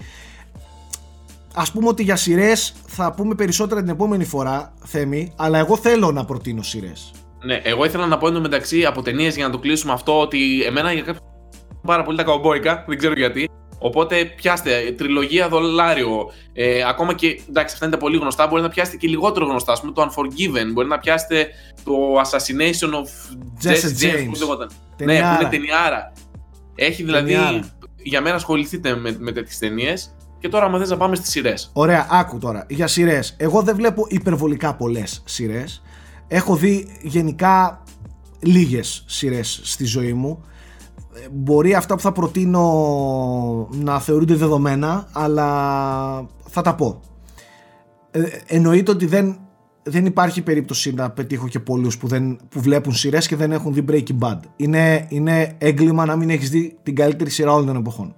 Α 1.55 1.63
πούμε 1.73 1.89
ότι 1.89 2.03
για 2.03 2.17
σειρές 2.17 2.75
θα 2.87 3.13
πούμε 3.13 3.35
περισσότερα 3.35 3.81
την 3.81 3.91
επόμενη 3.91 4.25
φορά, 4.25 4.75
Θέμη, 4.85 5.33
αλλά 5.37 5.59
εγώ 5.59 5.77
θέλω 5.77 6.13
να 6.13 6.25
προτείνω 6.25 6.63
σειρές. 6.63 7.13
Ναι, 7.47 7.61
εγώ 7.63 7.85
ήθελα 7.85 8.07
να 8.07 8.19
πω 8.19 8.27
εντωμεταξύ 8.27 8.85
από 8.85 9.03
ταινίες 9.03 9.37
για 9.37 9.47
να 9.47 9.53
το 9.53 9.59
κλείσουμε 9.59 9.93
αυτό 9.93 10.21
ότι 10.21 10.63
εμένα 10.63 10.93
για 10.93 11.03
κάποιο 11.03 11.21
πάρα 11.87 12.03
πολύ 12.03 12.17
τα 12.17 12.23
καουμπόικα, 12.23 12.85
δεν 12.89 12.99
ξέρω 12.99 13.15
γιατί. 13.15 13.51
Οπότε 13.79 14.25
πιάστε 14.25 14.95
τριλογία 14.97 15.49
δολάριο. 15.49 16.33
Ε, 16.53 16.85
ακόμα 16.89 17.15
και 17.15 17.41
εντάξει, 17.49 17.75
αυτά 17.75 17.87
είναι 17.87 17.95
τα 17.95 18.01
πολύ 18.01 18.17
γνωστά. 18.17 18.47
Μπορεί 18.47 18.63
να 18.63 18.69
πιάσετε 18.69 18.97
και 18.97 19.09
λιγότερο 19.09 19.47
γνωστά. 19.47 19.73
Α 19.73 19.81
πούμε 19.81 19.93
το 19.93 20.03
Unforgiven. 20.03 20.73
Μπορεί 20.73 20.89
να 20.89 20.99
πιάσετε 20.99 21.49
το 21.85 21.93
Assassination 22.25 22.91
of 22.91 23.37
Jesse 23.65 24.03
James. 24.03 24.11
James. 24.11 24.69
Ναι, 25.05 25.21
που 25.21 25.41
είναι 25.41 25.49
ταινιάρα. 25.51 26.13
Έχει 26.75 27.03
δηλαδή. 27.03 27.35
Για 27.97 28.21
μένα 28.21 28.35
ασχοληθείτε 28.35 28.97
με, 28.97 29.17
με 29.19 29.33
τέτοιες 29.33 29.59
ταινίες. 29.59 30.17
Και 30.39 30.49
τώρα, 30.49 30.65
άμα 30.65 30.79
θες 30.79 30.91
να 30.91 30.97
πάμε 30.97 31.17
στις 31.17 31.31
σειρές. 31.31 31.71
Ωραία, 31.73 32.07
άκου 32.11 32.39
τώρα. 32.39 32.67
Για 32.69 32.87
σειρές. 32.87 33.35
Εγώ 33.39 33.63
δεν 33.63 33.77
βλέπω 33.77 34.07
υπερβολικά 34.09 34.75
πολλές 34.75 35.23
σειρές. 35.25 35.83
Έχω 36.29 36.57
δει 36.57 36.87
γενικά 37.03 37.83
λίγες 38.41 39.05
σειρές 39.07 39.61
στη 39.63 39.85
ζωή 39.85 40.13
μου. 40.13 40.45
Μπορεί 41.33 41.75
αυτά 41.75 41.95
που 41.95 42.01
θα 42.01 42.13
προτείνω 42.13 43.69
να 43.73 44.01
θεωρούνται 44.01 44.35
δεδομένα 44.35 45.09
αλλά 45.13 45.47
θα 46.49 46.63
τα 46.63 46.75
πω. 46.75 47.01
Ε, 48.11 48.23
εννοείται 48.47 48.91
ότι 48.91 49.07
δεν, 49.07 49.39
δεν 49.83 50.07
υπάρχει 50.07 50.43
περίπτωση 50.43 50.93
να 50.95 51.11
πετύχω 51.11 51.49
και 51.49 51.61
πολλούς 51.61 51.99
που, 51.99 52.07
δεν, 52.07 52.39
που 52.49 52.61
βλέπουν 52.61 52.95
σειρές 52.95 53.27
και 53.27 53.37
δεν 53.37 53.53
έχουν 53.53 53.75
δει 53.75 53.85
Breaking 53.89 54.19
Bad. 54.19 54.39
Είναι, 54.57 55.07
είναι 55.09 55.55
έγκλημα 55.59 56.05
να 56.05 56.17
μην 56.17 56.31
έχεις 56.31 56.51
δει 56.51 56.79
την 56.83 56.95
καλύτερη 56.95 57.31
σειρά 57.31 57.53
όλων 57.53 57.67
των 57.67 57.77
εποχών. 57.77 58.15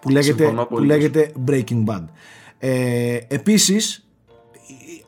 Που 0.00 0.08
λέγεται, 0.08 0.52
που 0.68 0.78
λέγεται 0.78 1.32
Breaking 1.46 1.84
Bad. 1.84 2.04
Ε, 2.58 3.18
επίσης 3.28 4.03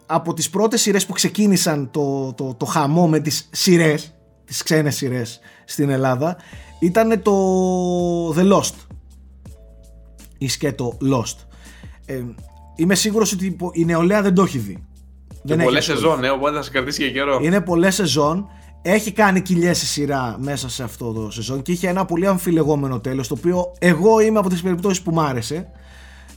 από 0.06 0.34
τις 0.34 0.50
πρώτες 0.50 0.80
σειρές 0.80 1.06
που 1.06 1.12
ξεκίνησαν 1.12 1.90
το, 1.90 2.32
το, 2.32 2.54
το 2.54 2.64
χαμό 2.64 3.08
με 3.08 3.20
τις 3.20 3.48
σειρές 3.52 4.14
τις 4.44 4.62
ξένες 4.62 4.96
σειρές 4.96 5.40
στην 5.64 5.90
Ελλάδα 5.90 6.36
ήταν 6.80 7.22
το 7.22 8.30
The 8.30 8.52
Lost 8.52 8.74
ή 10.38 10.48
σκέτο 10.48 10.98
Lost 11.12 11.36
ε, 12.06 12.22
είμαι 12.76 12.94
σίγουρος 12.94 13.32
ότι 13.32 13.56
η 13.72 13.84
νεολαία 13.84 14.22
δεν 14.22 14.34
το 14.34 14.42
έχει 14.42 14.58
δει 14.58 14.86
και 15.46 15.54
δεν 15.54 15.64
πολλές 15.64 15.84
σεζόν, 15.84 16.24
ε, 16.24 16.28
οπότε 16.28 16.56
θα 16.56 16.62
σε 16.62 16.70
κρατήσει 16.70 17.02
και 17.02 17.10
καιρό. 17.10 17.38
Είναι 17.42 17.60
πολλές 17.60 17.94
σεζόν. 17.94 18.48
Έχει 18.82 19.12
κάνει 19.12 19.40
κοιλιές 19.40 19.82
η 19.82 19.86
σειρά 19.86 20.36
μέσα 20.40 20.68
σε 20.68 20.82
αυτό 20.82 21.12
το 21.12 21.30
σεζόν 21.30 21.62
και 21.62 21.72
είχε 21.72 21.88
ένα 21.88 22.04
πολύ 22.04 22.26
αμφιλεγόμενο 22.26 23.00
τέλος 23.00 23.28
το 23.28 23.34
οποίο 23.38 23.72
εγώ 23.78 24.20
είμαι 24.20 24.38
από 24.38 24.48
τις 24.48 24.62
περιπτώσεις 24.62 25.02
που 25.02 25.12
μ' 25.12 25.20
άρεσε. 25.20 25.70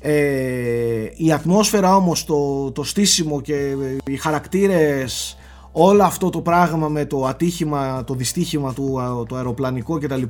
Ε, 0.02 1.10
η 1.16 1.32
ατμόσφαιρα 1.32 1.96
όμως, 1.96 2.26
το, 2.26 2.72
το 2.72 2.84
στήσιμο 2.84 3.42
και 3.42 3.76
οι 4.06 4.16
χαρακτήρες 4.16 5.38
όλο 5.72 6.04
αυτό 6.04 6.30
το 6.30 6.42
πράγμα 6.42 6.88
με 6.88 7.06
το 7.06 7.26
ατύχημα, 7.26 8.04
το 8.04 8.14
δυστύχημα 8.14 8.74
του 8.74 9.00
το 9.28 9.36
αεροπλανικό 9.36 9.98
κτλ. 9.98 10.24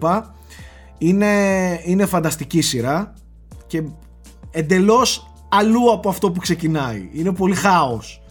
Είναι, 0.97 1.33
είναι 1.83 2.05
φανταστική 2.05 2.61
σειρά 2.61 3.13
και 3.67 3.83
εντελώς 4.51 5.31
αλλού 5.49 5.91
από 5.91 6.09
αυτό 6.09 6.31
που 6.31 6.39
ξεκινάει. 6.39 7.09
Είναι 7.13 7.33
πολύ 7.33 7.55
χάος 7.55 8.21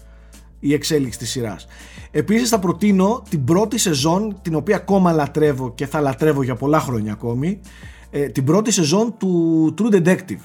η 0.61 0.73
εξέλιξη 0.73 1.19
της 1.19 1.31
σειράς. 1.31 1.67
Επίσης 2.11 2.49
θα 2.49 2.59
προτείνω 2.59 3.23
την 3.29 3.45
πρώτη 3.45 3.79
σεζόν 3.79 4.39
την 4.43 4.55
οποία 4.55 4.77
ακόμα 4.77 5.13
λατρεύω 5.13 5.75
και 5.75 5.87
θα 5.87 6.01
λατρεύω 6.01 6.43
για 6.43 6.55
πολλά 6.55 6.81
χρόνια 6.81 7.13
ακόμη 7.13 7.61
ε, 8.11 8.29
την 8.29 8.45
πρώτη 8.45 8.71
σεζόν 8.71 9.15
του 9.19 9.75
True 9.79 9.95
Detective 9.95 10.41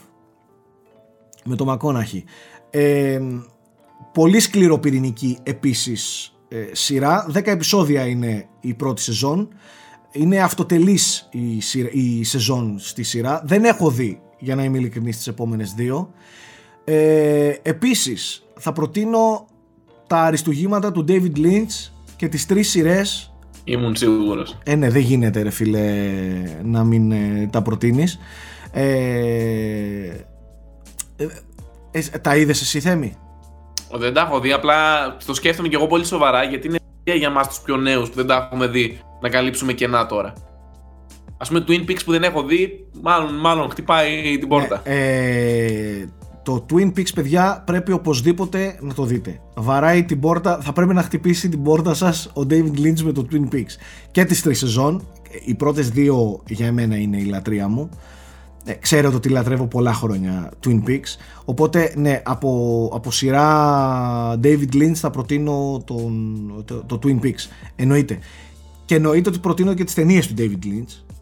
με 1.45 1.55
το 1.55 1.65
Μακόναχη. 1.65 2.23
Ε, 2.69 3.19
πολύ 4.13 4.39
σκληροπυρηνική 4.39 5.37
επίσης 5.43 6.33
ε, 6.47 6.57
σειρά. 6.71 7.27
10 7.33 7.41
επεισόδια 7.45 8.07
είναι 8.07 8.47
η 8.59 8.73
πρώτη 8.73 9.01
σεζόν. 9.01 9.47
Είναι 10.11 10.41
αυτοτελής 10.41 11.29
η, 11.31 11.61
η 11.91 12.23
σεζόν 12.23 12.75
στη 12.79 13.03
σειρά. 13.03 13.43
Δεν 13.45 13.63
έχω 13.63 13.89
δει, 13.89 14.21
για 14.39 14.55
να 14.55 14.63
είμαι 14.63 14.77
ειλικρινής, 14.77 15.17
τις 15.17 15.27
επόμενες 15.27 15.73
δύο. 15.73 16.13
Ε, 16.83 17.53
επίσης, 17.61 18.43
θα 18.59 18.71
προτείνω 18.71 19.45
τα 20.07 20.17
αριστουργήματα 20.17 20.91
του 20.91 21.05
David 21.07 21.37
Lynch 21.37 21.91
και 22.15 22.27
τις 22.27 22.45
τρεις 22.45 22.69
σειρές 22.69 23.33
Ήμουν 23.63 23.95
σίγουρος. 23.95 24.57
Ε, 24.63 24.75
ναι, 24.75 24.89
δεν 24.89 25.01
γίνεται 25.01 25.41
ρε 25.41 25.49
φίλε 25.49 25.81
να 26.63 26.83
μην 26.83 27.11
ε, 27.11 27.49
τα 27.51 27.61
προτείνεις. 27.61 28.19
Ε, 28.71 28.83
ε, 31.91 31.99
ε 32.13 32.19
τα 32.19 32.35
είδες 32.35 32.61
εσύ 32.61 32.79
Θέμη; 32.79 33.17
Δεν 33.91 34.13
τα 34.13 34.21
έχω 34.21 34.39
δει, 34.39 34.51
απλά 34.51 34.75
το 35.25 35.33
σκέφτομαι 35.33 35.67
και 35.67 35.75
εγώ 35.75 35.87
πολύ 35.87 36.05
σοβαρά 36.05 36.43
γιατί 36.43 36.67
είναι 36.67 36.79
για 37.03 37.27
εμά 37.27 37.47
τους 37.47 37.59
πιο 37.59 37.77
νέους 37.77 38.09
που 38.09 38.15
δεν 38.15 38.27
τα 38.27 38.35
έχουμε 38.35 38.67
δει 38.67 38.99
να 39.21 39.29
καλύψουμε 39.29 39.73
κενά 39.73 40.05
τώρα. 40.05 40.33
Α 41.37 41.47
πούμε, 41.47 41.63
Twin 41.67 41.89
Peaks 41.89 42.03
που 42.05 42.11
δεν 42.11 42.23
έχω 42.23 42.43
δει, 42.43 42.87
μάλλον, 43.01 43.35
μάλλον 43.35 43.69
χτυπάει 43.69 44.37
την 44.39 44.47
πόρτα. 44.47 44.81
Ε, 44.83 46.05
το 46.43 46.65
Twin 46.69 46.87
Peaks, 46.87 47.13
παιδιά, 47.15 47.63
πρέπει 47.65 47.91
οπωσδήποτε 47.91 48.77
να 48.81 48.93
το 48.93 49.03
δείτε. 49.03 49.39
Βαράει 49.55 50.03
την 50.03 50.19
πόρτα, 50.19 50.59
θα 50.61 50.73
πρέπει 50.73 50.93
να 50.93 51.01
χτυπήσει 51.01 51.49
την 51.49 51.63
πόρτα 51.63 51.93
σας 51.93 52.25
ο 52.25 52.41
David 52.49 52.79
Lynch 52.79 53.01
με 53.03 53.11
το 53.11 53.27
Twin 53.31 53.55
Peaks. 53.55 53.75
Και 54.11 54.25
τις 54.25 54.41
τρεις 54.41 54.59
σεζόν. 54.59 55.07
Οι 55.45 55.55
πρώτες 55.55 55.89
δύο 55.89 56.41
για 56.47 56.71
μένα 56.71 56.95
είναι 56.95 57.17
η 57.17 57.25
λατρεία 57.25 57.67
μου. 57.67 57.89
Ε, 58.65 58.73
ξέρετε 58.73 59.15
ότι 59.15 59.29
λατρεύω 59.29 59.67
πολλά 59.67 59.93
χρόνια 59.93 60.51
Twin 60.65 60.83
Peaks 60.87 61.17
οπότε 61.45 61.93
ναι 61.95 62.21
από, 62.25 62.89
από 62.93 63.11
σειρά 63.11 64.39
David 64.43 64.73
Lynch 64.73 64.93
θα 64.93 65.09
προτείνω 65.09 65.81
τον, 65.85 66.63
το, 66.65 66.83
το 66.85 66.99
Twin 67.03 67.25
Peaks 67.25 67.49
εννοείται 67.75 68.19
και 68.85 68.95
εννοείται 68.95 69.29
ότι 69.29 69.39
προτείνω 69.39 69.73
και 69.73 69.83
τις 69.83 69.93
ταινίες 69.93 70.27
του 70.27 70.33
David 70.37 70.65
Lynch 70.65 71.13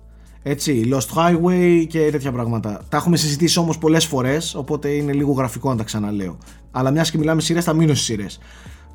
έτσι, 0.43 0.89
Lost 0.93 1.15
Highway 1.15 1.85
και 1.88 2.09
τέτοια 2.11 2.31
πράγματα. 2.31 2.81
Τα 2.89 2.97
έχουμε 2.97 3.18
συζητήσει 3.18 3.59
όμως 3.59 3.77
πολλές 3.77 4.05
φορές, 4.05 4.55
οπότε 4.55 4.89
είναι 4.89 5.13
λίγο 5.13 5.31
γραφικό 5.31 5.69
να 5.69 5.76
τα 5.76 5.84
ξαναλέω. 5.84 6.38
Αλλά 6.72 6.91
μιας 6.91 7.11
και 7.11 7.18
μιλάμε 7.18 7.41
σειρές, 7.41 7.63
θα 7.63 7.73
μείνω 7.73 7.93
στις 7.93 8.05
σειρές. 8.05 8.39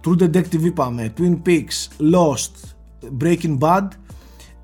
True 0.04 0.22
Detective 0.22 0.62
είπαμε, 0.62 1.12
Twin 1.18 1.38
Peaks, 1.46 1.88
Lost, 2.14 2.50
Breaking 3.22 3.58
Bad 3.58 3.88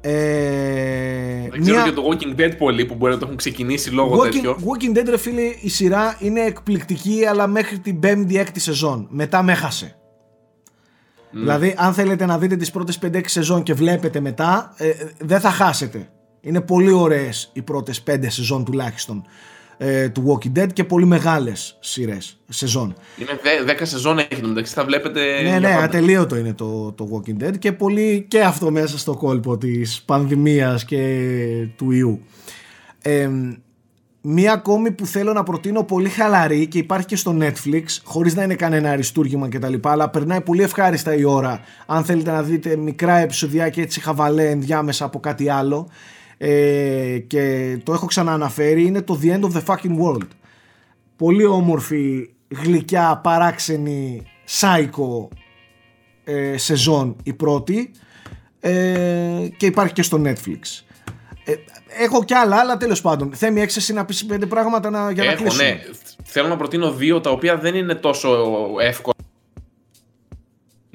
ε, 0.05 1.49
Δεν 1.51 1.61
ξέρω 1.61 1.77
μια... 1.77 1.85
και 1.85 1.93
το 1.93 2.03
Walking 2.11 2.41
Dead 2.41 2.57
πολύ 2.59 2.85
που 2.85 2.95
μπορεί 2.95 3.13
να 3.13 3.19
το 3.19 3.25
έχουν 3.25 3.37
ξεκινήσει 3.37 3.91
λόγω 3.91 4.17
Walking, 4.17 4.31
τέτοιο. 4.31 4.59
Walking 4.61 4.99
Dead, 4.99 5.05
ρε 5.07 5.17
φίλε, 5.17 5.43
η 5.61 5.69
σειρά 5.69 6.17
είναι 6.21 6.41
εκπληκτική, 6.41 7.25
αλλά 7.29 7.47
μέχρι 7.47 7.79
την 7.79 7.99
5η-6η 8.03 8.45
σεζόν. 8.55 9.07
Μετά 9.11 9.43
με 9.43 9.53
έχασε. 9.53 9.97
Mm. 9.97 11.29
Δηλαδή, 11.33 11.75
αν 11.79 11.93
θέλετε 11.95 12.27
να 12.27 12.39
δείτε 12.39 12.57
τις 12.57 12.71
πρώτες 12.71 12.99
5-6 13.03 13.21
σεζόν 13.25 13.63
και 13.63 13.75
βλέπετε 13.75 14.21
μετά, 14.21 14.75
ε, 14.77 14.91
δεν 15.19 15.41
θα 15.41 15.51
χάσετε. 15.51 16.09
Είναι 16.41 16.61
πολύ 16.61 16.93
ωραίες 16.93 17.51
οι 17.53 17.63
πρώτες 17.63 18.03
5 18.03 18.31
σεζόν 18.31 18.65
τουλάχιστον 18.65 19.25
ε, 19.85 20.09
του 20.09 20.25
Walking 20.27 20.59
Dead 20.59 20.73
και 20.73 20.85
πολύ 20.85 21.05
μεγάλες 21.05 21.77
σειρές 21.81 22.39
σεζόν. 22.49 22.95
Είναι 23.19 23.31
10 23.79 23.81
σεζόν 23.83 24.19
έχει 24.19 24.43
μεταξύ, 24.43 24.75
θα 24.75 24.85
βλέπετε. 24.85 25.43
Ναι, 25.43 25.59
ναι, 25.59 25.75
ατελείωτο 25.83 26.37
είναι 26.37 26.55
το, 26.55 26.93
το 26.93 27.09
Walking 27.13 27.45
Dead 27.45 27.59
και 27.59 27.73
πολύ 27.73 28.25
και 28.29 28.43
αυτό 28.43 28.71
μέσα 28.71 28.99
στο 28.99 29.15
κόλπο 29.15 29.59
της 29.59 30.03
πανδημίας 30.03 30.85
και 30.85 31.29
του 31.77 31.91
ιού. 31.91 32.23
Ε, 33.03 33.29
Μία 34.25 34.53
ακόμη 34.53 34.91
που 34.91 35.07
θέλω 35.07 35.33
να 35.33 35.43
προτείνω 35.43 35.83
πολύ 35.83 36.09
χαλαρή 36.09 36.67
και 36.67 36.79
υπάρχει 36.79 37.07
και 37.07 37.17
στο 37.17 37.37
Netflix, 37.41 37.85
χωρίς 38.05 38.35
να 38.35 38.43
είναι 38.43 38.55
κανένα 38.55 38.91
αριστούργημα 38.91 39.49
κτλ. 39.49 39.75
Αλλά 39.83 40.09
περνάει 40.11 40.41
πολύ 40.41 40.63
ευχάριστα 40.63 41.15
η 41.15 41.25
ώρα. 41.25 41.61
Αν 41.87 42.05
θέλετε 42.05 42.31
να 42.31 42.43
δείτε 42.43 42.77
μικρά 42.77 43.17
επεισοδιά 43.17 43.69
και 43.69 43.81
έτσι 43.81 44.01
χαβαλέ 44.01 44.49
ενδιάμεσα 44.51 45.05
από 45.05 45.21
κάτι 45.21 45.49
άλλο. 45.49 45.89
Ε, 46.45 47.19
και 47.27 47.79
το 47.83 47.93
έχω 47.93 48.07
ξανααναφέρει, 48.07 48.85
είναι 48.85 49.03
το 49.03 49.19
The 49.23 49.27
End 49.27 49.41
of 49.41 49.53
the 49.53 49.65
Fucking 49.67 49.99
World. 50.03 50.29
Πολύ 51.17 51.45
όμορφη, 51.45 52.31
γλυκιά, 52.49 53.21
παράξενη, 53.23 54.23
psycho 54.49 55.29
ε, 56.25 56.57
σεζόν 56.57 57.17
η 57.23 57.33
πρώτη 57.33 57.91
ε, 58.61 59.49
και 59.57 59.67
υπάρχει 59.67 59.93
και 59.93 60.03
στο 60.03 60.23
Netflix. 60.25 60.85
Ε, 61.45 61.55
έχω 62.03 62.25
κι 62.25 62.35
άλλα, 62.35 62.57
αλλά 62.57 62.77
τέλος 62.77 63.01
πάντων. 63.01 63.33
Θέμη, 63.35 63.61
έχεις 63.61 63.77
εσύ 63.77 63.93
να 63.93 64.05
πεις 64.05 64.27
πέντε 64.27 64.47
πράγματα 64.47 64.91
να, 64.91 65.11
για 65.11 65.25
να 65.25 65.33
κλείσουμε. 65.33 65.65
Ναι. 65.65 65.81
Θέλω 66.25 66.49
να 66.49 66.57
προτείνω 66.57 66.93
δύο 66.93 67.21
τα 67.21 67.31
οποία 67.31 67.57
δεν 67.57 67.75
είναι 67.75 67.95
τόσο 67.95 68.29
εύκολα 68.81 69.12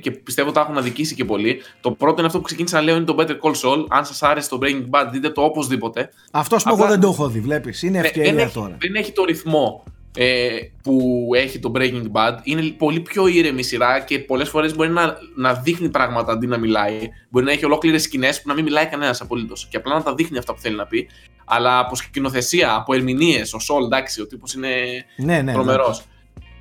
και 0.10 0.18
πιστεύω 0.18 0.52
τα 0.52 0.62
έχουν 0.62 0.78
αδικήσει 0.78 1.16
και 1.16 1.26
πολύ. 1.26 1.62
Το 1.82 1.92
πρώτο 1.92 2.16
είναι 2.18 2.26
αυτό 2.26 2.38
που 2.38 2.44
ξεκίνησα 2.44 2.76
να 2.76 2.82
λέω 2.82 2.96
είναι 2.96 3.06
το 3.06 3.16
Better 3.20 3.40
Call 3.42 3.52
Saul. 3.52 3.86
Αν 3.90 4.06
σας 4.06 4.24
άρεσε 4.24 4.50
το 4.50 4.60
Breaking 4.62 4.90
Bad, 4.90 5.10
δείτε 5.12 5.30
το 5.30 5.42
οπωσδήποτε. 5.42 6.10
Αυτό 6.32 6.56
που 6.56 6.76
εγώ 6.80 6.88
δεν 6.88 7.00
το 7.00 7.08
έχω 7.08 7.30
δει, 7.30 7.40
βλέπεις. 7.40 7.84
Είναι 7.84 8.00
ναι, 8.00 8.08
ευκαιρία 8.08 8.34
δεν 8.34 8.52
τώρα. 8.54 8.78
δεν 8.80 8.96
έχει 8.96 9.12
το 9.12 9.24
ρυθμό 9.24 9.84
ε, 10.18 10.50
που 10.84 11.28
έχει 11.36 11.60
το 11.60 11.72
Breaking 11.76 12.04
Bad. 12.12 12.38
Είναι 12.44 12.62
πολύ 12.62 13.00
πιο 13.00 13.28
ήρεμη 13.28 13.64
σειρά 13.64 14.00
και 14.00 14.20
πολλές 14.20 14.50
φορές 14.50 14.76
μπορεί 14.76 14.90
να, 14.90 15.18
να 15.36 15.54
δείχνει 15.54 15.90
πράγματα 15.90 16.32
αντί 16.32 16.48
να 16.48 16.58
μιλάει. 16.58 17.00
Μπορεί 17.30 17.46
να 17.46 17.52
έχει 17.52 17.66
ολόκληρες 17.66 18.02
σκηνές 18.02 18.42
που 18.42 18.48
να 18.48 18.54
μην 18.54 18.64
μιλάει 18.64 18.86
κανένας 18.86 19.22
απολύτως. 19.22 19.68
Και 19.70 19.78
απλά 19.78 19.94
να 19.94 20.04
τα 20.04 20.14
δείχνει 20.14 20.38
αυτά 20.38 20.54
που 20.54 20.60
θέλει 20.60 20.76
να 20.76 20.86
πει. 20.86 21.08
Αλλά 21.46 21.80
από 21.80 21.96
σκηνοθεσία, 21.96 22.76
από 22.76 22.94
ερμηνείες, 22.94 23.54
ο 23.54 23.60
Σολ, 23.60 23.84
εντάξει, 23.84 24.22
ο 24.22 24.28
τύπος 24.28 24.54
είναι 24.54 24.70
ναι, 25.18 25.42
ναι, 25.42 25.54
τρομερός. 25.54 26.04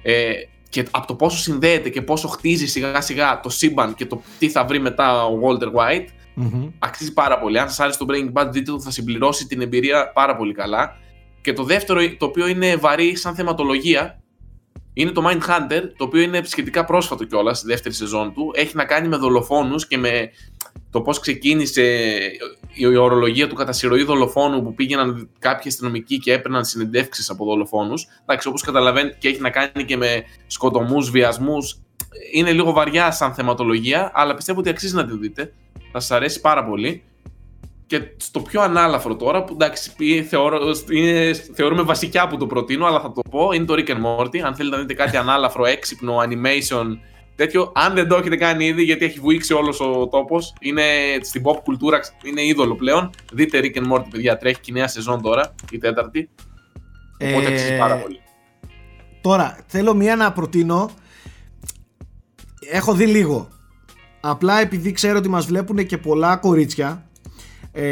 Ε, 0.03 0.33
και 0.69 0.85
από 0.91 1.07
το 1.07 1.15
πόσο 1.15 1.39
συνδέεται 1.39 1.89
και 1.89 2.03
πόσο 2.03 2.29
χτίζει 2.29 2.67
σιγά 2.67 3.01
σιγά 3.01 3.41
το 3.41 3.49
σύμπαν 3.49 3.95
και 3.95 4.07
το 4.07 4.23
τι 4.39 4.49
θα 4.49 4.65
βρει 4.65 4.79
μετά 4.79 5.25
ο 5.25 5.41
Walter 5.43 5.73
White, 5.73 6.07
mm 6.37 6.71
αξίζει 6.79 7.13
πάρα 7.13 7.39
πολύ. 7.39 7.59
Αν 7.59 7.69
σας 7.69 7.81
άρεσε 7.81 7.99
το 7.99 8.07
Breaking 8.09 8.33
Bad, 8.33 8.49
δείτε 8.51 8.71
το, 8.71 8.81
θα 8.81 8.91
συμπληρώσει 8.91 9.47
την 9.47 9.61
εμπειρία 9.61 10.13
πάρα 10.13 10.37
πολύ 10.37 10.53
καλά. 10.53 10.97
Και 11.41 11.53
το 11.53 11.63
δεύτερο, 11.63 12.01
το 12.19 12.27
οποίο 12.27 12.47
είναι 12.47 12.77
βαρύ 12.77 13.17
σαν 13.17 13.35
θεματολογία, 13.35 14.21
είναι 14.99 15.11
το 15.11 15.23
Mindhunter, 15.29 15.83
το 15.97 16.05
οποίο 16.05 16.21
είναι 16.21 16.41
σχετικά 16.45 16.85
πρόσφατο 16.85 17.25
κιόλας, 17.25 17.59
στη 17.59 17.67
δεύτερη 17.67 17.95
σεζόν 17.95 18.33
του. 18.35 18.53
Έχει 18.55 18.77
να 18.77 18.85
κάνει 18.85 19.09
με 19.09 19.17
δολοφόνους 19.17 19.87
και 19.87 19.99
με 19.99 20.31
το 20.91 21.01
πώς 21.01 21.21
ξεκίνησε 21.21 22.19
η 22.75 22.97
ορολογία 22.97 23.49
του 23.49 23.55
κατά 23.55 23.73
συρροή 23.73 24.03
δολοφόνου 24.03 24.63
που 24.63 24.75
πήγαιναν 24.75 25.29
κάποιοι 25.39 25.69
αστυνομικοί 25.69 26.19
και 26.19 26.33
έπαιρναν 26.33 26.65
συνεντεύξεις 26.65 27.31
από 27.31 27.45
δολοφόνους. 27.45 28.07
Εντάξει, 28.23 28.49
όπως 28.49 28.63
καταλαβαίνετε 28.63 29.17
και 29.19 29.29
έχει 29.29 29.41
να 29.41 29.51
κάνει 29.51 29.85
και 29.85 29.97
με 29.97 30.23
σκοτωμούς, 30.47 31.11
βιασμούς. 31.11 31.79
Είναι 32.33 32.53
λίγο 32.53 32.73
βαριά 32.73 33.11
σαν 33.11 33.35
θεματολογία, 33.35 34.11
αλλά 34.15 34.35
πιστεύω 34.35 34.61
ότι 34.61 34.69
αξίζει 34.69 34.95
να 34.95 35.07
τη 35.07 35.19
δείτε. 35.19 35.53
Θα 35.93 36.01
σας 36.01 36.11
αρέσει 36.11 36.41
πάρα 36.41 36.65
πολύ. 36.65 37.03
Και 37.87 38.01
στο 38.17 38.41
πιο 38.41 38.61
ανάλαφρο 38.61 39.17
τώρα, 39.17 39.45
που 39.45 39.53
εντάξει, 39.53 39.91
θεωρώ, 40.29 40.59
είναι, 40.91 41.33
θεωρούμε 41.33 41.83
βασικά 41.83 42.29
που 42.29 42.37
το 42.37 42.47
προτείνω, 42.47 42.87
αλλά 42.87 43.01
θα 43.01 43.13
το 43.13 43.21
πω, 43.31 43.53
είναι 43.53 43.65
το 43.65 43.75
Rick 43.75 43.89
and 43.89 44.03
Morty. 44.05 44.39
Αν 44.39 44.55
θέλετε 44.55 44.77
να 44.77 44.83
δείτε 44.83 44.95
κάτι 44.95 45.17
ανάλαφρο, 45.17 45.65
έξυπνο, 45.67 46.17
animation, 46.19 46.87
τέτοιο, 47.35 47.73
αν 47.75 47.95
δεν 47.95 48.09
το 48.09 48.17
έχετε 48.17 48.37
κάνει 48.37 48.67
ήδη, 48.67 48.83
γιατί 48.83 49.05
έχει 49.05 49.21
βουήξει 49.21 49.53
όλος 49.53 49.81
ο 49.81 50.09
τόπος, 50.09 50.55
είναι 50.61 50.83
στην 51.21 51.43
pop 51.45 51.57
κουλτούρα, 51.65 52.01
είναι 52.25 52.45
είδωλο 52.45 52.75
πλέον. 52.75 53.11
Δείτε 53.33 53.61
Rick 53.63 53.77
and 53.77 53.93
Morty, 53.93 54.07
παιδιά, 54.11 54.37
τρέχει 54.37 54.61
και 54.61 54.71
η 54.71 54.73
νέα 54.73 54.89
σεζόν 54.89 55.23
τώρα, 55.23 55.55
η 55.71 55.79
τέταρτη. 55.79 56.31
Οπότε 57.15 57.47
ε... 57.47 57.53
αξίζει 57.53 57.79
πάρα 57.79 57.97
πολύ. 57.97 58.21
Τώρα, 59.21 59.59
θέλω 59.67 59.95
μία 59.95 60.17
να 60.17 60.33
προτείνω. 60.33 60.91
Έχω 62.71 62.95
δει 62.95 63.07
λίγο. 63.07 63.49
Απλά 64.21 64.61
επειδή 64.61 64.93
ξέρω 64.93 65.19
ότι 65.19 65.29
μας 65.29 65.47
βλέπουν 65.47 65.87
και 65.87 65.99
πολλά 65.99 66.37
κορίτσια 66.37 67.06
ε, 67.79 67.83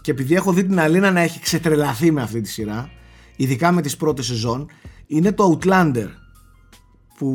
και 0.00 0.10
επειδή 0.10 0.34
έχω 0.34 0.52
δει 0.52 0.64
την 0.64 0.80
Αλίνα 0.80 1.10
να 1.10 1.20
έχει 1.20 1.40
ξετρελαθεί 1.40 2.10
με 2.10 2.22
αυτή 2.22 2.40
τη 2.40 2.48
σειρά 2.48 2.90
ειδικά 3.36 3.72
με 3.72 3.82
τις 3.82 3.96
πρώτες 3.96 4.26
σεζόν 4.26 4.70
είναι 5.06 5.32
το 5.32 5.58
Outlander 5.58 6.06
που, 7.18 7.26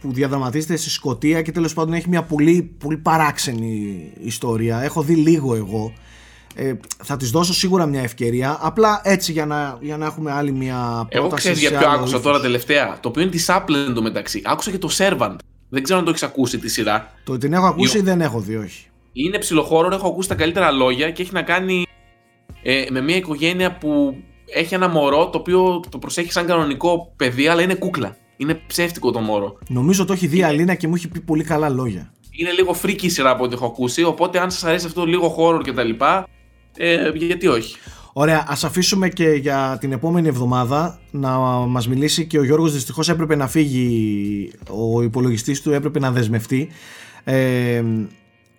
που 0.00 0.12
διαδραματίζεται 0.12 0.76
στη 0.76 0.90
Σκωτία 0.90 1.42
και 1.42 1.52
τέλος 1.52 1.74
πάντων 1.74 1.94
έχει 1.94 2.08
μια 2.08 2.22
πολύ, 2.22 2.74
πολύ 2.78 2.96
παράξενη 2.96 4.12
ιστορία. 4.20 4.82
Έχω 4.82 5.02
δει 5.02 5.14
λίγο 5.14 5.54
εγώ. 5.54 5.92
Ε, 6.54 6.72
θα 7.04 7.16
της 7.16 7.30
δώσω 7.30 7.54
σίγουρα 7.54 7.86
μια 7.86 8.02
ευκαιρία. 8.02 8.58
Απλά 8.60 9.00
έτσι 9.04 9.32
για 9.32 9.46
να, 9.46 9.78
για 9.80 9.96
να 9.96 10.06
έχουμε 10.06 10.32
άλλη 10.32 10.52
μια 10.52 10.76
πρόταση 10.76 11.16
Εγώ 11.16 11.28
ξέρεις 11.28 11.58
για 11.58 11.78
ποιο 11.78 11.88
άκουσα 11.88 12.20
τώρα 12.20 12.40
τελευταία; 12.40 12.98
Το 13.00 13.08
οποίο 13.08 13.22
είναι 13.22 13.30
της 13.30 13.46
Apple 13.48 13.74
εντωμεταξύ. 13.88 14.42
Άκουσα 14.44 14.70
και 14.70 14.78
το 14.78 14.88
Servant. 14.98 15.36
Δεν 15.68 15.82
ξέρω 15.82 15.98
αν 15.98 16.04
το 16.04 16.10
έχεις 16.10 16.22
ακούσει 16.22 16.58
τη 16.58 16.68
σειρά. 16.68 17.12
Το 17.24 17.38
την 17.38 17.52
έχω 17.52 17.66
ακούσει 17.66 17.98
ή 17.98 18.00
δεν 18.00 18.20
έχω 18.20 18.40
δει 18.40 18.56
όχι 18.56 18.86
είναι 19.12 19.38
ψιλοχώρο, 19.38 19.94
έχω 19.94 20.08
ακούσει 20.08 20.28
τα 20.28 20.34
καλύτερα 20.34 20.70
λόγια 20.70 21.10
και 21.10 21.22
έχει 21.22 21.32
να 21.32 21.42
κάνει 21.42 21.86
ε, 22.62 22.84
με 22.90 23.00
μια 23.00 23.16
οικογένεια 23.16 23.76
που 23.76 24.16
έχει 24.46 24.74
ένα 24.74 24.88
μωρό 24.88 25.30
το 25.30 25.38
οποίο 25.38 25.80
το 25.88 25.98
προσέχει 25.98 26.32
σαν 26.32 26.46
κανονικό 26.46 27.12
παιδί, 27.16 27.46
αλλά 27.46 27.62
είναι 27.62 27.74
κούκλα. 27.74 28.16
Είναι 28.36 28.60
ψεύτικο 28.66 29.10
το 29.10 29.20
μωρό. 29.20 29.58
Νομίζω 29.68 30.04
το 30.04 30.12
έχει 30.12 30.26
δει 30.26 30.38
η 30.38 30.42
Αλίνα 30.42 30.74
και 30.74 30.88
μου 30.88 30.94
έχει 30.94 31.08
πει 31.08 31.20
πολύ 31.20 31.44
καλά 31.44 31.68
λόγια. 31.68 32.12
Είναι 32.30 32.50
λίγο 32.50 32.74
φρίκη 32.74 33.06
η 33.06 33.08
σειρά 33.08 33.30
από 33.30 33.44
ό,τι 33.44 33.54
έχω 33.54 33.66
ακούσει, 33.66 34.02
οπότε 34.02 34.38
αν 34.40 34.50
σας 34.50 34.64
αρέσει 34.64 34.86
αυτό 34.86 35.00
το 35.00 35.06
λίγο 35.06 35.36
horror 35.38 35.60
κτλ. 35.64 35.90
Ε, 36.76 37.10
γιατί 37.14 37.46
όχι. 37.46 37.76
Ωραία, 38.12 38.44
ας 38.48 38.64
αφήσουμε 38.64 39.08
και 39.08 39.28
για 39.28 39.76
την 39.80 39.92
επόμενη 39.92 40.28
εβδομάδα 40.28 41.00
να 41.10 41.38
μας 41.66 41.88
μιλήσει 41.88 42.26
και 42.26 42.38
ο 42.38 42.44
Γιώργος. 42.44 42.72
Δυστυχώς 42.72 43.08
έπρεπε 43.08 43.36
να 43.36 43.48
φύγει, 43.48 44.52
ο 44.70 45.02
υπολογιστής 45.02 45.62
του 45.62 45.72
έπρεπε 45.72 45.98
να 45.98 46.10
δεσμευτεί. 46.10 46.68
Ε, 47.24 47.82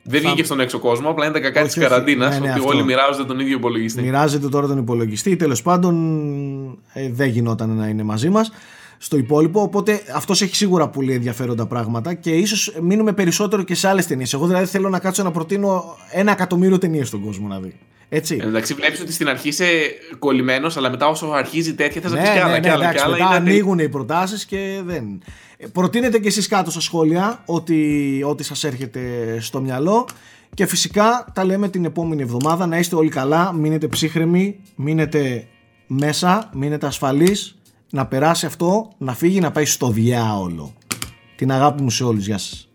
δεν 0.03 0.21
βγήκε 0.21 0.39
θα... 0.39 0.45
στον 0.45 0.59
έξω 0.59 0.79
κόσμο, 0.79 1.09
απλά 1.09 1.25
είναι 1.25 1.33
τα 1.33 1.39
κακά 1.39 1.63
της 1.63 1.75
καραντίνας. 1.75 2.39
Ναι, 2.39 2.47
ναι, 2.47 2.53
ότι 2.53 2.61
όλοι 2.65 2.83
μοιράζονται 2.83 3.25
τον 3.25 3.39
ίδιο 3.39 3.57
υπολογιστή. 3.57 4.01
Μοιράζεται 4.01 4.49
τώρα 4.49 4.67
τον 4.67 4.77
υπολογιστή. 4.77 5.35
Τέλος 5.35 5.61
πάντων, 5.61 5.95
ε, 6.93 7.09
δεν 7.11 7.29
γινόταν 7.29 7.69
να 7.69 7.87
είναι 7.87 8.03
μαζί 8.03 8.29
μας 8.29 8.51
στο 8.97 9.17
υπόλοιπο. 9.17 9.61
Οπότε 9.61 10.01
αυτός 10.15 10.41
έχει 10.41 10.55
σίγουρα 10.55 10.87
πολύ 10.87 11.13
ενδιαφέροντα 11.13 11.65
πράγματα 11.65 12.13
και 12.13 12.31
ίσως 12.31 12.75
μείνουμε 12.81 13.13
περισσότερο 13.13 13.63
και 13.63 13.75
σε 13.75 13.87
άλλες 13.87 14.07
ταινίες. 14.07 14.33
Εγώ 14.33 14.47
δηλαδή 14.47 14.65
θέλω 14.65 14.89
να 14.89 14.99
κάτσω 14.99 15.23
να 15.23 15.31
προτείνω 15.31 15.97
ένα 16.11 16.31
εκατομμύριο 16.31 16.77
ταινίες 16.77 17.07
στον 17.07 17.21
κόσμο 17.21 17.47
να 17.47 17.59
δει. 17.59 17.75
Έτσι. 18.09 18.37
Ε, 18.41 18.45
εντάξει, 18.45 18.73
βλέπεις 18.73 19.01
ότι 19.01 19.11
στην 19.11 19.29
αρχή 19.29 19.47
είσαι 19.47 19.65
κολλημένος, 20.19 20.77
αλλά 20.77 20.89
μετά 20.89 21.07
όσο 21.07 21.27
αρχίζει 21.27 21.75
τέτοια 21.75 22.01
θες 22.01 22.11
να 22.11 22.17
πει 22.17 22.23
ναι, 22.23 22.33
κι 22.33 22.39
άλλα. 22.39 22.51
Ναι, 22.51 22.59
ναι, 22.59 22.71
άλλα, 22.71 22.87
μετά 22.87 23.15
είναι... 23.17 23.35
ανοίγουν 23.35 23.79
οι 23.79 23.89
προτάσεις 23.89 24.45
και 24.45 24.81
δεν. 24.85 25.23
Ε, 25.57 25.67
προτείνετε 25.67 26.19
και 26.19 26.27
εσείς 26.27 26.47
κάτω 26.47 26.71
στα 26.71 26.79
σχόλια 26.79 27.43
ό,τι, 27.45 28.23
ό,τι 28.23 28.43
σας 28.43 28.63
έρχεται 28.63 29.01
στο 29.39 29.61
μυαλό. 29.61 30.07
Και 30.53 30.65
φυσικά 30.65 31.31
τα 31.33 31.43
λέμε 31.43 31.69
την 31.69 31.85
επόμενη 31.85 32.21
εβδομάδα. 32.21 32.67
Να 32.67 32.77
είστε 32.77 32.95
όλοι 32.95 33.09
καλά, 33.09 33.53
μείνετε 33.53 33.87
ψύχρεμοι, 33.87 34.59
μείνετε 34.75 35.47
μέσα, 35.87 36.49
μείνετε 36.53 36.85
ασφαλείς, 36.87 37.55
να 37.89 38.05
περάσει 38.05 38.45
αυτό, 38.45 38.91
να 38.97 39.13
φύγει, 39.13 39.39
να 39.39 39.51
πάει 39.51 39.65
στο 39.65 39.89
διάολο. 39.89 40.73
Την 41.35 41.51
αγάπη 41.51 41.81
μου 41.81 41.89
σε 41.89 42.03
όλους. 42.03 42.25
Γεια 42.25 42.37
σας. 42.37 42.72